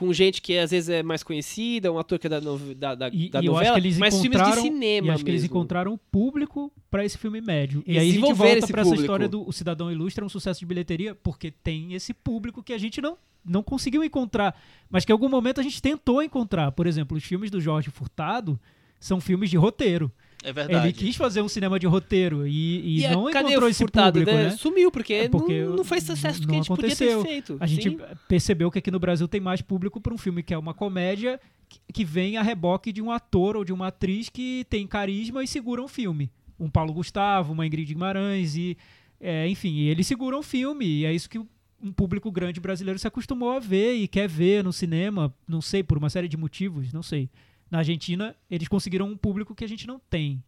Com 0.00 0.14
gente 0.14 0.40
que 0.40 0.56
às 0.56 0.70
vezes 0.70 0.88
é 0.88 1.02
mais 1.02 1.22
conhecida, 1.22 1.92
um 1.92 1.98
ator 1.98 2.18
que 2.18 2.26
é 2.26 2.30
da, 2.30 2.40
no- 2.40 2.74
da, 2.74 2.94
da, 2.94 3.08
E, 3.08 3.28
da 3.28 3.42
e 3.42 3.46
novela, 3.46 3.78
mas 3.98 4.18
filmes 4.18 4.40
de 4.42 4.60
cinema 4.62 5.08
e 5.08 5.10
acho 5.10 5.22
que 5.22 5.30
eles 5.30 5.42
mesmo. 5.42 5.54
encontraram 5.54 5.92
o 5.92 5.98
público 5.98 6.72
pra 6.90 7.04
esse 7.04 7.18
filme 7.18 7.38
médio. 7.42 7.82
E 7.86 7.90
Eles 7.90 8.02
aí 8.02 8.08
a 8.08 8.12
gente 8.14 8.32
volta 8.32 8.66
pra 8.66 8.80
essa 8.80 8.94
história 8.94 9.28
do 9.28 9.46
O 9.46 9.52
Cidadão 9.52 9.92
Ilustre 9.92 10.22
é 10.22 10.26
um 10.26 10.30
sucesso 10.30 10.58
de 10.58 10.64
bilheteria 10.64 11.14
porque 11.14 11.50
tem 11.50 11.92
esse 11.92 12.14
público 12.14 12.62
que 12.62 12.72
a 12.72 12.78
gente 12.78 13.02
não 13.02 13.18
não 13.44 13.62
conseguiu 13.62 14.02
encontrar, 14.02 14.58
mas 14.90 15.04
que 15.04 15.12
em 15.12 15.14
algum 15.14 15.28
momento 15.28 15.60
a 15.60 15.62
gente 15.62 15.80
tentou 15.82 16.22
encontrar. 16.22 16.72
Por 16.72 16.86
exemplo, 16.86 17.16
os 17.16 17.24
filmes 17.24 17.50
do 17.50 17.60
Jorge 17.60 17.90
Furtado 17.90 18.58
são 18.98 19.20
filmes 19.20 19.50
de 19.50 19.56
roteiro. 19.58 20.10
É 20.42 20.52
verdade. 20.52 20.86
Ele 20.86 20.92
quis 20.94 21.16
fazer 21.16 21.42
um 21.42 21.48
cinema 21.48 21.78
de 21.78 21.86
roteiro 21.86 22.46
e, 22.46 23.00
e, 23.00 23.06
a- 23.06 23.10
não 23.12 23.28
encontrou 23.28 23.68
esse 23.68 23.78
Furtado, 23.82 24.18
público, 24.18 24.36
né? 24.38 24.50
Sumiu, 24.56 24.90
porque, 24.90 25.12
É, 25.12 25.28
porque 25.28 25.64
não, 25.64 25.76
não 25.76 25.84
fez 25.84 26.02
sucesso 26.04 26.40
não 26.40 26.46
que 26.48 26.52
a 26.54 26.56
gente 26.56 26.66
podia 26.68 26.86
aconteceu. 26.88 27.22
ter 27.22 27.28
feito. 27.28 27.56
A 27.60 27.66
gente 27.66 27.90
Sim. 27.90 27.98
percebeu 28.26 28.70
que 28.70 28.78
aqui 28.78 28.90
no 28.90 28.98
Brasil 28.98 29.28
tem 29.28 29.40
mais 29.40 29.60
público 29.60 30.00
para 30.00 30.14
um 30.14 30.18
filme 30.18 30.42
que 30.42 30.54
é 30.54 30.58
uma 30.58 30.72
comédia 30.72 31.38
que- 31.68 31.78
que 31.92 32.04
vem 32.04 32.36
a 32.38 32.42
reboque 32.42 32.90
de 32.92 33.02
um 33.02 33.10
ator 33.10 33.56
ou 33.56 33.64
de 33.64 33.72
uma 33.72 33.88
atriz 33.88 34.28
que 34.30 34.64
tem 34.70 34.86
carisma 34.86 35.44
e 35.44 35.46
segura 35.46 35.82
um 35.82 35.88
filme. 35.88 36.30
Um 36.58 36.70
Paulo 36.70 36.92
Gustavo, 36.92 37.52
uma 37.52 37.66
Ingrid 37.66 37.92
Guimarães 37.92 38.56
e, 38.56 38.76
é, 39.20 39.46
enfim, 39.48 39.74
e 39.74 39.88
eles 39.88 40.06
seguram 40.06 40.38
o 40.38 40.42
filme 40.42 40.86
e 40.86 41.04
é 41.04 41.12
isso 41.12 41.28
que 41.28 41.38
um 41.82 41.92
público 41.92 42.30
grande 42.30 42.60
brasileiro 42.60 42.98
se 42.98 43.06
acostumou 43.06 43.50
a 43.52 43.58
ver 43.58 43.94
e 43.94 44.08
quer 44.08 44.28
ver 44.28 44.62
no 44.64 44.72
cinema, 44.72 45.34
não 45.48 45.60
sei, 45.62 45.82
por 45.82 45.96
uma 45.98 46.10
série 46.10 46.28
de 46.28 46.36
motivos, 46.36 46.92
não 46.92 47.02
sei. 47.02 47.28
Na 47.70 47.78
Argentina, 47.78 48.34
eles 48.50 48.68
conseguiram 48.68 49.06
um 49.06 49.16
público 49.16 49.54
que 49.54 49.64
a 49.64 49.68
gente 49.68 49.86
não 49.86 49.98
tem. 50.10 50.42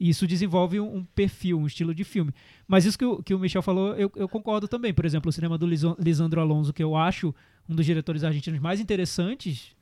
E 0.00 0.08
isso 0.10 0.26
desenvolve 0.28 0.78
um, 0.78 0.98
um 0.98 1.04
perfil, 1.04 1.58
um 1.58 1.66
estilo 1.66 1.92
de 1.92 2.04
filme. 2.04 2.32
Mas 2.68 2.84
isso 2.84 2.96
que 2.96 3.04
o, 3.04 3.20
que 3.20 3.34
o 3.34 3.38
Michel 3.38 3.62
falou, 3.62 3.96
eu, 3.96 4.10
eu 4.14 4.28
concordo 4.28 4.68
também. 4.68 4.94
Por 4.94 5.04
exemplo, 5.04 5.28
o 5.28 5.32
cinema 5.32 5.58
do 5.58 5.66
Liso- 5.66 5.96
Lisandro 5.98 6.40
Alonso, 6.40 6.72
que 6.72 6.82
eu 6.82 6.94
acho 6.94 7.34
um 7.68 7.74
dos 7.74 7.84
diretores 7.84 8.22
argentinos 8.22 8.60
mais 8.60 8.78
interessantes. 8.78 9.76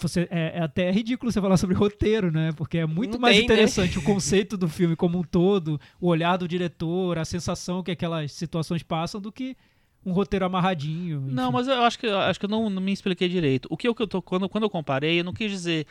Você, 0.00 0.28
é, 0.30 0.58
é 0.58 0.62
até 0.62 0.90
ridículo 0.90 1.30
você 1.32 1.40
falar 1.40 1.56
sobre 1.56 1.74
roteiro, 1.74 2.30
né? 2.30 2.52
Porque 2.52 2.78
é 2.78 2.86
muito 2.86 3.14
Não 3.14 3.20
mais 3.20 3.36
tem, 3.36 3.46
né? 3.48 3.54
interessante 3.54 3.98
o 3.98 4.02
conceito 4.02 4.56
do 4.56 4.68
filme 4.68 4.94
como 4.96 5.18
um 5.18 5.22
todo, 5.22 5.80
o 6.00 6.08
olhar 6.08 6.36
do 6.36 6.48
diretor, 6.48 7.18
a 7.18 7.24
sensação 7.24 7.82
que 7.82 7.90
aquelas 7.90 8.32
situações 8.32 8.82
passam, 8.82 9.20
do 9.20 9.30
que 9.32 9.56
um 10.04 10.12
roteiro 10.12 10.44
amarradinho. 10.44 11.20
Não, 11.20 11.44
enfim. 11.44 11.52
mas 11.52 11.68
eu 11.68 11.82
acho 11.82 11.98
que, 11.98 12.06
acho 12.06 12.38
que 12.38 12.46
eu 12.46 12.50
não, 12.50 12.68
não 12.70 12.82
me 12.82 12.92
expliquei 12.92 13.28
direito. 13.28 13.66
O 13.70 13.76
que 13.76 13.86
eu, 13.88 13.94
que 13.94 14.02
eu 14.02 14.06
tô, 14.06 14.20
quando, 14.22 14.48
quando 14.48 14.64
eu 14.64 14.70
comparei, 14.70 15.20
eu 15.20 15.24
não 15.24 15.32
quis 15.32 15.50
dizer 15.50 15.86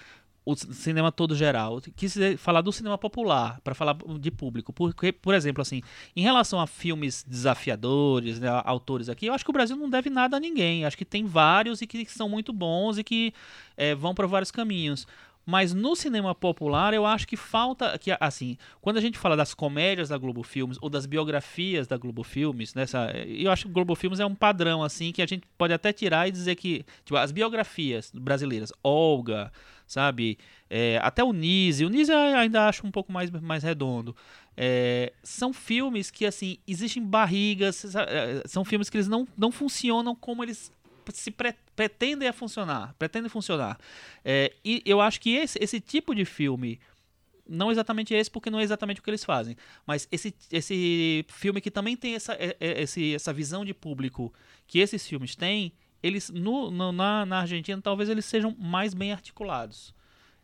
o 0.46 0.56
cinema 0.56 1.12
todo 1.12 1.36
geral. 1.36 1.76
Eu 1.76 1.94
quis 1.96 2.14
dizer- 2.14 2.38
falar 2.38 2.62
do 2.62 2.72
cinema 2.72 2.98
popular, 2.98 3.62
para 3.64 3.74
falar 3.74 3.96
de 4.20 4.30
público. 4.30 4.74
Porque, 4.74 5.12
por 5.12 5.34
exemplo, 5.34 5.62
assim, 5.62 5.82
em 6.16 6.22
relação 6.22 6.60
a 6.60 6.68
filmes 6.68 7.24
desafiadores, 7.28 8.40
né, 8.40 8.50
autores 8.66 9.08
aqui, 9.10 9.26
eu 9.28 9.34
acho 9.34 9.44
que 9.44 9.50
o 9.50 9.54
Brasil 9.54 9.76
não 9.76 9.90
deve 9.90 10.10
nada 10.10 10.38
a 10.38 10.40
ninguém. 10.40 10.86
Acho 10.86 10.98
que 10.98 11.06
tem 11.06 11.26
vários 11.26 11.82
e 11.82 11.88
que 11.88 12.06
são 12.06 12.28
muito 12.28 12.52
bons 12.52 12.98
e 12.98 13.04
que 13.04 13.34
eh, 13.78 13.96
vão 13.96 14.14
para 14.14 14.28
vários 14.28 14.52
caminhos. 14.52 15.08
Mas 15.46 15.74
no 15.74 15.96
cinema 15.96 16.34
popular, 16.34 16.94
eu 16.94 17.06
acho 17.06 17.28
que 17.28 17.36
falta. 17.36 17.98
que 17.98 18.16
assim, 18.20 18.58
quando 18.80 18.98
a 18.98 19.02
gente 19.02 19.18
fala 19.18 19.36
das 19.36 19.54
comédias 19.54 20.10
da 20.10 20.18
Globo 20.18 20.42
Filmes 20.44 20.78
ou 20.82 20.90
das 20.90 21.06
biografias 21.06 21.86
da 21.86 21.98
Globo 21.98 22.24
Filmes, 22.24 22.74
nessa, 22.74 23.12
eu 23.28 23.52
acho 23.52 23.66
que 23.66 23.72
o 23.72 23.74
Globo 23.74 23.96
Filmes 23.96 24.20
é 24.20 24.26
um 24.26 24.36
padrão 24.36 24.84
assim 24.84 25.12
que 25.12 25.22
a 25.22 25.26
gente 25.26 25.44
pode 25.58 25.74
até 25.74 25.92
tirar 25.92 26.28
e 26.28 26.32
dizer 26.32 26.56
que 26.56 26.86
tipo, 27.04 27.18
as 27.18 27.32
biografias 27.32 28.12
brasileiras, 28.14 28.72
Olga, 28.82 29.52
sabe, 29.86 30.38
é, 30.70 30.98
até 31.04 31.24
o 31.24 31.34
Nise, 31.34 31.86
o 31.86 31.90
Nise 31.90 32.12
eu 32.12 32.18
ainda 32.18 32.68
acho 32.68 32.88
um 32.88 32.92
pouco 32.92 33.12
mais, 33.12 33.30
mais 33.30 33.64
redondo. 33.64 34.16
É, 34.56 35.12
são 35.24 35.52
filmes 35.52 36.10
que 36.10 36.26
assim 36.26 36.58
existem 36.68 37.04
barrigas, 37.04 37.84
é, 37.96 38.44
são 38.46 38.64
filmes 38.64 38.90
que 38.90 38.98
eles 38.98 39.08
não, 39.08 39.28
não 39.38 39.52
funcionam 39.52 40.16
como 40.16 40.44
eles 40.44 40.72
se 41.12 41.32
pre- 41.32 41.56
pretendem 41.76 42.28
a 42.28 42.34
funcionar, 42.34 42.94
pretendem 42.98 43.30
funcionar. 43.30 43.78
É, 44.24 44.54
e 44.64 44.82
eu 44.86 45.02
acho 45.02 45.20
que 45.20 45.36
esse, 45.36 45.58
esse 45.62 45.80
tipo 45.80 46.14
de 46.16 46.24
filme, 46.26 46.80
não 47.48 47.72
exatamente 47.72 48.14
esse, 48.14 48.32
porque 48.32 48.50
não 48.50 48.60
é 48.60 48.64
exatamente 48.64 49.00
o 49.00 49.04
que 49.04 49.10
eles 49.10 49.24
fazem, 49.26 49.56
mas 49.86 50.08
esse, 50.12 50.34
esse 50.52 51.26
filme 51.30 51.60
que 51.60 51.70
também 51.72 51.96
tem 51.98 52.16
essa, 52.16 52.34
é- 52.34 52.56
é- 52.60 52.82
esse, 52.84 53.14
essa 53.14 53.34
visão 53.34 53.66
de 53.66 53.74
público 53.74 54.34
que 54.66 54.80
esses 54.80 55.06
filmes 55.08 55.36
têm, 55.36 55.74
eles 56.02 56.30
no, 56.30 56.72
no- 56.72 56.92
na, 56.92 57.26
na 57.26 57.40
Argentina 57.40 57.82
talvez 57.82 58.10
eles 58.10 58.26
sejam 58.26 58.56
mais 58.58 58.94
bem 58.94 59.12
articulados. 59.12 59.94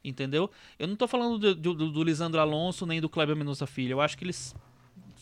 Entendeu? 0.01 0.49
Eu 0.77 0.87
não 0.87 0.95
tô 0.95 1.09
falando 1.09 1.37
do, 1.53 1.73
do, 1.75 1.91
do 1.91 2.03
Lisandro 2.05 2.39
Alonso 2.39 2.85
nem 2.85 3.01
do 3.01 3.09
Kleber 3.09 3.35
Mendonça 3.35 3.67
Filho. 3.67 3.91
Eu 3.93 4.01
acho 4.01 4.17
que 4.17 4.23
eles 4.23 4.55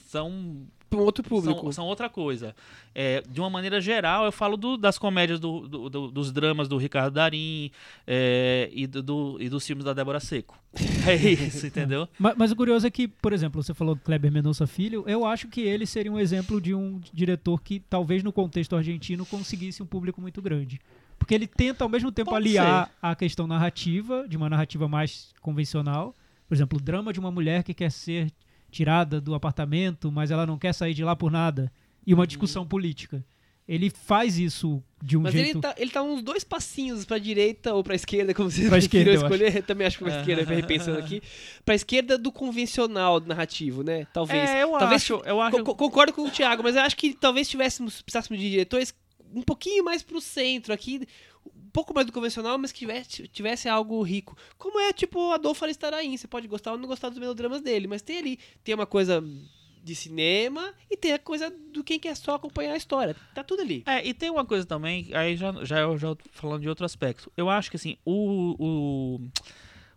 são 0.10 0.66
Pra 0.90 1.00
um 1.00 1.04
outro 1.04 1.22
público. 1.22 1.60
são, 1.64 1.72
são 1.72 1.86
outra 1.86 2.08
coisa. 2.10 2.56
É, 2.96 3.22
de 3.30 3.42
uma 3.42 3.50
maneira 3.50 3.82
geral, 3.82 4.24
eu 4.24 4.32
falo 4.32 4.56
do- 4.56 4.78
das 4.78 4.98
comédias, 4.98 5.38
do- 5.38 5.68
do- 5.68 5.90
do- 5.90 6.12
dos 6.12 6.32
dramas 6.32 6.70
do 6.70 6.78
Ricardo 6.78 7.14
Darim 7.14 7.70
é, 8.06 8.70
e, 8.72 8.88
do, 8.88 9.04
do- 9.04 9.38
e 9.42 9.50
dos 9.50 9.68
filmes 9.68 9.84
da 9.84 9.92
Débora 9.92 10.20
Seco. 10.22 10.58
É 11.06 11.14
isso, 11.60 11.68
entendeu? 11.68 12.08
Ma- 12.18 12.34
Mas, 12.38 12.52
o 12.52 12.56
curioso 12.56 12.88
é 12.88 12.90
que, 12.90 13.06
por 13.06 13.34
exemplo, 13.34 13.62
você 13.62 13.74
falou 13.74 13.96
do 13.96 14.02
Kleber 14.02 14.32
Mendonça 14.32 14.66
Filho, 14.66 15.04
eu 15.08 15.26
acho 15.26 15.50
que 15.50 15.60
ele 15.60 15.86
seria 15.86 16.12
um 16.12 16.18
exemplo 16.20 16.62
de 16.62 16.74
um 16.74 17.02
diretor 17.14 17.62
que 17.62 17.82
talvez 17.82 18.24
no 18.24 18.32
contexto 18.32 18.74
argentino 18.76 19.26
conseguisse 19.26 19.84
um 19.84 19.86
público 19.86 20.22
muito 20.22 20.42
grande. 20.42 20.80
Porque 21.20 21.34
ele 21.36 21.48
tenta 21.48 21.84
ao 21.84 21.90
mesmo 21.90 22.12
tempo 22.14 22.30
Pode 22.30 22.48
aliar 22.48 22.90
a 23.02 23.14
questão 23.14 23.46
narrativa, 23.46 24.26
de 24.26 24.38
uma 24.38 24.50
narrativa 24.50 24.88
mais 24.88 25.34
convencional. 25.42 26.16
Por 26.48 26.56
exemplo, 26.56 26.78
o 26.80 26.82
drama 26.82 27.12
de 27.12 27.20
uma 27.20 27.30
mulher 27.32 27.62
que 27.64 27.74
quer 27.74 27.92
ser 27.92 28.32
tirada 28.78 29.20
do 29.20 29.34
apartamento, 29.34 30.12
mas 30.12 30.30
ela 30.32 30.46
não 30.46 30.58
quer 30.58 30.74
sair 30.74 30.94
de 30.94 31.04
lá 31.04 31.16
por 31.16 31.32
nada. 31.32 31.72
E 32.06 32.14
uma 32.14 32.28
discussão 32.28 32.66
política. 32.66 33.24
Ele 33.68 33.90
faz 33.90 34.38
isso 34.40 34.82
de 35.04 35.18
um 35.18 35.22
Mas 35.22 35.34
jeito. 35.34 35.50
ele 35.58 35.60
tá, 35.62 35.76
ele 35.78 35.92
tá 35.92 36.02
uns 36.02 36.22
dois 36.22 36.42
passinhos 36.42 37.04
pra 37.04 37.18
direita 37.18 37.74
ou 37.74 37.84
pra 37.84 37.96
esquerda, 37.96 38.34
como 38.34 38.50
vocês 38.50 38.70
Pra 38.70 38.78
preferiram 38.78 39.12
esquerda, 39.12 39.36
eu 39.36 39.38
escolher. 39.46 39.64
Também 39.64 39.88
acho 39.88 39.98
que 39.98 40.04
pra 40.06 40.20
esquerda, 40.20 40.54
repensando 40.56 41.00
aqui. 41.00 41.22
Pra 41.66 41.76
esquerda 41.76 42.18
do 42.18 42.32
convencional 42.32 43.20
narrativo, 43.20 43.84
né? 43.84 44.08
Talvez. 44.14 44.50
É, 44.50 44.64
eu 44.64 44.72
talvez 44.72 45.02
acho, 45.02 45.22
eu 45.26 45.42
acho. 45.42 45.58
Co- 45.58 45.64
co- 45.66 45.76
concordo 45.76 46.14
com 46.14 46.22
o 46.22 46.32
Thiago, 46.32 46.64
mas 46.64 46.78
eu 46.78 46.82
acho 46.82 46.96
que 46.96 47.14
talvez 47.14 47.50
tivéssemos, 47.50 48.02
precisássemos 48.02 48.42
de 48.42 48.50
diretores 48.50 48.94
um 49.36 49.42
pouquinho 49.42 49.84
mais 49.84 50.02
pro 50.02 50.22
centro 50.22 50.72
aqui, 50.74 51.06
pouco 51.78 51.94
mais 51.94 52.08
do 52.08 52.12
convencional, 52.14 52.58
mas 52.58 52.72
que 52.72 52.80
tivesse, 52.80 53.28
tivesse 53.28 53.70
algo 53.70 54.02
rico. 54.02 54.36
Como 54.58 54.80
é 54.80 54.92
tipo 54.92 55.32
Adolfo 55.32 55.64
Aristarain, 55.64 56.18
você 56.18 56.28
pode 56.28 56.48
gostar 56.48 56.72
ou 56.72 56.78
não 56.80 56.88
gostar 56.88 57.10
dos 57.10 57.20
melodramas 57.20 57.62
dele, 57.62 57.86
mas 57.88 58.02
tem 58.02 58.18
ali, 58.18 58.40
tem 58.64 58.74
uma 58.74 58.88
coisa 58.88 59.24
de 59.84 59.94
cinema 59.96 60.74
e 60.90 60.98
tem 60.98 61.14
a 61.14 61.20
coisa 61.20 61.50
do 61.72 61.84
quem 61.84 62.00
quer 62.00 62.16
só 62.16 62.34
acompanhar 62.34 62.74
a 62.74 62.78
história. 62.78 63.16
Tá 63.36 63.44
tudo 63.44 63.62
ali. 63.62 63.84
É, 63.86 64.04
e 64.06 64.12
tem 64.12 64.30
uma 64.32 64.44
coisa 64.44 64.66
também, 64.66 65.10
aí 65.14 65.38
já, 65.38 65.54
já 65.64 65.80
eu 65.82 65.96
já 66.00 66.16
falando 66.32 66.64
de 66.64 66.68
outro 66.70 66.84
aspecto. 66.84 67.32
Eu 67.38 67.48
acho 67.48 67.70
que 67.70 67.76
assim, 67.78 67.96
o, 68.04 68.56
o- 68.58 69.22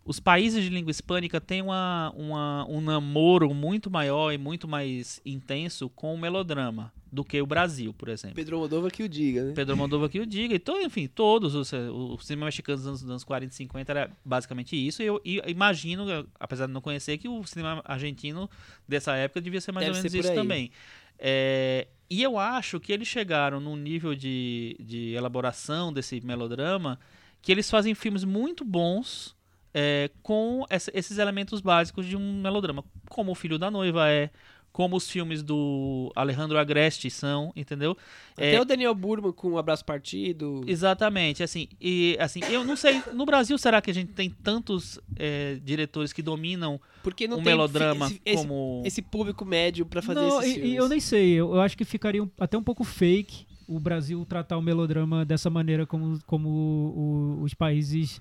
os 0.05 0.21
países 0.21 0.63
de 0.63 0.69
língua 0.69 0.91
hispânica 0.91 1.41
têm 1.41 1.63
uma, 1.63 2.13
uma, 2.15 2.67
um 2.69 2.81
namoro 2.83 3.55
muito 3.55 3.91
maior 3.91 4.33
e 4.33 4.39
muito 4.39 4.69
mais 4.69 5.19
intenso 5.25 5.89
com 5.89 6.15
o 6.15 6.19
melodrama 6.19 6.93
do 7.13 7.25
que 7.25 7.41
o 7.43 7.47
Brasil, 7.47 7.93
por 7.93 8.09
exemplo. 8.09 8.37
Pedro 8.37 8.59
Moldova 8.59 8.91
que 8.91 9.03
o 9.03 9.09
diga, 9.09 9.43
né? 9.45 9.53
Pedro 9.55 9.77
Moldova 9.77 10.09
que 10.09 10.21
o 10.21 10.27
diga, 10.27 10.55
e 10.55 10.59
to, 10.59 10.73
enfim, 10.81 11.09
todos 11.09 11.55
os 11.55 11.73
o 11.73 12.17
cinema 12.19 12.47
mexicano 12.47 12.77
dos 12.79 12.87
anos, 12.87 13.01
dos 13.03 13.11
anos 13.11 13.25
40 13.25 13.53
e 13.53 13.57
50 13.57 13.93
era 13.93 14.11
basicamente 14.25 14.77
isso, 14.77 15.03
e 15.03 15.07
eu, 15.07 15.21
e 15.25 15.43
imagino, 15.49 16.05
apesar 16.39 16.67
de 16.67 16.73
não 16.73 16.81
conhecer, 16.81 17.19
que 17.19 17.29
o 17.29 17.43
cinema 17.45 17.83
argentino 17.85 18.49
dessa 18.89 19.15
época 19.17 19.41
devia 19.41 19.61
ser 19.61 19.73
mais 19.73 19.87
Deve 19.87 19.99
ou 19.99 20.03
menos 20.03 20.15
isso 20.15 20.29
aí. 20.31 20.35
também. 20.37 20.71
É, 21.19 21.87
e 22.09 22.23
eu 22.23 22.39
acho 22.39 22.81
que 22.81 22.93
eles 22.93 23.07
chegaram 23.07 23.61
num 23.61 23.77
nível 23.77 24.15
de, 24.15 24.77
de 24.81 25.13
elaboração 25.13 25.93
desse 25.93 26.21
melodrama 26.21 26.99
que 27.43 27.53
eles 27.53 27.71
fazem 27.71 27.95
filmes 27.95 28.25
muito 28.25 28.65
bons 28.65 29.37
é, 29.73 30.11
com 30.23 30.65
essa- 30.69 30.91
esses 30.95 31.19
elementos 31.19 31.61
básicos 31.61 32.05
de 32.07 32.17
um 32.17 32.41
melodrama, 32.41 32.83
como 33.09 33.31
O 33.33 33.35
Filho 33.35 33.59
da 33.59 33.71
Noiva 33.71 34.09
é, 34.11 34.31
como 34.73 34.97
os 34.97 35.11
filmes 35.11 35.43
do 35.43 36.13
Alejandro 36.15 36.57
Agreste 36.59 37.11
são, 37.11 37.53
entendeu? 37.57 37.97
Até 38.35 38.55
É, 38.55 38.61
o 38.61 38.65
Daniel 38.65 38.95
Burman 38.95 39.33
com 39.33 39.51
o 39.53 39.59
Abraço 39.59 39.85
Partido. 39.85 40.63
Exatamente, 40.67 41.43
assim, 41.43 41.69
e 41.81 42.17
assim, 42.21 42.41
eu 42.51 42.65
não 42.65 42.77
sei, 42.77 43.03
no 43.13 43.27
Brasil 43.27 43.59
será 43.59 43.81
que 43.83 43.91
a 43.91 43.95
gente 43.95 44.13
tem 44.13 44.31
tantos 44.31 44.99
é, 45.17 45.59
diretores 45.65 46.13
que 46.13 46.23
dominam 46.23 46.81
Porque 47.03 47.27
não 47.27 47.39
um 47.39 47.43
tem 47.43 47.53
melodrama 47.53 48.07
esse, 48.07 48.21
esse, 48.25 48.37
como 48.37 48.83
esse 48.87 49.03
público 49.03 49.45
médio 49.45 49.85
pra 49.85 50.01
fazer 50.01 50.21
Não, 50.21 50.39
esses 50.41 50.51
e, 50.53 50.55
filmes. 50.55 50.73
e 50.73 50.77
eu 50.77 50.89
nem 50.89 51.01
sei, 51.01 51.31
eu, 51.33 51.55
eu 51.55 51.61
acho 51.61 51.77
que 51.77 51.85
ficaria 51.85 52.23
um- 52.23 52.31
até 52.39 52.57
um 52.57 52.63
pouco 52.63 52.85
fake 52.85 53.47
o 53.67 53.79
Brasil 53.79 54.25
tratar 54.25 54.57
o 54.57 54.63
melodrama 54.63 55.25
dessa 55.25 55.49
maneira 55.51 55.85
como, 55.87 56.19
como 56.27 56.49
o- 56.49 57.43
os 57.43 57.55
países 57.55 58.21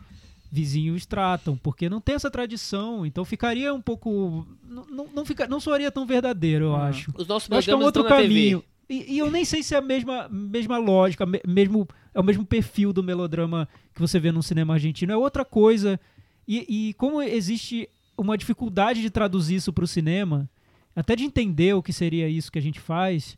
vizinhos 0.52 1.06
tratam, 1.06 1.56
porque 1.58 1.90
não 1.90 2.02
tem 2.02 2.16
essa 2.16 2.32
tradição, 2.32 3.06
então 3.06 3.24
ficaria 3.24 3.74
um 3.74 3.82
pouco. 3.82 4.48
Não, 4.68 4.86
não, 4.88 5.08
não, 5.14 5.26
fica, 5.26 5.48
não 5.48 5.60
soaria 5.60 5.92
tão 5.92 6.06
verdadeiro, 6.06 6.66
eu 6.66 6.76
Ah. 6.76 6.88
acho. 6.88 7.12
Os 7.18 7.28
nossos 7.28 7.50
Eu 7.50 7.58
acho 7.58 7.66
que 7.68 7.72
é 7.72 7.76
um 7.76 7.84
outro 7.84 8.04
caminho. 8.06 8.64
E, 8.90 9.14
e 9.16 9.18
eu 9.20 9.30
nem 9.30 9.46
sei 9.46 9.62
se 9.62 9.76
é 9.76 9.78
a 9.78 9.82
mesma, 9.82 10.28
mesma 10.30 10.78
lógica, 10.80 11.24
me- 11.24 11.42
mesmo, 11.48 11.88
é 12.14 12.20
o 12.20 12.24
mesmo 12.24 12.44
perfil 12.44 12.92
do 12.92 13.04
melodrama 13.04 13.70
que 13.94 14.02
você 14.02 14.20
vê 14.20 14.32
no 14.32 14.42
cinema 14.42 14.74
argentino, 14.74 15.14
é 15.14 15.18
outra 15.18 15.46
coisa. 15.46 16.00
E, 16.48 16.66
e 16.90 16.94
como 16.96 17.22
existe 17.22 17.88
uma 18.18 18.36
dificuldade 18.36 19.00
de 19.02 19.12
traduzir 19.12 19.56
isso 19.58 19.72
para 19.72 19.84
o 19.84 19.88
cinema, 19.88 20.50
até 20.96 21.16
de 21.16 21.24
entender 21.24 21.76
o 21.76 21.84
que 21.84 21.94
seria 21.94 22.28
isso 22.28 22.52
que 22.52 22.58
a 22.58 22.62
gente 22.62 22.80
faz, 22.80 23.38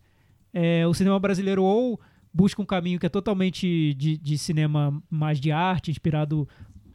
é, 0.53 0.87
o 0.87 0.93
cinema 0.93 1.19
brasileiro 1.19 1.61
ou 1.63 1.99
busca 2.33 2.61
um 2.61 2.65
caminho 2.65 2.97
que 2.97 3.05
é 3.05 3.09
totalmente 3.09 3.93
de, 3.95 4.15
de 4.17 4.37
cinema 4.37 5.03
mais 5.09 5.37
de 5.37 5.51
arte, 5.51 5.91
inspirado, 5.91 6.47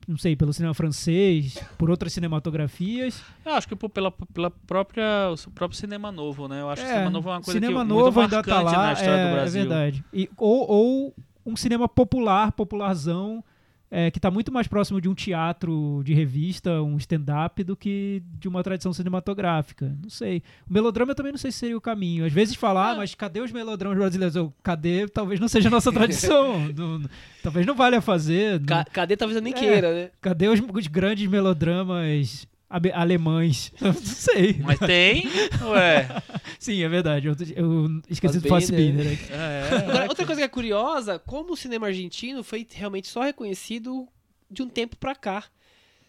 não 0.07 0.17
sei, 0.17 0.37
pelo 0.37 0.53
cinema 0.53 0.73
francês, 0.75 1.59
por 1.77 1.91
outras 1.91 2.13
cinematografias, 2.13 3.23
Eu 3.45 3.53
acho 3.55 3.67
que 3.69 3.75
por- 3.77 3.89
pela, 3.91 4.11
pela 4.11 4.51
própria 4.51 5.05
o 5.47 5.51
próprio 5.51 5.79
cinema 5.79 6.13
novo, 6.13 6.47
né? 6.49 6.61
Eu 6.61 6.71
acho 6.71 6.83
que 6.83 6.89
o 6.89 6.91
É, 6.91 6.95
cinema 6.95 7.11
novo 7.11 7.29
é 7.29 7.33
uma 7.33 7.41
coisa 7.41 7.61
cinema 7.61 7.83
que 7.83 7.89
novo 7.89 8.21
muito 8.21 8.35
ainda 8.35 8.43
tá 8.43 8.61
lá, 8.63 8.73
na 8.73 8.93
história 8.93 9.13
é, 9.17 9.29
do 9.29 9.35
Brasil. 9.35 9.61
É 9.61 9.65
verdade. 9.65 10.05
E, 10.13 10.31
ou, 10.37 10.71
ou 10.71 11.15
um 11.45 11.57
cinema 11.57 11.89
popular, 11.89 12.53
popularzão, 12.53 13.43
é, 13.91 14.11
que 14.11 14.19
está 14.19 14.31
muito 14.31 14.53
mais 14.53 14.67
próximo 14.67 15.01
de 15.01 15.09
um 15.09 15.15
teatro 15.15 16.03
de 16.05 16.13
revista, 16.13 16.83
um 16.83 16.97
stand-up, 16.97 17.63
do 17.63 17.77
que 17.77 18.23
de 18.39 18.49
uma 18.49 18.63
tradição 18.63 18.93
cinematográfica. 18.93 19.97
Não 20.03 20.11
sei. 20.11 20.43
O 20.69 20.73
melodrama 20.73 21.13
eu 21.13 21.15
também 21.15 21.33
não 21.33 21.39
sei 21.39 21.53
se 21.53 21.59
seria 21.59 21.77
o 21.77 21.81
caminho. 21.81 22.25
Às 22.25 22.33
vezes 22.33 22.55
falar, 22.55 22.93
ah, 22.93 22.97
mas 22.97 23.15
cadê 23.15 23.41
os 23.41 23.53
melodramas 23.53 23.99
brasileiros? 23.99 24.37
Eu, 24.37 24.53
cadê? 24.63 25.07
Talvez 25.09 25.39
não 25.41 25.49
seja 25.49 25.69
a 25.69 25.71
nossa 25.71 25.91
tradição. 25.93 26.69
não, 26.73 27.03
talvez 27.43 27.67
não 27.67 27.75
valha 27.75 28.01
fazer. 28.01 28.61
Ca 28.65 28.85
cadê? 28.85 29.17
Talvez 29.17 29.37
eu 29.37 29.43
nem 29.43 29.53
é, 29.53 29.57
queira, 29.57 29.95
né? 29.95 30.11
Cadê 30.21 30.49
os, 30.49 30.61
os 30.61 30.87
grandes 30.87 31.29
melodramas 31.29 32.47
alemães. 32.69 33.73
Não 33.81 33.95
sei. 33.95 34.55
Mas 34.61 34.79
tem, 34.79 35.25
ué. 35.63 36.09
Sim, 36.59 36.83
é 36.83 36.89
verdade. 36.89 37.29
Eu, 37.29 37.37
eu 37.55 38.03
esqueci 38.09 38.41
do 38.41 38.49
Fassbinder. 38.49 39.05
Né? 39.05 39.19
É, 39.31 39.75
é. 39.75 39.77
Agora, 39.77 40.09
outra 40.09 40.27
coisa 40.27 40.41
que 40.41 40.45
é 40.45 40.49
curiosa, 40.49 41.19
como 41.19 41.53
o 41.53 41.57
cinema 41.57 41.87
argentino 41.87 42.43
foi 42.43 42.67
realmente 42.71 43.09
só 43.09 43.23
reconhecido 43.23 44.09
de 44.51 44.63
um 44.63 44.69
tempo 44.69 44.97
pra 44.97 45.15
cá. 45.15 45.45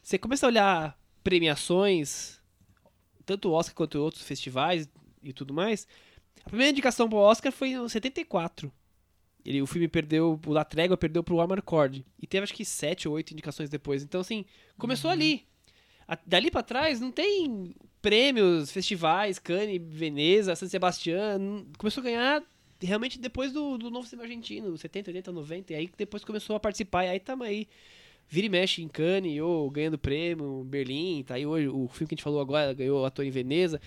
Você 0.02 0.18
começa 0.18 0.46
a 0.46 0.50
olhar 0.50 1.00
premiações, 1.24 2.40
tanto 3.26 3.50
o 3.50 3.54
Oscar 3.54 3.76
quanto 3.76 4.00
outros 4.00 4.24
festivais 4.24 4.90
e 5.22 5.34
tudo 5.34 5.54
mais. 5.54 5.88
A 6.46 6.50
primeira 6.50 6.72
indicação 6.72 7.10
pro 7.10 7.18
Oscar 7.18 7.52
foi 7.52 7.72
em 7.72 7.90
74. 7.90 8.72
Ele, 9.44 9.62
o 9.62 9.68
filme 9.68 9.88
perdeu, 9.88 10.40
o 10.46 10.52
La 10.52 10.66
Trégua 10.66 10.98
perdeu 10.98 11.24
pro 11.24 11.40
Armor 11.40 11.62
Cord. 11.62 12.06
E 12.22 12.28
teve 12.28 12.44
acho 12.44 12.54
que 12.54 12.66
sete 12.66 13.08
ou 13.08 13.16
oito 13.16 13.32
indicações 13.32 13.70
depois. 13.70 14.04
Então, 14.04 14.22
assim, 14.22 14.46
começou 14.78 15.10
uhum. 15.10 15.16
ali 15.16 15.48
a, 16.08 16.18
dali 16.26 16.50
para 16.50 16.64
trás 16.64 17.00
não 17.00 17.12
tem 17.12 17.76
prêmios, 18.02 18.72
festivais, 18.72 19.40
Cannes, 19.40 19.82
Veneza, 19.84 20.56
San 20.56 20.68
Sebastián. 20.68 21.66
Começou 21.78 22.02
a 22.02 22.04
ganhar 22.06 22.44
realmente 22.82 23.20
depois 23.20 23.52
do, 23.52 23.78
do 23.78 23.90
novo 23.90 24.08
cinema 24.08 24.24
argentino, 24.24 24.78
70, 24.78 25.10
80, 25.10 25.32
90. 25.32 25.74
E 25.74 25.76
aí 25.76 25.90
depois 25.98 26.24
começou 26.24 26.56
a 26.56 26.60
participar. 26.60 27.06
E 27.06 27.10
aí 27.10 27.20
tamo 27.20 27.44
aí. 27.44 27.68
Vira 28.30 28.48
e 28.48 28.50
mexe 28.50 28.82
em 28.82 28.90
Cannes, 28.90 29.40
ou 29.40 29.70
ganhando 29.70 29.98
prêmio, 29.98 30.64
Berlim, 30.66 31.24
tá 31.24 31.36
aí 31.36 31.46
hoje. 31.46 31.70
O 31.70 31.88
filme 31.88 32.10
que 32.10 32.14
a 32.14 32.18
gente 32.18 32.24
falou 32.24 32.42
agora 32.42 32.74
ganhou 32.74 33.06
ator 33.06 33.26
em 33.26 33.30
Veneza. 33.30 33.80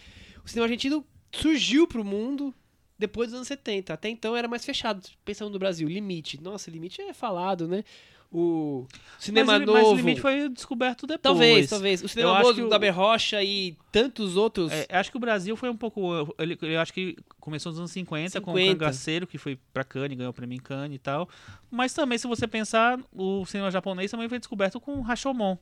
O 0.43 0.49
cinema 0.49 0.65
argentino 0.65 1.05
surgiu 1.31 1.87
pro 1.87 2.03
mundo 2.03 2.55
depois 2.99 3.29
dos 3.29 3.37
anos 3.37 3.49
70. 3.49 3.93
Até 3.93 4.09
então 4.09 4.35
era 4.35 4.49
mais 4.49 4.65
fechado, 4.65 5.07
pensando 5.25 5.53
no 5.53 5.59
Brasil. 5.59 5.87
Limite. 5.89 6.41
Nossa, 6.41 6.71
limite 6.71 7.03
é 7.03 7.13
falado, 7.13 7.69
né? 7.69 7.85
O 8.33 8.87
cinema 9.19 9.59
mas, 9.59 9.67
novo. 9.67 9.79
Mas 9.79 9.89
o 9.89 9.95
limite 9.97 10.21
foi 10.21 10.49
descoberto 10.49 11.05
depois. 11.05 11.21
Talvez, 11.21 11.69
talvez. 11.69 12.03
O 12.05 12.09
cinema 12.09 12.39
eu 12.39 12.43
novo 12.43 12.61
do 12.61 12.69
Daber 12.69 12.95
Rocha 12.95 13.43
e 13.43 13.77
tantos 13.91 14.37
outros. 14.37 14.71
É, 14.71 14.87
acho 14.91 15.11
que 15.11 15.17
o 15.17 15.21
Brasil 15.21 15.57
foi 15.57 15.69
um 15.69 15.77
pouco. 15.77 16.33
Ele, 16.39 16.57
eu 16.63 16.81
acho 16.81 16.93
que 16.93 17.17
começou 17.41 17.73
nos 17.73 17.81
anos 17.81 17.91
50, 17.91 18.31
50. 18.31 18.45
com 18.45 18.53
o 18.53 18.55
Cangaceiro, 18.55 19.27
que 19.27 19.37
foi 19.37 19.59
pra 19.73 19.83
Cannes, 19.83 20.17
ganhou 20.17 20.31
o 20.31 20.35
prêmio 20.35 20.55
em 20.55 20.61
Cannes 20.61 20.95
e 20.95 20.99
tal. 20.99 21.29
Mas 21.69 21.93
também, 21.93 22.19
se 22.19 22.29
você 22.29 22.47
pensar, 22.47 23.01
o 23.13 23.45
cinema 23.47 23.71
japonês 23.71 24.11
também 24.11 24.29
foi 24.29 24.39
descoberto 24.39 24.79
com 24.79 25.01
Rashomon. 25.01 25.57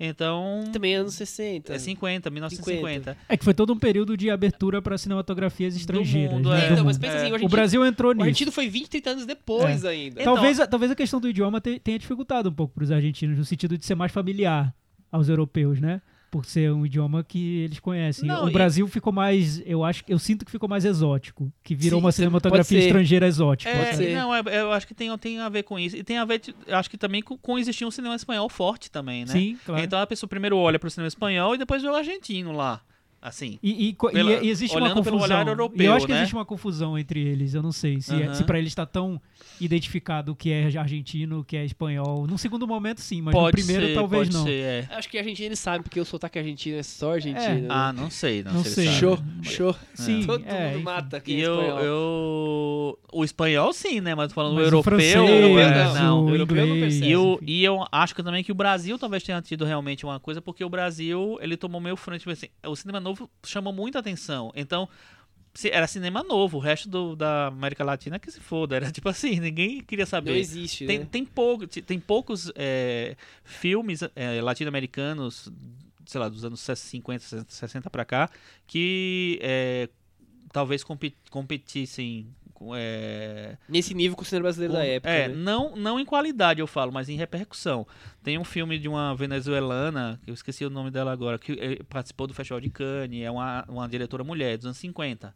Então. 0.00 0.64
Também 0.72 0.94
anos 0.94 1.14
60. 1.14 1.74
É 1.74 1.78
50, 1.78 2.30
1950. 2.30 3.10
50. 3.10 3.16
É 3.28 3.36
que 3.36 3.44
foi 3.44 3.52
todo 3.52 3.72
um 3.72 3.78
período 3.78 4.16
de 4.16 4.30
abertura 4.30 4.80
para 4.80 4.96
cinematografias 4.96 5.74
estrangeiras. 5.74 6.32
Mundo, 6.34 6.50
né? 6.50 6.68
é. 6.68 6.72
então, 6.72 6.84
mas 6.84 6.96
pensa 6.98 7.16
assim, 7.16 7.32
o, 7.32 7.46
o 7.46 7.48
Brasil 7.48 7.84
entrou 7.84 8.12
nisso. 8.12 8.22
O 8.22 8.24
argentino 8.24 8.52
foi 8.52 8.68
20, 8.68 8.88
30 8.88 9.10
anos 9.10 9.26
depois 9.26 9.84
é. 9.84 9.88
ainda. 9.88 10.22
Talvez, 10.22 10.58
então, 10.58 10.68
talvez 10.68 10.92
a 10.92 10.94
questão 10.94 11.20
do 11.20 11.28
idioma 11.28 11.60
tenha 11.60 11.98
dificultado 11.98 12.48
um 12.48 12.52
pouco 12.52 12.74
para 12.74 12.84
os 12.84 12.92
argentinos, 12.92 13.36
no 13.36 13.44
sentido 13.44 13.76
de 13.76 13.84
ser 13.84 13.96
mais 13.96 14.12
familiar 14.12 14.72
aos 15.10 15.28
europeus, 15.28 15.80
né? 15.80 16.00
Por 16.30 16.44
ser 16.44 16.72
um 16.72 16.84
idioma 16.84 17.24
que 17.24 17.60
eles 17.60 17.80
conhecem. 17.80 18.26
Não, 18.26 18.46
o 18.46 18.50
Brasil 18.50 18.86
e... 18.86 18.90
ficou 18.90 19.12
mais, 19.12 19.62
eu 19.64 19.84
acho, 19.84 20.02
eu 20.08 20.18
sinto 20.18 20.44
que 20.44 20.50
ficou 20.50 20.68
mais 20.68 20.84
exótico, 20.84 21.52
que 21.62 21.74
virou 21.74 21.98
Sim, 22.00 22.04
uma 22.04 22.12
cinematografia 22.12 22.78
estrangeira 22.78 23.26
exótica. 23.26 23.70
É, 23.70 24.14
não, 24.14 24.34
é, 24.34 24.42
eu 24.60 24.72
acho 24.72 24.86
que 24.86 24.94
tem, 24.94 25.16
tem 25.18 25.40
a 25.40 25.48
ver 25.48 25.62
com 25.62 25.78
isso. 25.78 25.96
E 25.96 26.02
tem 26.02 26.18
a 26.18 26.24
ver, 26.24 26.40
acho 26.68 26.90
que 26.90 26.98
também 26.98 27.22
com, 27.22 27.36
com 27.36 27.58
existir 27.58 27.84
um 27.84 27.90
cinema 27.90 28.14
espanhol 28.14 28.48
forte 28.48 28.90
também, 28.90 29.24
né? 29.24 29.32
Sim, 29.32 29.58
claro. 29.64 29.82
Então 29.82 30.00
a 30.00 30.06
pessoa 30.06 30.28
primeiro 30.28 30.56
olha 30.56 30.78
para 30.78 30.86
o 30.86 30.90
cinema 30.90 31.08
espanhol 31.08 31.54
e 31.54 31.58
depois 31.58 31.82
vê 31.82 31.88
o 31.88 31.94
argentino 31.94 32.52
lá. 32.52 32.80
Assim. 33.20 33.58
E, 33.60 33.88
e, 33.88 33.94
pela, 33.94 34.44
e 34.44 34.48
existe 34.48 34.76
uma 34.76 34.94
confusão. 34.94 35.48
Europeu, 35.48 35.82
e 35.82 35.86
eu 35.86 35.92
acho 35.92 36.06
que 36.06 36.12
né? 36.12 36.18
existe 36.18 36.34
uma 36.34 36.44
confusão 36.44 36.96
entre 36.96 37.20
eles. 37.20 37.52
Eu 37.52 37.62
não 37.62 37.72
sei 37.72 38.00
se, 38.00 38.22
é, 38.22 38.32
se 38.32 38.44
para 38.44 38.58
eles 38.58 38.70
está 38.70 38.86
tão 38.86 39.20
identificado 39.60 40.32
o 40.32 40.36
que 40.36 40.52
é 40.52 40.66
argentino, 40.78 41.40
o 41.40 41.44
que 41.44 41.56
é 41.56 41.64
espanhol. 41.64 42.26
Num 42.28 42.38
segundo 42.38 42.66
momento, 42.66 43.00
sim, 43.00 43.20
mas 43.20 43.32
pode 43.32 43.56
no 43.56 43.64
primeiro 43.64 43.88
ser, 43.88 43.94
talvez 43.94 44.28
não. 44.28 44.44
Ser, 44.44 44.62
é. 44.62 44.88
Acho 44.90 45.08
que 45.08 45.18
a 45.18 45.20
argentino 45.20 45.48
eles 45.48 45.58
sabem, 45.58 45.82
porque 45.82 45.98
o 45.98 46.04
sotaque 46.04 46.38
argentino 46.38 46.78
é 46.78 46.82
só 46.82 47.14
argentino. 47.14 47.44
É. 47.44 47.60
Né? 47.62 47.68
Ah, 47.68 47.92
não 47.92 48.08
sei. 48.08 48.44
Não, 48.44 48.52
não 48.52 48.64
sei. 48.64 48.86
sei. 48.86 48.94
Show, 48.94 49.18
show. 49.42 49.76
Sim, 49.94 50.24
Todo 50.24 50.44
é, 50.46 50.72
mundo 50.72 50.84
mata 50.84 51.20
e 51.26 51.40
eu, 51.40 51.60
espanhol. 51.60 51.80
eu, 51.80 52.98
O 53.12 53.24
espanhol, 53.24 53.72
sim, 53.72 54.00
né? 54.00 54.14
Mas 54.14 54.32
falando 54.32 54.54
mas 54.54 54.64
o 54.64 54.66
europeu. 54.66 54.80
O 54.80 54.82
francês, 54.84 55.14
europeu 55.14 55.94
não. 55.94 56.24
O 56.24 56.30
europeu 56.30 56.66
não 56.66 56.78
percebe. 56.78 57.06
E 57.06 57.10
eu, 57.10 57.40
e 57.42 57.64
eu 57.64 57.84
acho 57.90 58.14
que 58.14 58.22
também 58.22 58.44
que 58.44 58.52
o 58.52 58.54
Brasil 58.54 58.96
talvez 58.96 59.22
tenha 59.24 59.42
tido 59.42 59.64
realmente 59.64 60.06
uma 60.06 60.20
coisa, 60.20 60.40
porque 60.40 60.64
o 60.64 60.68
Brasil, 60.68 61.36
ele 61.40 61.56
tomou 61.56 61.80
meio 61.80 61.96
frente. 61.96 62.20
Tipo 62.20 62.30
assim, 62.30 62.46
o 62.64 62.76
cinema 62.76 63.00
novo 63.08 63.30
chamou 63.44 63.72
muita 63.72 63.98
atenção. 63.98 64.52
Então, 64.54 64.88
era 65.70 65.86
cinema 65.86 66.22
novo, 66.22 66.58
o 66.58 66.60
resto 66.60 66.88
do, 66.88 67.16
da 67.16 67.48
América 67.48 67.82
Latina 67.82 68.18
que 68.18 68.30
se 68.30 68.38
foda. 68.38 68.76
Era 68.76 68.92
tipo 68.92 69.08
assim, 69.08 69.40
ninguém 69.40 69.82
queria 69.82 70.06
saber. 70.06 70.30
Não 70.30 70.38
existe, 70.38 70.86
tem, 70.86 71.00
né? 71.00 71.08
tem, 71.10 71.24
pouco, 71.24 71.66
tem 71.66 71.98
poucos 71.98 72.52
é, 72.54 73.16
filmes 73.44 74.00
é, 74.14 74.40
latino-americanos, 74.40 75.50
sei 76.06 76.20
lá, 76.20 76.28
dos 76.28 76.44
anos 76.44 76.60
50, 76.60 77.46
60 77.48 77.90
para 77.90 78.04
cá, 78.04 78.30
que 78.66 79.38
é, 79.42 79.88
talvez 80.52 80.84
competissem 81.30 82.28
é... 82.74 83.56
Nesse 83.68 83.94
nível 83.94 84.16
com 84.16 84.22
o 84.22 84.24
cinema 84.24 84.44
brasileiro 84.44 84.74
da 84.74 84.84
época. 84.84 85.10
É, 85.10 85.28
né? 85.28 85.34
não, 85.34 85.76
não 85.76 86.00
em 86.00 86.04
qualidade, 86.04 86.60
eu 86.60 86.66
falo, 86.66 86.92
mas 86.92 87.08
em 87.08 87.16
repercussão. 87.16 87.86
Tem 88.22 88.38
um 88.38 88.44
filme 88.44 88.78
de 88.78 88.88
uma 88.88 89.14
venezuelana, 89.14 90.20
que 90.22 90.30
eu 90.30 90.34
esqueci 90.34 90.64
o 90.64 90.70
nome 90.70 90.90
dela 90.90 91.12
agora, 91.12 91.38
que 91.38 91.52
eh, 91.52 91.82
participou 91.88 92.26
do 92.26 92.34
Festival 92.34 92.60
de 92.60 92.70
Cannes, 92.70 93.22
é 93.22 93.30
uma, 93.30 93.64
uma 93.68 93.88
diretora 93.88 94.24
mulher, 94.24 94.56
dos 94.56 94.66
anos 94.66 94.78
50. 94.78 95.34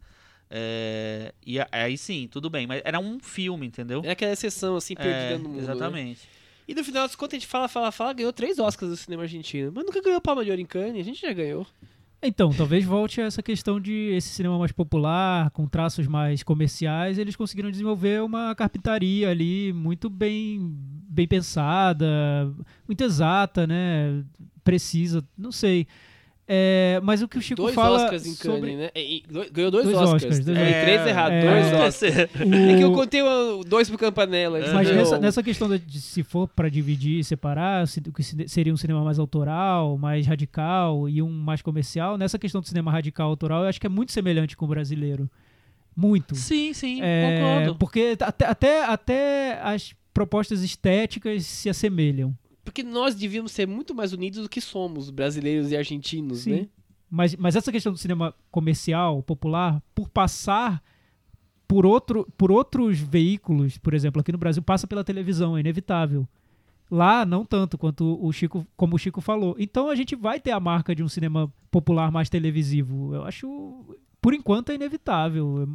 É, 0.55 1.33
e 1.47 1.57
aí 1.73 1.97
sim, 1.97 2.29
tudo 2.31 2.51
bem, 2.51 2.67
mas 2.67 2.83
era 2.85 3.01
um 3.01 3.19
filme, 3.19 3.67
entendeu? 3.67 4.03
É 4.05 4.11
aquela 4.11 4.33
exceção, 4.33 4.77
assim, 4.77 4.95
perdida 4.95 5.17
é, 5.17 5.39
no 5.39 5.45
mundo. 5.45 5.57
Né? 5.57 5.63
Exatamente. 5.63 6.21
Né? 6.21 6.43
E 6.69 6.75
no 6.75 6.85
final 6.85 7.07
das 7.07 7.17
contas 7.17 7.37
a 7.37 7.39
gente 7.41 7.49
fala, 7.49 7.69
fala, 7.69 7.91
fala, 7.91 8.13
ganhou 8.13 8.33
três 8.33 8.59
Oscars 8.59 8.91
do 8.91 8.97
cinema 8.97 9.23
argentino. 9.23 9.73
Mas 9.75 9.85
nunca 9.85 10.01
ganhou 10.01 10.21
Palma 10.21 10.45
de 10.45 10.51
Ouro 10.51 10.61
em 10.61 10.67
Cannes, 10.67 11.01
a 11.01 11.05
gente 11.05 11.21
já 11.21 11.33
ganhou. 11.33 11.67
Então, 12.25 12.51
talvez 12.53 12.85
volte 12.85 13.21
a 13.21 13.25
essa 13.25 13.43
questão 13.43 13.81
de 13.81 14.13
esse 14.15 14.29
cinema 14.29 14.57
mais 14.57 14.71
popular, 14.71 15.51
com 15.51 15.67
traços 15.67 16.07
mais 16.07 16.45
comerciais, 16.45 17.19
eles 17.19 17.35
conseguiram 17.35 17.69
desenvolver 17.69 18.23
uma 18.23 18.55
carpintaria 18.55 19.29
ali 19.29 19.73
muito 19.73 20.09
bem, 20.09 20.73
bem 21.09 21.27
pensada, 21.27 22.07
muito 22.87 23.03
exata, 23.03 23.67
né? 23.67 24.23
Precisa, 24.63 25.25
não 25.37 25.51
sei. 25.51 25.89
É, 26.47 27.01
mas 27.03 27.23
o 27.23 27.29
que 27.29 27.39
o 27.39 27.43
Chico 27.43 27.63
dois 27.63 27.75
fala. 27.75 28.05
Oscars 28.05 28.27
em 28.27 28.35
sobre... 28.35 28.61
Cannes, 28.61 28.79
né? 28.79 28.91
E, 28.97 29.23
ganhou 29.53 29.71
dois, 29.71 29.85
dois 29.85 29.97
Oscars. 29.97 30.25
Oscars 30.25 30.45
dois 30.45 30.59
é, 30.59 30.83
três 30.83 31.07
errados, 31.07 31.39
é, 31.39 31.41
dois 31.41 31.67
Oscars. 31.67 32.03
O... 32.03 32.55
É 32.55 32.77
que 32.77 32.85
eu 32.85 32.93
contei 32.93 33.21
dois 33.67 33.89
pro 33.89 33.99
Campanella. 33.99 34.59
Mas 34.73 34.91
nessa, 34.91 35.19
nessa, 35.19 35.43
questão 35.43 35.69
de 35.77 36.01
se 36.01 36.23
for 36.23 36.49
para 36.49 36.69
dividir, 36.69 37.23
separar, 37.25 37.87
se, 37.87 38.01
o 38.01 38.13
que 38.13 38.23
seria 38.49 38.73
um 38.73 38.77
cinema 38.77 39.05
mais 39.05 39.19
autoral, 39.19 39.97
mais 39.97 40.27
radical 40.27 41.09
e 41.09 41.23
um 41.23 41.31
mais 41.31 41.63
comercial, 41.63 42.19
nessa 42.19 42.39
questão 42.39 42.61
do 42.61 42.67
cinema 42.67 42.91
radical 42.91 43.29
autoral, 43.29 43.63
eu 43.63 43.69
acho 43.69 43.81
que 43.81 43.87
é 43.87 43.91
muito 43.91 44.13
semelhante 44.13 44.57
com 44.57 44.65
o 44.65 44.69
brasileiro. 44.69 45.31
Muito. 45.97 46.35
Sim, 46.35 46.73
sim, 46.73 47.01
é, 47.03 47.39
concordo. 47.39 47.79
Porque 47.79 48.17
até, 48.21 48.47
até, 48.47 48.85
até 48.85 49.61
as 49.63 49.95
propostas 50.13 50.63
estéticas 50.63 51.47
se 51.47 51.69
assemelham. 51.69 52.37
Porque 52.65 52.83
nós 52.83 53.15
devíamos 53.15 53.53
ser 53.53 53.67
muito 53.67 53.95
mais 53.95 54.13
unidos 54.13 54.43
do 54.43 54.49
que 54.49 54.61
somos, 54.61 55.11
brasileiros 55.11 55.71
e 55.71 55.77
argentinos, 55.77 56.41
Sim. 56.41 56.53
né? 56.53 56.69
Mas, 57.11 57.37
mas 57.37 57.57
essa 57.57 57.71
questão 57.71 57.93
do 57.93 57.99
cinema 57.99 58.35
comercial, 58.51 59.23
popular, 59.23 59.83
por 59.95 60.09
passar 60.09 60.83
por, 61.69 61.85
outro, 61.85 62.27
por 62.39 62.51
outros 62.51 62.99
veículos, 62.99 63.77
por 63.79 63.93
exemplo, 63.93 64.21
aqui 64.21 64.33
no 64.33 64.39
Brasil, 64.39 64.63
passa 64.63 64.87
pela 64.87 65.05
televisão, 65.05 65.57
é 65.57 65.61
inevitável. 65.61 66.27
Lá, 66.91 67.25
não 67.25 67.45
tanto 67.45 67.77
quanto 67.77 68.19
o 68.23 68.33
Chico, 68.33 68.67
como 68.77 68.97
o 68.97 68.99
Chico 68.99 69.21
falou. 69.21 69.57
Então 69.59 69.89
a 69.89 69.95
gente 69.95 70.15
vai 70.15 70.39
ter 70.39 70.51
a 70.51 70.61
marca 70.61 70.95
de 70.95 71.03
um 71.03 71.09
cinema 71.09 71.53
popular 71.71 72.11
mais 72.11 72.29
televisivo. 72.29 73.15
Eu 73.15 73.25
acho, 73.25 73.97
por 74.21 74.35
enquanto, 74.35 74.71
é 74.71 74.75
inevitável 74.75 75.67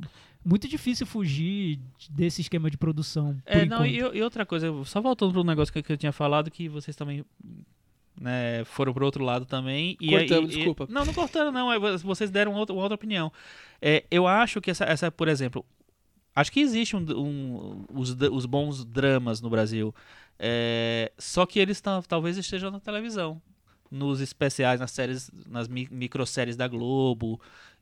muito 0.48 0.68
difícil 0.68 1.06
fugir 1.06 1.80
desse 2.10 2.42
esquema 2.42 2.72
de 2.72 2.78
produção. 2.78 3.38
É, 3.46 3.66
não, 3.66 3.86
e, 3.86 3.98
e, 3.98 4.22
outra 4.24 4.46
coisa, 4.46 4.72
só 4.86 5.02
voltando 5.02 5.34
para 5.34 5.42
um 5.42 5.44
negócio 5.44 5.74
que, 5.74 5.84
que, 5.84 5.92
eu 5.92 5.98
tinha 5.98 6.14
falado, 6.14 6.50
que 6.50 6.70
vocês 6.70 6.96
também 6.96 7.26
né, 8.20 8.64
foram 8.64 8.94
para 8.94 9.04
outro 9.04 9.24
lado 9.24 9.46
também. 9.46 9.98
E, 10.00 10.10
Cortamos, 10.10 10.54
e, 10.54 10.56
desculpa. 10.56 10.88
Não, 10.90 11.04
não 11.04 11.14
cortando, 11.14 11.52
não. 11.52 11.72
É, 11.72 11.98
vocês 11.98 12.32
deram 12.32 12.54
outra, 12.54 12.74
uma 12.74 12.82
outra 12.82 12.96
opinião. 12.96 13.32
É, 13.82 14.06
eu 14.10 14.26
acho 14.26 14.62
que 14.62 14.72
essa, 14.72 14.86
essa, 14.86 15.12
por 15.12 15.28
exemplo, 15.28 15.66
acho 16.34 16.52
que 16.52 16.62
existe 16.62 16.96
um, 16.96 17.06
um, 17.12 17.86
os, 17.94 18.12
os 18.32 18.46
bons 18.46 18.86
dramas 18.86 19.42
no 19.42 19.50
Brasil. 19.50 19.94
É, 20.40 21.12
só 21.18 21.46
que 21.46 21.60
eles 21.60 21.82
talvez 22.08 22.38
estejam 22.38 22.72
na 22.72 22.80
televisão. 22.80 23.42
nos 23.92 24.22
especiais, 24.22 24.80
nas 24.80 24.92
séries, 24.92 25.30
nas 25.46 25.68
mi 25.68 25.88
microséries 25.92 26.56
da 26.56 26.68
Globo. 26.68 27.40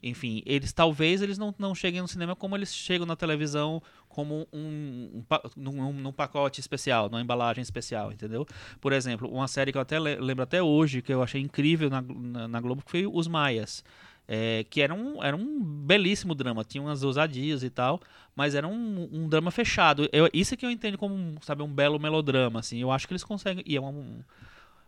Enfim, 0.07 0.43
eles 0.45 0.71
talvez 0.71 1.23
eles 1.23 1.35
não, 1.39 1.53
não 1.57 1.73
cheguem 1.73 1.99
no 1.99 2.07
cinema 2.07 2.35
como 2.35 2.55
eles 2.55 2.71
chegam 2.71 3.07
na 3.07 3.15
televisão, 3.15 3.81
como 4.07 4.47
um, 4.53 5.09
um, 5.15 5.21
pa- 5.27 5.41
num, 5.57 6.11
pacote 6.11 6.59
especial, 6.59 7.09
numa 7.09 7.21
embalagem 7.21 7.63
especial, 7.63 8.11
entendeu? 8.11 8.45
Por 8.79 8.93
exemplo, 8.93 9.27
uma 9.27 9.47
série 9.47 9.71
que 9.71 9.79
eu 9.79 9.81
até 9.81 9.99
le- 9.99 10.17
lembro 10.17 10.43
até 10.43 10.61
hoje, 10.61 11.01
que 11.01 11.11
eu 11.11 11.23
achei 11.23 11.41
incrível 11.41 11.89
na, 11.89 12.03
na, 12.03 12.47
na 12.47 12.61
Globo, 12.61 12.83
que 12.85 12.91
foi 12.91 13.07
Os 13.07 13.27
Maias. 13.27 13.83
É, 14.27 14.63
que 14.69 14.81
era 14.81 14.93
um, 14.93 15.23
era 15.23 15.35
um 15.35 15.63
belíssimo 15.63 16.33
drama, 16.33 16.63
tinha 16.63 16.81
umas 16.81 17.03
ousadias 17.03 17.61
e 17.63 17.69
tal, 17.69 18.01
mas 18.35 18.55
era 18.55 18.67
um, 18.67 19.09
um 19.11 19.29
drama 19.29 19.51
fechado. 19.51 20.07
Eu, 20.11 20.27
isso 20.33 20.53
é 20.53 20.57
que 20.57 20.65
eu 20.65 20.71
entendo 20.71 20.97
como, 20.97 21.13
um, 21.15 21.35
sabe, 21.41 21.61
um 21.61 21.67
belo 21.67 21.99
melodrama, 21.99 22.59
assim. 22.59 22.79
Eu 22.79 22.91
acho 22.91 23.07
que 23.07 23.13
eles 23.13 23.23
conseguem. 23.23 23.63
E 23.67 23.75
é 23.75 23.81
um, 23.81 24.19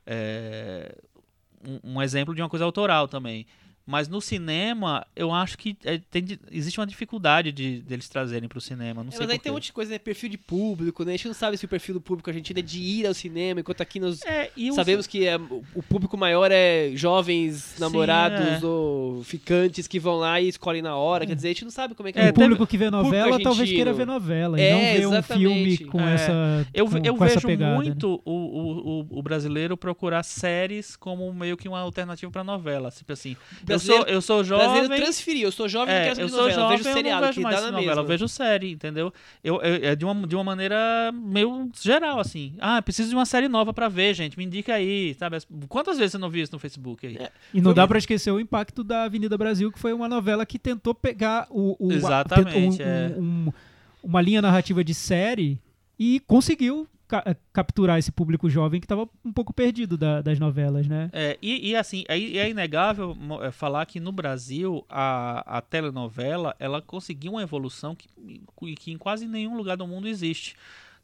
é, 0.05 0.95
um, 1.63 1.95
um 1.95 2.01
exemplo 2.01 2.33
de 2.35 2.41
uma 2.41 2.49
coisa 2.49 2.65
autoral 2.65 3.07
também. 3.07 3.45
Mas 3.89 4.09
no 4.09 4.19
cinema, 4.19 5.07
eu 5.15 5.31
acho 5.31 5.57
que 5.57 5.77
é, 5.85 5.97
tem 6.11 6.25
existe 6.51 6.77
uma 6.77 6.85
dificuldade 6.85 7.53
de 7.53 7.79
deles 7.79 8.09
trazerem 8.09 8.49
para 8.49 8.57
o 8.57 8.61
cinema. 8.61 9.01
Não 9.01 9.09
É, 9.09 9.11
sei 9.11 9.19
mas 9.21 9.29
aí 9.29 9.39
tem 9.39 9.49
um 9.51 9.55
monte 9.55 9.67
de 9.67 9.73
coisa, 9.73 9.91
né? 9.91 9.97
Perfil 9.97 10.27
de 10.29 10.37
público, 10.37 11.05
né? 11.05 11.13
A 11.13 11.15
gente 11.15 11.27
não 11.27 11.33
sabe 11.33 11.57
se 11.57 11.63
o 11.63 11.67
perfil 11.69 11.95
do 11.95 12.01
público 12.01 12.29
argentino 12.29 12.59
é 12.59 12.61
de 12.61 12.79
ir 12.81 13.07
ao 13.07 13.13
cinema, 13.13 13.61
enquanto 13.61 13.79
aqui 13.79 13.97
nós 13.99 14.21
É, 14.25 14.51
e 14.57 14.69
os- 14.69 14.75
sabemos 14.75 15.07
que 15.07 15.25
é, 15.25 15.37
o 15.37 15.81
público 15.81 16.17
maior 16.17 16.51
é 16.51 16.91
jovens, 16.95 17.75
namorados 17.79 18.61
é. 18.61 18.65
ou 18.65 19.23
ficantes 19.23 19.87
que 19.87 19.99
vão 19.99 20.17
lá 20.17 20.41
e 20.41 20.49
escolhem 20.49 20.81
na 20.81 20.95
hora. 20.97 21.25
Quer 21.25 21.35
dizer, 21.35 21.47
a 21.47 21.51
gente 21.51 21.63
não 21.63 21.71
sabe 21.71 21.95
como 21.95 22.09
é 22.09 22.11
que 22.11 22.19
É, 22.19 22.27
é, 22.27 22.29
o 22.29 22.33
público 22.33 22.67
que 22.67 22.77
vê 22.77 22.89
novela 22.89 23.39
talvez 23.41 23.69
queira 23.69 23.93
ver 23.93 24.05
novela 24.05 24.59
É, 24.59 24.69
e 24.69 24.71
não 24.73 24.79
ver 24.79 25.07
um 25.07 25.17
exatamente. 25.17 25.77
filme 25.77 25.91
com 25.91 26.01
É. 26.01 26.13
essa 26.13 26.67
Eu, 26.73 26.85
com, 26.87 26.97
eu 26.97 27.15
com 27.15 27.23
essa 27.25 27.35
vejo 27.35 27.47
pegada. 27.47 27.71
né? 27.71 27.77
muito 27.77 28.21
o, 28.25 28.31
o, 28.31 28.99
o, 29.13 29.19
o 29.19 29.23
brasileiro 29.23 29.77
procurar 29.77 30.23
séries 30.23 30.95
como 30.97 31.33
meio 31.33 31.55
que 31.55 31.69
uma 31.69 31.79
alternativa 31.79 32.29
para 32.31 32.43
novela. 32.43 32.91
Tipo 32.91 33.13
assim, 33.13 33.37
Brasileiro- 33.77 34.09
eu 34.09 34.21
sou 34.21 34.41
O 34.41 34.43
brasileiro 34.43 34.83
jovem. 34.87 35.01
transferiu. 35.01 35.47
Eu 35.47 35.51
sou 35.51 35.67
jovem, 35.69 35.93
não 35.93 36.01
É, 36.01 36.05
quero 36.07 36.09
eu 36.11 36.15
saber 36.15 36.25
de 36.27 36.31
sou 36.31 36.41
novela. 36.41 36.61
jovem, 36.61 36.77
eu 36.77 36.77
vejo 36.77 36.89
eu 36.89 36.93
seriado 36.93 37.21
não 37.21 37.27
vejo 37.27 37.37
que 37.39 37.43
mais 37.43 37.55
dá 37.55 37.61
na 37.61 37.71
novela, 37.71 37.87
mesma. 37.87 38.01
eu 38.01 38.07
vejo 38.07 38.27
série, 38.27 38.71
entendeu? 38.71 39.13
Eu, 39.43 39.61
eu- 39.61 39.89
é 39.89 39.95
de 39.95 40.05
uma, 40.05 40.27
de 40.27 40.35
uma 40.35 40.43
maneira 40.43 41.11
meio 41.13 41.69
geral, 41.81 42.19
assim. 42.19 42.53
Ah, 42.59 42.81
preciso 42.81 43.09
de 43.09 43.15
uma 43.15 43.25
série 43.25 43.47
nova 43.47 43.73
pra 43.73 43.87
ver, 43.89 44.13
gente, 44.13 44.37
me 44.37 44.43
indica 44.45 44.73
aí, 44.75 45.13
sabe? 45.19 45.37
Quantas 45.69 45.97
vezes 45.97 46.11
você 46.13 46.17
não 46.17 46.29
viu 46.29 46.43
isso 46.43 46.51
no 46.53 46.59
Facebook 46.59 47.05
aí? 47.05 47.17
É. 47.17 47.31
E 47.53 47.57
não 47.57 47.65
Foi 47.65 47.73
dá 47.73 47.81
muito- 47.81 47.89
pra 47.89 47.97
esquecer 47.97 48.31
o 48.31 48.39
impacto 48.39 48.83
da 48.83 49.03
Avenida 49.03 49.37
Brasil, 49.37 49.71
que 49.71 49.79
foi 49.79 49.93
uma 49.93 50.07
novela 50.07 50.45
que 50.45 50.57
tentou 50.59 50.93
pegar 50.95 51.47
o, 51.49 51.75
o- 51.79 51.91
a- 51.91 51.93
Exatamente, 51.95 52.77
tentou 52.77 52.85
um- 52.85 52.89
é. 52.89 53.15
um- 53.17 53.53
uma 54.03 54.21
linha 54.21 54.41
narrativa 54.41 54.83
de 54.83 54.93
série 54.93 55.59
e 55.99 56.19
conseguiu 56.27 56.87
ca- 57.07 57.23
eh, 57.25 57.35
capturar 57.53 57.97
esse 57.97 58.11
público 58.11 58.49
jovem 58.49 58.79
que 58.79 58.85
estava 58.85 59.07
um 59.23 59.31
pouco 59.31 59.53
perdido 59.53 59.97
da- 59.97 60.21
das 60.21 60.39
novelas, 60.39 60.87
né? 60.87 61.09
É, 61.13 61.37
e, 61.41 61.69
e 61.69 61.75
assim, 61.75 62.03
é, 62.07 62.17
é 62.19 62.49
inegável 62.49 63.15
é, 63.41 63.51
falar 63.51 63.85
que 63.85 63.99
no 63.99 64.11
Brasil 64.11 64.85
a, 64.89 65.57
a 65.57 65.61
telenovela 65.61 66.55
ela 66.59 66.81
conseguiu 66.81 67.33
uma 67.33 67.41
evolução 67.41 67.95
que, 67.95 68.07
que 68.75 68.91
em 68.91 68.97
quase 68.97 69.25
nenhum 69.27 69.55
lugar 69.55 69.77
do 69.77 69.87
mundo 69.87 70.07
existe. 70.07 70.55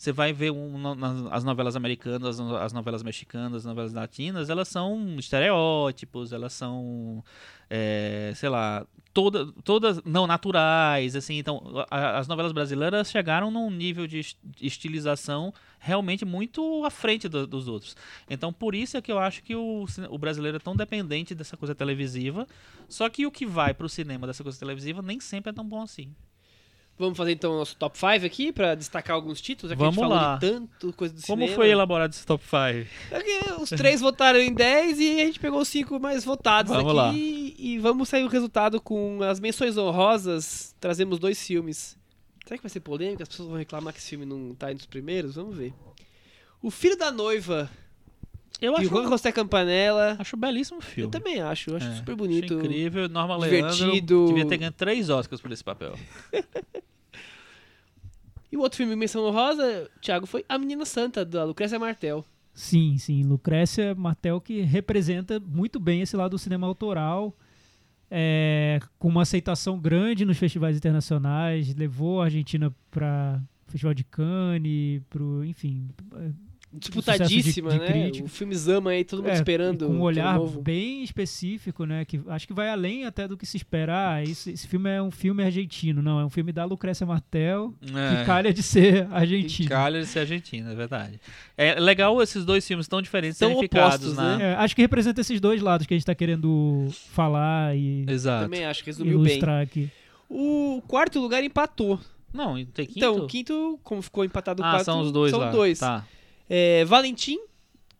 Você 0.03 0.11
vai 0.11 0.33
ver 0.33 0.51
um, 0.51 0.77
no- 0.77 1.29
as 1.31 1.45
novelas 1.45 1.77
americanas, 1.77 2.37
as, 2.37 2.51
as 2.61 2.73
novelas 2.73 3.01
mexicanas, 3.03 3.59
as 3.59 3.65
novelas 3.65 3.93
latinas, 3.93 4.49
elas 4.49 4.67
são 4.67 5.15
estereótipos, 5.17 6.33
elas 6.33 6.51
são, 6.51 7.23
é, 7.69 8.33
sei 8.35 8.49
lá, 8.49 8.85
toda, 9.13 9.49
todas 9.63 10.03
não 10.03 10.27
naturais, 10.27 11.15
assim. 11.15 11.37
Então, 11.37 11.85
a- 11.89 12.17
as 12.19 12.27
novelas 12.27 12.51
brasileiras 12.51 13.09
chegaram 13.09 13.49
num 13.49 13.71
nível 13.71 14.05
de 14.05 14.19
est- 14.19 14.37
estilização 14.61 15.53
realmente 15.79 16.25
muito 16.25 16.83
à 16.83 16.89
frente 16.89 17.29
do- 17.29 17.47
dos 17.47 17.69
outros. 17.69 17.95
Então, 18.29 18.51
por 18.51 18.75
isso 18.75 18.97
é 18.97 19.01
que 19.01 19.09
eu 19.09 19.19
acho 19.19 19.41
que 19.41 19.55
o, 19.55 19.85
o 20.09 20.17
brasileiro 20.17 20.57
é 20.57 20.59
tão 20.59 20.75
dependente 20.75 21.33
dessa 21.33 21.55
coisa 21.55 21.73
televisiva. 21.73 22.45
Só 22.89 23.07
que 23.07 23.25
o 23.25 23.31
que 23.31 23.45
vai 23.45 23.73
pro 23.73 23.87
cinema 23.87 24.27
dessa 24.27 24.43
coisa 24.43 24.59
televisiva 24.59 25.01
nem 25.01 25.21
sempre 25.21 25.51
é 25.51 25.53
tão 25.53 25.63
bom 25.65 25.81
assim. 25.81 26.13
Vamos 26.97 27.17
fazer 27.17 27.31
então 27.31 27.53
o 27.53 27.57
nosso 27.57 27.75
top 27.75 27.97
5 27.97 28.25
aqui 28.25 28.51
pra 28.51 28.75
destacar 28.75 29.15
alguns 29.15 29.41
títulos. 29.41 29.71
Já 29.71 29.75
que 29.75 29.81
a 29.81 29.85
Vamos 29.85 29.95
gente 29.95 30.03
falou 30.03 30.17
lá. 30.17 30.35
de 30.35 30.41
tanto 30.51 30.93
coisa 30.93 31.13
do 31.13 31.21
Como 31.25 31.41
cinema. 31.41 31.55
foi 31.55 31.69
elaborado 31.69 32.11
esse 32.13 32.25
top 32.25 32.43
5? 32.43 33.15
Aqui, 33.15 33.61
os 33.61 33.69
três 33.71 33.99
votaram 33.99 34.39
em 34.39 34.53
10 34.53 34.99
e 34.99 35.21
a 35.21 35.25
gente 35.25 35.39
pegou 35.39 35.59
os 35.61 35.67
cinco 35.67 35.99
mais 35.99 36.23
votados 36.23 36.71
Vamos 36.71 36.87
aqui. 36.87 36.95
lá. 36.95 37.13
E 37.15 37.79
vamos 37.79 38.09
sair 38.09 38.23
o 38.23 38.27
resultado 38.27 38.79
com 38.79 39.23
as 39.23 39.39
menções 39.39 39.75
honrosas. 39.77 40.75
Trazemos 40.79 41.17
dois 41.17 41.41
filmes. 41.45 41.97
Será 42.45 42.57
que 42.57 42.63
vai 42.63 42.69
ser 42.69 42.81
polêmica? 42.81 43.23
As 43.23 43.29
pessoas 43.29 43.49
vão 43.49 43.57
reclamar 43.57 43.91
que 43.93 43.99
esse 43.99 44.09
filme 44.09 44.25
não 44.25 44.53
tá 44.53 44.71
entre 44.71 44.81
os 44.81 44.87
primeiros? 44.87 45.35
Vamos 45.35 45.55
ver. 45.57 45.73
O 46.61 46.69
Filho 46.69 46.95
da 46.97 47.11
Noiva, 47.11 47.69
Eu 48.61 48.77
acho, 48.77 48.87
Juan 48.89 49.09
José 49.09 49.31
Campanella. 49.31 50.15
acho 50.19 50.37
belíssimo 50.37 50.77
Eu 50.77 50.81
filme. 50.81 51.11
também 51.11 51.41
acho, 51.41 51.71
eu 51.71 51.77
acho 51.77 51.87
É, 51.87 51.95
super 51.95 52.15
bonito. 52.15 52.53
Acho 52.53 52.63
incrível. 52.65 53.09
Norma 53.09 53.37
divertido. 53.39 54.15
Leandro 54.19 54.27
devia 54.27 54.45
ter 54.47 54.57
ganho 54.57 54.71
três 54.71 55.09
Oscars 55.09 55.41
por 55.41 55.51
esse 55.51 55.63
papel. 55.63 55.93
E 58.51 58.55
o 58.57 58.59
outro 58.61 58.77
filme, 58.77 58.95
Menção 58.95 59.25
Honrosa, 59.25 59.89
Thiago, 59.99 60.27
foi 60.27 60.45
A 60.47 60.59
Menina 60.59 60.85
Santa, 60.85 61.25
da 61.25 61.43
Lucrécia 61.43 61.79
Martel. 61.79 62.23
Sim, 62.53 62.99
sim. 62.99 63.23
Lucrécia 63.23 63.95
Martel 63.95 64.39
que 64.39 64.61
representa 64.61 65.39
muito 65.39 65.79
bem 65.79 66.01
esse 66.01 66.15
lado 66.15 66.31
do 66.31 66.37
cinema 66.37 66.67
autoral, 66.67 67.35
é, 68.11 68.79
com 68.99 69.07
uma 69.07 69.23
aceitação 69.23 69.79
grande 69.79 70.23
nos 70.23 70.37
festivais 70.37 70.77
internacionais, 70.77 71.73
levou 71.73 72.21
a 72.21 72.25
Argentina 72.25 72.71
para 72.91 73.41
Festival 73.65 73.95
de 73.95 74.03
Cannes, 74.03 75.01
pro, 75.09 75.43
enfim, 75.43 75.89
Disputadíssima, 76.73 77.69
de- 77.71 77.75
de 77.75 77.81
né? 77.81 77.87
crítica. 77.91 78.25
O 78.25 78.29
filme 78.29 78.55
Zama 78.55 78.91
aí, 78.91 79.03
todo 79.03 79.19
mundo 79.21 79.31
É, 79.31 79.33
esperando. 79.33 79.85
com 79.87 79.93
um 79.93 79.97
que 79.97 80.01
olhar 80.01 80.35
novo. 80.35 80.61
bem 80.61 81.03
específico, 81.03 81.85
né? 81.85 82.03
Que 82.05 82.19
acho 82.27 82.47
que 82.47 82.53
vai 82.53 82.69
além 82.69 83.05
até 83.05 83.27
do 83.27 83.37
que 83.37 83.45
se 83.45 83.57
esperar. 83.57 84.23
Esse, 84.23 84.51
esse 84.51 84.67
filme 84.67 84.89
é 84.89 85.01
um 85.01 85.11
filme 85.11 85.43
argentino, 85.43 86.01
não? 86.01 86.19
É 86.19 86.25
um 86.25 86.29
filme 86.29 86.51
da 86.51 86.65
Lucrécia 86.65 87.05
Martel, 87.05 87.73
É. 87.83 88.19
que 88.19 88.25
calha 88.25 88.53
de 88.53 88.63
ser 88.63 89.07
argentino. 89.13 89.69
Calha 89.69 89.99
de 89.99 90.05
ser 90.07 90.19
argentino, 90.19 90.71
é 90.71 90.75
verdade. 90.75 91.19
É 91.57 91.79
legal 91.79 92.21
esses 92.21 92.43
dois 92.45 92.67
filmes 92.67 92.87
tão 92.87 93.01
diferentes 93.01 93.37
ficados 93.37 93.95
opostos, 94.07 94.15
na... 94.15 94.37
né? 94.37 94.51
É, 94.51 94.55
acho 94.55 94.75
que 94.75 94.81
representa 94.81 95.21
esses 95.21 95.39
dois 95.39 95.61
lados 95.61 95.85
que 95.87 95.93
a 95.93 95.97
gente 95.97 96.05
tá 96.05 96.15
querendo 96.15 96.87
falar 97.11 97.75
e 97.75 98.05
Exato. 98.07 98.45
Também 98.45 98.65
acho 98.65 98.81
que 98.83 98.89
resumiu 98.89 99.19
bem. 99.21 99.39
aqui. 99.61 99.89
O 100.29 100.81
quarto 100.87 101.19
lugar 101.19 101.43
empatou. 101.43 101.99
Não, 102.33 102.55
tem 102.65 102.85
quinto? 102.87 102.97
Então, 102.97 103.15
o 103.17 103.27
quinto, 103.27 103.79
como 103.83 104.01
ficou 104.01 104.25
empatado 104.25 104.63
o 104.63 104.65
ah, 104.65 104.71
quarto, 104.71 104.85
são 104.85 105.01
os 105.01 105.11
dois 105.11 105.29
são 105.29 105.39
lá. 105.39 105.51
dois. 105.51 105.77
Tá. 105.77 106.03
É, 106.49 106.83
Valentim, 106.85 107.39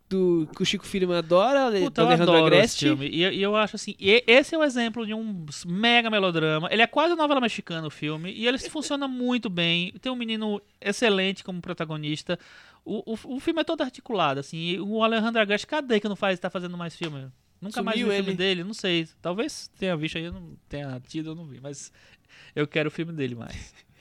do, 0.10 0.48
que 0.56 0.62
o 0.62 0.66
Chico 0.66 0.86
Firman 0.86 1.18
adora, 1.18 1.72
Puta, 1.80 2.02
do 2.04 2.08
Alejandro 2.08 2.36
Agreste. 2.46 2.88
E, 3.02 3.22
e 3.22 3.42
eu 3.42 3.56
acho 3.56 3.76
assim, 3.76 3.96
e- 4.00 4.24
esse 4.28 4.54
é 4.54 4.58
o 4.58 4.64
exemplo 4.64 5.06
de 5.06 5.14
um 5.14 5.46
mega 5.66 6.10
melodrama. 6.10 6.68
Ele 6.72 6.82
é 6.82 6.88
quase 6.88 7.16
novela 7.16 7.42
mexicana 7.42 7.88
o 7.88 7.90
filme, 7.90 8.32
e 8.32 8.48
ele 8.48 8.60
funciona 8.60 9.08
muito 9.08 9.50
bem. 9.50 9.92
Tem 10.02 10.12
um 10.12 10.16
menino 10.16 10.62
excelente 10.80 11.44
como 11.44 11.62
protagonista. 11.62 12.38
O, 12.86 13.14
o, 13.14 13.36
o 13.36 13.40
filme 13.40 13.62
é 13.62 13.64
todo 13.64 13.82
articulado, 13.82 14.40
assim. 14.40 14.58
E 14.58 14.80
o 14.80 15.04
Alejandro 15.04 15.42
Agreste, 15.42 15.66
cadê 15.66 16.00
que 16.00 16.08
não 16.10 16.16
faz, 16.16 16.40
tá 16.40 16.50
fazendo 16.50 16.78
mais 16.78 16.96
filme? 16.96 17.32
Nunca 17.62 17.82
mais 17.82 17.96
vi 17.98 18.04
Sumiu 18.04 18.14
o 18.14 18.16
filme 18.18 18.32
ele. 18.32 18.38
dele, 18.38 18.64
não 18.66 18.74
sei. 18.74 19.08
Talvez 19.22 19.70
tenha 19.80 19.96
visto 19.96 20.18
aí, 20.18 20.30
não 20.30 20.56
tenha 20.68 21.02
tido, 21.08 21.30
eu 21.32 21.36
não 21.36 21.46
vi. 21.46 21.62
Mas 21.62 21.92
eu 22.54 22.68
quero 22.68 22.90
o 22.90 22.92
filme 22.92 23.14
dele 23.14 23.36
mais. 23.36 23.74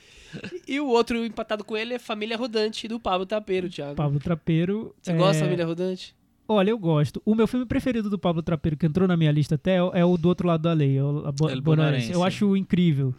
E 0.67 0.81
o 0.81 0.87
outro 0.87 1.25
empatado 1.25 1.65
com 1.65 1.77
ele 1.77 1.95
é 1.95 1.99
Família 1.99 2.37
Rodante, 2.37 2.87
do 2.89 2.99
Pablo 3.01 3.27
Tapeiro, 3.27 3.69
Thiago. 3.69 3.95
Pablo 3.95 4.19
Trapeiro. 4.21 4.95
Você 5.03 5.13
é, 5.13 5.17
gosta 5.17 5.39
da 5.41 5.45
Família 5.47 5.67
Rodante? 5.67 6.15
Olha, 6.49 6.71
eu 6.71 6.79
gosto. 6.79 7.23
O 7.25 7.35
meu 7.35 7.47
filme 7.47 7.65
preferido 7.67 8.11
do 8.11 8.19
Pablo 8.19 8.43
Trapeiro, 8.43 8.77
que 8.77 8.85
entrou 8.87 9.07
na 9.09 9.17
minha 9.17 9.31
lista 9.31 9.55
até, 9.55 9.77
é 9.77 10.05
o 10.05 10.17
do 10.17 10.29
outro 10.29 10.47
lado 10.47 10.63
da 10.63 10.73
lei, 10.73 10.97
é 10.99 11.03
o 11.03 11.27
a 11.27 11.33
Bo- 11.33 11.49
El 11.49 11.61
Bonaerense. 11.61 11.63
Bonaerense. 11.63 12.13
Eu 12.13 12.25
acho 12.25 12.57
incrível. 12.57 13.15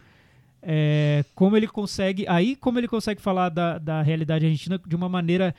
É, 0.62 1.24
como 1.34 1.56
ele 1.56 1.66
consegue. 1.66 2.24
Aí, 2.28 2.56
como 2.56 2.78
ele 2.78 2.88
consegue 2.88 3.20
falar 3.20 3.48
da, 3.48 3.78
da 3.78 4.02
realidade 4.02 4.44
argentina 4.46 4.80
de 4.86 4.96
uma 4.96 5.08
maneira 5.08 5.54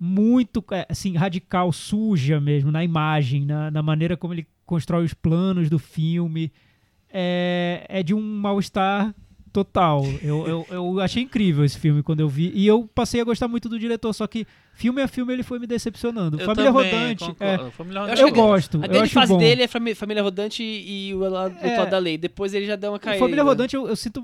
muito 0.00 0.64
é, 0.70 0.86
assim, 0.88 1.16
radical, 1.16 1.72
suja 1.72 2.40
mesmo, 2.40 2.70
na 2.70 2.82
imagem, 2.84 3.44
na, 3.44 3.70
na 3.70 3.82
maneira 3.82 4.16
como 4.16 4.32
ele 4.34 4.46
constrói 4.64 5.04
os 5.04 5.14
planos 5.14 5.68
do 5.68 5.78
filme. 5.78 6.52
É, 7.10 7.86
é 7.88 8.02
de 8.02 8.14
um 8.14 8.20
mal-estar 8.20 9.14
total. 9.52 10.04
Eu, 10.22 10.46
eu, 10.46 10.66
eu 10.70 11.00
achei 11.00 11.22
incrível 11.22 11.64
esse 11.64 11.78
filme 11.78 12.02
quando 12.02 12.20
eu 12.20 12.28
vi. 12.28 12.52
E 12.54 12.66
eu 12.66 12.88
passei 12.94 13.20
a 13.20 13.24
gostar 13.24 13.48
muito 13.48 13.68
do 13.68 13.78
diretor, 13.78 14.12
só 14.12 14.26
que 14.26 14.46
filme 14.78 15.02
a 15.02 15.08
filme 15.08 15.32
ele 15.32 15.42
foi 15.42 15.58
me 15.58 15.66
decepcionando. 15.66 16.38
Eu 16.40 16.46
Família 16.46 16.72
também 16.72 16.90
Rodante. 16.92 17.24
é, 17.40 17.58
Família 17.72 17.98
Eu 17.98 18.02
Rodante. 18.02 18.12
acho 18.12 18.22
eu 18.22 18.26
que- 18.28 18.40
gosto. 18.40 18.74
A 18.76 18.78
eu 18.78 18.82
grande 18.88 18.98
acho 19.04 19.12
fase 19.14 19.32
bom. 19.32 19.38
dele 19.38 19.62
é 19.64 19.66
Família 19.68 20.22
Rodante 20.22 20.62
e 20.62 21.12
o 21.14 21.18
lado 21.28 21.54
do 21.58 21.66
É. 21.66 21.76
Todd 21.76 21.90
da 21.90 21.98
Lei. 21.98 22.16
Depois 22.16 22.54
ele 22.54 22.64
já 22.64 22.76
deu 22.76 22.92
uma 22.92 22.98
caída. 23.00 23.18
Família 23.18 23.42
Rodante, 23.42 23.74
eu, 23.74 23.88
eu 23.88 23.96
sinto 23.96 24.20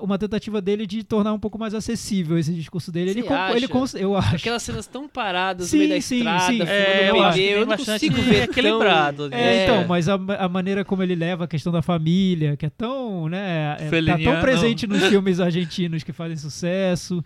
uma 0.00 0.18
tentativa 0.18 0.62
dele 0.62 0.86
de 0.86 1.04
tornar 1.04 1.34
um 1.34 1.38
pouco 1.38 1.58
mais 1.58 1.74
acessível 1.74 2.38
esse 2.38 2.52
discurso 2.54 2.90
dele. 2.90 3.10
Ele, 3.10 3.22
com- 3.22 3.34
ele 3.54 3.68
eu 4.02 4.16
acho. 4.16 4.36
Aquelas 4.36 4.62
cenas 4.62 4.86
tão 4.86 5.06
paradas 5.06 5.68
Sim, 5.68 5.76
no 5.76 5.82
meio 5.84 5.94
da 5.96 6.00
sim, 6.00 6.16
estrada, 6.16 6.46
sim. 6.52 6.62
É, 6.62 7.08
eu 7.10 7.12
pneu, 7.12 7.24
acho 7.24 7.38
que 7.38 7.44
eu 7.44 7.66
não 7.66 7.76
consigo 7.76 8.16
ver 8.22 8.34
tão- 8.34 8.44
equilibrado. 8.44 9.28
É, 9.34 9.56
É. 9.58 9.64
então, 9.64 9.86
mas 9.86 10.08
a, 10.08 10.14
a 10.38 10.48
maneira 10.48 10.84
como 10.84 11.02
ele 11.02 11.14
leva 11.14 11.44
a 11.44 11.48
questão 11.48 11.70
da 11.70 11.82
família, 11.82 12.56
que 12.56 12.64
é 12.64 12.70
tão, 12.70 13.28
né, 13.28 13.76
é, 13.78 14.02
tá 14.02 14.18
tão 14.18 14.40
presente 14.40 14.86
nos 14.86 15.04
filmes 15.04 15.38
argentinos 15.38 16.02
que 16.02 16.12
fazem 16.12 16.36
sucesso, 16.36 17.22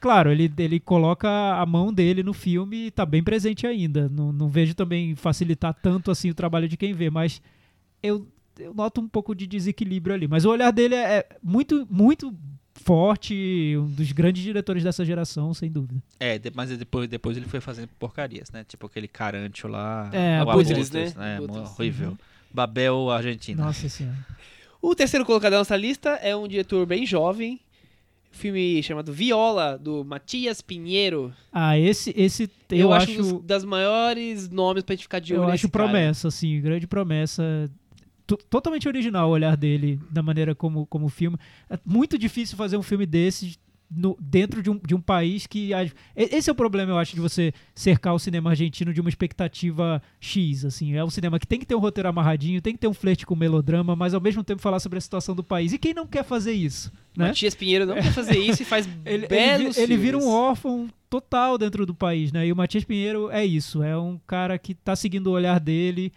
claro, 0.00 0.30
ele, 0.30 0.52
ele 0.58 0.80
coloca 0.80 1.28
a 1.28 1.64
mão 1.66 1.92
dele 1.92 2.22
no 2.22 2.32
filme 2.32 2.86
e 2.86 2.90
tá 2.90 3.04
bem 3.04 3.22
presente 3.22 3.66
ainda. 3.66 4.08
Não, 4.08 4.32
não 4.32 4.48
vejo 4.48 4.74
também 4.74 5.14
facilitar 5.14 5.74
tanto 5.74 6.10
assim 6.10 6.30
o 6.30 6.34
trabalho 6.34 6.68
de 6.68 6.76
quem 6.76 6.92
vê, 6.92 7.10
mas 7.10 7.42
eu, 8.02 8.26
eu 8.58 8.74
noto 8.74 9.00
um 9.00 9.08
pouco 9.08 9.34
de 9.34 9.46
desequilíbrio 9.46 10.14
ali. 10.14 10.28
Mas 10.28 10.44
o 10.44 10.50
olhar 10.50 10.70
dele 10.70 10.94
é, 10.94 11.18
é 11.18 11.26
muito, 11.42 11.86
muito 11.90 12.34
forte, 12.74 13.74
um 13.76 13.88
dos 13.88 14.12
grandes 14.12 14.42
diretores 14.42 14.82
dessa 14.82 15.04
geração, 15.04 15.52
sem 15.52 15.70
dúvida. 15.70 16.02
É, 16.18 16.40
mas 16.54 16.70
depois, 16.76 17.08
depois 17.08 17.36
ele 17.36 17.46
foi 17.46 17.60
fazendo 17.60 17.88
porcarias, 17.98 18.50
né? 18.50 18.64
Tipo 18.64 18.86
aquele 18.86 19.08
Carancho 19.08 19.68
lá. 19.68 20.08
É, 20.12 20.42
o 20.42 20.50
Abutres, 20.50 20.90
né? 20.90 21.12
né? 21.16 21.38
Horrível. 21.40 22.16
Babel, 22.52 23.10
Argentina. 23.10 23.64
Nossa 23.64 23.88
senhora. 23.88 24.16
O 24.80 24.94
terceiro 24.94 25.26
colocado 25.26 25.52
da 25.52 25.58
nossa 25.58 25.76
lista 25.76 26.10
é 26.10 26.34
um 26.36 26.46
diretor 26.46 26.86
bem 26.86 27.04
jovem. 27.04 27.60
Filme 28.30 28.82
chamado 28.82 29.12
Viola, 29.12 29.76
do 29.78 30.04
Matias 30.04 30.60
Pinheiro. 30.60 31.32
Ah, 31.52 31.78
esse, 31.78 32.12
esse 32.16 32.48
eu, 32.70 32.78
Eu, 32.78 32.92
acho, 32.92 33.10
acho 33.10 33.20
um 33.20 33.32
dos- 33.38 33.44
das 33.44 33.64
maiores 33.64 34.48
nomes 34.48 34.82
pra 34.84 34.94
gente 34.94 35.02
ficar 35.04 35.18
de 35.18 35.34
olho 35.34 35.44
eu 35.44 35.48
acho 35.48 35.68
cara. 35.68 35.84
promessa, 35.84 36.28
assim, 36.28 36.60
grande 36.60 36.86
promessa. 36.86 37.42
To- 38.26 38.36
Totalmente 38.36 38.86
original 38.86 39.28
o 39.28 39.32
olhar 39.32 39.56
dele, 39.56 39.98
da 40.10 40.22
maneira 40.22 40.54
como, 40.54 40.86
como 40.86 41.08
filme. 41.08 41.38
É 41.70 41.78
muito 41.84 42.18
difícil 42.18 42.56
fazer 42.56 42.76
um 42.76 42.82
filme 42.82 43.06
desses 43.06 43.58
no- 43.90 44.16
dentro 44.20 44.62
de 44.62 44.68
um, 44.70 44.78
de 44.78 44.94
um 44.94 45.00
país 45.00 45.46
que. 45.46 45.70
Esse 46.14 46.50
é 46.50 46.52
o 46.52 46.56
problema, 46.56 46.92
eu 46.92 46.98
acho, 46.98 47.14
de 47.14 47.20
você 47.20 47.52
cercar 47.74 48.14
o 48.14 48.18
cinema 48.18 48.50
argentino 48.50 48.92
de 48.92 49.00
uma 49.00 49.08
expectativa 49.08 50.02
X. 50.20 50.64
Assim. 50.64 50.94
É 50.94 51.04
um 51.04 51.10
cinema 51.10 51.38
que 51.38 51.46
tem 51.46 51.58
que 51.58 51.66
ter 51.66 51.74
um 51.74 51.78
roteiro 51.80 52.08
amarradinho, 52.08 52.60
tem 52.60 52.74
que 52.74 52.78
ter 52.80 52.88
um 52.88 52.92
flerte 52.94 53.24
com 53.26 53.34
melodrama, 53.34 53.96
mas 53.96 54.12
ao 54.14 54.20
mesmo 54.20 54.44
tempo 54.44 54.60
falar 54.60 54.80
sobre 54.80 54.98
a 54.98 55.00
situação 55.00 55.34
do 55.34 55.42
país. 55.42 55.72
E 55.72 55.78
quem 55.78 55.94
não 55.94 56.06
quer 56.06 56.24
fazer 56.24 56.52
isso? 56.52 56.92
Né? 57.16 57.28
Matias 57.28 57.54
Pinheiro 57.54 57.86
não 57.86 57.94
quer 57.94 58.12
fazer 58.12 58.38
isso 58.38 58.62
e 58.62 58.64
faz 58.64 58.86
Ele, 59.06 59.24
ele, 59.24 59.26
belos 59.28 59.76
vi- 59.76 59.82
ele 59.82 59.96
vira 59.96 60.18
um 60.18 60.28
órfão 60.28 60.88
total 61.10 61.56
dentro 61.56 61.84
do 61.86 61.94
país, 61.94 62.30
né? 62.32 62.46
E 62.46 62.52
o 62.52 62.56
Matias 62.56 62.84
Pinheiro 62.84 63.30
é 63.30 63.44
isso, 63.44 63.82
é 63.82 63.96
um 63.98 64.18
cara 64.26 64.58
que 64.58 64.74
tá 64.74 64.94
seguindo 64.94 65.28
o 65.28 65.32
olhar 65.32 65.58
dele, 65.58 66.12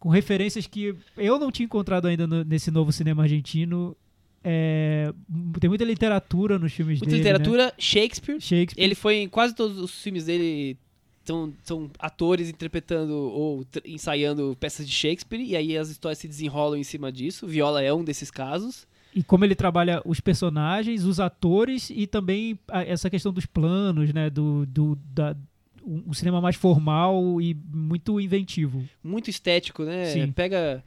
com 0.00 0.08
referências 0.08 0.66
que 0.66 0.94
eu 1.16 1.38
não 1.38 1.52
tinha 1.52 1.64
encontrado 1.64 2.06
ainda 2.08 2.26
no- 2.26 2.42
nesse 2.44 2.68
novo 2.70 2.90
cinema 2.90 3.22
argentino. 3.22 3.96
É, 4.44 5.12
tem 5.60 5.68
muita 5.68 5.84
literatura 5.84 6.58
nos 6.58 6.72
filmes 6.72 6.98
Muita 6.98 7.10
dele. 7.10 7.18
literatura, 7.22 7.72
Shakespeare. 7.78 8.34
Né? 8.34 8.40
Shakespeare. 8.40 8.84
Ele 8.84 8.94
foi 8.94 9.16
em 9.18 9.28
quase 9.28 9.54
todos 9.54 9.78
os 9.78 10.02
filmes 10.02 10.24
dele. 10.26 10.76
São, 11.24 11.52
são 11.62 11.88
atores 12.00 12.48
interpretando 12.48 13.12
ou 13.14 13.64
ensaiando 13.84 14.56
peças 14.58 14.84
de 14.88 14.92
Shakespeare, 14.92 15.40
e 15.40 15.54
aí 15.54 15.78
as 15.78 15.88
histórias 15.88 16.18
se 16.18 16.26
desenrolam 16.26 16.76
em 16.76 16.82
cima 16.82 17.12
disso. 17.12 17.46
Viola 17.46 17.80
é 17.80 17.94
um 17.94 18.02
desses 18.02 18.28
casos. 18.28 18.88
E 19.14 19.22
como 19.22 19.44
ele 19.44 19.54
trabalha 19.54 20.02
os 20.04 20.18
personagens, 20.18 21.04
os 21.04 21.20
atores 21.20 21.90
e 21.90 22.08
também 22.08 22.58
essa 22.72 23.08
questão 23.08 23.32
dos 23.32 23.46
planos, 23.46 24.12
né? 24.12 24.28
Do, 24.30 24.66
do, 24.66 24.98
da, 25.14 25.36
um, 25.84 26.02
um 26.08 26.12
cinema 26.12 26.40
mais 26.40 26.56
formal 26.56 27.40
e 27.40 27.54
muito 27.72 28.18
inventivo. 28.18 28.82
Muito 29.04 29.30
estético, 29.30 29.84
né? 29.84 30.06
Sim. 30.06 30.32
Pega. 30.32 30.82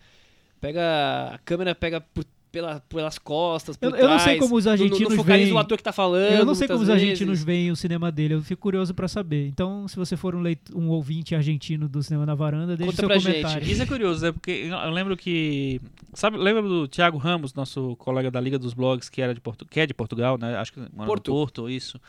Pega. 0.60 1.32
A 1.36 1.38
câmera 1.46 1.74
pega 1.76 2.02
por- 2.02 2.26
pela, 2.56 2.80
pelas 2.88 3.18
costas. 3.20 3.76
Por 3.76 3.88
Eu- 3.90 3.96
eu 3.98 4.08
não 4.08 4.18
sei 4.18 4.36
trás, 4.36 4.40
como 4.40 4.56
os 4.56 4.66
argentinos 4.66 5.10
Não, 5.10 5.18
focaliza 5.18 5.46
veem- 5.48 5.54
o 5.56 5.58
ator 5.60 5.78
que 5.78 5.84
tá 5.84 5.92
falando. 5.92 6.32
Eu 6.36 6.46
não 6.46 6.56
sei 6.56 6.70
como 6.70 6.80
os 6.82 6.90
argentinos 6.90 7.44
veem 7.44 7.70
o 7.70 7.76
cinema 7.76 8.10
dele, 8.10 8.36
eu 8.36 8.42
fico 8.42 8.62
curioso 8.62 8.94
pra 8.94 9.10
saber. 9.10 9.46
Então, 9.48 9.86
se 9.90 9.98
você 9.98 10.16
for 10.16 10.34
um, 10.34 10.40
leit- 10.40 10.72
um 10.74 10.88
ouvinte 10.88 11.36
argentino 11.36 11.90
do 11.90 12.02
Cinema 12.02 12.26
na 12.26 12.34
Varanda, 12.34 12.78
deixe 12.78 12.92
Conta 12.92 13.02
seu 13.02 13.08
pra 13.10 13.18
gente. 13.18 13.42
comentário. 13.42 13.68
Isso 13.70 13.84
é 13.84 13.86
curioso, 13.86 14.26
né? 14.26 14.32
Porque 14.32 14.52
eu 14.72 14.90
lembro 14.92 15.18
que. 15.18 15.82
Sabe, 16.14 16.38
lembra 16.38 16.62
do 16.62 16.88
Thiago 16.88 17.18
Ramos, 17.18 17.54
nosso 17.54 17.98
colega 17.98 18.32
da 18.32 18.40
Liga 18.40 18.58
dos 18.58 18.74
Blogs, 18.74 19.10
que, 19.10 19.22
era 19.22 19.34
de 19.34 19.42
Portu 19.42 19.66
que 19.66 19.82
é 19.82 19.86
de 19.86 19.94
Portugal, 19.94 20.38
né? 20.38 20.56
Acho 20.56 20.72
que 20.72 20.80
mora 20.80 20.92
no 20.96 21.06
Porto. 21.06 21.32
Porto, 21.34 21.70
isso. 21.70 22.00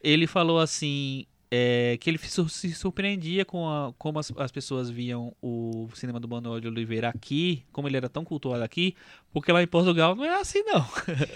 Ele 0.00 0.28
falou 0.28 0.60
assim. 0.60 1.26
é, 1.50 1.96
que 1.98 2.10
ele 2.10 2.18
se 2.18 2.74
surpreendia 2.74 3.42
com 3.42 3.66
a- 3.66 3.90
como 3.96 4.18
as, 4.18 4.30
as 4.36 4.52
pessoas 4.52 4.90
viam 4.90 5.34
o 5.40 5.88
cinema 5.94 6.20
do 6.20 6.28
Manuel 6.28 6.60
de 6.60 6.68
Oliveira 6.68 7.08
aqui, 7.08 7.62
como 7.72 7.88
ele 7.88 7.96
era 7.96 8.06
tão 8.06 8.22
cultuado 8.22 8.62
aqui, 8.62 8.94
porque 9.32 9.52
lá 9.52 9.62
em 9.62 9.66
Portugal 9.66 10.14
não 10.16 10.24
é 10.24 10.40
assim, 10.40 10.62
não. 10.62 10.84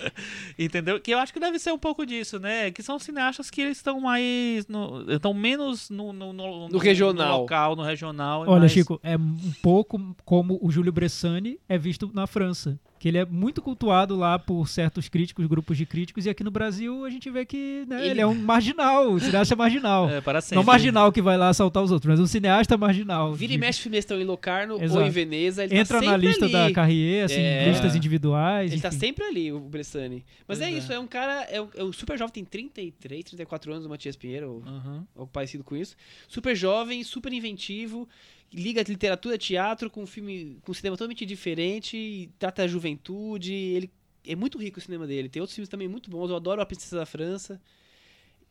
Entendeu? 0.58 1.00
Que 1.00 1.12
eu 1.12 1.18
acho 1.18 1.32
que 1.32 1.40
deve 1.40 1.58
ser 1.58 1.72
um 1.72 1.78
pouco 1.78 2.04
disso, 2.06 2.38
né? 2.38 2.70
Que 2.70 2.82
são 2.82 2.98
cineastas 2.98 3.50
que 3.50 3.60
eles 3.60 3.76
estão 3.78 4.00
mais. 4.00 4.66
no- 4.68 5.04
estão 5.10 5.32
menos 5.34 5.90
no, 5.90 6.12
no, 6.12 6.32
no, 6.32 6.68
No 6.68 6.78
regional. 6.78 7.32
no 7.34 7.40
local, 7.42 7.76
no 7.76 7.82
regional. 7.82 8.42
Olha, 8.46 8.60
mais- 8.60 8.72
Chico, 8.72 9.00
é 9.02 9.16
um 9.16 9.52
pouco 9.62 10.14
como 10.24 10.58
o 10.62 10.70
Júlio 10.70 10.92
Bressani 10.92 11.58
é 11.68 11.76
visto 11.78 12.10
na 12.12 12.26
França. 12.26 12.78
Que 12.98 13.08
ele 13.08 13.18
é 13.18 13.24
muito 13.26 13.60
cultuado 13.60 14.14
lá 14.14 14.38
por 14.38 14.68
certos 14.68 15.08
críticos, 15.08 15.44
grupos 15.46 15.76
de 15.76 15.84
críticos, 15.84 16.24
e 16.24 16.30
aqui 16.30 16.44
no 16.44 16.52
Brasil 16.52 17.04
a 17.04 17.10
gente 17.10 17.28
vê 17.30 17.44
que 17.44 17.84
né, 17.88 17.98
ele... 18.02 18.10
Ele- 18.10 18.20
é 18.20 18.26
um 18.28 18.32
marginal, 18.34 19.10
um 19.10 19.18
cineasta 19.18 19.56
marginal. 19.56 20.08
É, 20.12 20.20
para 20.20 20.40
sempre. 20.40 20.54
Não 20.56 20.62
marginal 20.62 21.10
que 21.10 21.20
vai 21.20 21.36
lá 21.36 21.48
assaltar 21.48 21.82
os 21.82 21.90
outros, 21.90 22.08
mas 22.08 22.20
um 22.20 22.26
cineasta 22.26 22.76
marginal. 22.76 23.34
Vira 23.34 23.54
e 23.54 23.58
mexe 23.58 23.80
filmes 23.82 23.98
estão 24.00 24.20
em 24.20 24.24
Locarno 24.24 24.74
ou 24.74 24.82
Exato. 24.82 25.04
em 25.04 25.10
Veneza. 25.10 25.64
Ele 25.64 25.76
Entra 25.78 25.98
tá 26.00 26.06
na 26.12 26.16
lista 26.16 26.44
ali. 26.44 26.52
da 26.52 26.70
Carrier, 26.72 27.24
assim, 27.24 27.40
É. 27.40 27.68
listas 27.82 27.96
individuais. 27.96 28.72
Ele 28.72 28.80
tá 28.80 28.88
enfim. 28.88 28.98
sempre 28.98 29.24
ali, 29.24 29.52
o 29.52 29.60
Bressani. 29.60 30.24
Mas 30.46 30.58
Pois 30.58 30.60
é, 30.60 30.72
é. 30.72 30.78
isso, 30.78 30.92
é 30.92 30.98
um 30.98 31.06
cara. 31.06 31.42
É, 31.44 31.60
um- 31.60 31.68
é 31.76 31.84
um 31.84 31.92
super 31.92 32.18
jovem, 32.18 32.32
tem 32.32 32.44
33, 32.44 33.24
34 33.24 33.72
anos, 33.72 33.86
o 33.86 33.88
Matias 33.88 34.16
Pinheiro, 34.16 34.50
ou 34.50 34.56
Uhum. 34.62 35.06
algo 35.16 35.30
parecido 35.32 35.62
com 35.64 35.76
isso. 35.76 35.96
Super 36.28 36.54
jovem, 36.56 37.02
super 37.04 37.32
inventivo, 37.32 38.08
liga 38.52 38.82
literatura, 38.82 39.36
teatro 39.38 39.88
com 39.90 40.02
um 40.02 40.06
filme, 40.06 40.58
com 40.62 40.72
um 40.72 40.74
cinema 40.74 40.96
totalmente 40.96 41.24
diferente, 41.26 42.30
trata 42.38 42.62
a 42.62 42.66
juventude. 42.68 43.52
Ele 43.54 43.90
é 44.26 44.36
muito 44.36 44.58
rico 44.58 44.78
o 44.78 44.82
cinema 44.82 45.06
dele. 45.06 45.28
Tem 45.28 45.40
outros 45.40 45.54
filmes 45.54 45.68
também 45.68 45.88
muito 45.88 46.10
bons. 46.10 46.30
Eu 46.30 46.36
adoro 46.36 46.60
A 46.60 46.66
Princesa 46.66 46.96
da 46.96 47.06
França. 47.06 47.60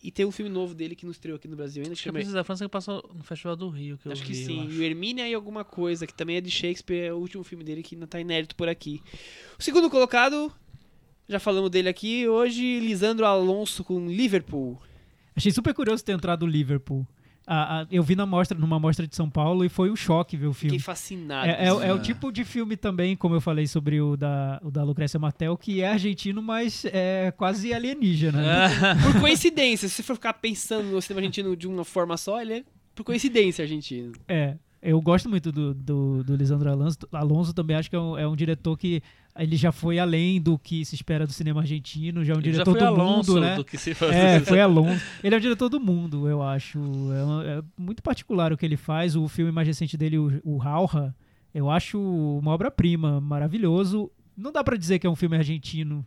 E 0.03 0.09
tem 0.09 0.25
um 0.25 0.31
filme 0.31 0.49
novo 0.49 0.73
dele 0.73 0.95
que 0.95 1.05
não 1.05 1.11
estreou 1.11 1.35
aqui 1.35 1.47
no 1.47 1.55
Brasil 1.55 1.83
ainda, 1.83 1.89
que 1.89 1.93
Acho 1.93 2.03
que 2.03 2.09
a 2.09 2.11
chama 2.11 2.19
Princesa 2.19 2.35
da 2.37 2.43
França 2.43 2.65
que 2.65 2.71
passou 2.71 3.07
no 3.13 3.23
Festival 3.23 3.55
do 3.55 3.69
Rio. 3.69 3.99
Que 3.99 4.07
eu 4.07 4.11
Acho 4.11 4.23
que 4.23 4.33
vi, 4.33 4.41
eu 4.41 4.47
sim. 4.47 4.59
acho. 4.61 4.71
E 4.71 4.79
o 4.79 4.83
Hermínia 4.83 5.27
e 5.29 5.33
alguma 5.33 5.63
coisa, 5.63 6.07
que 6.07 6.13
também 6.13 6.37
é 6.37 6.41
de 6.41 6.49
Shakespeare, 6.49 7.05
é 7.07 7.13
o 7.13 7.17
último 7.17 7.43
filme 7.43 7.63
dele 7.63 7.83
que 7.83 7.95
não 7.95 8.07
tá 8.07 8.19
inédito 8.19 8.55
por 8.55 8.67
aqui. 8.67 9.01
O 9.59 9.61
segundo 9.61 9.89
colocado, 9.91 10.51
já 11.29 11.39
falamos 11.39 11.69
dele 11.69 11.87
aqui, 11.87 12.27
hoje, 12.27 12.79
Lisandro 12.79 13.25
Alonso 13.25 13.83
com 13.83 14.07
Liverpool. 14.07 14.81
Achei 15.35 15.51
super 15.51 15.73
curioso 15.73 16.03
ter 16.03 16.13
entrado 16.13 16.43
o 16.43 16.47
Liverpool. 16.47 17.07
Ah, 17.45 17.81
ah, 17.81 17.87
eu 17.91 18.03
vi 18.03 18.15
na 18.15 18.25
mostra, 18.25 18.57
numa 18.57 18.79
mostra 18.79 19.07
de 19.07 19.15
São 19.15 19.29
Paulo 19.29 19.65
e 19.65 19.69
foi 19.69 19.89
um 19.89 19.95
choque 19.95 20.37
ver 20.37 20.47
o 20.47 20.53
Fiquei 20.53 20.69
filme. 20.71 20.83
fascinado. 20.83 21.49
É, 21.49 21.65
é, 21.65 21.67
é 21.67 21.93
o 21.93 21.99
tipo 21.99 22.31
de 22.31 22.43
filme 22.45 22.77
também, 22.77 23.15
como 23.15 23.35
eu 23.35 23.41
falei 23.41 23.65
sobre 23.67 23.99
o 23.99 24.15
da, 24.15 24.59
o 24.63 24.69
da 24.69 24.83
Lucrécia 24.83 25.19
Martel, 25.19 25.57
que 25.57 25.81
é 25.81 25.87
argentino, 25.89 26.41
mas 26.41 26.85
é 26.85 27.31
quase 27.35 27.73
alienígena. 27.73 28.41
né? 28.41 28.69
Por 29.03 29.19
coincidência, 29.21 29.89
se 29.89 29.95
você 29.95 30.03
for 30.03 30.15
ficar 30.15 30.33
pensando 30.33 30.83
no 30.91 31.01
cinema 31.01 31.21
argentino 31.21 31.55
de 31.55 31.67
uma 31.67 31.83
forma 31.83 32.15
só, 32.15 32.41
ele 32.41 32.53
é 32.53 32.63
por 32.93 33.03
coincidência 33.03 33.63
argentino. 33.63 34.11
É. 34.27 34.55
Eu 34.81 34.99
gosto 34.99 35.29
muito 35.29 35.51
do, 35.51 35.73
do, 35.75 36.23
do 36.23 36.35
Lisandro 36.35 36.69
Alonso. 36.69 36.97
Alonso 37.11 37.53
também 37.53 37.75
acho 37.75 37.87
que 37.89 37.95
é 37.95 37.99
um, 37.99 38.17
é 38.17 38.27
um 38.27 38.35
diretor 38.35 38.75
que 38.75 39.01
ele 39.37 39.55
já 39.55 39.71
foi 39.71 39.97
além 39.99 40.41
do 40.41 40.57
que 40.57 40.83
se 40.85 40.95
espera 40.95 41.25
do 41.25 41.33
cinema 41.33 41.61
argentino, 41.61 42.23
já 42.23 42.33
é 42.33 42.35
um 42.35 42.39
Ele 42.39 42.51
diretor 42.51 42.73
do 42.77 42.95
mundo, 42.97 43.39
né? 43.41 43.55
do 43.55 43.63
que 43.65 43.77
se 43.77 43.91
É, 43.91 44.39
foi 44.41 44.59
Alonso. 44.59 45.03
Ele 45.23 45.33
é 45.35 45.37
um 45.37 45.41
diretor 45.41 45.69
do 45.69 45.79
mundo, 45.79 46.27
eu 46.27 46.41
acho. 46.43 46.79
É, 46.79 47.23
uma- 47.23 47.43
é 47.45 47.61
muito 47.77 48.01
particular 48.03 48.51
o 48.51 48.57
que 48.57 48.65
ele 48.65 48.77
faz. 48.77 49.15
O 49.15 49.27
filme 49.27 49.51
mais 49.51 49.67
recente 49.67 49.95
dele, 49.97 50.17
o, 50.17 50.41
o 50.43 50.57
Rauha, 50.57 51.15
eu 51.53 51.69
acho 51.69 51.99
uma 51.99 52.51
obra-prima, 52.51 53.19
maravilhoso. 53.21 54.11
Não 54.37 54.51
dá 54.51 54.63
pra 54.63 54.77
dizer 54.77 54.99
que 54.99 55.07
é 55.07 55.09
um 55.09 55.15
filme 55.15 55.35
argentino. 55.37 56.05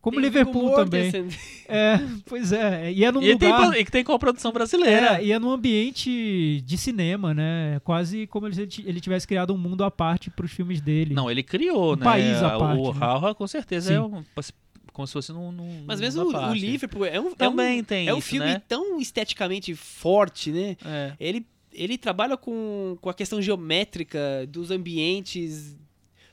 Como 0.00 0.16
Tem 0.16 0.24
o 0.24 0.26
Liverpool 0.26 0.74
também. 0.74 1.10
É, 1.72 2.00
pois 2.26 2.50
é. 2.52 2.90
E 2.92 3.04
é 3.04 3.12
num 3.12 3.22
E, 3.22 3.36
tem, 3.38 3.52
lugar... 3.52 3.78
e 3.78 3.84
que 3.84 3.92
tem 3.92 4.02
com 4.02 4.12
a 4.12 4.18
produção 4.18 4.50
brasileira. 4.50 5.18
É, 5.20 5.24
e 5.24 5.30
é 5.30 5.38
num 5.38 5.50
ambiente 5.52 6.60
de 6.62 6.76
cinema, 6.78 7.32
né? 7.32 7.76
É 7.76 7.80
Quase 7.80 8.26
como 8.26 8.52
se 8.52 8.60
ele 8.62 8.66
ti- 8.68 8.82
ele 8.86 9.00
tivesse 9.00 9.24
criado 9.26 9.54
um 9.54 9.58
mundo 9.58 9.84
à 9.84 9.90
parte 9.90 10.30
pros 10.30 10.50
filmes 10.50 10.80
dele. 10.80 11.14
Não, 11.14 11.30
ele 11.30 11.42
criou, 11.44 11.92
Um 11.92 11.96
né? 11.96 12.02
país 12.02 12.42
à 12.42 12.58
parte, 12.58 12.80
O 12.80 12.92
né? 12.92 12.98
Rauha, 12.98 13.34
com 13.34 13.46
certeza, 13.46 13.88
Sim. 13.88 13.94
é 13.94 14.00
um, 14.00 14.24
como 14.92 15.06
se 15.06 15.12
fosse 15.12 15.32
num. 15.32 15.52
num 15.52 15.84
Mas 15.86 16.00
mesmo 16.00 16.24
numa 16.24 16.38
o, 16.38 16.42
o 16.42 16.44
parte. 16.46 16.60
Liverpool 16.60 17.04
é 17.04 17.20
um, 17.20 17.32
Também 17.34 17.78
é 17.78 17.80
um, 17.80 17.84
tem 17.84 18.08
é 18.08 18.14
um 18.14 18.18
isso, 18.18 18.28
filme 18.28 18.46
né? 18.46 18.62
tão 18.66 18.98
esteticamente 19.00 19.72
forte, 19.76 20.50
né? 20.50 20.76
É. 20.84 21.12
Ele, 21.20 21.46
ele 21.72 21.96
trabalha 21.96 22.36
com, 22.36 22.98
com 23.00 23.08
a 23.10 23.14
questão 23.14 23.40
geométrica 23.40 24.18
dos 24.48 24.72
ambientes 24.72 25.76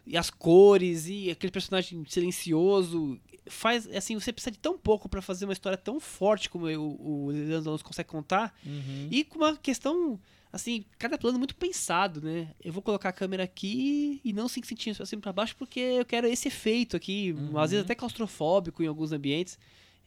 e 0.07 0.17
as 0.17 0.31
cores 0.31 1.07
e 1.07 1.29
aquele 1.29 1.51
personagem 1.51 2.03
silencioso. 2.07 3.19
Faz, 3.49 3.87
assim, 3.95 4.19
você 4.19 4.31
precisa 4.33 4.51
de 4.51 4.59
tão 4.59 4.77
pouco 4.77 5.07
pra 5.09 5.21
fazer 5.21 5.45
uma 5.45 5.53
história 5.53 5.77
tão 5.77 5.99
forte 5.99 6.49
como 6.49 6.65
o, 6.67 7.25
o 7.25 7.27
Leandro 7.31 7.69
Alonso 7.69 7.83
consegue 7.83 8.09
contar. 8.09 8.53
Uhum. 8.65 9.07
E 9.11 9.23
com 9.23 9.37
uma 9.39 9.55
questão, 9.57 10.19
assim, 10.51 10.85
cada 10.97 11.17
plano 11.17 11.37
muito 11.37 11.55
pensado, 11.55 12.21
né? 12.21 12.49
Eu 12.63 12.71
vou 12.73 12.81
colocar 12.81 13.09
a 13.09 13.13
câmera 13.13 13.43
aqui 13.43 14.19
e 14.23 14.33
não 14.33 14.47
5 14.47 14.65
centímetros 14.67 14.97
pra 14.97 15.05
cima 15.05 15.19
e 15.19 15.23
pra 15.23 15.33
baixo 15.33 15.55
porque 15.57 15.79
eu 15.79 16.05
quero 16.05 16.27
esse 16.27 16.47
efeito 16.47 16.95
aqui, 16.97 17.33
Uhum. 17.37 17.57
às 17.59 17.71
vezes 17.71 17.85
até 17.85 17.95
claustrofóbico 17.95 18.83
em 18.83 18.87
alguns 18.87 19.11
ambientes. 19.11 19.57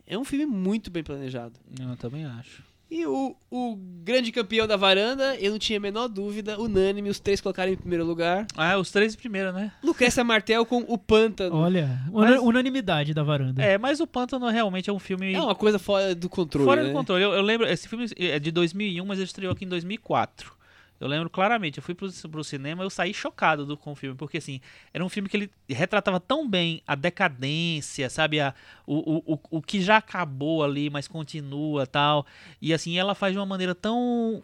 É 0.07 0.19
um 0.19 0.25
filme 0.25 0.45
muito 0.47 0.91
bem 0.91 1.03
planejado. 1.05 1.59
Eu 1.81 1.97
também 1.97 2.25
acho. 2.25 2.65
E 2.91 3.07
o, 3.07 3.37
o 3.51 3.77
grande 4.03 4.33
campeão 4.33 4.67
da 4.67 4.77
varanda, 4.77 5.37
eu 5.37 5.53
não 5.53 5.59
tinha 5.61 5.79
a 5.79 5.81
menor 5.81 6.09
dúvida, 6.09 6.61
unânime, 6.61 7.09
os 7.09 7.21
três 7.21 7.41
colocaram 7.41 7.71
em 7.73 7.77
primeiro 7.77 8.05
lugar. 8.05 8.47
Ah, 8.57 8.77
os 8.79 8.91
três 8.91 9.15
primeiros, 9.15 9.55
né? 9.55 9.71
Lucrécia 9.83 10.25
Martel 10.25 10.67
com 10.67 10.85
O 10.89 10.99
Pântano. 10.99 11.55
Olha, 11.55 12.01
Mas- 12.12 12.33
una- 12.33 12.41
unanimidade 12.41 13.15
da 13.15 13.23
varanda. 13.23 13.62
É, 13.62 13.79
mas 13.79 14.01
o 14.01 14.07
Pântano 14.09 14.49
realmente 14.49 14.91
é 14.91 14.93
um 14.93 14.99
filme 14.99 15.33
É 15.35 15.41
uma 15.41 15.55
coisa 15.55 15.79
fora 15.79 16.15
do 16.17 16.29
controle, 16.29 16.67
fora 16.67 16.83
né? 16.83 16.89
do 16.89 16.93
controle. 16.95 17.23
Eu, 17.23 17.33
eu 17.33 17.43
lembro, 17.43 17.67
esse 17.69 17.89
filme 17.89 18.07
é 18.19 18.39
de 18.41 18.51
2001, 18.51 19.05
mas 19.07 19.19
ele 19.19 19.27
estreou 19.27 19.53
aqui 19.53 19.65
em 19.65 19.69
2004. 19.69 20.59
Eu 21.01 21.09
lembro 21.09 21.31
claramente, 21.31 21.78
eu 21.78 21.82
fui 21.82 21.94
pro, 21.94 22.10
pro 22.31 22.44
cinema 22.44 22.85
eu 22.85 22.90
saí 22.90 23.14
chocado 23.14 23.64
do, 23.64 23.74
com 23.74 23.93
o 23.93 23.97
filme, 23.97 24.14
porque 24.14 24.36
assim, 24.36 24.60
era 24.93 25.02
um 25.02 25.09
filme 25.09 25.31
que 25.31 25.36
ele 25.36 25.51
retratava 25.66 26.20
tão 26.20 26.47
bem 26.47 26.82
a 26.86 26.94
decadência, 26.94 28.10
sabe? 28.10 28.39
A, 28.39 28.55
o, 28.86 29.32
o, 29.32 29.40
o, 29.51 29.62
que 29.62 29.81
já 29.81 29.97
acabou 29.97 30.62
ali, 30.62 30.90
mas 30.90 31.09
continua 31.09 31.86
tal. 31.86 32.27
E 32.60 32.74
assim, 32.74 32.98
ela 32.98 33.14
faz 33.14 33.32
de 33.32 33.39
uma 33.39 33.47
maneira 33.47 33.74
tão 33.74 34.43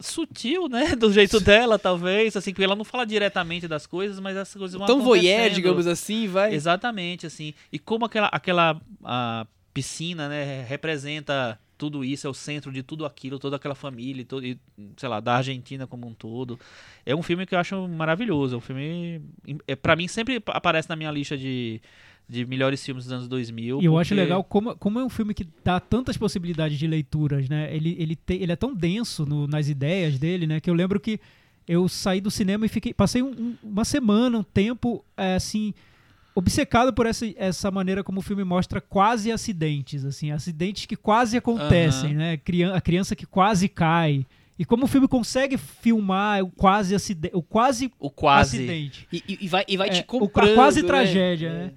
sutil, 0.00 0.68
né? 0.68 0.94
Do 0.96 1.12
jeito 1.12 1.40
dela, 1.40 1.76
talvez, 1.76 2.36
assim, 2.36 2.52
porque 2.52 2.64
ela 2.64 2.76
não 2.76 2.84
fala 2.84 3.04
diretamente 3.04 3.66
das 3.66 3.84
coisas, 3.84 4.20
mas 4.20 4.36
essas 4.36 4.54
coisas 4.54 4.78
vão 4.78 4.86
Tão 4.86 5.02
voyeur, 5.02 5.50
digamos 5.50 5.88
assim, 5.88 6.28
vai. 6.28 6.54
Exatamente, 6.54 7.26
assim. 7.26 7.52
E 7.72 7.80
como 7.80 8.04
aquela, 8.04 8.28
aquela 8.28 8.80
piscina, 9.74 10.28
né, 10.28 10.64
representa 10.68 11.58
tudo 11.78 12.04
isso, 12.04 12.26
é 12.26 12.30
o 12.30 12.34
centro 12.34 12.70
de 12.72 12.82
tudo 12.82 13.06
aquilo, 13.06 13.38
toda 13.38 13.56
aquela 13.56 13.74
família, 13.74 14.24
todo, 14.24 14.44
e, 14.44 14.58
sei 14.96 15.08
lá, 15.08 15.20
da 15.20 15.36
Argentina 15.36 15.86
como 15.86 16.06
um 16.06 16.12
todo. 16.12 16.58
É 17.06 17.14
um 17.14 17.22
filme 17.22 17.46
que 17.46 17.54
eu 17.54 17.58
acho 17.58 17.86
maravilhoso. 17.88 18.56
É 18.56 18.58
um 18.58 18.60
filme. 18.60 19.22
É, 19.66 19.76
para 19.76 19.94
mim, 19.96 20.08
sempre 20.08 20.42
aparece 20.48 20.88
na 20.88 20.96
minha 20.96 21.10
lista 21.10 21.38
de, 21.38 21.80
de 22.28 22.44
melhores 22.44 22.84
filmes 22.84 23.04
dos 23.04 23.12
anos 23.12 23.28
2000. 23.28 23.80
E 23.80 23.84
eu 23.84 23.96
acho 23.96 24.08
porque- 24.10 24.20
legal 24.20 24.42
como, 24.44 24.76
como 24.76 24.98
é 24.98 25.04
um 25.04 25.08
filme 25.08 25.32
que 25.32 25.46
dá 25.64 25.78
tantas 25.80 26.16
possibilidades 26.16 26.78
de 26.78 26.86
leituras, 26.86 27.48
né? 27.48 27.74
Ele, 27.74 27.96
ele, 27.98 28.16
tem, 28.16 28.42
ele 28.42 28.52
é 28.52 28.56
tão 28.56 28.74
denso 28.74 29.24
no- 29.24 29.46
nas 29.46 29.68
ideias 29.68 30.18
dele, 30.18 30.46
né? 30.46 30.60
Que 30.60 30.68
eu 30.68 30.74
lembro 30.74 30.98
que 31.00 31.20
eu 31.66 31.88
saí 31.88 32.20
do 32.20 32.30
cinema 32.30 32.66
e 32.66 32.68
fiquei 32.68 32.92
passei 32.92 33.22
um- 33.22 33.30
um- 33.30 33.56
uma 33.62 33.84
semana, 33.84 34.38
um 34.38 34.42
tempo, 34.42 35.04
é, 35.16 35.34
assim, 35.36 35.72
obcecado 36.38 36.92
por 36.92 37.06
essa, 37.06 37.26
essa 37.36 37.70
maneira 37.70 38.02
como 38.04 38.20
o 38.20 38.22
filme 38.22 38.44
mostra 38.44 38.80
quase 38.80 39.30
acidentes, 39.32 40.04
assim, 40.04 40.30
acidentes 40.30 40.86
que 40.86 40.96
quase 40.96 41.36
acontecem, 41.36 42.10
Aham. 42.10 42.18
né? 42.18 42.36
Crian- 42.36 42.74
A 42.74 42.80
criança 42.80 43.16
que 43.16 43.26
quase 43.26 43.68
cai. 43.68 44.24
E 44.58 44.64
como 44.64 44.84
o 44.84 44.88
filme 44.88 45.06
consegue 45.06 45.56
filmar 45.56 46.42
o 46.42 46.48
quase 46.50 46.94
acidente, 46.94 47.34
o 47.36 47.42
quase, 47.42 47.92
O 47.98 48.10
quase. 48.10 48.56
acidente. 48.56 49.06
E, 49.12 49.38
e- 49.42 49.48
vai, 49.48 49.64
e 49.68 49.76
vai 49.76 49.88
É, 49.88 49.92
te 49.92 50.00
o- 50.00 50.04
comprando, 50.04 50.50
a 50.50 50.54
quase 50.54 50.82
né? 50.82 50.86
tragédia, 50.88 51.46
É. 51.48 51.52
né? 51.52 51.72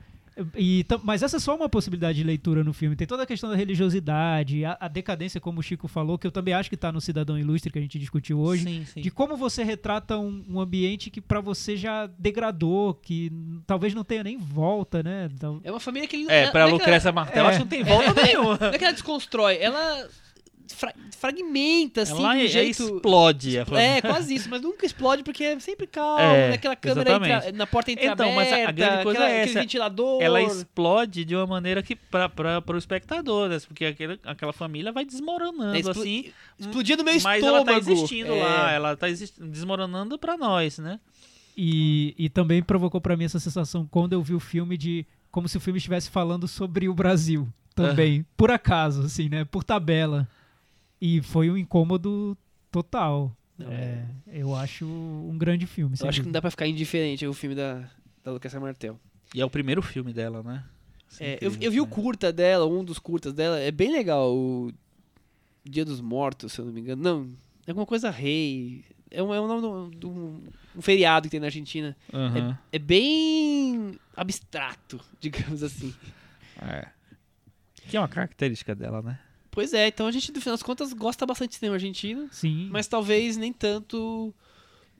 E, 0.55 0.85
mas 1.03 1.23
essa 1.23 1.37
é 1.37 1.39
só 1.39 1.55
uma 1.55 1.67
possibilidade 1.67 2.17
de 2.17 2.23
leitura 2.23 2.63
no 2.63 2.73
filme. 2.73 2.95
Tem 2.95 3.05
toda 3.05 3.23
a 3.23 3.25
questão 3.25 3.49
da 3.49 3.55
religiosidade, 3.55 4.63
a, 4.63 4.77
a 4.79 4.87
decadência, 4.87 5.41
como 5.41 5.59
o 5.59 5.63
Chico 5.63 5.87
falou, 5.87 6.17
que 6.17 6.25
eu 6.25 6.31
também 6.31 6.53
acho 6.53 6.69
que 6.69 6.75
está 6.75 6.91
no 6.91 7.01
Cidadão 7.01 7.37
Ilustre, 7.37 7.71
que 7.71 7.77
a 7.77 7.81
gente 7.81 7.99
discutiu 7.99 8.39
hoje. 8.39 8.63
Sim, 8.63 8.85
sim. 8.85 9.01
De 9.01 9.11
como 9.11 9.35
você 9.35 9.63
retrata 9.63 10.17
um, 10.17 10.43
um 10.49 10.59
ambiente 10.59 11.09
que 11.09 11.19
pra 11.19 11.41
você 11.41 11.75
já 11.75 12.07
degradou, 12.17 12.93
que 12.93 13.31
talvez 13.67 13.93
não 13.93 14.03
tenha 14.03 14.23
nem 14.23 14.37
volta, 14.37 15.03
né? 15.03 15.29
Então, 15.33 15.59
É 15.63 15.71
uma 15.71 15.79
família 15.79 16.07
que 16.07 16.15
ele 16.15 16.31
É, 16.31 16.51
não 16.51 16.61
é 16.61 16.65
Lucrécia 16.65 17.11
Martel, 17.11 17.45
é. 17.45 17.49
acho 17.49 17.57
que 17.57 17.63
não 17.63 17.69
tem 17.69 17.83
volta 17.83 18.13
nenhuma. 18.23 18.57
Não 18.57 18.67
é 18.69 18.77
que 18.77 18.83
ela 18.83 18.93
desconstrói, 18.93 19.57
ela 19.57 20.07
fra- 20.75 20.93
fragmenta, 21.17 22.01
assim, 22.01 22.13
Ela 22.13 22.33
de 22.35 22.41
um 22.41 22.43
é- 22.43 22.47
jeito... 22.47 22.83
explode. 22.83 23.57
É, 23.57 23.65
quase 24.01 24.33
isso, 24.35 24.49
mas 24.49 24.61
nunca 24.61 24.85
explode 24.85 25.23
porque 25.23 25.43
é 25.43 25.59
sempre 25.59 25.87
calmo, 25.87 26.19
É, 26.21 26.49
né? 26.49 26.53
aquela 26.55 26.75
câmera 26.75 27.11
entra- 27.15 27.51
na 27.51 27.67
porta 27.67 27.91
entreaberta, 27.91 28.23
Então, 28.23 28.35
mas 28.35 28.51
a- 28.51 28.71
grande 28.71 29.03
coisa 29.03 29.19
aquela- 29.19 29.29
é 29.29 29.37
aquele 29.41 29.51
essa. 29.51 29.59
ventilador. 29.61 30.21
ela 30.21 30.41
explode 30.41 31.25
de 31.25 31.35
uma 31.35 31.47
maneira 31.47 31.81
que 31.83 31.95
para 31.95 32.29
para 32.29 32.63
o 32.75 32.77
espectador, 32.77 33.49
né? 33.49 33.57
porque 33.67 33.85
aquele, 33.85 34.19
aquela 34.23 34.53
família 34.53 34.91
vai 34.91 35.05
desmoronando 35.05 35.75
É, 35.75 35.79
explo- 35.79 36.01
assim, 36.01 36.31
Explodia 36.59 36.97
no 36.97 37.03
meu 37.03 37.13
mas 37.21 37.23
estômago. 37.43 37.47
ela 37.47 37.65
tá 37.65 37.77
existindo 37.77 38.33
É. 38.33 38.43
lá, 38.43 38.71
ela 38.71 38.95
tá 38.97 39.07
desmoronando 39.39 40.17
para 40.17 40.37
nós, 40.37 40.77
né? 40.79 40.99
e, 41.57 42.15
e 42.17 42.29
também 42.29 42.63
provocou 42.63 43.01
pra 43.01 43.17
mim 43.17 43.25
essa 43.25 43.39
sensação 43.39 43.85
quando 43.91 44.13
eu 44.13 44.21
vi 44.23 44.33
o 44.33 44.39
filme 44.39 44.77
de 44.77 45.05
como 45.29 45.47
se 45.47 45.57
o 45.57 45.59
filme 45.59 45.77
estivesse 45.77 46.09
falando 46.09 46.47
sobre 46.47 46.87
o 46.89 46.93
Brasil 46.93 47.47
também, 47.75 48.25
por 48.35 48.51
acaso, 48.51 49.03
assim, 49.03 49.29
né? 49.29 49.45
Por 49.45 49.63
tabela. 49.63 50.27
E 51.01 51.21
foi 51.21 51.49
um 51.49 51.57
incômodo 51.57 52.37
total. 52.71 53.35
É, 53.59 54.05
eu 54.27 54.55
acho 54.55 54.85
um 54.85 55.37
grande 55.37 55.65
filme. 55.65 55.95
Eu 55.99 56.07
acho 56.07 56.19
que 56.19 56.25
não 56.25 56.25
dúvida. 56.25 56.33
dá 56.33 56.41
pra 56.41 56.51
ficar 56.51 56.67
indiferente 56.67 57.25
ao 57.25 57.33
filme 57.33 57.55
da, 57.55 57.89
da 58.23 58.31
Lucrécia 58.31 58.59
Martel. 58.59 58.99
E 59.33 59.41
é 59.41 59.45
o 59.45 59.49
primeiro 59.49 59.81
filme 59.81 60.13
dela, 60.13 60.43
né? 60.43 60.63
É, 61.19 61.37
eu, 61.41 61.55
eu 61.59 61.71
vi 61.71 61.81
o 61.81 61.85
né? 61.85 61.89
curta 61.89 62.31
dela, 62.31 62.65
um 62.65 62.83
dos 62.83 62.99
curtas 62.99 63.33
dela, 63.33 63.59
é 63.59 63.71
bem 63.71 63.91
legal. 63.91 64.33
O 64.33 64.71
Dia 65.63 65.85
dos 65.85 66.01
Mortos, 66.01 66.53
se 66.53 66.59
eu 66.59 66.65
não 66.65 66.73
me 66.73 66.81
engano. 66.81 67.01
Não, 67.01 67.33
é 67.67 67.71
alguma 67.71 67.85
coisa 67.85 68.09
rei. 68.09 68.83
É 69.09 69.21
um, 69.21 69.33
é 69.33 69.41
um 69.41 69.47
nome 69.47 69.95
de 69.95 70.05
um, 70.05 70.41
um 70.75 70.81
feriado 70.81 71.27
que 71.27 71.31
tem 71.31 71.39
na 71.39 71.47
Argentina. 71.47 71.95
Aham. 72.13 72.57
É 72.71 72.79
bem 72.79 73.99
abstrato, 74.15 74.99
digamos 75.19 75.61
assim. 75.63 75.93
É. 76.61 76.87
Que 77.89 77.97
é 77.97 77.99
uma 77.99 78.07
característica 78.07 78.73
dela, 78.73 79.01
né? 79.01 79.19
Pois 79.51 79.73
é, 79.73 79.87
então 79.89 80.07
a 80.07 80.11
gente, 80.11 80.31
no 80.31 80.39
final 80.39 80.53
das 80.55 80.63
contas, 80.63 80.93
gosta 80.93 81.25
bastante 81.25 81.49
de 81.51 81.55
cinema 81.57 81.75
argentino, 81.75 82.27
Sim. 82.31 82.69
mas 82.71 82.87
talvez 82.87 83.35
nem 83.35 83.51
tanto 83.51 84.33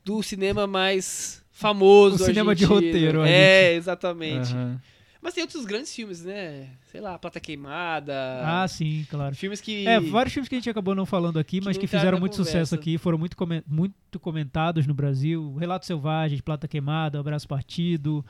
do 0.03 0.21
cinema 0.21 0.67
mais 0.67 1.41
famoso. 1.51 2.15
O 2.21 2.25
cinema 2.25 2.53
de 2.53 2.65
argentino. 2.65 2.87
roteiro, 2.87 3.21
É, 3.23 3.73
exatamente. 3.73 4.53
Aham. 4.53 4.79
Mas 5.23 5.35
tem 5.35 5.43
outros 5.43 5.65
grandes 5.65 5.93
filmes, 5.93 6.23
né? 6.25 6.67
Sei 6.91 6.99
lá, 6.99 7.17
Plata 7.19 7.39
Queimada. 7.39 8.11
Ah, 8.43 8.67
sim, 8.67 9.05
claro. 9.07 9.35
Filmes 9.35 9.61
que. 9.61 9.85
É, 9.87 9.99
vários 9.99 10.33
filmes 10.33 10.49
que 10.49 10.55
a 10.55 10.57
gente 10.57 10.69
acabou 10.69 10.95
não 10.95 11.05
falando 11.05 11.37
aqui, 11.37 11.59
Que 11.59 11.65
mas 11.65 11.77
que 11.77 11.85
fizeram 11.85 12.19
muito 12.19 12.35
sucesso 12.35 12.71
conversa. 12.71 12.75
aqui, 12.75 12.97
foram 12.97 13.19
muito, 13.19 13.37
muito 13.67 14.19
comentados 14.19 14.87
no 14.87 14.95
Brasil. 14.95 15.55
Relatos 15.59 15.85
Selvagens, 15.85 16.41
Plata 16.41 16.67
Queimada, 16.67 17.19
Abraço 17.19 17.47
Partido, 17.47 18.25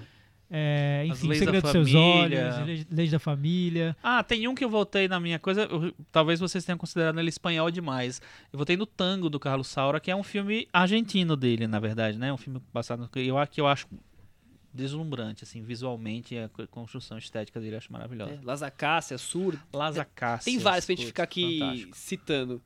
é, 0.53 1.07
As 1.09 1.17
enfim, 1.19 1.27
Leis 1.29 1.39
Segredo 1.39 1.61
da 1.63 1.71
dos 1.71 1.71
Seus 1.71 1.91
Família. 1.91 2.45
Olhos, 2.53 2.67
Leis, 2.67 2.87
Leis 2.91 3.11
da 3.11 3.19
Família. 3.19 3.95
Ah, 4.03 4.21
tem 4.21 4.47
um 4.47 4.53
que 4.53 4.63
eu 4.65 4.69
voltei 4.69 5.07
na 5.07 5.19
minha 5.19 5.39
coisa, 5.39 5.61
eu- 5.63 5.93
talvez 6.11 6.39
vocês 6.41 6.65
tenham 6.65 6.77
considerado 6.77 7.17
ele 7.19 7.29
espanhol 7.29 7.71
demais. 7.71 8.21
Eu 8.51 8.57
voltei 8.57 8.75
no 8.75 8.85
Tango 8.85 9.29
do 9.29 9.39
Carlos 9.39 9.67
Saura, 9.67 9.99
que 9.99 10.11
é 10.11 10.15
um 10.15 10.23
filme 10.23 10.67
argentino 10.73 11.35
dele, 11.37 11.67
na 11.67 11.79
verdade, 11.79 12.17
né? 12.17 12.31
Um 12.33 12.37
filme 12.37 12.59
passado 12.73 13.09
que 13.11 13.19
eu, 13.19 13.35
que 13.47 13.61
eu 13.61 13.67
acho 13.67 13.87
deslumbrante, 14.73 15.43
assim, 15.43 15.61
visualmente, 15.61 16.37
a 16.37 16.47
co- 16.49 16.65
construção 16.67 17.17
estética 17.17 17.59
dele 17.59 17.73
eu 17.73 17.77
acho 17.77 17.91
maravilhosa. 17.91 18.31
É, 18.33 18.39
Las 18.43 18.61
Acácias, 18.63 19.19
Sur. 19.21 19.57
Las 19.73 19.97
Acácias. 19.97 20.45
Tem 20.45 20.57
vários 20.57 20.85
pra 20.85 20.95
gente 20.95 21.05
ficar 21.07 21.23
aqui 21.23 21.59
fantástico. 21.59 21.97
citando. 21.97 22.61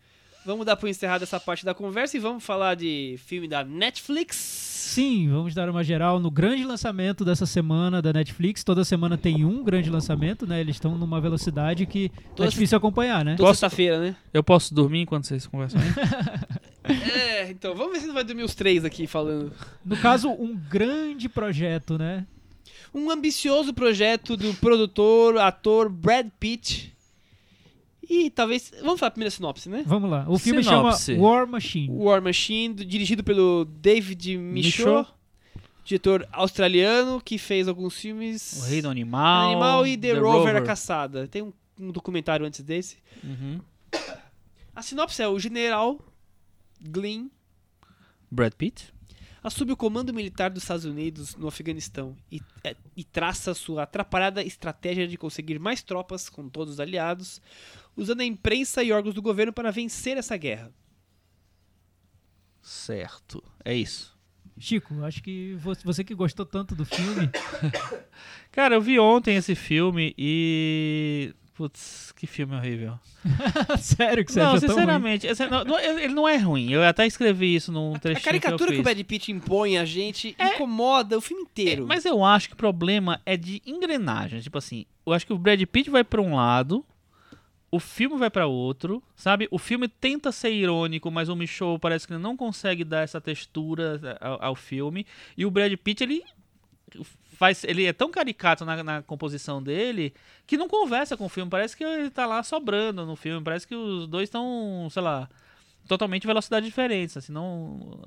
Vamos 0.46 0.64
dar 0.64 0.76
por 0.76 0.88
encerrada 0.88 1.24
essa 1.24 1.40
parte 1.40 1.66
da 1.66 1.74
conversa 1.74 2.16
e 2.16 2.20
vamos 2.20 2.44
falar 2.44 2.76
de 2.76 3.16
filme 3.26 3.48
da 3.48 3.64
Netflix. 3.64 4.36
Sim, 4.36 5.28
vamos 5.28 5.56
dar 5.56 5.68
uma 5.68 5.84
geral 5.84 6.20
no 6.20 6.30
grande 6.30 6.64
lançamento 6.64 7.26
dessa 7.26 7.48
semana 7.48 8.00
da 8.00 8.14
Netflix. 8.14 8.64
Toda 8.64 8.86
semana 8.86 9.18
tem 9.18 9.44
um 9.44 9.64
grande 9.64 9.90
lançamento, 9.90 10.46
né? 10.46 10.62
Eles 10.62 10.76
estão 10.76 10.96
numa 10.96 11.20
velocidade 11.20 11.88
que 11.88 12.12
Toda 12.36 12.48
é 12.48 12.52
difícil 12.52 12.78
acompanhar, 12.78 13.26
né? 13.26 13.36
Toda 13.36 13.50
sexta-feira, 13.50 14.00
né? 14.00 14.16
Eu 14.32 14.44
posso 14.44 14.72
dormir 14.74 15.02
enquanto 15.02 15.26
vocês 15.26 15.48
conversam? 15.48 15.82
É, 16.88 17.50
então 17.50 17.74
vamos 17.74 17.94
ver 17.94 18.02
se 18.02 18.06
não 18.06 18.14
vai 18.14 18.24
dormir 18.24 18.44
os 18.44 18.54
três 18.54 18.86
aqui 18.86 19.08
falando. 19.08 19.52
No 19.84 19.98
caso, 19.98 20.30
um 20.30 20.56
grande 20.56 21.28
projeto, 21.28 21.98
né? 21.98 22.28
Um 22.94 23.10
ambicioso 23.10 23.74
projeto 23.74 24.38
do 24.38 24.54
produtor, 24.54 25.40
ator 25.40 25.90
Brad 25.90 26.28
Pitt. 26.40 26.95
E 28.10 28.30
talvez. 28.30 28.72
Vamos 28.82 29.00
falar 29.00 29.08
a 29.08 29.12
primeira 29.12 29.32
sinopse, 29.32 29.70
né? 29.70 29.84
Vamos 29.86 30.10
lá. 30.10 30.26
O 30.28 30.38
filme 30.38 30.64
Sinopse. 30.64 31.14
chama 31.16 31.24
War 31.28 31.48
Machine. 31.48 31.88
War 31.92 32.22
Machine, 32.22 32.74
do- 32.74 32.86
dirigido 32.86 33.24
pelo 33.24 33.66
David 33.66 34.38
Michaud, 34.38 34.78
Michaud. 34.78 35.08
diretor 35.84 36.28
australiano 36.32 37.20
que 37.22 37.38
fez 37.38 37.68
alguns 37.68 37.96
filmes. 37.98 38.62
O 38.64 38.66
Reino 38.70 38.90
Animal. 38.90 39.52
Animal 39.52 39.88
e 39.88 39.98
The, 39.98 40.14
Rover, 40.14 40.56
a 40.56 40.62
Caçada. 40.62 41.28
Tem 41.28 41.42
um, 41.42 41.52
um 41.80 41.92
documentário 41.92 42.46
antes 42.46 42.62
desse. 42.62 42.98
Uhum. 43.24 43.60
A 44.76 44.82
sinopse 44.82 45.22
é 45.22 45.28
o 45.28 45.40
general 45.40 46.00
Glynn 46.82 47.30
Brad 48.30 48.54
Pitt. 48.54 48.94
Assume 49.46 49.72
o 49.74 49.78
comando 49.78 50.14
militar 50.14 50.50
dos 50.50 50.64
Estados 50.64 50.86
Unidos 50.86 51.36
no 51.36 51.48
Afeganistão 51.48 52.18
e, 52.32 52.42
é, 52.64 52.76
e 52.98 53.04
traça 53.04 53.54
sua 53.54 53.84
atrapalhada 53.84 54.44
estratégia 54.44 55.08
de 55.08 55.18
conseguir 55.18 55.60
mais 55.60 55.84
tropas 55.84 56.30
com 56.30 56.50
todos 56.50 56.74
os 56.76 56.80
aliados, 56.80 57.40
usando 57.96 58.22
a 58.22 58.26
imprensa 58.26 58.84
e 58.84 58.92
órgãos 58.92 59.14
do 59.14 59.22
governo 59.22 59.54
para 59.54 59.72
vencer 59.72 60.18
essa 60.18 60.36
guerra. 60.36 60.72
Certo. 62.62 63.44
É 63.64 63.76
isso. 63.76 64.16
Chico, 64.58 65.04
acho 65.04 65.22
que 65.22 65.54
vo- 65.56 65.76
você 65.84 66.04
que 66.04 66.16
gostou 66.16 66.46
tanto 66.46 66.74
do 66.76 66.86
filme, 66.86 67.30
Cara, 68.52 68.76
eu 68.76 68.82
vi 68.82 68.98
ontem 68.98 69.36
esse 69.36 69.54
filme 69.54 70.16
e. 70.18 71.36
Putz, 71.56 72.12
que 72.18 72.28
filme 72.28 72.54
horrível. 72.54 73.00
sério 73.80 74.26
que 74.26 74.32
você 74.34 74.42
não, 74.42 74.60
sinceramente, 74.60 75.26
esse- 75.26 75.48
não, 75.48 75.64
não, 75.64 75.80
ele 75.80 76.14
não 76.14 76.28
é 76.28 76.36
ruim. 76.36 76.70
Eu 76.70 76.84
até 76.84 77.08
escrevi 77.08 77.56
isso 77.56 77.72
num 77.72 77.96
A, 77.96 78.00
trechinho 78.00 78.22
a 78.22 78.26
caricatura 78.26 78.72
que, 78.72 78.76
que, 78.76 78.82
o. 78.82 78.84
Brad 78.84 79.00
Pitt 79.04 79.32
impõe 79.32 79.78
a 79.78 79.86
gente 79.86 80.36
incomoda 80.38 81.18
o 81.18 81.22
filme 81.22 81.44
É, 81.44 81.46
inteiro. 81.46 81.88
mas 81.88 82.04
eu 82.04 82.26
acho 82.26 82.50
que 82.50 82.54
o 82.56 82.58
problema 82.58 83.22
é 83.26 83.38
de 83.38 83.62
engrenagem. 83.66 84.42
Tipo 84.42 84.58
assim, 84.58 84.86
eu 85.06 85.14
acho 85.14 85.26
que 85.26 85.32
o 85.32 85.38
Brad 85.38 85.62
Pitt 85.64 85.90
vai 85.90 86.04
pra 86.04 86.22
um 86.22 86.36
lado, 86.36 86.86
o 87.72 87.80
filme 87.80 88.18
vai 88.18 88.30
pra 88.30 88.48
outro, 88.48 89.02
sabe? 89.16 89.48
O 89.50 89.58
filme 89.58 89.88
tenta 89.88 90.34
ser 90.34 90.52
irônico, 90.52 91.10
mas 91.10 91.30
o 91.30 91.38
Michaud 91.38 91.80
parece 91.80 92.06
que 92.06 92.12
ele 92.12 92.22
não 92.22 92.36
consegue 92.36 92.84
dar 92.84 93.00
essa 93.04 93.22
textura 93.22 94.18
ao, 94.20 94.44
ao 94.48 94.56
filme. 94.56 95.06
E 95.38 95.46
o 95.46 95.52
Brad 95.52 95.72
Pitt, 95.78 96.04
ele 96.04 96.22
faz, 97.36 97.64
ele 97.64 97.86
é 97.86 97.94
tão 97.94 98.10
caricato 98.10 98.66
na, 98.66 98.84
na 98.84 99.02
composição 99.04 99.62
dele 99.62 100.14
que 100.48 100.58
não 100.58 100.68
conversa 100.68 101.16
com 101.18 101.26
o 101.26 101.30
filme. 101.30 101.50
Parece 101.50 101.76
que 101.78 101.84
ele 101.84 102.10
tá 102.10 102.26
lá 102.26 102.42
sobrando 102.44 103.06
no 103.06 103.16
filme. 103.16 103.44
Parece 103.44 103.68
que 103.68 103.76
os 103.76 104.08
dois 104.08 104.24
estão, 104.28 104.88
sei 104.90 105.02
lá, 105.02 105.30
totalmente 105.88 106.26
velocidades 106.26 106.68
diferentes. 106.68 107.16
Assim, 107.18 107.32
não, 107.32 108.02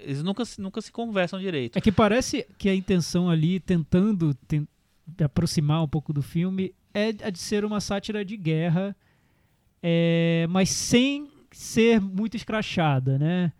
eles 0.00 0.22
nunca, 0.22 0.42
nunca 0.58 0.80
se 0.80 0.92
conversam 0.92 1.38
direito. 1.40 1.76
É 1.78 1.80
que 1.80 1.92
parece 1.92 2.46
que 2.58 2.68
a 2.68 2.74
intenção 2.74 3.30
ali, 3.30 3.58
tentando 3.60 4.34
ten- 4.46 4.66
aproximar 5.24 5.82
um 5.82 5.88
pouco 5.88 6.12
do 6.12 6.20
filme, 6.22 6.74
é 6.92 7.08
a 7.22 7.30
de 7.30 7.38
ser 7.38 7.64
uma 7.64 7.80
sátira 7.80 8.24
de 8.24 8.36
guerra, 8.36 8.94
é, 9.82 10.46
mas 10.50 10.70
sem 10.70 11.30
ser 11.50 12.00
muito 12.00 12.36
escrachada, 12.36 13.18
né? 13.18 13.52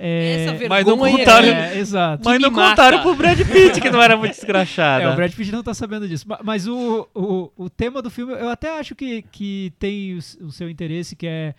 É, 0.00 0.68
mas 0.68 0.86
não 0.86 0.96
contaram- 0.96 1.48
é, 1.48 1.76
exato. 1.76 2.22
Mas 2.24 2.40
não 2.40 2.52
mata. 2.52 2.70
contaram 2.70 3.02
pro 3.02 3.16
Brad 3.16 3.38
Pitt 3.40 3.80
que 3.80 3.90
não 3.90 4.00
era 4.00 4.16
muito 4.16 4.32
escrachada. 4.34 5.02
É, 5.08 5.08
o 5.12 5.16
Brad 5.16 5.32
Pitt 5.32 5.50
não 5.50 5.62
tá 5.62 5.74
sabendo 5.74 6.06
disso. 6.06 6.24
Ma- 6.28 6.38
Mas 6.44 6.68
o, 6.68 7.08
o, 7.12 7.50
o 7.56 7.68
tema 7.68 8.00
do 8.00 8.08
filme, 8.08 8.32
eu 8.32 8.48
até 8.48 8.78
acho 8.78 8.94
que, 8.94 9.22
que 9.22 9.72
tem 9.78 10.14
o, 10.14 10.18
o 10.46 10.52
seu 10.52 10.70
interesse, 10.70 11.16
que 11.16 11.26
é 11.26 11.52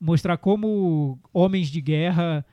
mostrar 0.00 0.36
como 0.36 1.16
homens 1.32 1.68
de 1.68 1.80
guerra 1.80 2.44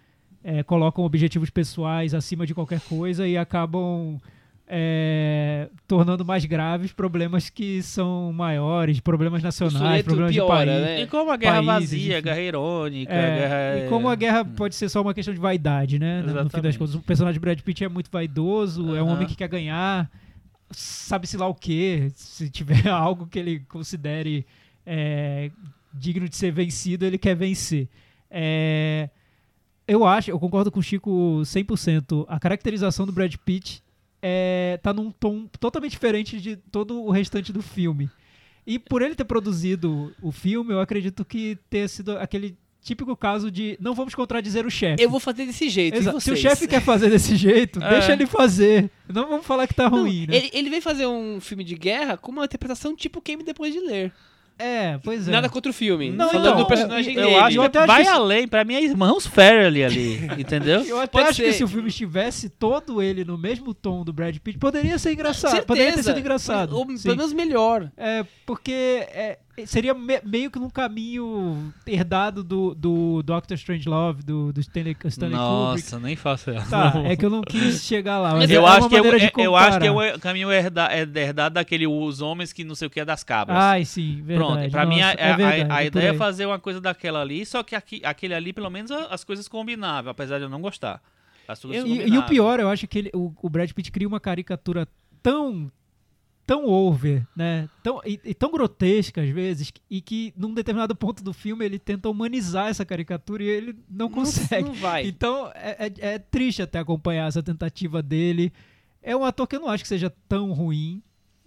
é, 0.43 0.61
colocam 0.61 1.03
objetivos 1.03 1.49
pessoais 1.49 2.13
acima 2.13 2.45
de 2.45 2.53
qualquer 2.53 2.79
coisa 2.81 3.27
e 3.27 3.35
acabam 3.35 4.19
é, 4.67 5.69
tornando 5.87 6.23
mais 6.25 6.45
graves 6.45 6.91
problemas 6.91 7.49
que 7.49 7.81
são 7.83 8.31
maiores, 8.33 8.99
problemas 8.99 9.43
nacionais, 9.43 10.03
problemas 10.03 10.31
piora, 10.33 10.65
de 10.65 10.71
país. 10.71 10.81
né? 10.85 11.01
E 11.01 11.07
como 11.07 11.31
a 11.31 11.37
guerra 11.37 11.63
países, 11.63 11.89
vazia, 11.91 12.15
a 12.15 12.17
enfim. 12.19 12.23
guerra 12.25 12.41
irônica, 12.41 13.13
É, 13.13 13.17
a 13.25 13.35
guerra... 13.35 13.85
E 13.85 13.89
como 13.89 14.09
a 14.09 14.15
guerra 14.15 14.45
pode 14.45 14.75
ser 14.75 14.89
só 14.89 15.01
uma 15.01 15.13
questão 15.13 15.33
de 15.33 15.39
vaidade, 15.39 15.99
né? 15.99 16.21
No- 16.21 16.27
No 16.27 16.27
fim 16.27 16.33
das 16.33 16.45
Exatamente. 16.45 16.77
contas, 16.79 16.95
o 16.95 17.01
personagem 17.01 17.33
de 17.33 17.39
Brad 17.39 17.59
Pitt 17.59 17.83
é 17.83 17.89
muito 17.89 18.09
vaidoso, 18.09 18.95
é 18.95 19.03
um 19.03 19.07
homem 19.09 19.27
que 19.27 19.35
quer 19.35 19.47
ganhar, 19.49 20.09
sabe-se 20.71 21.37
lá 21.37 21.47
o 21.47 21.53
quê. 21.53 22.09
Se 22.15 22.49
tiver 22.49 22.87
algo 22.89 23.27
que 23.27 23.37
ele 23.39 23.59
considere 23.69 24.45
é, 24.85 25.51
digno 25.93 26.27
de 26.27 26.35
ser 26.35 26.51
vencido, 26.51 27.05
ele 27.05 27.17
quer 27.17 27.35
vencer. 27.35 27.87
É, 28.31 29.09
eu 29.87 30.05
acho, 30.05 30.31
eu 30.31 30.39
concordo 30.39 30.71
com 30.71 30.79
o 30.79 30.83
Chico 30.83 31.41
100%. 31.43 32.25
A 32.27 32.39
caracterização 32.39 33.05
do 33.05 33.11
Brad 33.11 33.35
Pitt 33.45 33.83
é, 34.25 34.79
tá 34.81 34.93
num 34.93 35.11
tom 35.11 35.45
totalmente 35.59 35.91
diferente 35.91 36.39
de 36.39 36.55
todo 36.55 37.03
o 37.03 37.11
restante 37.11 37.51
do 37.51 37.61
filme. 37.61 38.09
E 38.65 38.79
por 38.79 39.01
ele 39.01 39.13
ter 39.13 39.25
produzido 39.25 40.15
o 40.21 40.31
filme, 40.31 40.71
eu 40.71 40.79
acredito 40.79 41.25
que 41.25 41.57
tenha 41.69 41.85
sido 41.89 42.17
aquele 42.17 42.57
típico 42.81 43.15
caso 43.15 43.51
de 43.51 43.77
não 43.81 43.93
vamos 43.93 44.15
contradizer 44.15 44.65
o 44.65 44.71
chefe. 44.71 45.03
Eu 45.03 45.09
vou 45.09 45.19
fazer 45.19 45.45
desse 45.45 45.67
jeito. 45.69 45.97
Exato. 45.97 46.21
Se 46.21 46.31
o 46.31 46.37
chefe 46.37 46.65
quer 46.67 46.81
fazer 46.81 47.09
desse 47.09 47.35
jeito, 47.35 47.79
É. 47.83 47.89
deixa 47.89 48.13
ele 48.13 48.25
fazer. 48.25 48.89
Não 49.07 49.27
vamos 49.27 49.45
falar 49.45 49.67
que 49.67 49.73
tá 49.73 49.89
Não, 49.89 50.01
ruim, 50.01 50.25
né? 50.27 50.37
ele, 50.37 50.49
ele 50.53 50.69
vem 50.69 50.79
fazer 50.79 51.05
um 51.05 51.41
filme 51.41 51.63
de 51.65 51.75
guerra 51.75 52.15
com 52.15 52.31
uma 52.31 52.45
interpretação 52.45 52.95
tipo 52.95 53.21
Queime 53.21 53.43
Depois 53.43 53.73
de 53.73 53.81
Ler. 53.81 54.13
É, 54.57 54.99
pois 55.03 55.27
é. 55.27 55.31
Nada 55.31 55.49
contra 55.49 55.69
o 55.71 55.73
filme. 55.73 56.11
Não, 56.11 56.29
falando 56.29 56.45
então, 56.47 56.57
do 56.57 56.67
personagem 56.67 57.15
eu 57.15 57.21
Eu 57.21 57.27
dele. 57.27 57.39
acho 57.39 57.57
Eu 57.57 57.61
que 57.61 57.67
até 57.67 57.79
acho 57.79 57.87
vai 57.87 58.03
que 58.03 58.09
além. 58.09 58.47
Pra 58.47 58.63
mim 58.63 58.75
é 58.75 58.83
irmãos 58.83 59.25
Farrelly 59.25 59.83
ali, 59.83 60.15
entendeu? 60.37 60.81
Eu 60.81 60.99
até 60.99 61.07
Pode 61.11 61.29
acho 61.29 61.41
que 61.41 61.51
ser. 61.51 61.57
se 61.57 61.63
o 61.63 61.67
filme 61.67 61.89
estivesse 61.89 62.49
todo 62.49 63.01
ele 63.01 63.25
no 63.25 63.37
mesmo 63.37 63.73
tom 63.73 64.03
do 64.03 64.13
Brad 64.13 64.37
Pitt, 64.37 64.57
poderia 64.57 64.97
ser 64.99 65.13
engraçado. 65.13 65.51
Certeza. 65.51 65.65
Poderia 65.67 65.93
ter 65.93 66.03
sido 66.03 66.19
engraçado. 66.19 66.77
Ou 66.77 66.85
pelo 66.85 67.17
menos 67.17 67.33
melhor. 67.33 67.91
É, 67.97 68.25
porque 68.45 68.71
é, 68.71 69.39
seria 69.65 69.93
me- 69.93 70.21
meio 70.23 70.49
que 70.49 70.57
num 70.59 70.69
caminho 70.69 71.73
herdado 71.85 72.43
do, 72.43 72.73
do 72.73 73.21
Doctor 73.23 73.55
Strangelove, 73.55 74.23
do, 74.23 74.51
do 74.51 74.59
Stanley, 74.59 74.95
Stanley 75.05 75.37
Kubrick. 75.37 75.83
Nossa, 75.91 75.99
nem 75.99 76.15
faço 76.15 76.49
essa. 76.49 76.69
Tá, 76.69 76.93
é 77.05 77.15
que 77.15 77.25
eu 77.25 77.29
não 77.29 77.41
quis 77.41 77.83
chegar 77.83 78.19
lá. 78.19 78.33
Mas 78.35 78.49
é 78.49 78.57
eu, 78.57 78.61
uma 78.61 78.69
acho 78.77 78.89
que 78.89 78.95
é, 78.95 79.01
de 79.01 79.07
é- 79.25 79.31
eu 79.37 79.55
acho 79.55 79.79
que 79.79 79.87
é 79.87 79.91
o 79.91 80.19
caminho 80.19 80.51
herda, 80.51 80.87
é 80.91 81.01
herdado 81.01 81.53
daquele 81.55 81.85
os 81.87 82.21
homens 82.21 82.51
que 82.51 82.63
não 82.63 82.73
sei 82.75 82.87
o 82.87 82.91
que 82.91 82.99
é 82.99 83.05
das 83.05 83.23
cabras. 83.23 83.57
Ai, 83.57 83.85
sim, 83.85 84.21
verdade. 84.23 84.53
Pronto, 84.53 84.71
pra 84.71 84.85
mim 84.85 85.01
a, 85.01 85.07
Nossa, 85.07 85.17
a- 85.19 85.25
é 85.25 85.31
a- 85.31 85.35
verdade, 85.37 85.61
a 85.71 85.83
é 85.83 85.91
por 85.91 85.97
ideia 85.97 86.07
é 86.07 86.11
aí. 86.11 86.17
fazer 86.17 86.45
uma 86.45 86.59
coisa 86.59 86.81
daquela 86.81 87.21
ali, 87.21 87.45
só 87.45 87.61
que 87.63 87.75
aqui- 87.75 88.01
aquele 88.03 88.33
ali, 88.33 88.53
pelo 88.53 88.69
menos, 88.69 88.89
a- 88.91 89.05
as 89.07 89.23
coisas 89.23 89.47
combinavam, 89.47 90.11
apesar 90.11 90.37
de 90.39 90.45
eu 90.45 90.49
não 90.49 90.61
gostar. 90.61 91.01
As 91.47 91.59
coisas 91.59 91.81
Eu- 91.83 91.87
E, 91.87 92.09
e 92.09 92.17
o 92.17 92.23
pior, 92.23 92.59
eu 92.59 92.69
acho 92.69 92.87
que 92.87 92.97
ele- 92.97 93.11
o, 93.13 93.31
o 93.41 93.49
Brad 93.49 93.69
Pitt 93.71 93.91
cria 93.91 94.07
uma 94.07 94.19
caricatura 94.19 94.87
tão 95.21 95.69
tão 96.45 96.65
over, 96.65 97.25
né? 97.35 97.69
Tão, 97.81 98.01
e, 98.05 98.19
e 98.23 98.33
tão 98.33 98.51
grotesca 98.51 99.21
às 99.21 99.29
vezes, 99.29 99.71
e 99.89 100.01
que 100.01 100.33
num 100.35 100.53
determinado 100.53 100.95
ponto 100.95 101.23
do 101.23 101.33
filme 101.33 101.63
ele 101.65 101.79
tenta 101.79 102.09
humanizar 102.09 102.67
essa 102.67 102.85
caricatura 102.85 103.43
e 103.43 103.47
ele 103.47 103.75
não 103.89 104.09
consegue. 104.09 104.67
Não 104.67 104.73
vai. 104.73 105.05
Então 105.07 105.51
é, 105.55 105.87
é- 105.87 106.13
é 106.15 106.19
triste 106.19 106.61
até 106.61 106.79
acompanhar 106.79 107.27
essa 107.27 107.41
tentativa 107.43 108.01
dele. 108.01 108.51
É 109.01 109.15
um 109.15 109.23
ator 109.25 109.47
que 109.47 109.55
eu 109.55 109.59
não 109.59 109.69
acho 109.69 109.83
que 109.83 109.87
seja 109.89 110.09
tão 110.29 110.51
ruim, 110.53 111.01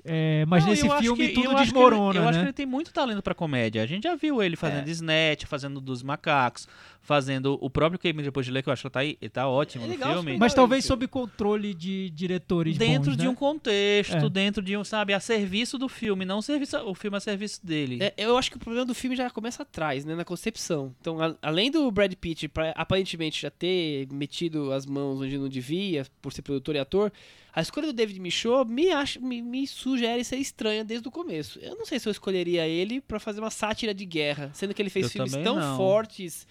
é, 0.06 0.44
mas 0.46 0.62
Não, 0.64 0.70
nesse 0.70 0.86
acho 0.86 1.02
filme 1.02 1.28
que- 1.28 1.34
tudo 1.34 1.44
eu 1.46 1.50
acho 1.56 1.64
desmorona, 1.64 2.10
ele, 2.10 2.18
Eu 2.18 2.22
né? 2.22 2.28
acho 2.28 2.38
que 2.38 2.44
ele 2.46 2.52
tem 2.52 2.66
muito 2.66 2.92
talento 2.92 3.22
pra 3.22 3.34
comédia. 3.34 3.82
A 3.82 3.86
gente 3.86 4.04
já 4.04 4.14
viu 4.14 4.42
ele 4.42 4.56
fazendo 4.56 4.88
É. 4.88 4.90
Snatch, 4.90 5.44
fazendo 5.46 5.80
dos 5.80 6.02
macacos, 6.02 6.66
fazendo 7.00 7.56
o 7.60 7.70
próprio 7.70 8.00
Game 8.02 8.20
depois 8.22 8.44
de 8.46 8.50
ler, 8.52 8.62
que 8.62 8.68
eu 8.68 8.72
acho 8.72 8.82
que 8.82 8.90
tá, 8.90 9.00
aí- 9.00 9.16
ele 9.20 9.28
tá 9.30 9.48
ótimo 9.48 9.84
É 9.84 9.88
no 9.88 9.94
filme. 9.96 10.36
Mas 10.38 10.52
talvez 10.54 10.84
sob 10.84 11.06
controle 11.06 11.72
de 11.72 12.10
diretores 12.10 12.76
Dentro 12.76 13.10
bons, 13.10 13.16
de 13.16 13.24
né? 13.24 13.28
um 13.30 13.34
contexto, 13.34 14.16
É. 14.16 14.28
dentro 14.28 14.62
de 14.62 14.76
um, 14.76 14.82
sabe, 14.82 15.12
a 15.14 15.20
serviço 15.20 15.78
do 15.78 15.88
filme, 15.88 16.24
não 16.24 16.42
serviço, 16.42 16.76
o 16.78 16.94
filme 16.94 17.16
a 17.16 17.20
serviço 17.20 17.64
dele. 17.64 17.98
É, 18.02 18.12
eu 18.16 18.36
acho 18.36 18.50
que 18.50 18.56
o 18.56 18.60
problema 18.60 18.84
do 18.84 18.94
filme 18.94 19.14
já 19.16 19.30
começa 19.30 19.62
atrás, 19.62 20.04
né? 20.04 20.14
Na 20.16 20.24
concepção. 20.24 20.94
Então, 21.00 21.20
a- 21.20 21.36
além 21.42 21.70
do 21.70 21.88
Brad 21.90 22.12
Pitt 22.14 22.48
pra- 22.48 22.72
aparentemente 22.76 23.40
já 23.42 23.50
ter 23.50 24.08
metido 24.12 24.72
as 24.72 24.84
mãos 24.84 25.20
onde 25.20 25.38
não 25.38 25.48
devia, 25.48 26.04
por 26.20 26.32
ser 26.32 26.42
produtor 26.42 26.74
e 26.74 26.78
ator, 26.80 27.12
a 27.56 27.62
escolha 27.62 27.86
do 27.86 27.92
David 27.94 28.20
Michaud 28.20 28.70
me, 28.70 28.90
acha, 28.90 29.18
me, 29.18 29.40
me 29.40 29.66
sugere 29.66 30.22
ser 30.22 30.36
estranha 30.36 30.84
desde 30.84 31.08
o 31.08 31.10
começo. 31.10 31.58
Eu 31.60 31.74
não 31.74 31.86
sei 31.86 31.98
se 31.98 32.06
eu 32.06 32.10
escolheria 32.12 32.66
ele 32.68 33.00
pra 33.00 33.18
fazer 33.18 33.40
uma 33.40 33.50
sátira 33.50 33.94
de 33.94 34.04
guerra, 34.04 34.50
sendo 34.52 34.74
que 34.74 34.82
ele 34.82 34.90
fez 34.90 35.06
Eu 35.06 35.10
filmes 35.10 35.32
tão 35.42 35.56
não. 35.58 35.74
fortes, 35.78 36.46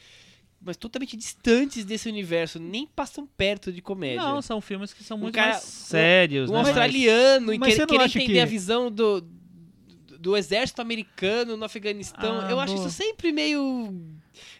mas 0.59 0.75
totalmente 0.75 1.15
distantes 1.15 1.85
desse 1.85 2.09
universo, 2.09 2.57
nem 2.59 2.87
passam 2.87 3.27
perto 3.37 3.71
de 3.71 3.83
comédia. 3.83 4.23
Não, 4.23 4.41
são 4.41 4.59
filmes 4.59 4.93
que 4.93 5.03
são 5.03 5.15
Um 5.17 5.21
muito 5.21 5.35
cara- 5.35 5.51
mais 5.51 5.63
sérios, 5.63 6.49
um 6.49 6.53
né? 6.53 6.57
mais- 6.63 6.69
australiano 6.69 7.53
e 7.53 7.59
Mas 7.59 7.77
não 7.77 7.85
querer 7.85 8.03
acha 8.03 8.17
entender 8.17 8.33
que- 8.33 8.39
a 8.39 8.45
visão 8.45 8.89
do, 8.89 9.21
do, 9.21 10.17
do 10.17 10.35
exército 10.35 10.81
americano 10.81 11.55
no 11.55 11.65
Afeganistão. 11.65 12.41
Ah, 12.41 12.49
eu 12.49 12.59
acho 12.59 12.73
isso 12.73 12.89
sempre 12.89 13.31
meio 13.31 13.93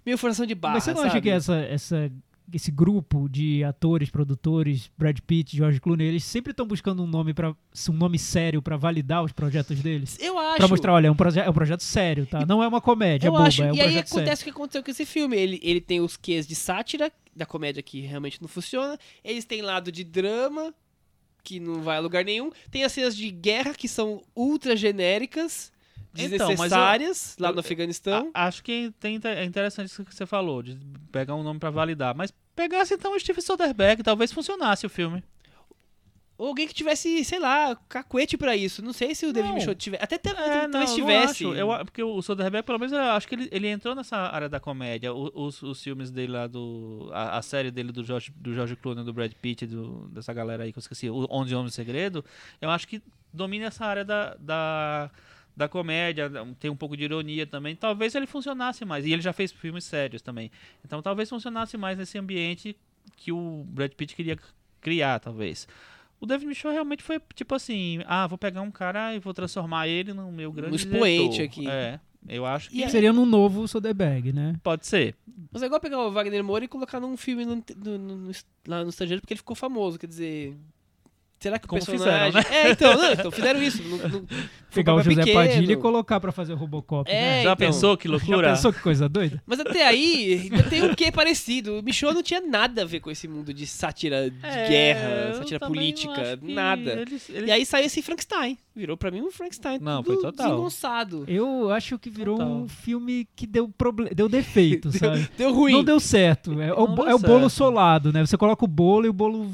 meio 0.05 0.15
forçação 0.17 0.45
de 0.45 0.53
barra, 0.53 0.75
Mas 0.75 0.83
você 0.83 0.91
não 0.91 0.97
sabe? 0.97 1.09
acha 1.09 1.21
que 1.21 1.29
essa, 1.29 1.55
essa, 1.55 2.11
esse 2.53 2.71
grupo 2.71 3.27
de 3.29 3.63
atores, 3.63 4.09
produtores, 4.09 4.89
Brad 4.97 5.17
Pitt, 5.25 5.55
George 5.55 5.79
Clooney, 5.79 6.07
eles 6.07 6.23
sempre 6.23 6.51
estão 6.51 6.65
buscando 6.65 7.03
um 7.03 7.07
nome 7.07 7.33
para 7.33 7.55
um 7.89 7.93
nome 7.93 8.17
sério 8.19 8.61
pra 8.61 8.77
validar 8.77 9.23
os 9.23 9.31
projetos 9.31 9.79
deles? 9.81 10.17
Eu 10.19 10.37
acho. 10.37 10.57
Pra 10.57 10.67
mostrar, 10.67 10.93
olha, 10.93 11.07
é 11.07 11.11
um, 11.11 11.15
proje 11.15 11.39
é 11.39 11.49
um 11.49 11.53
projeto 11.53 11.83
sério, 11.83 12.25
tá? 12.25 12.45
Não 12.45 12.63
é 12.63 12.67
uma 12.67 12.81
comédia 12.81 13.27
eu 13.27 13.31
boba, 13.31 13.47
acho. 13.47 13.63
é 13.63 13.71
um 13.71 13.75
e 13.75 13.81
aí 13.81 13.87
projeto 13.87 14.07
sério. 14.07 14.21
acontece 14.21 14.41
o 14.41 14.45
que 14.45 14.51
aconteceu 14.51 14.83
com 14.83 14.91
esse 14.91 15.05
filme. 15.05 15.37
Ele, 15.37 15.59
ele 15.63 15.81
tem 15.81 15.99
os 16.01 16.15
quês 16.15 16.47
de 16.47 16.55
sátira, 16.55 17.11
da 17.35 17.45
comédia 17.45 17.83
que 17.83 18.01
realmente 18.01 18.41
não 18.41 18.47
funciona. 18.47 18.97
Eles 19.23 19.45
têm 19.45 19.61
lado 19.61 19.91
de 19.91 20.03
drama, 20.03 20.73
que 21.43 21.59
não 21.59 21.81
vai 21.81 21.97
a 21.97 21.99
lugar 21.99 22.23
nenhum. 22.25 22.49
Tem 22.71 22.83
as 22.83 22.91
cenas 22.91 23.15
de 23.15 23.29
guerra, 23.29 23.73
que 23.73 23.87
são 23.87 24.21
ultra 24.35 24.75
genéricas, 24.75 25.71
Então, 26.17 26.47
eu- 26.49 26.55
desnecessárias, 26.55 27.35
lá 27.39 27.49
eu- 27.49 27.53
no 27.53 27.59
Afeganistão. 27.59 28.31
A- 28.33 28.47
acho 28.47 28.63
que 28.63 28.91
tem, 28.99 29.19
é 29.23 29.43
interessante 29.43 29.87
isso 29.87 30.03
que 30.05 30.13
você 30.15 30.25
falou, 30.25 30.61
de 30.63 30.77
pegar 31.11 31.35
um 31.35 31.43
nome 31.43 31.59
pra 31.59 31.69
validar. 31.69 32.15
Mas 32.15 32.33
pegasse 32.55 32.93
então 32.93 33.15
o 33.15 33.19
Steve 33.19 33.41
Soderbergh, 33.41 34.01
talvez 34.03 34.31
funcionasse 34.31 34.85
o 34.85 34.89
filme. 34.89 35.23
Ou 36.37 36.49
alguém 36.49 36.67
que 36.67 36.73
tivesse, 36.73 37.23
sei 37.23 37.39
lá, 37.39 37.77
cacuete 37.87 38.37
pra 38.37 38.57
isso. 38.57 38.81
Não 38.83 38.91
sei 38.91 39.15
se 39.15 39.25
o 39.25 39.31
David 39.31 39.51
Não. 39.51 39.55
Michaud 39.57 39.79
tivesse. 39.79 40.03
Até 40.03 40.17
te- 40.17 40.27
É, 40.31 40.33
talvez 40.67 40.69
não, 40.69 40.79
não 40.81 40.95
tivesse. 40.95 41.45
acho. 41.45 41.53
Eu, 41.55 41.67
porque 41.85 42.03
o 42.03 42.21
Soderbergh, 42.21 42.65
pelo 42.65 42.77
menos, 42.77 42.91
eu 42.91 42.99
acho 42.99 43.25
que 43.25 43.35
ele, 43.35 43.47
ele 43.53 43.69
entrou 43.69 43.95
nessa 43.95 44.17
área 44.17 44.49
da 44.49 44.59
comédia. 44.59 45.13
O- 45.13 45.31
Os, 45.33 45.63
os 45.63 45.81
filmes 45.81 46.11
dele 46.11 46.33
lá 46.33 46.45
do... 46.45 47.09
A, 47.13 47.37
a 47.37 47.41
série 47.41 47.71
dele 47.71 47.93
do 47.93 48.03
George, 48.03 48.33
do 48.35 48.53
George 48.53 48.75
Clooney, 48.75 49.05
do 49.05 49.13
Brad 49.13 49.31
Pitt, 49.41 49.65
do, 49.65 50.09
dessa 50.09 50.33
galera 50.33 50.63
aí 50.65 50.73
que 50.73 50.77
eu 50.77 50.81
esqueci, 50.81 51.09
o 51.09 51.25
Onze 51.31 51.55
Homens 51.55 51.71
e 51.71 51.75
Segredo, 51.75 52.23
eu 52.59 52.69
acho 52.69 52.85
que 52.85 53.01
domina 53.33 53.67
essa 53.67 53.85
área 53.85 54.03
da... 54.03 54.35
da 54.37 55.09
da 55.55 55.67
comédia, 55.69 56.29
tem 56.59 56.69
um 56.69 56.75
pouco 56.75 56.97
de 56.97 57.03
ironia 57.05 57.45
também. 57.47 57.75
Talvez 57.75 58.13
ele 58.15 58.25
funcionasse 58.27 58.83
mais. 58.85 59.05
E 59.05 59.13
ele 59.13 59.21
já 59.21 59.31
fez 59.33 59.51
filmes 59.51 59.83
sérios 59.85 60.21
também. 60.21 60.51
Então 60.83 61.01
talvez 61.01 61.29
funcionasse 61.29 61.77
mais 61.77 61.97
nesse 61.97 62.17
ambiente 62.17 62.75
que 63.15 63.31
o 63.31 63.63
Brad 63.69 63.91
Pitt 63.93 64.15
queria 64.15 64.37
criar, 64.81 65.19
talvez. 65.19 65.67
O 66.19 66.25
David 66.25 66.47
Michaud 66.47 66.73
realmente 66.73 67.03
foi 67.03 67.21
tipo 67.33 67.53
assim, 67.55 67.99
ah, 68.05 68.25
vou 68.27 68.37
pegar 68.37 68.61
um 68.61 68.71
cara 68.71 69.13
e 69.15 69.19
vou 69.19 69.33
transformar 69.33 69.87
ele 69.87 70.13
no 70.13 70.31
meu 70.31 70.51
grande 70.51 70.75
expoente 70.75 71.35
diretor. 71.37 71.43
aqui. 71.45 71.67
É, 71.69 71.99
eu 72.27 72.45
acho 72.45 72.69
que 72.69 72.81
E 72.81 72.89
Seria 72.89 73.13
num 73.13 73.25
novo 73.25 73.67
Soderbergh, 73.67 74.31
né? 74.33 74.55
pode 74.63 74.85
ser. 74.87 75.15
Mas 75.51 75.61
é 75.61 75.65
igual 75.67 75.79
pegar 75.79 75.99
o 75.99 76.11
Wagner 76.11 76.43
Moura 76.43 76.65
e 76.65 76.67
colocar 76.67 76.99
num 76.99 77.15
filme 77.17 77.45
no- 77.45 77.55
no- 77.77 77.97
no- 77.97 78.15
no- 78.17 78.31
lá 78.67 78.83
no 78.83 78.89
estrangeiro 78.89 79.21
porque 79.21 79.33
ele 79.33 79.39
ficou 79.39 79.55
famoso. 79.55 79.99
Quer 79.99 80.07
dizer. 80.07 80.57
Será 81.39 81.59
que 81.59 81.65
o 81.65 81.69
Como 81.69 81.85
personagem... 81.85 82.41
fizeram, 82.41 82.49
né? 82.63 82.67
É, 82.69 82.71
então, 82.71 82.97
não, 82.97 83.11
então 83.11 83.29
fizeram 83.31 83.61
isso. 83.61 83.83
No, 83.83 83.97
no, 84.07 84.25
Pegar 84.73 84.93
o 84.95 85.01
José 85.01 85.21
pequeno. 85.23 85.39
Padilha 85.47 85.73
e 85.73 85.77
colocar 85.77 86.19
pra 86.19 86.31
fazer 86.31 86.53
o 86.53 86.55
Robocop. 86.55 87.09
É, 87.09 87.13
né? 87.13 87.35
Já 87.43 87.53
então. 87.53 87.55
pensou 87.55 87.95
que 87.97 88.07
Já 88.07 88.11
loucura? 88.15 88.49
pensou 88.49 88.73
que 88.73 88.79
coisa 88.81 89.07
doida? 89.07 89.41
Mas 89.45 89.59
até 89.59 89.85
aí, 89.87 90.49
tem 90.69 90.83
um 90.83 90.93
quê 90.95 91.11
parecido. 91.11 91.79
O 91.79 91.83
Michô 91.83 92.11
não 92.13 92.23
tinha 92.23 92.41
nada 92.41 92.81
a 92.81 92.85
ver 92.85 92.99
com 92.99 93.09
esse 93.11 93.27
mundo 93.27 93.53
de 93.53 93.65
sátira 93.67 94.29
de 94.29 94.37
É, 94.45 94.67
guerra, 94.67 95.33
sátira 95.35 95.59
política, 95.59 96.37
que 96.37 96.53
nada. 96.53 96.91
eles- 96.93 97.29
eles- 97.29 97.47
E 97.47 97.51
aí 97.51 97.65
saiu 97.65 97.85
esse 97.85 98.01
Frankenstein. 98.01 98.57
Virou 98.75 98.97
pra 98.97 99.11
mim 99.11 99.21
um 99.21 99.31
Frankenstein. 99.31 99.79
Não, 99.79 100.03
tudo 100.03 100.15
foi 100.21 100.23
total. 100.31 100.47
desengonçado. 100.49 101.23
Eu 101.27 101.69
acho 101.71 101.97
que 101.99 102.09
virou 102.09 102.37
Total. 102.37 102.51
um 102.53 102.67
filme 102.67 103.27
que 103.35 103.45
deu, 103.47 103.69
proble... 103.69 104.09
deu 104.13 104.27
defeito, 104.27 104.91
sabe? 104.97 105.29
Deu 105.37 105.53
ruim. 105.53 105.73
Não 105.73 105.83
deu 105.83 105.99
certo. 105.99 106.59
É, 106.61 106.73
o, 106.73 106.87
Não 106.87 106.95
bo- 106.95 107.03
deu 107.03 107.11
é 107.11 107.15
o 107.15 107.19
bolo 107.19 107.39
certo. 107.41 107.49
solado, 107.51 108.11
né? 108.11 108.25
Você 108.25 108.35
coloca 108.37 108.65
o 108.65 108.67
bolo 108.67 109.05
e 109.05 109.09
o 109.09 109.13
bolo 109.13 109.49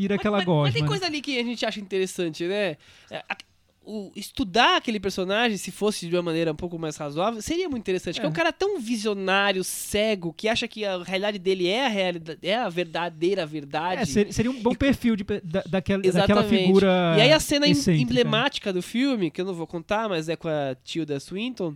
vira 0.00 0.14
aquela 0.16 0.38
mas, 0.38 0.46
gosma. 0.46 0.62
mas 0.64 0.72
tem 0.74 0.82
né? 0.82 0.88
coisa 0.88 1.06
ali 1.06 1.20
que 1.20 1.38
a 1.38 1.42
gente 1.44 1.64
acha 1.66 1.80
interessante, 1.80 2.44
né? 2.46 2.76
É, 3.10 3.22
a- 3.28 3.36
o- 3.82 4.12
estudar 4.14 4.76
aquele 4.76 5.00
personagem, 5.00 5.56
se 5.56 5.70
fosse 5.70 6.06
de 6.06 6.14
uma 6.14 6.22
maneira 6.22 6.52
um 6.52 6.54
pouco 6.54 6.78
mais 6.78 6.96
razoável, 6.96 7.40
seria 7.42 7.68
muito 7.68 7.80
interessante. 7.82 8.16
Porque 8.16 8.26
é 8.26 8.28
um 8.28 8.32
cara 8.32 8.52
tão 8.52 8.78
visionário, 8.78 9.64
cego, 9.64 10.32
que 10.34 10.48
acha 10.48 10.68
que 10.68 10.84
a 10.84 11.02
realidade 11.02 11.38
dele 11.38 11.66
é 11.66 11.86
a, 11.86 11.88
realidade, 11.88 12.38
é 12.42 12.56
a 12.56 12.68
verdadeira 12.68 13.44
verdade. 13.46 14.02
É, 14.02 14.04
ser- 14.04 14.32
seria 14.32 14.50
um 14.50 14.62
bom 14.62 14.74
perfil 14.74 15.16
de, 15.16 15.24
da, 15.42 15.62
daquela, 15.66 16.02
daquela 16.02 16.44
figura. 16.44 17.14
E 17.18 17.22
aí 17.22 17.32
a 17.32 17.40
cena 17.40 17.66
excêntrica. 17.66 18.02
emblemática 18.02 18.72
do 18.72 18.82
filme, 18.82 19.30
que 19.30 19.40
eu 19.40 19.44
não 19.46 19.54
vou 19.54 19.66
contar, 19.66 20.08
mas 20.08 20.28
é 20.28 20.36
com 20.36 20.48
a 20.48 20.76
Tilda 20.84 21.18
Swinton, 21.18 21.74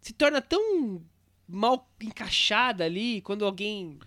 se 0.00 0.12
torna 0.14 0.40
tão 0.40 1.00
mal 1.46 1.88
encaixada 2.02 2.84
ali 2.84 3.20
quando 3.20 3.44
alguém 3.44 3.98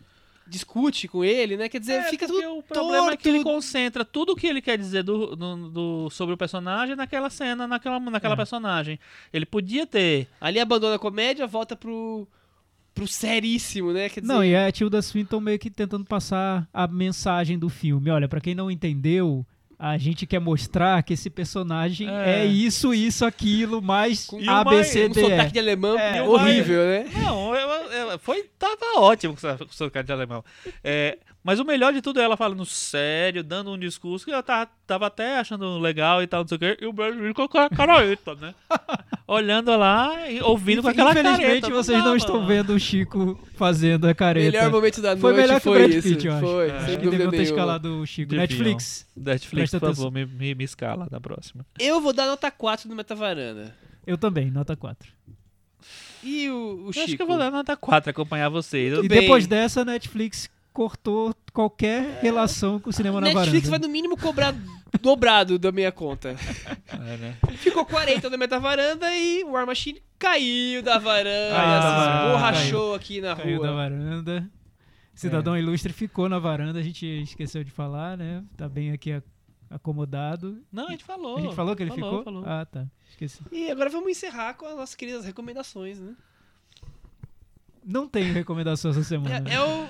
discute 0.51 1.07
com 1.07 1.23
ele, 1.23 1.55
né? 1.55 1.69
Quer 1.69 1.79
dizer, 1.79 1.93
É, 1.93 2.03
fica 2.09 2.27
tudo 2.27 2.57
o 2.57 2.61
problema 2.63 2.97
torto. 3.07 3.13
é 3.13 3.17
que 3.17 3.29
ele 3.29 3.41
concentra 3.43 4.03
tudo 4.03 4.33
o 4.33 4.35
que 4.35 4.45
ele 4.45 4.61
quer 4.61 4.77
dizer 4.77 5.01
do, 5.01 5.35
do- 5.35 5.69
do- 5.69 6.09
sobre 6.09 6.33
o 6.33 6.37
personagem 6.37 6.95
naquela 6.95 7.29
cena, 7.29 7.65
naquela, 7.65 7.99
naquela 7.99 8.33
É. 8.33 8.37
personagem. 8.37 8.99
Ele 9.31 9.45
podia 9.45 9.87
ter. 9.87 10.27
Ali 10.41 10.59
abandona 10.59 10.95
a 10.95 10.99
comédia, 10.99 11.47
volta 11.47 11.73
pro, 11.75 12.27
pro 12.93 13.07
seríssimo, 13.07 13.93
né? 13.93 14.09
Quer 14.09 14.19
dizer, 14.21 14.33
Não, 14.33 14.43
e 14.43 14.51
é 14.51 14.67
a 14.67 14.71
Tilda 14.71 15.01
Swinton 15.01 15.39
meio 15.39 15.57
que 15.57 15.69
tentando 15.69 16.03
passar 16.05 16.67
a 16.73 16.85
mensagem 16.87 17.57
do 17.57 17.69
filme. 17.69 18.09
Olha, 18.09 18.27
pra 18.27 18.41
quem 18.41 18.53
não 18.53 18.69
entendeu, 18.69 19.45
a 19.83 19.97
gente 19.97 20.27
quer 20.27 20.39
mostrar 20.39 21.01
que 21.01 21.13
esse 21.13 21.27
personagem 21.27 22.07
é, 22.07 22.41
É. 22.41 22.45
isso, 22.45 22.93
isso, 22.93 23.25
aquilo, 23.25 23.81
mais 23.81 24.27
Com- 24.27 24.37
o 24.37 24.47
A, 24.49 24.63
B, 24.63 24.75
mais- 24.75 24.87
C, 24.87 25.05
um 25.07 25.09
D, 25.09 25.21
sotaque 25.21 25.53
de 25.53 25.59
alemão 25.59 25.97
É, 25.97 26.21
horrível, 26.21 26.83
né? 26.85 27.05
Não, 27.23 27.55
eu- 27.55 27.69
eu- 28.11 28.19
foi, 28.19 28.43
tava 28.59 28.99
ótimo 28.99 29.35
com 29.35 29.47
o 29.65 29.73
seu 29.73 29.89
cara 29.89 30.05
de 30.05 30.11
alemão. 30.11 30.45
É, 30.83 31.17
mas 31.43 31.59
o 31.59 31.65
melhor 31.65 31.91
de 31.93 32.01
tudo 32.01 32.19
é 32.19 32.23
ela 32.23 32.37
falando 32.37 32.65
sério, 32.65 33.43
dando 33.43 33.71
um 33.71 33.77
discurso 33.77 34.25
que 34.25 34.31
eu 34.31 34.43
tava, 34.43 34.69
tava 34.85 35.07
até 35.07 35.39
achando 35.39 35.79
legal 35.79 36.21
e 36.21 36.27
tal, 36.27 36.41
não 36.41 36.47
sei 36.47 36.55
o 36.55 36.59
quê. 36.59 36.77
E 36.81 36.85
o 36.85 36.93
Brad 36.93 37.15
com 37.33 37.57
a 37.57 37.69
careta, 37.69 38.35
né? 38.35 38.53
Olhando 39.27 39.75
lá 39.77 40.29
e 40.29 40.41
ouvindo 40.41 40.81
com 40.81 40.89
aquela 40.89 41.11
Infelizmente, 41.11 41.41
careta. 41.61 41.69
vocês 41.69 41.97
não 41.97 42.05
dava. 42.05 42.17
estão 42.17 42.45
vendo 42.45 42.73
o 42.73 42.79
Chico 42.79 43.39
fazendo 43.55 44.07
a 44.07 44.13
careta. 44.13 44.51
Melhor 44.57 44.71
momento 44.71 45.01
da 45.01 45.09
noite 45.09 45.21
Foi 45.21 45.33
melhor 45.33 45.61
que 45.61 45.69
o 45.69 45.71
foi 45.71 45.79
Brad 45.87 45.93
isso. 45.93 46.07
Pitt, 46.09 46.27
eu 46.27 46.33
acho. 46.33 46.45
Foi, 46.45 46.69
É. 46.69 46.77
Acho 46.77 46.97
que 46.99 47.09
deviam 47.09 47.31
ter 47.31 47.41
escalado 47.41 48.01
o 48.01 48.05
Chico. 48.05 48.29
Deviam. 48.31 48.41
Netflix, 48.41 49.07
Netflix, 49.15 49.49
Presta 49.71 49.79
por 49.79 49.85
atenção. 49.87 50.05
favor, 50.05 50.13
me, 50.13 50.25
me, 50.25 50.53
me 50.55 50.63
escala 50.63 51.07
na 51.09 51.19
próxima. 51.21 51.65
Eu 51.79 52.01
vou 52.01 52.11
dar 52.13 52.27
nota 52.27 52.51
4 52.51 52.89
no 52.89 52.95
Metavaranda. 52.95 53.73
eu 54.05 54.17
também, 54.17 54.51
nota 54.51 54.75
4. 54.75 55.09
E 56.23 56.49
o, 56.49 56.53
o 56.85 56.87
Eu 56.89 56.93
Chico? 56.93 57.05
acho 57.05 57.15
que 57.17 57.21
eu 57.23 57.27
vou 57.27 57.37
dar 57.37 57.49
nota 57.49 57.75
4 57.75 58.09
acompanhar 58.11 58.49
vocês. 58.49 58.93
Tudo 58.93 59.05
E 59.05 59.09
bem. 59.09 59.21
depois 59.21 59.47
dessa, 59.47 59.83
Netflix 59.83 60.49
cortou 60.73 61.35
qualquer 61.53 62.19
relação 62.21 62.79
com 62.79 62.89
o 62.89 62.93
cinema 62.93 63.19
na 63.19 63.27
Netflix 63.27 63.67
vai 63.67 63.71
varanda. 63.71 63.87
no 63.87 63.91
mínimo 63.91 64.17
cobrar 64.17 64.55
dobrado 65.01 65.57
da 65.59 65.71
minha 65.71 65.91
conta. 65.91 66.35
É, 67.03 67.17
né? 67.17 67.37
Ficou 67.57 67.83
40 67.83 68.29
na 68.29 68.37
metavaranda 68.37 69.11
e 69.15 69.43
o 69.43 69.51
War 69.51 69.65
Machine 69.65 70.03
caiu 70.19 70.83
da 70.83 70.99
varanda, 70.99 71.55
Caiu 71.55 71.81
da 71.81 71.95
varanda, 71.97 72.25
esborrachou 72.25 72.93
aqui 72.93 73.21
na 73.21 73.35
Caiu 73.35 73.57
rua. 73.57 73.67
da 73.67 73.73
varanda. 73.73 74.51
Cidadão 75.15 75.57
Ilustre 75.57 75.93
ficou 75.93 76.29
na 76.29 76.37
varanda, 76.37 76.77
a 76.77 76.83
gente 76.83 77.05
esqueceu 77.05 77.63
de 77.63 77.71
falar, 77.71 78.17
né? 78.17 78.43
Tá 78.55 78.69
bem 78.69 78.91
aqui 78.91 79.19
acomodado. 79.67 80.61
Não, 80.71 80.89
a 80.89 80.91
gente 80.91 81.03
falou. 81.03 81.37
a 81.37 81.41
gente 81.41 81.55
falou 81.55 81.75
que 81.75 81.81
ele 81.81 81.89
falou, 81.89 82.19
ficou? 82.19 82.23
Falou. 82.23 82.43
Ah, 82.45 82.65
tá. 82.65 82.85
Esqueci. 83.09 83.41
E 83.51 83.71
agora 83.71 83.89
vamos 83.89 84.11
encerrar 84.11 84.53
com 84.53 84.65
as 84.65 84.75
nossas 84.75 84.95
queridas 84.95 85.25
recomendações, 85.25 85.99
né? 85.99 86.15
Não 87.83 88.07
tenho 88.07 88.33
recomendação 88.33 88.91
essa 88.91 89.03
semana. 89.03 89.49
É, 89.49 89.55
é 89.55 89.61
o... 89.61 89.87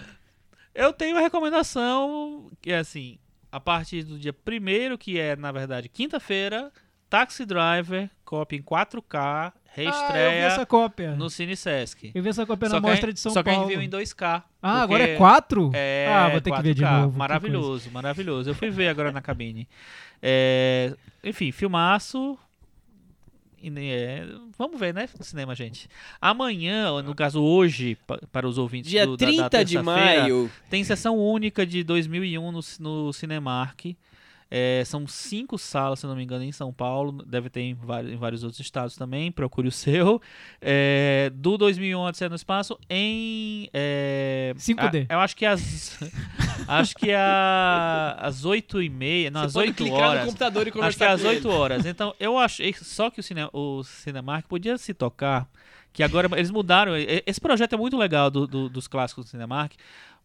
Eu 0.73 0.93
tenho 0.93 1.15
uma 1.15 1.21
recomendação 1.21 2.49
que 2.61 2.71
é 2.71 2.77
assim, 2.77 3.17
a 3.51 3.59
partir 3.59 4.03
do 4.03 4.17
dia 4.17 4.33
1 4.33 4.97
que 4.97 5.19
é, 5.19 5.35
na 5.35 5.51
verdade, 5.51 5.89
quinta-feira, 5.89 6.71
Taxi 7.09 7.45
Driver, 7.45 8.09
cópia 8.23 8.57
em 8.57 8.61
4K, 8.61 9.03
Ah, 9.17 9.53
eu 9.55 9.83
vi 9.83 9.83
reestreia 9.83 10.45
essa 10.45 10.65
cópia. 10.65 11.11
no 11.15 11.29
Cine 11.29 11.57
Sesc. 11.57 12.11
Eu 12.15 12.23
vi 12.23 12.29
essa 12.29 12.45
cópia 12.45 12.69
na 12.69 12.75
Só 12.75 12.79
que, 12.81 12.87
a- 12.87 12.89
mostra 12.89 13.13
de 13.13 13.19
São 13.19 13.31
só 13.33 13.43
que 13.43 13.49
a 13.49 13.53
Paulo. 13.53 13.67
gente 13.69 13.77
viu 13.77 13.85
em 13.85 13.89
2K. 13.89 14.43
Ah, 14.61 14.81
agora 14.81 15.03
é 15.03 15.07
porque 15.07 15.17
4? 15.17 15.71
É, 15.73 16.07
ah, 16.09 16.29
vou 16.29 16.39
ter 16.41 16.51
que 16.53 16.61
ver 16.61 16.73
de 16.73 16.83
4K. 16.83 17.01
novo. 17.01 17.17
Maravilhoso, 17.17 17.91
maravilhoso. 17.91 18.49
Eu 18.49 18.55
fui 18.55 18.69
ver 18.69 18.87
agora 18.87 19.11
na 19.11 19.21
cabine. 19.21 19.67
É, 20.21 20.93
enfim, 21.23 21.51
filmaço. 21.51 22.37
É, 23.63 24.25
vamos 24.57 24.79
ver, 24.79 24.93
né? 24.93 25.07
No 25.17 25.23
cinema, 25.23 25.53
gente. 25.55 25.87
Amanhã, 26.19 27.01
no 27.01 27.13
caso 27.15 27.41
hoje, 27.41 27.95
pa- 28.07 28.19
para 28.31 28.47
os 28.47 28.57
ouvintes 28.57 28.89
dia 28.89 29.05
do, 29.05 29.15
da- 29.17 29.25
30 29.25 29.49
da 29.49 29.63
de 29.63 29.77
maio. 29.81 30.51
tem 30.69 30.83
sessão 30.83 31.17
única 31.17 31.65
de 31.65 31.83
2001 31.83 32.51
no, 32.51 32.59
no 32.79 33.13
Cinemark. 33.13 33.95
É, 34.53 34.83
são 34.85 35.07
cinco 35.07 35.57
salas, 35.57 35.99
se 35.99 36.05
não 36.05 36.13
me 36.13 36.23
engano, 36.23 36.43
em 36.43 36.51
São 36.51 36.73
Paulo. 36.73 37.23
Deve 37.25 37.49
ter 37.49 37.61
em 37.61 37.73
vários, 37.73 38.11
em 38.11 38.17
vários 38.17 38.43
outros 38.43 38.59
estados 38.59 38.97
também. 38.97 39.31
Procure 39.31 39.69
o 39.69 39.71
seu. 39.71 40.21
É, 40.59 41.31
do 41.33 41.57
2001 41.57 41.97
Odisseia 42.01 42.27
no 42.29 42.35
Espaço 42.35 42.77
em... 42.89 43.69
É, 43.73 44.53
5D. 44.57 45.05
a- 45.09 45.13
eu 45.13 45.19
acho 45.21 45.35
que 45.37 45.45
as... 45.45 45.97
acho 46.67 46.95
que 46.95 47.11
a, 47.13 48.17
às 48.19 48.43
8 48.43 48.81
e 48.81 48.89
meia... 48.89 49.31
Não, 49.31 49.41
Você 49.41 49.45
às 49.47 49.53
pode 49.53 49.67
8 49.69 49.77
clicar 49.83 49.99
no 49.99 50.05
horas. 50.05 50.25
computador 50.25 50.61
e 50.61 50.61
Acho 50.63 50.71
que 50.71 50.77
conversar 50.79 51.05
é 51.05 51.11
às 51.13 51.21
com 51.21 51.27
8 51.29 51.47
ele. 51.47 51.55
horas. 51.57 51.85
Então, 51.85 52.13
eu 52.19 52.37
achei 52.37 52.73
só 52.73 53.09
que 53.09 53.19
o, 53.21 53.23
cine, 53.23 53.47
o 53.53 53.83
Cinemark 53.83 54.45
podia 54.47 54.77
se 54.77 54.93
tocar. 54.93 55.47
Que 55.93 56.03
agora 56.03 56.29
eles 56.37 56.49
mudaram. 56.49 56.93
Esse 57.25 57.41
projeto 57.41 57.73
é 57.73 57.77
muito 57.77 57.97
legal 57.97 58.31
do, 58.31 58.47
do- 58.47 58.69
dos 58.69 58.87
clássicos 58.87 59.25
do 59.25 59.29
Cinemark. 59.29 59.73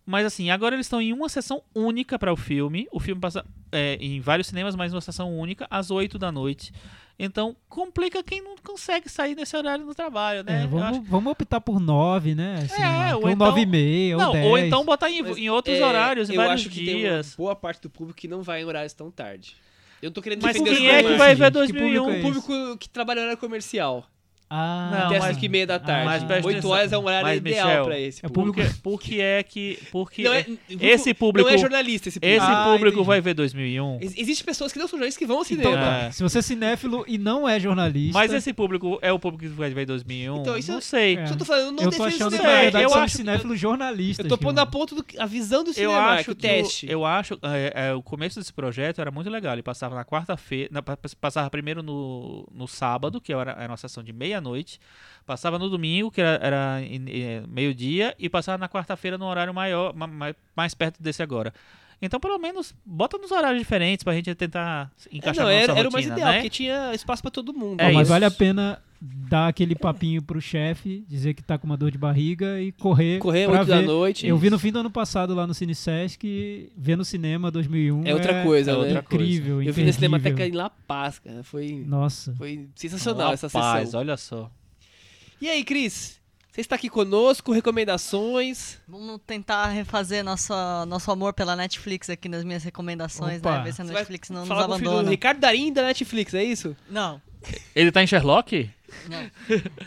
Mas 0.07 0.25
assim, 0.25 0.51
agora 0.51 0.77
eles 0.77 0.87
estão 0.87 1.03
em 1.03 1.13
uma 1.13 1.29
sessão 1.29 1.61
única 1.75 2.17
para 2.19 2.33
o 2.33 2.37
filme. 2.37 2.87
O 2.93 3.01
filme 3.01 3.21
passa 3.21 3.45
é, 3.73 3.97
em 4.01 4.21
vários 4.21 4.47
cinemas, 4.47 4.77
mas 4.77 4.95
uma 4.95 5.01
sessão 5.01 5.37
única, 5.37 5.67
às 5.69 5.91
8 5.91 6.17
da 6.19 6.31
noite. 6.31 6.73
Então, 7.19 7.57
complica 7.69 8.23
quem 8.23 8.43
não 8.43 8.57
consegue 8.63 9.09
sair 9.09 9.35
nesse 9.35 9.57
horário 9.57 9.85
no 9.87 9.95
trabalho, 9.95 10.45
né? 10.45 10.63
É, 10.65 10.67
vamos, 10.67 10.83
acho- 10.87 11.03
vamos 11.03 11.33
optar 11.33 11.61
por 11.63 11.81
9, 11.81 12.35
né? 12.35 12.67
Cinemark. 12.69 13.17
ou 13.17 13.23
ou 13.25 13.31
então- 13.31 13.47
9 13.49 13.61
e 13.63 13.67
meia, 13.67 14.17
ou 14.19 14.23
Não, 14.23 14.33
10. 14.33 14.47
ou 14.47 14.59
então 14.59 14.85
botar 14.85 15.11
em, 15.11 15.21
em 15.23 15.49
outros 15.51 15.79
é, 15.79 15.85
horários, 15.85 16.29
em 16.31 16.35
eu 16.35 16.37
vários 16.43 16.61
acho 16.61 16.71
que 16.71 16.85
dias. 16.85 17.35
boa 17.35 17.57
parte 17.57 17.81
do 17.81 17.91
público 17.91 18.19
que 18.21 18.29
não 18.29 18.43
vai 18.43 18.61
em 18.61 18.65
horários 18.67 18.93
tão 18.93 19.11
tarde. 19.11 19.57
Eu 20.03 20.11
tô 20.11 20.21
querendo 20.21 20.43
Mas 20.43 20.59
quem 20.61 20.89
é 20.91 21.03
que 21.03 21.15
vai 21.17 21.35
ver 21.35 21.51
Que 21.51 21.59
público 21.59 21.75
2001? 21.75 22.11
é 22.11 22.19
O 22.19 22.23
público 22.23 22.77
que 22.79 22.89
trabalha 22.89 23.19
em 23.21 23.23
horário 23.23 23.41
comercial. 23.41 24.05
Ah, 24.49 24.91
Não, 24.93 25.07
Até 25.07 25.19
mas- 25.19 25.25
às 25.31 25.35
5 25.35 25.45
e 25.45 25.49
meia 25.49 25.67
da 25.67 25.79
tarde. 25.81 26.05
mas 26.05 26.23
presta 26.23 26.47
8 26.47 26.69
horas 26.69 26.93
é 26.93 26.99
um 26.99 27.05
horário 27.05 27.27
Mas, 27.27 27.37
ideal 27.39 27.67
Michel, 27.67 27.85
pra 27.87 27.99
esse 27.99 28.25
é 28.25 28.29
público. 28.29 28.59
público- 28.61 28.81
Por 28.81 29.01
que 29.01 29.21
é 29.21 29.43
que. 29.43 29.79
Porque 29.91 30.23
Não 30.23 30.33
é, 30.33 30.47
esse 30.81 31.13
público. 31.15 31.49
Não 31.49 31.55
é 31.55 31.59
jornalista 31.59 32.09
esse 32.09 32.21
público. 32.21 32.43
Esse 32.45 32.53
Ah, 32.53 32.65
público 32.65 32.95
entendi. 32.99 33.07
vai 33.07 33.21
ver 33.21 33.35
2001. 33.35 33.99
Ex- 34.01 34.15
Existem 34.17 34.47
pessoas 34.47 34.73
que 34.73 34.79
não 34.79 34.87
são 34.87 34.99
jornalistas 34.99 35.19
que 35.19 35.27
vão 35.27 35.39
ao 35.39 35.43
Então, 35.43 35.57
cinema. 35.73 35.77
tá. 35.83 35.97
É. 36.05 36.11
se 36.13 36.23
você 36.23 36.39
é 36.39 36.43
cinéfilo 36.43 37.05
e 37.09 37.19
não 37.19 37.49
é 37.49 37.59
jornalista... 37.59 38.17
Mas 38.17 38.33
esse 38.33 38.53
público 38.53 38.99
é 39.03 39.13
o 39.13 39.19
público 39.19 39.43
que 39.53 39.59
vai 39.59 39.71
ver 39.71 39.85
2001? 39.85 40.41
Então, 40.43 40.57
isso 40.57 40.71
não 40.71 40.79
é- 40.79 40.83
sei. 40.83 41.17
É. 41.17 41.29
Eu 41.29 41.37
tô 41.37 41.45
falando, 41.45 41.65
eu 41.67 41.73
não 41.73 41.83
eu 41.83 41.91
tô 41.91 42.05
defendo 42.05 42.07
achando 42.07 42.37
que, 42.37 42.43
na 42.43 42.61
verdade, 42.61 42.85
Eu 42.85 42.95
acho- 42.95 43.17
cinéfilos 43.17 43.59
jornalistas. 43.59 44.25
Eu 44.25 44.31
tô 44.31 44.39
pondo 44.39 44.59
a 44.61 44.67
ponto 44.67 44.95
do, 44.95 45.05
a 45.19 45.27
visão 45.27 45.65
do 45.65 45.71
Eu 45.71 45.75
cinema, 45.75 45.99
acho 46.11 46.25
que 46.27 46.31
o 46.31 46.35
teste. 46.37 46.87
o, 46.87 46.91
eu 46.91 47.05
acho 47.05 47.35
é, 47.43 47.89
é, 47.89 47.95
o 47.95 48.03
começo 48.03 48.39
desse 48.39 48.53
projeto 48.53 49.01
era 49.01 49.11
muito 49.11 49.29
legal. 49.29 49.55
Ele 49.55 49.63
passava 49.63 49.97
na 49.97 50.05
quarta-feira, 50.05 50.71
passava 51.21 51.51
primeiro 51.51 51.83
no, 51.83 52.47
no 52.55 52.69
sábado, 52.69 53.21
que 53.21 53.33
era, 53.33 53.51
era 53.59 53.71
uma 53.73 53.77
sessão 53.77 54.05
de 54.05 54.13
meia-noite, 54.41 54.79
passava 55.25 55.59
no 55.59 55.69
domingo, 55.69 56.11
que 56.11 56.21
era, 56.21 56.39
era 56.45 56.83
em- 56.83 57.43
meio-dia, 57.49 58.15
e 58.19 58.29
passava 58.29 58.59
na 58.59 58.69
quarta-feira 58.69 59.19
no 59.19 59.27
horário 59.27 59.53
maior, 59.53 59.95
ma- 59.95 60.07
ma- 60.07 60.35
mais 60.55 60.75
perto 60.75 61.03
desse 61.03 61.23
agora. 61.23 61.53
Então, 62.01 62.21
pelo 62.21 62.39
menos, 62.39 62.75
bota 62.85 63.17
nos 63.17 63.31
horários 63.33 63.59
diferentes 63.59 64.05
pra 64.05 64.13
gente 64.13 64.35
tentar 64.35 64.91
É, 65.11 65.17
encaixar 65.17 65.45
não, 65.47 65.51
na 65.53 65.59
nossa 65.61 65.71
era, 65.73 65.79
era 65.81 65.89
o 65.89 65.93
mais 65.93 66.05
rotina, 66.05 66.15
ideal, 66.21 66.29
né? 66.33 66.39
porque 66.39 66.51
tinha 66.51 66.95
espaço 66.95 67.23
pra 67.23 67.31
todo 67.31 67.55
mundo. 67.55 67.81
É 67.81 67.91
mas 67.91 68.03
isso. 68.03 68.11
vale 68.11 68.25
a 68.27 68.31
pena 68.31 68.83
dar 69.01 69.49
aquele 69.49 69.75
papinho 69.75 70.23
pro 70.23 70.41
chefe, 70.41 71.05
dizer 71.09 71.35
que 71.35 71.43
tá 71.43 71.59
com 71.59 71.67
uma 71.67 71.77
dor 71.77 71.91
de 71.91 71.99
barriga 71.99 72.61
e 72.61 72.73
correr 72.73 73.19
Correr 73.19 73.47
pra 73.49 73.61
8 73.61 73.69
da 73.69 73.81
ver. 73.81 73.87
noite. 73.87 74.27
Eu 74.27 74.37
vi 74.39 74.49
no 74.51 74.59
fim 74.59 74.73
do 74.73 74.79
ano 74.79 74.91
passado 74.91 75.35
lá 75.35 75.47
no 75.47 75.55
Cine 75.55 75.75
Sesc, 75.75 76.71
ver 76.77 76.97
no 76.97 77.05
cinema 77.05 77.51
2001 77.51 78.07
É 78.07 78.15
outra 78.15 78.43
coisa, 78.43 78.71
é 78.71 78.75
né? 78.75 78.79
outra 78.81 79.03
coisa. 79.03 79.25
incrível, 79.25 79.63
Eu 79.63 79.73
vi 79.73 79.85
na 79.85 79.93
Cinemateca 79.93 80.31
imperdível. 80.31 80.55
em 80.55 80.63
La 80.63 80.71
Paz, 80.71 81.19
cara. 81.19 81.43
Foi, 81.43 81.85
Nossa. 81.87 82.35
foi 82.37 82.69
sensacional 82.75 83.33
essa 83.33 83.47
Rapaz, 83.49 83.87
sessão. 83.87 84.01
olha 84.01 84.17
só. 84.17 84.51
E 85.41 85.49
aí, 85.49 85.63
Cris? 85.65 86.17
Você 86.51 86.63
está 86.63 86.75
aqui 86.77 86.89
conosco, 86.89 87.53
recomendações. 87.53 88.79
Vamos 88.89 89.21
tentar 89.27 89.67
refazer 89.69 90.25
nosso, 90.25 90.55
nosso 90.89 91.11
amor 91.11 91.35
pela 91.35 91.55
Netflix 91.55 92.09
aqui 92.09 92.29
nas 92.29 92.45
minhas 92.45 92.63
recomendações, 92.65 93.41
Opa. 93.41 93.59
né? 93.59 93.65
Ver 93.65 93.75
se 93.75 93.83
a 93.83 93.85
Você 93.85 93.93
vai 93.93 94.01
Netflix 94.03 94.31
não 94.31 94.41
nos 94.41 94.49
Falar 94.49 94.67
com 94.67 94.73
o 94.73 94.77
filho 94.77 94.85
do 94.89 94.91
abandona. 94.95 95.11
Ricardo 95.11 95.39
Darim 95.39 95.73
da 95.73 95.83
Netflix, 95.83 96.33
é 96.33 96.43
isso? 96.43 96.75
Não. 96.91 97.21
Ele 97.75 97.93
tá 97.93 98.03
em 98.03 98.07
Sherlock? 98.07 98.71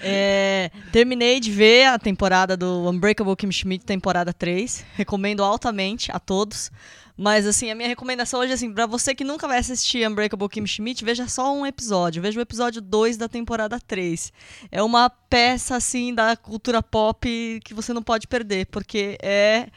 É, 0.01 0.71
terminei 0.91 1.39
de 1.39 1.51
ver 1.51 1.85
a 1.85 1.99
temporada 1.99 2.55
do 2.55 2.89
Unbreakable 2.89 3.35
Kim 3.35 3.51
Schmidt, 3.51 3.85
temporada 3.85 4.33
3. 4.33 4.85
Recomendo 4.95 5.43
altamente 5.43 6.11
a 6.11 6.19
todos. 6.19 6.71
Mas, 7.17 7.45
assim, 7.45 7.69
a 7.69 7.75
minha 7.75 7.89
recomendação 7.89 8.39
hoje, 8.39 8.53
assim, 8.53 8.73
pra 8.73 8.85
você 8.85 9.13
que 9.13 9.25
nunca 9.25 9.45
vai 9.45 9.57
assistir 9.57 10.07
Unbreakable 10.07 10.47
Kim 10.47 10.65
Schmidt, 10.65 11.03
veja 11.03 11.27
só 11.27 11.53
um 11.53 11.65
episódio. 11.65 12.21
Veja 12.21 12.39
o 12.39 12.41
episódio 12.41 12.81
2 12.81 13.17
da 13.17 13.27
temporada 13.27 13.77
3. 13.77 14.31
É 14.71 14.81
uma 14.81 15.09
peça, 15.09 15.75
assim, 15.75 16.13
da 16.13 16.37
cultura 16.37 16.81
pop 16.81 17.59
que 17.63 17.73
você 17.73 17.91
não 17.91 18.01
pode 18.01 18.25
perder, 18.25 18.67
porque 18.67 19.17
é 19.21 19.39
é 19.39 19.69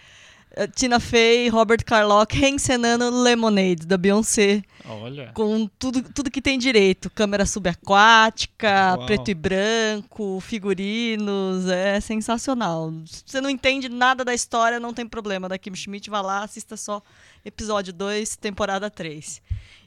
Tina 0.75 1.01
Fey 1.01 1.49
Robert 1.49 1.85
Carlock 1.85 2.37
reencenando 2.37 3.09
Lemonade, 3.11 3.87
da 3.87 3.97
Beyoncé 3.97 4.63
Olha. 4.85 5.31
com 5.35 5.67
tudo, 5.79 6.03
tudo 6.03 6.31
que 6.31 6.43
tem 6.43 6.59
direito. 6.59 7.09
Câmera 7.11 7.47
subaquática, 7.47 8.97
Uau. 8.97 9.07
preto 9.07 9.31
e 9.31 9.35
branco, 9.35 10.41
figurinos, 10.41 11.67
é 11.69 12.01
sensacional. 12.01 12.93
Se 13.07 13.23
você 13.27 13.41
não 13.41 13.49
entende 13.49 13.89
nada 13.89 14.25
da 14.25 14.35
história, 14.35 14.79
não 14.79 14.93
tem 14.93 15.07
problema. 15.07 15.49
Da 15.49 15.59
Kim 15.59 15.75
Schmidt, 15.75 16.11
vá 16.11 16.21
lá, 16.21 16.45
assista 16.45 16.77
só 16.77 17.03
episódio 17.45 17.93
2, 17.93 18.37
temporada 18.37 18.91
3. 18.91 19.41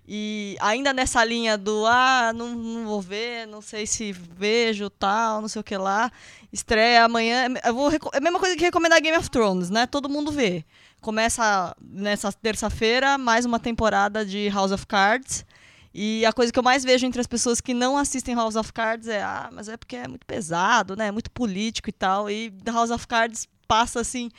E 0.08 0.56
ainda 0.60 0.94
nessa 0.94 1.24
linha 1.26 1.58
do, 1.58 1.86
ah, 1.88 2.32
não, 2.34 2.54
não 2.54 2.86
vou 2.86 3.02
ver, 3.02 3.48
não 3.48 3.60
sei 3.60 3.88
se 3.88 4.12
vejo, 4.12 4.90
tal, 4.90 5.42
não 5.42 5.48
sei 5.48 5.62
o 5.62 5.64
que 5.64 5.76
lá. 5.76 6.12
Estreia 6.54 7.04
amanhã. 7.04 7.48
Eu 7.66 7.74
vou, 7.74 7.92
é 7.92 8.18
a 8.18 8.22
mesma 8.22 8.40
coisa 8.40 8.56
que 8.56 8.64
recomendar 8.64 9.02
Game 9.02 9.18
of 9.18 9.30
Thrones, 9.30 9.70
né? 9.70 9.88
Todo 9.88 10.08
mundo 10.08 10.32
vê. 10.32 10.64
Começa 11.02 11.76
nessa 11.82 12.32
terça-feira 12.32 13.18
mais 13.18 13.46
uma 13.46 13.60
temporada 13.60 14.24
de 14.24 14.48
House 14.50 14.72
of 14.72 14.86
Cards. 14.86 15.44
E 15.92 16.26
a 16.26 16.34
coisa 16.34 16.52
que 16.52 16.60
eu 16.60 16.64
mais 16.64 16.84
vejo 16.84 17.06
entre 17.06 17.22
as 17.22 17.28
pessoas 17.28 17.60
que 17.60 17.74
não 17.74 17.98
assistem 17.98 18.36
House 18.36 18.56
of 18.56 18.72
Cards 18.74 19.08
é, 19.08 19.24
ah, 19.24 19.50
mas 19.52 19.70
é 19.70 19.78
porque 19.78 19.96
é 19.96 20.08
muito 20.08 20.26
pesado, 20.26 20.96
né? 20.96 21.08
É 21.08 21.12
muito 21.12 21.32
político 21.32 21.90
e 21.90 21.94
tal. 21.94 22.30
E 22.30 22.54
House 22.68 22.92
of 22.92 23.08
Cards 23.08 23.48
passa 23.68 24.02
assim 24.02 24.30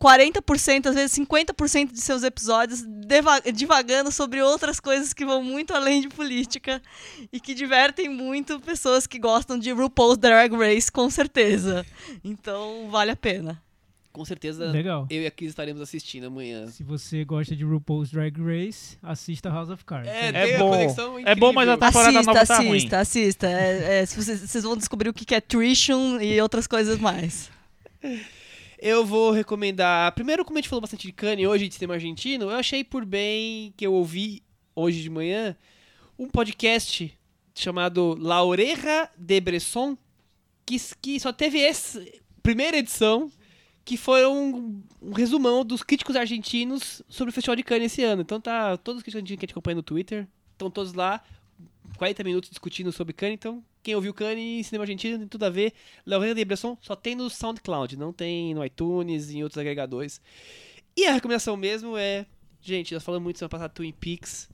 40%, 0.00 0.86
às 0.86 0.94
vezes 0.94 1.18
50% 1.18 1.92
de 1.92 2.00
seus 2.00 2.22
episódios 2.22 2.82
divagando 3.52 4.10
sobre 4.10 4.40
outras 4.40 4.80
coisas 4.80 5.12
que 5.12 5.26
vão 5.26 5.42
muito 5.42 5.74
além 5.74 6.00
de 6.00 6.08
política 6.08 6.80
e 7.30 7.38
que 7.38 7.52
divertem 7.52 8.08
muito 8.08 8.58
pessoas 8.60 9.06
que 9.06 9.18
gostam 9.18 9.58
de 9.58 9.70
RuPaul's 9.70 10.16
Drag 10.16 10.56
Race, 10.56 10.90
com 10.90 11.10
certeza. 11.10 11.84
Então, 12.24 12.88
vale 12.90 13.10
a 13.10 13.16
pena. 13.16 13.60
Com 14.12 14.24
certeza 14.24 14.66
Legal. 14.66 15.06
eu 15.08 15.22
e 15.22 15.26
a 15.26 15.30
Cris 15.30 15.50
estaremos 15.50 15.80
assistindo 15.80 16.26
amanhã. 16.26 16.66
Se 16.66 16.82
você 16.82 17.24
gosta 17.24 17.54
de 17.54 17.62
RuPaul's 17.62 18.10
Drag 18.10 18.34
Race, 18.40 18.98
assista 19.02 19.48
House 19.50 19.68
of 19.68 19.84
Cards. 19.84 20.10
É, 20.10 20.30
É 20.30 20.56
a 20.56 20.58
bom. 20.58 20.74
É 21.24 21.34
bom, 21.34 21.52
mas 21.52 21.68
a 21.68 21.76
temporada 21.76 22.18
assista, 22.18 22.32
nova 22.32 22.46
tá 22.46 22.56
ruim. 22.56 22.76
assista, 22.76 22.98
assista. 22.98 23.46
É, 23.46 24.00
é, 24.00 24.06
se 24.06 24.16
vocês, 24.16 24.40
vocês 24.40 24.64
vão 24.64 24.76
descobrir 24.76 25.10
o 25.10 25.12
que 25.12 25.24
que 25.24 25.34
é 25.34 25.40
Trishon 25.40 26.20
e 26.20 26.40
outras 26.40 26.66
coisas 26.66 26.98
mais. 26.98 27.50
Eu 28.82 29.04
vou 29.04 29.30
recomendar. 29.30 30.10
Primeiro, 30.14 30.42
como 30.42 30.56
a 30.56 30.60
gente 30.60 30.70
falou 30.70 30.80
bastante 30.80 31.06
de 31.06 31.12
Cannes 31.12 31.46
hoje, 31.46 31.68
de 31.68 31.74
cinema 31.74 31.92
argentino, 31.92 32.46
eu 32.46 32.56
achei 32.56 32.82
por 32.82 33.04
bem 33.04 33.74
que 33.76 33.86
eu 33.86 33.92
ouvi 33.92 34.42
hoje 34.74 35.02
de 35.02 35.10
manhã 35.10 35.54
um 36.18 36.26
podcast 36.26 37.14
chamado 37.54 38.16
La 38.18 38.42
Oreja 38.42 39.10
de 39.18 39.38
Bresson, 39.38 39.98
que, 40.64 40.78
que 41.02 41.20
só 41.20 41.30
teve 41.30 41.60
essa 41.60 42.02
primeira 42.42 42.78
edição, 42.78 43.30
que 43.84 43.98
foi 43.98 44.26
um, 44.26 44.82
um 45.02 45.12
resumão 45.12 45.62
dos 45.62 45.82
críticos 45.82 46.16
argentinos 46.16 47.02
sobre 47.06 47.32
o 47.32 47.34
Festival 47.34 47.56
de 47.56 47.62
Cannes 47.62 47.92
esse 47.92 48.02
ano. 48.02 48.22
Então 48.22 48.40
tá, 48.40 48.78
todos 48.78 49.00
os 49.00 49.02
críticos 49.02 49.18
argentinos 49.20 49.40
que 49.40 49.44
a 49.44 49.46
gente 49.46 49.52
acompanha 49.52 49.76
no 49.76 49.82
Twitter, 49.82 50.26
estão 50.52 50.70
todos 50.70 50.94
lá, 50.94 51.22
40 51.96 52.24
minutos 52.24 52.50
discutindo 52.50 52.92
sobre 52.92 53.12
Cannes, 53.12 53.34
então 53.34 53.64
quem 53.82 53.94
ouviu 53.94 54.12
Cannes, 54.12 54.66
cinema 54.66 54.84
argentino, 54.84 55.18
tem 55.18 55.28
tudo 55.28 55.44
a 55.44 55.50
ver. 55.50 55.72
La 56.06 56.18
Oreja 56.18 56.34
de 56.34 56.44
Bresson 56.44 56.76
só 56.80 56.94
tem 56.94 57.14
no 57.14 57.30
SoundCloud, 57.30 57.96
não 57.96 58.12
tem 58.12 58.54
no 58.54 58.64
iTunes 58.64 59.30
e 59.30 59.38
em 59.38 59.42
outros 59.42 59.58
agregadores. 59.58 60.20
E 60.96 61.06
a 61.06 61.12
recomendação 61.12 61.56
mesmo 61.56 61.96
é, 61.96 62.26
gente, 62.60 62.94
nós 62.94 63.02
falamos 63.02 63.24
muito 63.24 63.38
semana 63.38 63.50
passada 63.50 63.72
Twin 63.72 63.92
Peaks. 63.92 64.48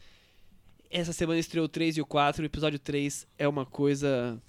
Essa 0.90 1.12
semana 1.12 1.40
estreou 1.40 1.66
o 1.66 1.68
3 1.68 1.96
e 1.96 2.00
o 2.00 2.06
4, 2.06 2.42
o 2.42 2.46
episódio 2.46 2.78
3 2.78 3.26
é 3.38 3.48
uma 3.48 3.66
coisa 3.66 4.40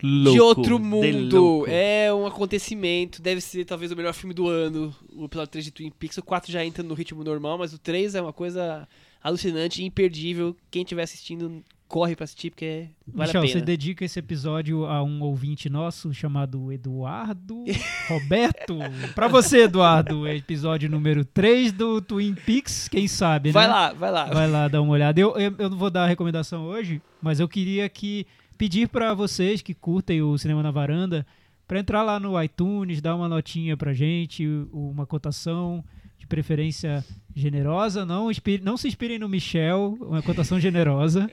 de 0.00 0.06
Louco, 0.06 0.42
outro 0.42 0.78
de 0.78 0.84
mundo. 0.84 1.40
louco. 1.40 1.70
É 1.70 2.12
um 2.12 2.26
acontecimento. 2.26 3.20
Deve 3.22 3.40
ser 3.40 3.64
talvez 3.64 3.92
o 3.92 3.96
melhor 3.96 4.14
filme 4.14 4.34
do 4.34 4.48
ano. 4.48 4.94
O 5.14 5.26
episódio 5.26 5.52
3 5.52 5.64
de 5.66 5.70
Twin 5.70 5.90
Peaks. 5.90 6.18
O 6.18 6.22
4 6.22 6.50
já 6.50 6.64
entra 6.64 6.82
no 6.82 6.94
ritmo 6.94 7.22
normal, 7.22 7.58
mas 7.58 7.72
o 7.72 7.78
3 7.78 8.14
é 8.14 8.22
uma 8.22 8.32
coisa 8.32 8.88
alucinante, 9.22 9.84
imperdível. 9.84 10.56
Quem 10.70 10.82
estiver 10.82 11.02
assistindo, 11.02 11.62
corre 11.92 12.16
pra 12.16 12.24
assistir, 12.24 12.48
porque 12.50 12.86
vale 13.06 13.28
Michel, 13.28 13.42
a 13.42 13.46
você 13.46 13.52
pena. 13.52 13.64
dedica 13.66 14.04
esse 14.04 14.18
episódio 14.18 14.86
a 14.86 15.02
um 15.02 15.20
ouvinte 15.22 15.68
nosso 15.68 16.12
chamado 16.14 16.72
Eduardo 16.72 17.64
Roberto. 18.08 18.78
Pra 19.14 19.28
você, 19.28 19.64
Eduardo, 19.64 20.26
é 20.26 20.34
episódio 20.36 20.88
número 20.88 21.22
3 21.22 21.70
do 21.70 22.00
Twin 22.00 22.34
Peaks, 22.34 22.88
quem 22.88 23.06
sabe, 23.06 23.52
Vai 23.52 23.66
né? 23.66 23.72
lá, 23.72 23.92
vai 23.92 24.10
lá. 24.10 24.24
Vai 24.24 24.50
lá 24.50 24.68
dar 24.68 24.80
uma 24.80 24.92
olhada. 24.92 25.20
Eu, 25.20 25.36
eu, 25.36 25.54
eu 25.58 25.68
não 25.70 25.76
vou 25.76 25.90
dar 25.90 26.04
a 26.04 26.08
recomendação 26.08 26.64
hoje, 26.64 27.02
mas 27.20 27.38
eu 27.40 27.46
queria 27.48 27.86
que 27.90 28.26
pedir 28.56 28.88
pra 28.88 29.12
vocês 29.12 29.60
que 29.60 29.74
curtem 29.74 30.22
o 30.22 30.38
Cinema 30.38 30.62
na 30.62 30.70
Varanda 30.70 31.26
pra 31.68 31.78
entrar 31.78 32.02
lá 32.02 32.18
no 32.18 32.40
iTunes, 32.42 33.02
dar 33.02 33.14
uma 33.14 33.28
notinha 33.28 33.76
pra 33.76 33.92
gente, 33.92 34.46
uma 34.72 35.04
cotação 35.06 35.84
de 36.18 36.26
preferência 36.26 37.04
generosa. 37.36 38.06
Não, 38.06 38.30
inspire- 38.30 38.62
não 38.62 38.76
se 38.78 38.88
inspirem 38.88 39.18
no 39.18 39.28
Michel, 39.28 39.98
uma 40.00 40.22
cotação 40.22 40.58
generosa. 40.58 41.30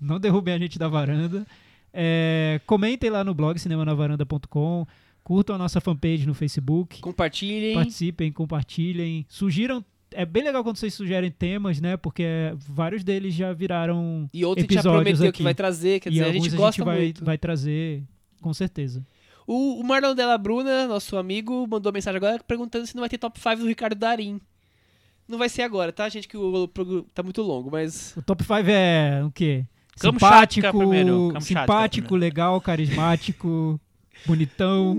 Não 0.00 0.18
derrubem 0.18 0.54
a 0.54 0.58
gente 0.58 0.78
da 0.78 0.88
varanda. 0.88 1.46
É, 1.92 2.60
comentem 2.66 3.10
lá 3.10 3.24
no 3.24 3.34
blog 3.34 3.58
cinemanavaranda.com. 3.58 4.86
Curtam 5.22 5.56
a 5.56 5.58
nossa 5.58 5.80
fanpage 5.80 6.26
no 6.26 6.34
Facebook. 6.34 7.00
Compartilhem. 7.00 7.74
Participem, 7.74 8.32
compartilhem. 8.32 9.26
Sugiram. 9.28 9.84
É 10.12 10.24
bem 10.24 10.42
legal 10.42 10.64
quando 10.64 10.76
vocês 10.76 10.94
sugerem 10.94 11.30
temas, 11.30 11.80
né? 11.80 11.96
Porque 11.96 12.24
vários 12.56 13.04
deles 13.04 13.34
já 13.34 13.52
viraram. 13.52 14.28
E 14.32 14.44
outro 14.44 14.60
a 14.60 14.62
gente 14.62 14.74
já 14.74 14.80
episódios 14.80 15.02
prometeu 15.02 15.28
aqui. 15.28 15.36
que 15.36 15.42
vai 15.42 15.54
trazer. 15.54 16.00
Quer 16.00 16.10
dizer, 16.10 16.24
a 16.24 16.32
gente 16.32 16.48
gosta 16.50 16.82
vai, 16.82 16.98
muito. 16.98 17.24
vai 17.24 17.36
trazer, 17.36 18.02
com 18.40 18.54
certeza. 18.54 19.04
O, 19.46 19.80
o 19.80 19.84
Marlon 19.84 20.14
Della 20.14 20.38
Bruna, 20.38 20.86
nosso 20.86 21.16
amigo, 21.16 21.66
mandou 21.68 21.92
mensagem 21.92 22.16
agora 22.16 22.42
perguntando 22.42 22.86
se 22.86 22.94
não 22.94 23.00
vai 23.00 23.08
ter 23.08 23.18
top 23.18 23.38
5 23.38 23.56
do 23.56 23.66
Ricardo 23.66 23.96
Darim. 23.96 24.40
Não 25.26 25.36
vai 25.36 25.50
ser 25.50 25.60
agora, 25.60 25.92
tá, 25.92 26.08
gente? 26.08 26.26
Que 26.26 26.38
o, 26.38 26.64
o 26.64 27.02
tá 27.12 27.22
muito 27.22 27.42
longo, 27.42 27.70
mas. 27.70 28.16
O 28.16 28.22
top 28.22 28.42
5 28.42 28.54
é 28.66 29.22
o 29.24 29.30
quê? 29.30 29.66
Simpático, 30.00 30.78
primeiro, 30.78 31.30
Kamchatka 31.32 31.60
simpático, 31.62 32.16
legal, 32.16 32.60
carismático, 32.60 33.80
bonitão. 34.26 34.98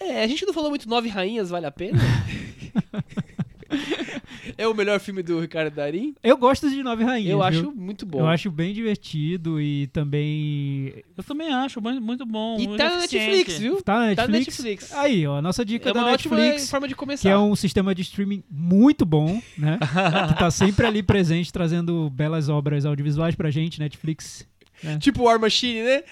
É, 0.00 0.22
a 0.22 0.26
gente 0.26 0.44
não 0.46 0.52
falou 0.52 0.70
muito 0.70 0.88
Nove 0.88 1.08
Rainhas, 1.08 1.50
vale 1.50 1.66
a 1.66 1.70
pena? 1.70 1.98
é 4.56 4.66
o 4.66 4.74
melhor 4.74 5.00
filme 5.00 5.22
do 5.22 5.40
Ricardo 5.40 5.74
Darim? 5.74 6.14
Eu 6.22 6.36
gosto 6.36 6.68
de 6.70 6.82
Nove 6.82 7.04
Rainhas. 7.04 7.30
Eu 7.30 7.38
viu? 7.38 7.44
acho 7.44 7.72
muito 7.72 8.06
bom. 8.06 8.20
Eu 8.20 8.26
acho 8.26 8.50
bem 8.50 8.72
divertido 8.72 9.60
e 9.60 9.86
também. 9.88 10.94
Eu 11.16 11.24
também 11.24 11.52
acho 11.52 11.80
muito, 11.80 12.24
bom. 12.26 12.56
E 12.58 12.66
muito 12.68 12.78
tá 12.78 12.90
na. 12.90 13.00
Netflix, 13.00 13.58
viu? 13.58 13.82
Tá 13.82 13.98
na 13.98 14.14
Tá 14.14 14.22
na 14.22 14.28
Netflix? 14.28 14.58
Netflix. 14.64 14.92
Aí, 14.94 15.26
ó, 15.26 15.36
a 15.38 15.42
nossa 15.42 15.64
dica 15.64 15.90
É 15.90 15.92
da 15.92 16.00
uma 16.00 16.12
ótima 16.12 16.36
Netflix. 16.36 16.70
forma 16.70 16.88
de 16.88 16.94
começar. 16.94 17.22
Que 17.22 17.28
é 17.28 17.38
um 17.38 17.54
sistema 17.56 17.94
de 17.94 18.02
streaming 18.02 18.42
muito 18.50 19.04
bom, 19.04 19.40
né? 19.58 19.78
que 20.28 20.34
tá 20.38 20.50
sempre 20.50 20.86
ali 20.86 21.02
presente, 21.02 21.52
trazendo 21.52 22.08
belas 22.10 22.48
obras 22.48 22.84
audiovisuais 22.84 23.34
pra 23.34 23.50
gente, 23.50 23.78
Netflix. 23.80 24.46
Tipo 25.00 25.24
War 25.24 25.40
Machine, 25.40 25.82
né? 25.82 26.02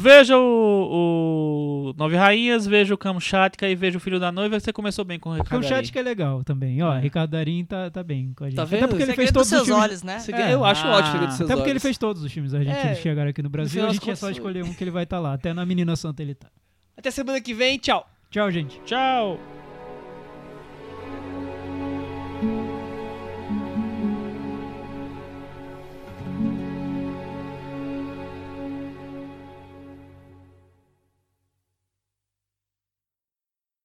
Veja 0.00 0.36
o, 0.38 1.90
o 1.90 1.94
Nove 1.96 2.16
Rainhas, 2.16 2.66
veja 2.66 2.94
o 2.94 2.98
Kamchatka 2.98 3.68
e 3.68 3.74
veja 3.74 3.98
o 3.98 4.00
Filho 4.00 4.18
da 4.18 4.32
Noiva. 4.32 4.58
Você 4.58 4.72
começou 4.72 5.04
bem 5.04 5.18
com 5.18 5.30
o 5.30 5.34
Ricardo. 5.34 5.64
chat 5.66 5.92
que 5.92 5.98
é 5.98 6.02
legal 6.02 6.42
também. 6.44 6.82
Ó, 6.82 6.94
É. 6.94 7.00
Ricardo 7.00 7.30
Darim 7.30 7.64
tá, 7.64 7.90
tá 7.90 8.02
bem 8.02 8.32
com 8.36 8.44
a 8.44 8.48
gente. 8.48 8.56
Tá 8.56 8.62
Até 8.64 8.76
vendo? 8.76 8.88
porque 8.88 9.02
ele 9.02 9.14
fez 9.14 9.30
dos 9.30 9.48
todos 9.48 9.48
os 9.52 9.56
seus 9.56 9.66
filmes. 9.66 9.84
olhos, 9.84 10.02
né? 10.02 10.18
É. 10.32 10.54
Eu 10.54 10.64
acho 10.64 10.86
Ah. 10.86 10.90
ótimo 10.96 11.12
Segredo 11.12 11.28
dos 11.28 11.36
Seus 11.36 11.50
Até 11.50 11.56
porque 11.56 11.68
ele 11.70 11.74
Olhos. 11.74 11.82
fez 11.82 11.98
todos 11.98 12.22
os 12.22 12.32
filmes 12.32 12.54
argentinos 12.54 12.84
É. 12.86 12.94
que 12.94 13.02
chegaram 13.02 13.30
aqui 13.30 13.42
no 13.42 13.48
Brasil. 13.50 13.86
A 13.86 13.92
gente 13.92 14.10
é 14.10 14.14
só 14.14 14.30
escolher 14.30 14.64
um 14.64 14.72
que 14.72 14.82
ele 14.84 14.90
vai 14.90 15.04
estar 15.04 15.18
lá. 15.18 15.34
Até 15.34 15.52
na 15.52 15.64
Menina 15.66 15.94
Santa 15.96 16.22
ele 16.22 16.34
tá. 16.34 16.48
Até 16.96 17.10
semana 17.10 17.40
que 17.40 17.52
vem, 17.54 17.78
tchau. 17.78 18.06
Tchau, 18.30 18.50
gente. 18.50 18.80
Tchau! 18.84 19.38